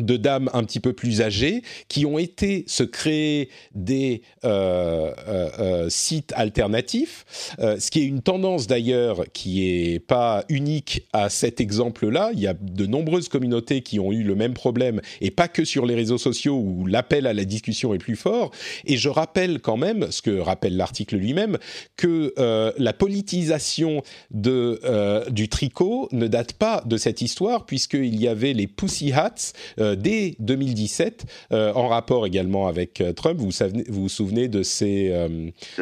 de 0.00 0.16
dames 0.16 0.50
un 0.52 0.64
petit 0.64 0.80
peu 0.80 0.92
plus 0.92 1.20
âgées 1.20 1.62
qui 1.88 2.06
ont 2.06 2.18
été 2.18 2.64
se 2.66 2.82
créer 2.82 3.48
des 3.74 4.22
euh, 4.44 5.12
euh, 5.28 5.50
euh, 5.58 5.88
sites 5.88 6.32
alternatifs, 6.36 7.24
ce 7.58 7.90
qui 7.90 8.00
est 8.00 8.04
une 8.04 8.22
tendance 8.22 8.66
d'ailleurs 8.66 9.24
qui 9.32 9.68
est 9.68 9.98
pas 9.98 10.44
unique 10.48 11.06
à 11.12 11.28
cet 11.28 11.60
exemple-là. 11.60 12.30
Il 12.34 12.40
y 12.40 12.46
a 12.46 12.54
de 12.54 12.86
nombreuses 12.86 13.28
communautés 13.28 13.82
qui 13.82 14.00
ont 14.00 14.12
eu 14.12 14.22
le 14.22 14.34
même 14.34 14.54
problème 14.54 15.00
et 15.20 15.30
pas 15.30 15.48
que 15.48 15.64
sur 15.64 15.86
les 15.86 15.94
réseaux 15.94 16.18
sociaux 16.18 16.56
où 16.56 16.86
l'appel 16.86 17.26
à 17.26 17.32
la 17.32 17.44
discussion 17.44 17.94
est 17.94 17.98
plus 17.98 18.16
fort. 18.16 18.52
Et 18.84 18.96
je 18.96 19.08
rappelle 19.08 19.60
quand 19.60 19.76
même, 19.76 20.10
ce 20.10 20.22
que 20.22 20.38
rappelle 20.38 20.76
l'article 20.76 21.16
lui-même, 21.16 21.58
que 21.96 22.34
la 22.78 22.92
politisation 22.92 24.02
du 24.30 25.48
tricot 25.48 26.08
ne 26.12 26.26
date 26.26 26.54
pas 26.54 26.82
de 26.86 26.96
cette 26.96 27.20
histoire 27.20 27.66
puisqu'il 27.66 28.20
y 28.20 28.28
avait 28.28 28.52
les 28.52 28.66
Pussy 28.66 29.12
Hats 29.12 29.52
dès 29.96 30.36
2017, 30.38 31.24
euh, 31.52 31.72
en 31.74 31.88
rapport 31.88 32.26
également 32.26 32.66
avec 32.66 33.00
euh, 33.00 33.12
Trump. 33.12 33.38
Vous, 33.38 33.52
savez, 33.52 33.84
vous 33.88 34.02
vous 34.02 34.08
souvenez 34.08 34.48
de 34.48 34.62
ces, 34.62 35.12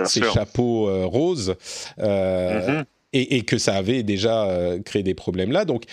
ces 0.05 0.23
chapeaux 0.23 1.09
roses 1.09 1.55
mm-hmm. 1.99 2.85
et, 3.13 3.43
que 3.43 3.59
ça 3.59 3.75
avait 3.75 4.03
déjà 4.03 4.49
créé 4.85 5.03
des 5.03 5.15
problèmes 5.15 5.53
là. 5.53 5.65
Donc, 5.65 5.85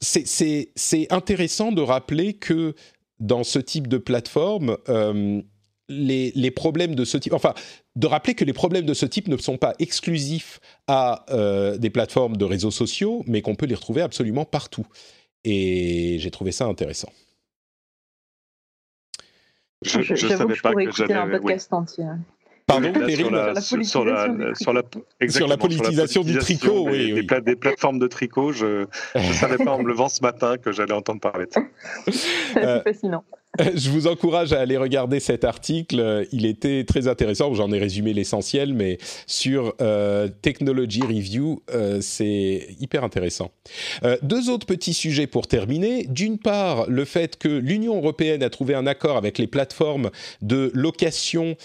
c'est 0.00 1.06
intéressant 1.10 1.72
de 1.72 1.82
rappeler 1.82 2.34
que 2.34 2.74
dans 3.20 3.44
ce 3.44 3.58
type 3.58 3.86
de 3.86 3.98
plateforme, 3.98 4.76
les, 5.88 6.32
les, 6.34 6.50
problèmes 6.50 6.94
de 6.94 7.04
ce 7.04 7.18
type, 7.18 7.32
enfin, 7.32 7.54
de 7.96 8.06
rappeler 8.06 8.34
que 8.34 8.44
les 8.44 8.52
problèmes 8.52 8.86
de 8.86 8.94
ce 8.94 9.06
type 9.06 9.28
ne 9.28 9.36
sont 9.36 9.58
pas 9.58 9.74
exclusifs 9.78 10.60
à 10.86 11.24
des 11.78 11.90
plateformes 11.90 12.36
de 12.36 12.44
réseaux 12.44 12.70
sociaux, 12.70 13.22
mais 13.26 13.42
qu'on 13.42 13.54
peut 13.54 13.66
les 13.66 13.74
retrouver 13.74 14.02
absolument 14.02 14.44
partout. 14.44 14.86
Et 15.44 16.16
j'ai 16.18 16.30
trouvé 16.30 16.52
ça 16.52 16.66
intéressant. 16.66 17.12
Je, 19.82 20.00
je, 20.02 20.14
je 20.14 20.28
savais 20.28 20.54
pas 20.56 20.72
que 20.72 20.92
j'allais. 20.92 21.14
un 21.14 21.28
podcast 21.28 21.72
entier. 21.72 22.04
Pardon, 22.66 22.92
sur, 22.94 23.30
la, 23.30 23.60
sur, 23.60 23.76
la, 23.76 23.84
sur, 24.54 24.72
la, 24.72 24.82
sur 25.28 25.48
la 25.48 25.56
politisation 25.56 26.22
du 26.22 26.38
tricot, 26.38 26.88
oui. 26.88 27.12
Des, 27.12 27.34
oui. 27.34 27.42
des, 27.42 27.56
plateformes 27.56 27.98
de 27.98 28.06
tricot, 28.06 28.52
je 28.52 28.86
ne 29.16 29.32
savais 29.32 29.58
pas 29.58 29.72
en 29.72 29.82
me 29.82 29.88
levant 29.88 30.08
ce 30.08 30.22
matin 30.22 30.56
que 30.58 30.70
j'allais 30.70 30.92
entendre 30.92 31.20
parler 31.20 31.46
de 31.46 31.52
ça. 31.52 31.62
C'est 32.52 32.64
euh, 32.64 32.82
fascinant. 32.82 33.24
Je 33.74 33.90
vous 33.90 34.06
encourage 34.06 34.54
à 34.54 34.60
aller 34.60 34.78
regarder 34.78 35.20
cet 35.20 35.44
article. 35.44 36.26
Il 36.32 36.46
était 36.46 36.84
très 36.84 37.06
intéressant. 37.06 37.52
J'en 37.52 37.70
ai 37.70 37.78
résumé 37.78 38.14
l'essentiel, 38.14 38.72
mais 38.72 38.96
sur 39.26 39.74
euh, 39.82 40.28
Technology 40.40 41.02
Review, 41.02 41.62
euh, 41.70 41.98
c'est 42.00 42.68
hyper 42.80 43.04
intéressant. 43.04 43.50
Euh, 44.04 44.16
deux 44.22 44.48
autres 44.48 44.66
petits 44.66 44.94
sujets 44.94 45.26
pour 45.26 45.48
terminer. 45.48 46.06
D'une 46.08 46.38
part, 46.38 46.88
le 46.88 47.04
fait 47.04 47.36
que 47.36 47.48
l'Union 47.48 47.96
européenne 47.96 48.42
a 48.42 48.48
trouvé 48.48 48.74
un 48.74 48.86
accord 48.86 49.18
avec 49.18 49.36
les 49.36 49.46
plateformes 49.46 50.10
de 50.40 50.70
location 50.74 51.56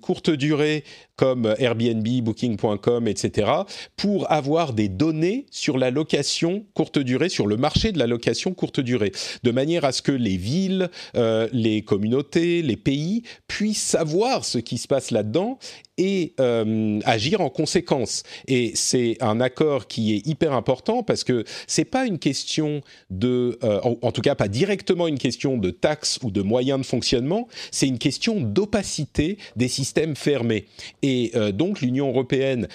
courte 0.00 0.30
durée 0.30 0.84
comme 1.20 1.54
Airbnb, 1.58 2.08
Booking.com, 2.22 3.06
etc., 3.06 3.50
pour 3.98 4.32
avoir 4.32 4.72
des 4.72 4.88
données 4.88 5.44
sur 5.50 5.76
la 5.76 5.90
location 5.90 6.64
courte 6.72 6.98
durée, 6.98 7.28
sur 7.28 7.46
le 7.46 7.58
marché 7.58 7.92
de 7.92 7.98
la 7.98 8.06
location 8.06 8.54
courte 8.54 8.80
durée, 8.80 9.12
de 9.42 9.50
manière 9.50 9.84
à 9.84 9.92
ce 9.92 10.00
que 10.00 10.12
les 10.12 10.38
villes, 10.38 10.88
euh, 11.16 11.46
les 11.52 11.82
communautés, 11.82 12.62
les 12.62 12.78
pays 12.78 13.24
puissent 13.48 13.82
savoir 13.82 14.46
ce 14.46 14.56
qui 14.56 14.78
se 14.78 14.88
passe 14.88 15.10
là-dedans 15.10 15.58
et 16.00 16.32
euh, 16.40 16.98
agir 17.04 17.42
en 17.42 17.50
conséquence. 17.50 18.22
Et 18.48 18.72
c'est 18.74 19.18
un 19.20 19.38
accord 19.38 19.86
qui 19.86 20.14
est 20.14 20.26
hyper 20.26 20.54
important 20.54 21.02
parce 21.02 21.24
que 21.24 21.44
c'est 21.66 21.84
pas 21.84 22.06
une 22.06 22.18
question 22.18 22.80
de, 23.10 23.58
euh, 23.62 23.80
en, 23.82 24.10
tout 24.10 24.22
cas 24.22 24.34
pas 24.34 24.48
directement 24.48 25.06
une 25.08 25.18
question 25.18 25.58
de 25.58 25.68
taxes 25.68 26.18
ou 26.22 26.30
de 26.30 26.40
moyens 26.40 26.80
de 26.80 26.86
fonctionnement, 26.86 27.48
c'est 27.70 27.86
une 27.86 27.98
question 27.98 28.40
d'opacité 28.40 29.36
des 29.56 29.68
systèmes 29.68 30.16
fermés. 30.16 30.64
Et 31.02 31.32
euh, 31.34 31.52
donc 31.52 31.82
l'Union 31.82 32.08
européenne 32.08 32.66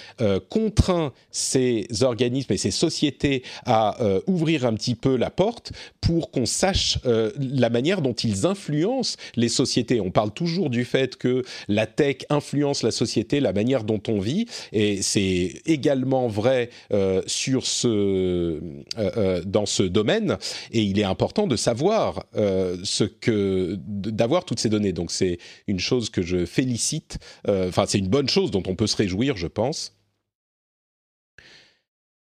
contraint 0.48 1.12
ces 1.32 1.88
organismes 2.02 2.52
et 2.52 2.56
ces 2.56 2.70
sociétés 2.70 3.42
à 3.64 3.96
ouvrir 4.26 4.64
un 4.64 4.74
petit 4.74 4.94
peu 4.94 5.16
la 5.16 5.30
porte 5.30 5.72
pour 6.00 6.30
qu'on 6.30 6.46
sache 6.46 6.98
la 7.04 7.70
manière 7.70 8.02
dont 8.02 8.12
ils 8.12 8.46
influencent 8.46 9.16
les 9.34 9.48
sociétés. 9.48 10.00
On 10.00 10.10
parle 10.10 10.32
toujours 10.32 10.70
du 10.70 10.84
fait 10.84 11.16
que 11.16 11.42
la 11.66 11.86
tech 11.86 12.18
influence 12.30 12.82
la 12.82 12.92
société 12.92 13.15
la 13.40 13.52
manière 13.52 13.84
dont 13.84 14.00
on 14.08 14.20
vit, 14.20 14.46
et 14.72 15.02
c'est 15.02 15.62
également 15.66 16.28
vrai 16.28 16.70
euh, 16.92 17.22
sur 17.26 17.66
ce, 17.66 17.88
euh, 17.88 18.60
euh, 18.98 19.42
dans 19.44 19.66
ce 19.66 19.82
domaine. 19.82 20.38
Et 20.72 20.82
il 20.82 20.98
est 20.98 21.04
important 21.04 21.46
de 21.46 21.56
savoir 21.56 22.26
ce 22.34 23.04
que, 23.04 23.76
d'avoir 23.86 24.44
toutes 24.44 24.60
ces 24.60 24.68
données. 24.68 24.92
Donc 24.92 25.10
c'est 25.10 25.38
une 25.66 25.78
chose 25.78 26.10
que 26.10 26.22
je 26.22 26.46
félicite. 26.46 27.18
Enfin, 27.48 27.84
c'est 27.86 27.98
une 27.98 28.08
bonne 28.08 28.28
chose 28.28 28.50
dont 28.50 28.62
on 28.66 28.74
peut 28.74 28.86
se 28.86 28.96
réjouir, 28.96 29.36
je 29.36 29.46
pense. 29.46 29.96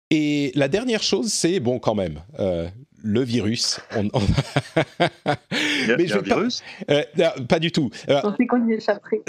Et 0.10 0.52
la 0.56 0.68
dernière 0.68 1.02
chose, 1.02 1.32
c'est, 1.32 1.60
bon, 1.60 1.80
quand 1.80 1.96
même, 1.96 2.22
le 3.04 3.22
virus. 3.22 3.80
On, 3.96 4.04
Mais 5.98 6.08
je 6.08 6.18
virus 6.20 6.64
euh, 6.90 7.04
pas, 7.48 7.60
du 7.60 7.72
tout. 7.72 7.92
Euh, 8.10 8.22
qu'on 8.22 8.68
y 8.68 8.74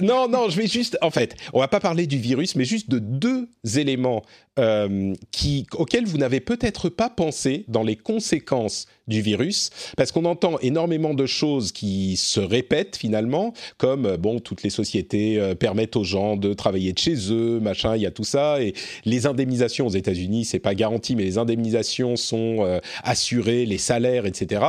Non, 0.03 0.29
non, 0.29 0.49
je 0.49 0.57
vais 0.57 0.67
juste. 0.67 0.97
En 1.03 1.11
fait, 1.11 1.35
on 1.53 1.61
va 1.61 1.69
pas 1.69 1.81
parler 1.81 2.07
du 2.07 2.17
virus, 2.19 2.55
mais 2.55 2.65
juste 2.65 2.89
de 2.89 3.01
deux 3.01 3.49
éléments 3.77 4.23
euh, 4.59 5.13
qui, 5.33 5.67
auxquels 5.77 6.07
vous 6.07 6.19
n'avez 6.19 6.41
peut-être 6.41 6.89
pas 6.89 7.11
pensé 7.11 7.65
dans 7.69 7.83
les 7.83 7.97
conséquences 7.97 8.87
du 9.07 9.21
virus, 9.21 9.71
parce 9.97 10.13
qu'on 10.13 10.25
entend 10.25 10.59
énormément 10.61 11.15
de 11.15 11.27
choses 11.27 11.73
qui 11.73 12.17
se 12.17 12.41
répètent 12.41 12.97
finalement, 12.97 13.53
comme 13.77 14.17
bon, 14.17 14.41
toutes 14.41 14.63
les 14.63 14.71
sociétés 14.71 15.55
permettent 15.59 15.97
aux 15.97 16.05
gens 16.05 16.37
de 16.37 16.55
travailler 16.55 16.93
de 16.93 16.99
chez 16.99 17.17
eux, 17.31 17.61
machin, 17.61 17.97
il 17.97 18.03
y 18.03 18.07
a 18.07 18.11
tout 18.11 18.25
ça, 18.25 18.63
et 18.63 18.73
les 19.05 19.27
indemnisations 19.27 19.87
aux 19.87 19.91
États-Unis, 19.91 20.47
c'est 20.47 20.59
pas 20.59 20.75
garanti, 20.75 21.17
mais 21.17 21.25
les 21.25 21.39
indemnisations 21.39 22.17
sont 22.17 22.81
assurées 23.03 23.67
les 23.67 23.79
salaires, 23.79 24.27
etc. 24.27 24.63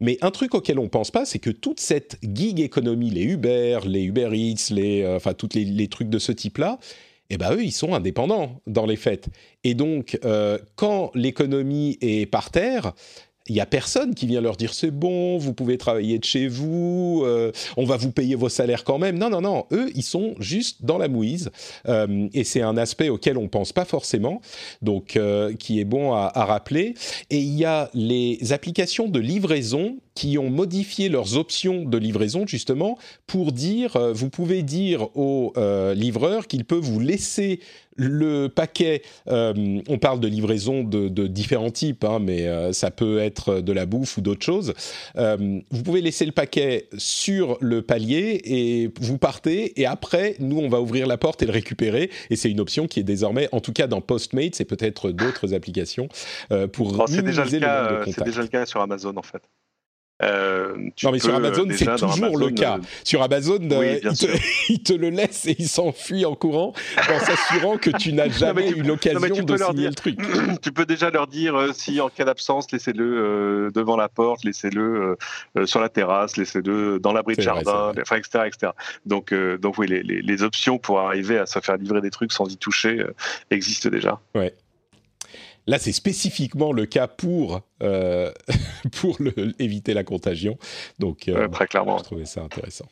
Mais 0.00 0.18
un 0.20 0.30
truc 0.30 0.54
auquel 0.54 0.78
on 0.78 0.88
pense 0.88 1.10
pas, 1.10 1.24
c'est 1.24 1.38
que 1.38 1.50
toute 1.50 1.80
cette 1.80 2.18
gig 2.22 2.60
économie, 2.60 3.10
les 3.10 3.24
Uber, 3.24 3.80
les 3.86 4.02
Uber 4.02 4.30
Eats, 4.32 4.70
les, 4.70 5.02
euh, 5.02 5.16
enfin 5.16 5.32
tous 5.32 5.50
les, 5.54 5.88
trucs 5.88 6.10
de 6.10 6.18
ce 6.18 6.32
type-là, 6.32 6.78
eh 7.30 7.38
ben 7.38 7.52
eux, 7.54 7.64
ils 7.64 7.72
sont 7.72 7.94
indépendants 7.94 8.60
dans 8.66 8.86
les 8.86 8.96
faits. 8.96 9.28
Et 9.64 9.74
donc, 9.74 10.18
euh, 10.24 10.58
quand 10.76 11.10
l'économie 11.14 11.98
est 12.00 12.26
par 12.26 12.50
terre, 12.50 12.92
il 13.48 13.54
y 13.54 13.60
a 13.60 13.66
personne 13.66 14.14
qui 14.14 14.26
vient 14.26 14.40
leur 14.40 14.56
dire 14.56 14.74
c'est 14.74 14.90
bon, 14.90 15.38
vous 15.38 15.52
pouvez 15.52 15.78
travailler 15.78 16.18
de 16.18 16.24
chez 16.24 16.48
vous, 16.48 17.22
euh, 17.24 17.52
on 17.76 17.84
va 17.84 17.96
vous 17.96 18.10
payer 18.10 18.34
vos 18.34 18.48
salaires 18.48 18.84
quand 18.84 18.98
même. 18.98 19.18
Non, 19.18 19.30
non, 19.30 19.40
non, 19.40 19.66
eux, 19.72 19.90
ils 19.94 20.02
sont 20.02 20.34
juste 20.38 20.84
dans 20.84 20.98
la 20.98 21.08
mouise. 21.08 21.50
Euh, 21.88 22.28
et 22.32 22.44
c'est 22.44 22.62
un 22.62 22.76
aspect 22.76 23.08
auquel 23.08 23.38
on 23.38 23.48
pense 23.48 23.72
pas 23.72 23.84
forcément, 23.84 24.40
donc 24.82 25.16
euh, 25.16 25.54
qui 25.54 25.80
est 25.80 25.84
bon 25.84 26.12
à, 26.12 26.30
à, 26.34 26.44
rappeler. 26.44 26.94
Et 27.30 27.38
il 27.38 27.54
y 27.54 27.64
a 27.64 27.90
les 27.94 28.52
applications 28.52 29.08
de 29.08 29.20
livraison 29.20 29.96
qui 30.16 30.38
ont 30.38 30.50
modifié 30.50 31.08
leurs 31.08 31.36
options 31.36 31.84
de 31.84 31.98
livraison 31.98 32.46
justement 32.46 32.98
pour 33.26 33.52
dire, 33.52 33.96
vous 34.14 34.30
pouvez 34.30 34.62
dire 34.62 35.16
au 35.16 35.52
livreur 35.94 36.48
qu'il 36.48 36.64
peut 36.64 36.74
vous 36.74 36.98
laisser 36.98 37.60
le 37.96 38.48
paquet, 38.48 39.02
euh, 39.28 39.80
on 39.88 39.98
parle 39.98 40.20
de 40.20 40.28
livraison 40.28 40.84
de, 40.84 41.26
différents 41.26 41.70
types, 41.70 42.04
hein, 42.04 42.18
mais 42.20 42.46
euh, 42.46 42.72
ça 42.72 42.90
peut 42.90 43.18
être 43.18 43.60
de 43.60 43.72
la 43.72 43.86
bouffe 43.86 44.16
ou 44.18 44.20
d'autres 44.20 44.44
choses. 44.44 44.74
Euh, 45.16 45.60
vous 45.70 45.82
pouvez 45.82 46.00
laisser 46.00 46.26
le 46.26 46.32
paquet 46.32 46.88
sur 46.96 47.58
le 47.60 47.82
palier 47.82 48.40
et 48.44 48.92
vous 49.00 49.18
partez. 49.18 49.80
Et 49.80 49.86
après, 49.86 50.36
nous, 50.38 50.58
on 50.58 50.68
va 50.68 50.80
ouvrir 50.80 51.06
la 51.06 51.16
porte 51.16 51.42
et 51.42 51.46
le 51.46 51.52
récupérer. 51.52 52.10
Et 52.30 52.36
c'est 52.36 52.50
une 52.50 52.60
option 52.60 52.86
qui 52.86 53.00
est 53.00 53.04
désormais, 53.04 53.48
en 53.52 53.60
tout 53.60 53.72
cas 53.72 53.86
dans 53.86 54.00
Postmates, 54.00 54.60
et 54.60 54.64
peut-être 54.64 55.10
d'autres 55.10 55.54
applications 55.54 56.08
pour 56.72 57.08
minimiser 57.08 57.58
le, 57.58 57.66
le, 57.66 58.04
cas, 58.04 58.12
C'est 58.12 58.24
déjà 58.24 58.42
le 58.42 58.48
cas 58.48 58.66
sur 58.66 58.80
Amazon, 58.80 59.16
en 59.16 59.22
fait. 59.22 59.42
Euh, 60.22 60.74
non, 61.02 61.12
mais 61.12 61.18
sur 61.18 61.34
Amazon, 61.34 61.66
c'est 61.72 61.96
toujours 61.96 62.38
le 62.38 62.50
cas. 62.50 62.78
sur 63.04 63.22
Amazon, 63.22 63.58
il, 64.68 64.82
te, 64.82 64.92
le 64.94 65.10
laisse 65.10 65.46
et 65.46 65.56
il 65.58 65.68
s'enfuit 65.68 66.24
en 66.24 66.34
courant 66.34 66.72
en 66.96 67.18
s'assurant 67.20 67.76
que 67.76 67.90
tu 67.90 68.12
n'as 68.12 68.28
jamais 68.38 68.70
eu 68.70 68.82
l'occasion 68.82 69.42
de 69.42 69.56
signer 69.56 69.88
le 69.88 69.94
truc. 69.94 70.18
tu 70.62 70.72
peux 70.72 70.86
déjà 70.86 71.10
leur 71.10 71.26
dire 71.26 71.74
si 71.74 72.00
en 72.00 72.08
cas 72.08 72.24
d'absence, 72.24 72.72
laissez-le 72.72 73.70
devant 73.74 73.96
la 73.96 74.08
porte, 74.08 74.44
laissez-le 74.44 75.16
sur 75.66 75.80
la 75.80 75.88
terrasse, 75.88 76.36
laissez-le 76.36 76.98
dans 76.98 77.12
l'abri 77.12 77.36
de 77.36 77.42
jardin, 77.42 77.92
enfin, 78.00 78.16
etc., 78.16 78.44
etc. 78.46 78.72
Donc, 79.04 79.34
donc 79.34 79.76
oui, 79.78 79.86
les, 79.86 80.02
les, 80.02 80.22
les, 80.22 80.42
options 80.42 80.78
pour 80.78 81.00
arriver 81.00 81.38
à 81.38 81.46
se 81.46 81.58
faire 81.60 81.76
livrer 81.76 82.00
des 82.00 82.10
trucs 82.10 82.32
sans 82.32 82.50
y 82.50 82.56
toucher 82.56 83.04
existent 83.50 83.90
déjà. 83.90 84.20
Ouais. 84.34 84.54
Là, 85.66 85.78
c'est 85.78 85.92
spécifiquement 85.92 86.72
le 86.72 86.86
cas 86.86 87.08
pour, 87.08 87.60
euh, 87.82 88.32
pour 89.00 89.18
éviter 89.58 89.94
la 89.94 90.04
contagion. 90.04 90.58
Donc, 90.98 91.28
euh, 91.28 91.48
très 91.48 91.66
clairement. 91.66 91.98
je 91.98 92.04
trouvais 92.04 92.24
ça 92.24 92.42
intéressant. 92.42 92.86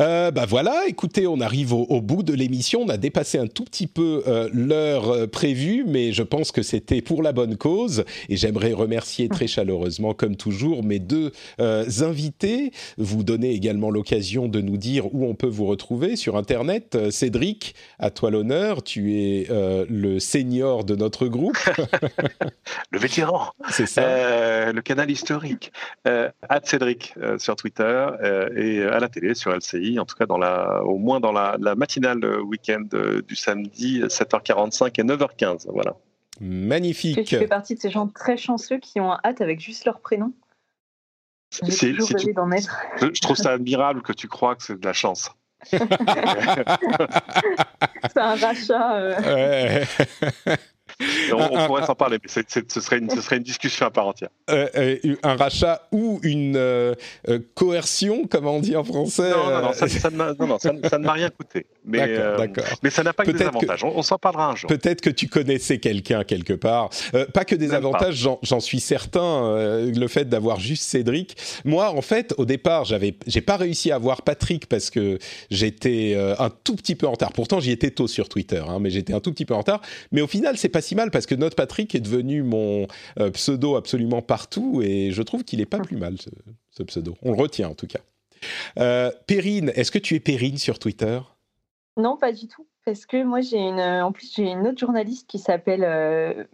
Euh, 0.00 0.30
bah 0.30 0.46
voilà, 0.48 0.84
écoutez, 0.88 1.26
on 1.26 1.38
arrive 1.40 1.74
au, 1.74 2.00
bout 2.00 2.22
de 2.22 2.32
l'émission. 2.32 2.80
On 2.80 2.88
a 2.88 2.96
dépassé 2.96 3.36
un 3.36 3.46
tout 3.46 3.64
petit 3.64 3.86
peu 3.86 4.22
euh, 4.26 4.48
l'heure 4.50 5.10
euh, 5.10 5.26
prévue, 5.26 5.84
mais 5.86 6.12
je 6.12 6.22
pense 6.22 6.50
que 6.50 6.62
c'était 6.62 7.02
pour 7.02 7.22
la 7.22 7.32
bonne 7.32 7.58
cause. 7.58 8.04
Et 8.30 8.36
j'aimerais 8.38 8.72
remercier 8.72 9.28
très 9.28 9.46
chaleureusement, 9.46 10.14
comme 10.14 10.36
toujours, 10.36 10.82
mes 10.82 10.98
deux 10.98 11.32
invités. 11.58 12.72
Vous 12.96 13.22
donnez 13.22 13.52
également 13.52 13.90
l'occasion 13.90 14.48
de 14.48 14.60
nous 14.60 14.78
dire 14.78 15.14
où 15.14 15.26
on 15.26 15.34
peut 15.34 15.46
vous 15.46 15.66
retrouver 15.66 16.16
sur 16.16 16.36
Internet. 16.36 17.10
Cédric, 17.10 17.74
à 17.98 18.10
toi 18.10 18.30
l'honneur. 18.30 18.82
Tu 18.82 19.14
es 19.14 19.46
le 19.50 20.18
senior 20.18 20.84
de 20.84 20.96
notre 20.96 21.26
groupe. 21.26 21.58
le 22.90 22.98
vétéran. 22.98 23.50
C'est 23.70 23.86
ça. 23.86 24.72
le 24.72 24.80
canal 24.80 25.10
historique. 25.10 25.72
à 26.04 26.60
Cédric 26.64 27.14
sur 27.38 27.56
Twitter 27.56 28.06
et 28.56 28.82
à 28.82 28.98
la 28.98 29.08
télé 29.08 29.34
sur 29.34 29.54
LCI 29.54 29.81
en 29.98 30.04
tout 30.04 30.16
cas 30.16 30.26
dans 30.26 30.38
la, 30.38 30.82
au 30.84 30.98
moins 30.98 31.20
dans 31.20 31.32
la, 31.32 31.56
matinale 31.76 32.24
week-end 32.42 32.84
euh, 32.94 33.22
du 33.22 33.36
samedi, 33.36 34.02
7h45 34.02 35.00
et 35.00 35.04
9h15. 35.04 35.66
Voilà. 35.72 35.96
Magnifique. 36.40 37.24
Tu 37.24 37.36
fais 37.36 37.46
partie 37.46 37.74
de 37.74 37.80
ces 37.80 37.90
gens 37.90 38.08
très 38.08 38.36
chanceux 38.36 38.78
qui 38.78 39.00
ont 39.00 39.12
un 39.12 39.20
hâte 39.24 39.40
avec 39.40 39.60
juste 39.60 39.84
leur 39.84 40.00
prénom. 40.00 40.32
Rêvé 41.60 42.32
d'en 42.32 42.50
être. 42.50 42.80
Je, 43.00 43.20
trouve 43.20 43.36
ça 43.36 43.50
admirable 43.52 44.02
que 44.02 44.12
tu 44.12 44.26
crois 44.26 44.56
que 44.56 44.62
c'est 44.62 44.80
de 44.80 44.86
la 44.86 44.94
chance. 44.94 45.30
c'est 45.64 45.80
un 48.16 48.34
rachat. 48.34 48.96
Euh. 48.96 49.84
on, 51.32 51.66
pourrait 51.66 51.86
s'en 51.86 51.94
parler, 51.94 52.18
mais 52.22 52.28
ce, 52.28 52.80
serait 52.80 52.98
une, 52.98 53.10
ce 53.10 53.20
serait 53.20 53.36
une 53.36 53.42
discussion 53.42 53.86
à 53.86 53.90
part 53.90 54.06
entière. 54.06 54.30
Euh, 54.50 54.68
euh, 54.76 55.16
un 55.22 55.36
rachat 55.36 55.88
ou 55.92 56.20
une 56.22 56.56
euh, 56.56 56.94
coercion, 57.54 58.26
comme 58.26 58.46
on 58.46 58.60
dit 58.60 58.76
en 58.76 58.84
français 58.84 59.30
Non, 59.30 59.50
non, 59.50 60.46
non, 60.46 60.58
ça, 60.58 60.72
ne 60.98 61.04
m'a 61.04 61.12
rien 61.12 61.30
coûté. 61.30 61.66
Mais, 61.84 62.18
mais 62.82 62.90
ça 62.90 63.02
n'a 63.02 63.12
pas 63.12 63.24
que 63.24 63.30
des 63.30 63.44
avantages. 63.44 63.84
On, 63.84 64.02
s'en 64.02 64.18
parlera 64.18 64.50
un 64.50 64.56
jour. 64.56 64.68
Peut-être 64.68 65.00
que 65.00 65.10
tu 65.10 65.28
connaissais 65.28 65.78
quelqu'un 65.78 66.24
quelque 66.24 66.54
part. 66.54 66.90
pas 67.32 67.44
que 67.44 67.54
des 67.54 67.72
avantages, 67.74 68.28
j'en 68.42 68.60
suis 68.60 68.80
certain. 68.80 69.52
le 69.54 70.08
fait 70.08 70.28
d'avoir 70.28 70.60
juste 70.60 70.84
Cédric. 70.84 71.36
Moi, 71.64 71.88
en 71.90 72.02
fait, 72.02 72.34
au 72.38 72.44
départ, 72.44 72.84
j'avais, 72.84 73.14
j'ai 73.26 73.40
pas 73.40 73.56
réussi 73.56 73.90
à 73.92 73.98
voir 73.98 74.22
Patrick 74.22 74.66
parce 74.66 74.90
que 74.90 75.18
j'étais 75.50 76.16
un 76.38 76.50
tout 76.50 76.76
petit 76.76 76.94
peu 76.94 77.06
en 77.06 77.12
retard. 77.12 77.32
Pourtant, 77.32 77.60
j'y 77.60 77.70
étais 77.70 77.90
tôt 77.90 78.08
sur 78.08 78.28
Twitter, 78.28 78.62
hein, 78.66 78.78
mais 78.80 78.90
j'étais 78.90 79.12
un 79.12 79.20
tout 79.20 79.32
petit 79.32 79.44
peu 79.44 79.54
en 79.54 79.58
retard. 79.58 79.80
Mais 80.10 80.20
au 80.20 80.26
final, 80.26 80.56
c'est 80.56 80.68
pas 80.68 80.80
si 80.80 80.91
mal 80.94 81.10
parce 81.10 81.26
que 81.26 81.34
notre 81.34 81.56
Patrick 81.56 81.94
est 81.94 82.00
devenu 82.00 82.42
mon 82.42 82.86
euh, 83.18 83.30
pseudo 83.30 83.76
absolument 83.76 84.22
partout 84.22 84.80
et 84.82 85.10
je 85.10 85.22
trouve 85.22 85.44
qu'il 85.44 85.60
est 85.60 85.66
pas 85.66 85.78
plus 85.78 85.96
mal 85.96 86.16
ce, 86.70 86.82
pseudo. 86.82 87.14
On 87.22 87.32
le 87.32 87.36
retient 87.36 87.68
en 87.68 87.74
tout 87.74 87.86
cas. 87.86 88.00
Euh, 88.78 89.10
Perrine, 89.26 89.72
est-ce 89.74 89.90
que 89.90 89.98
tu 89.98 90.14
es 90.14 90.20
Perrine 90.20 90.58
sur 90.58 90.78
Twitter? 90.78 91.20
Non, 91.96 92.16
pas 92.16 92.32
du 92.32 92.48
tout. 92.48 92.66
Parce 92.84 93.06
que 93.06 93.22
moi, 93.22 93.40
j'ai 93.40 93.58
une, 93.58 93.80
en 93.80 94.10
plus, 94.12 94.32
j'ai 94.34 94.50
une 94.50 94.66
autre 94.66 94.78
journaliste 94.78 95.28
qui 95.28 95.38
s'appelle. 95.38 95.84
Euh, 95.84 96.44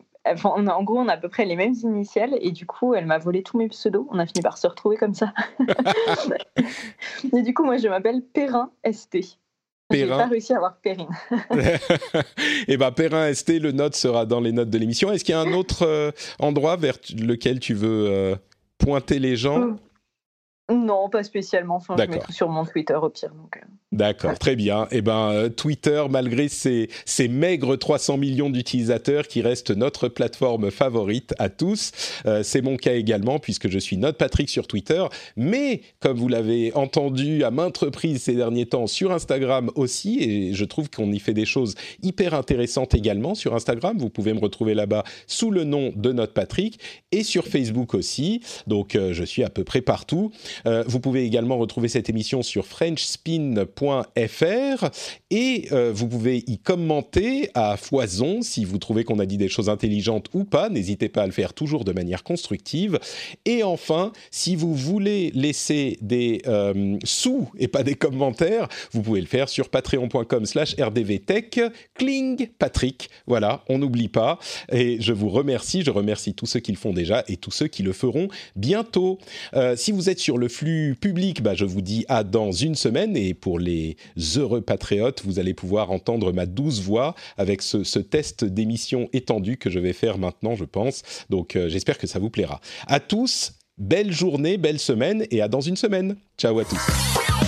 en 0.45 0.83
gros, 0.83 0.99
on 0.99 1.09
a 1.09 1.15
à 1.15 1.17
peu 1.17 1.29
près 1.29 1.47
les 1.47 1.57
mêmes 1.57 1.75
initiales 1.83 2.37
et 2.41 2.51
du 2.51 2.67
coup, 2.67 2.95
elle 2.95 3.07
m'a 3.07 3.19
volé 3.19 3.43
tous 3.43 3.57
mes 3.57 3.69
pseudos. 3.69 4.07
On 4.11 4.19
a 4.19 4.27
fini 4.27 4.43
par 4.43 4.59
se 4.59 4.67
retrouver 4.67 4.97
comme 4.97 5.15
ça. 5.15 5.33
et 7.33 7.43
du 7.43 7.55
coup, 7.55 7.65
moi, 7.65 7.79
je 7.79 7.89
m'appelle 7.89 8.23
Perrin 8.23 8.71
ST. 8.91 9.39
J'ai 9.91 10.07
pas 10.07 10.27
réussi 10.27 10.53
à 10.53 10.57
avoir 10.57 10.77
Perrine. 10.77 11.09
Eh 12.69 12.77
bien, 12.77 12.93
Perrin 12.93 13.33
ST, 13.33 13.59
le 13.59 13.73
note 13.73 13.95
sera 13.95 14.27
dans 14.27 14.41
les 14.41 14.53
notes 14.53 14.69
de 14.69 14.79
l'émission. 14.79 15.11
Est-ce 15.11 15.25
qu'il 15.25 15.33
y 15.33 15.39
a 15.39 15.41
un 15.41 15.53
autre 15.55 15.87
euh, 15.87 16.11
endroit 16.39 16.77
vers 16.77 16.99
lequel 17.19 17.59
tu 17.61 17.73
veux 17.73 18.07
euh, 18.09 18.37
pointer 18.77 19.19
les 19.19 19.37
gens? 19.37 19.63
Euh, 19.63 19.73
non, 20.71 21.09
pas 21.09 21.23
spécialement. 21.23 21.77
Enfin, 21.77 21.97
je 21.99 22.05
mets 22.05 22.19
tout 22.19 22.33
sur 22.33 22.51
mon 22.51 22.67
Twitter 22.67 22.95
au 22.95 23.09
pire. 23.09 23.31
Euh. 23.33 23.61
D'accord, 23.91 24.39
très 24.39 24.55
bien. 24.55 24.87
Eh 24.91 25.01
ben, 25.01 25.31
euh, 25.31 25.49
Twitter, 25.49 26.05
malgré 26.11 26.49
ses, 26.49 26.89
maigres 27.31 27.79
300 27.79 28.19
millions 28.19 28.51
d'utilisateurs, 28.51 29.27
qui 29.27 29.41
reste 29.41 29.71
notre 29.71 30.09
plateforme 30.09 30.71
favorite 30.71 31.35
à 31.39 31.49
tous, 31.49 31.93
euh, 32.27 32.43
c'est 32.43 32.61
mon 32.61 32.77
cas 32.77 32.93
également, 32.93 33.39
puisque 33.39 33.71
je 33.71 33.79
suis 33.79 33.97
notre 33.97 34.19
Patrick 34.19 34.51
sur 34.51 34.67
Twitter. 34.67 35.03
Mais, 35.37 35.81
comme 36.01 36.19
vous 36.19 36.29
l'avez 36.29 36.71
entendu 36.75 37.45
à 37.45 37.51
maintes 37.51 37.79
reprises 37.79 38.25
ces 38.25 38.35
derniers 38.35 38.67
temps, 38.67 38.87
sur 38.87 39.11
Instagram 39.11 39.71
aussi, 39.75 40.19
et 40.21 40.53
je 40.53 40.65
trouve 40.67 40.91
qu'on 40.91 41.11
y 41.11 41.19
fait 41.19 41.33
des 41.33 41.47
choses 41.47 41.77
hyper 42.03 42.35
intéressantes 42.35 42.95
également 42.95 43.35
sur 43.35 43.55
Instagram. 43.55 43.97
Vous 43.97 44.11
pouvez 44.11 44.35
me 44.35 44.41
retrouver 44.41 44.75
là-bas 44.75 45.05
sous 45.27 45.51
le 45.51 45.65
nom 45.65 45.95
de 45.97 46.13
notre 46.13 46.35
Patrick, 46.35 46.79
et 47.11 47.23
sur 47.23 47.47
Facebook 47.47 47.95
aussi. 47.95 48.43
Donc, 48.67 48.99
je 48.99 49.25
suis 49.25 49.45
à 49.45 49.49
peu 49.49 49.65
près 49.65 49.81
partout. 49.81 50.31
Euh, 50.67 50.85
vous 50.87 51.01
pouvez 51.01 51.25
également 51.25 51.59
retrouver 51.59 51.89
cette 51.89 52.09
émission 52.09 52.43
sur 52.43 52.67
frenchspin.fr 52.67 53.65
et 55.31 55.69
euh, 55.73 55.93
vous 55.95 56.09
pouvez 56.09 56.45
y 56.47 56.59
commenter 56.59 57.51
à 57.55 57.77
foison 57.77 58.43
si 58.43 58.65
vous 58.65 58.79
trouvez 58.79 59.05
qu'on 59.05 59.19
a 59.19 59.27
dit 59.27 59.37
des 59.37 59.49
choses 59.49 59.69
intelligentes 59.69 60.29
ou 60.35 60.45
pas. 60.45 60.69
N'hésitez 60.69 61.09
pas 61.09 61.23
à 61.23 61.27
le 61.27 61.33
faire 61.33 61.53
toujours 61.53 61.85
de 61.85 61.93
manière 61.93 62.25
constructive. 62.25 62.99
Et 63.45 63.63
enfin, 63.63 64.13
si 64.31 64.57
vous 64.57 64.75
voulez 64.75 65.31
laisser 65.35 65.99
des 66.01 66.43
euh, 66.47 66.97
sous 67.05 67.49
et 67.59 67.69
pas 67.69 67.83
des 67.83 67.95
commentaires, 67.95 68.69
vous 68.93 69.03
pouvez 69.03 69.21
le 69.21 69.27
faire 69.27 69.49
sur 69.49 69.69
patreon.com 69.69 70.47
slash 70.47 70.75
rdvtech. 70.79 71.61
Kling 71.95 72.49
Patrick. 72.59 73.11
Voilà, 73.27 73.65
on 73.69 73.79
n'oublie 73.79 74.09
pas. 74.09 74.39
Et 74.73 75.01
je 75.01 75.13
vous 75.13 75.29
remercie. 75.29 75.83
Je 75.83 75.91
remercie 75.91 76.35
tous 76.35 76.47
ceux 76.47 76.61
qui 76.61 76.73
le 76.73 76.79
font 76.79 76.93
déjà 76.93 77.25
et 77.29 77.37
tous 77.37 77.51
ceux 77.51 77.69
qui 77.69 77.83
le 77.83 77.93
feront 77.93 78.29
bientôt. 78.57 79.19
si 79.77 79.93
vous 79.93 80.11
êtes 80.11 80.19
sur 80.19 80.39
le 80.39 80.48
flux 80.49 80.97
public, 81.01 81.43
bah, 81.43 81.55
je 81.55 81.65
vous 81.65 81.81
dis 81.81 82.05
à 82.09 82.25
dans 82.25 82.53
une 82.53 82.75
semaine. 82.75 83.17
Et 83.17 83.35
pour 83.35 83.59
les 83.59 83.97
heureux 84.37 84.61
patriotes, 84.61 85.23
vous 85.25 85.39
allez 85.39 85.55
pouvoir 85.55 85.91
entendre 85.91 86.33
ma 86.33 86.47
douce 86.47 86.81
voix 86.81 87.15
avec 87.37 87.63
ce, 87.63 87.99
test 87.99 88.45
d'émission 88.45 89.09
étendu 89.13 89.57
que 89.57 89.71
je 89.71 89.79
vais 89.79 89.93
faire 89.93 90.19
maintenant, 90.19 90.55
je 90.55 90.65
pense. 90.65 91.03
Donc 91.31 91.57
euh, 91.57 91.69
j'espère 91.69 91.99
que 91.99 92.07
ça 92.07 92.19
vous 92.19 92.31
plaira. 92.31 92.61
À 92.87 93.01
tous, 93.01 93.53
belle 93.77 94.13
journée, 94.13 94.57
belle 94.57 94.79
semaine 94.79 95.25
et 95.31 95.43
à 95.43 95.49
dans 95.49 95.61
une 95.61 95.77
semaine. 95.77 96.17
Ciao 96.39 96.59
à 96.59 96.65
tous. 96.65 97.48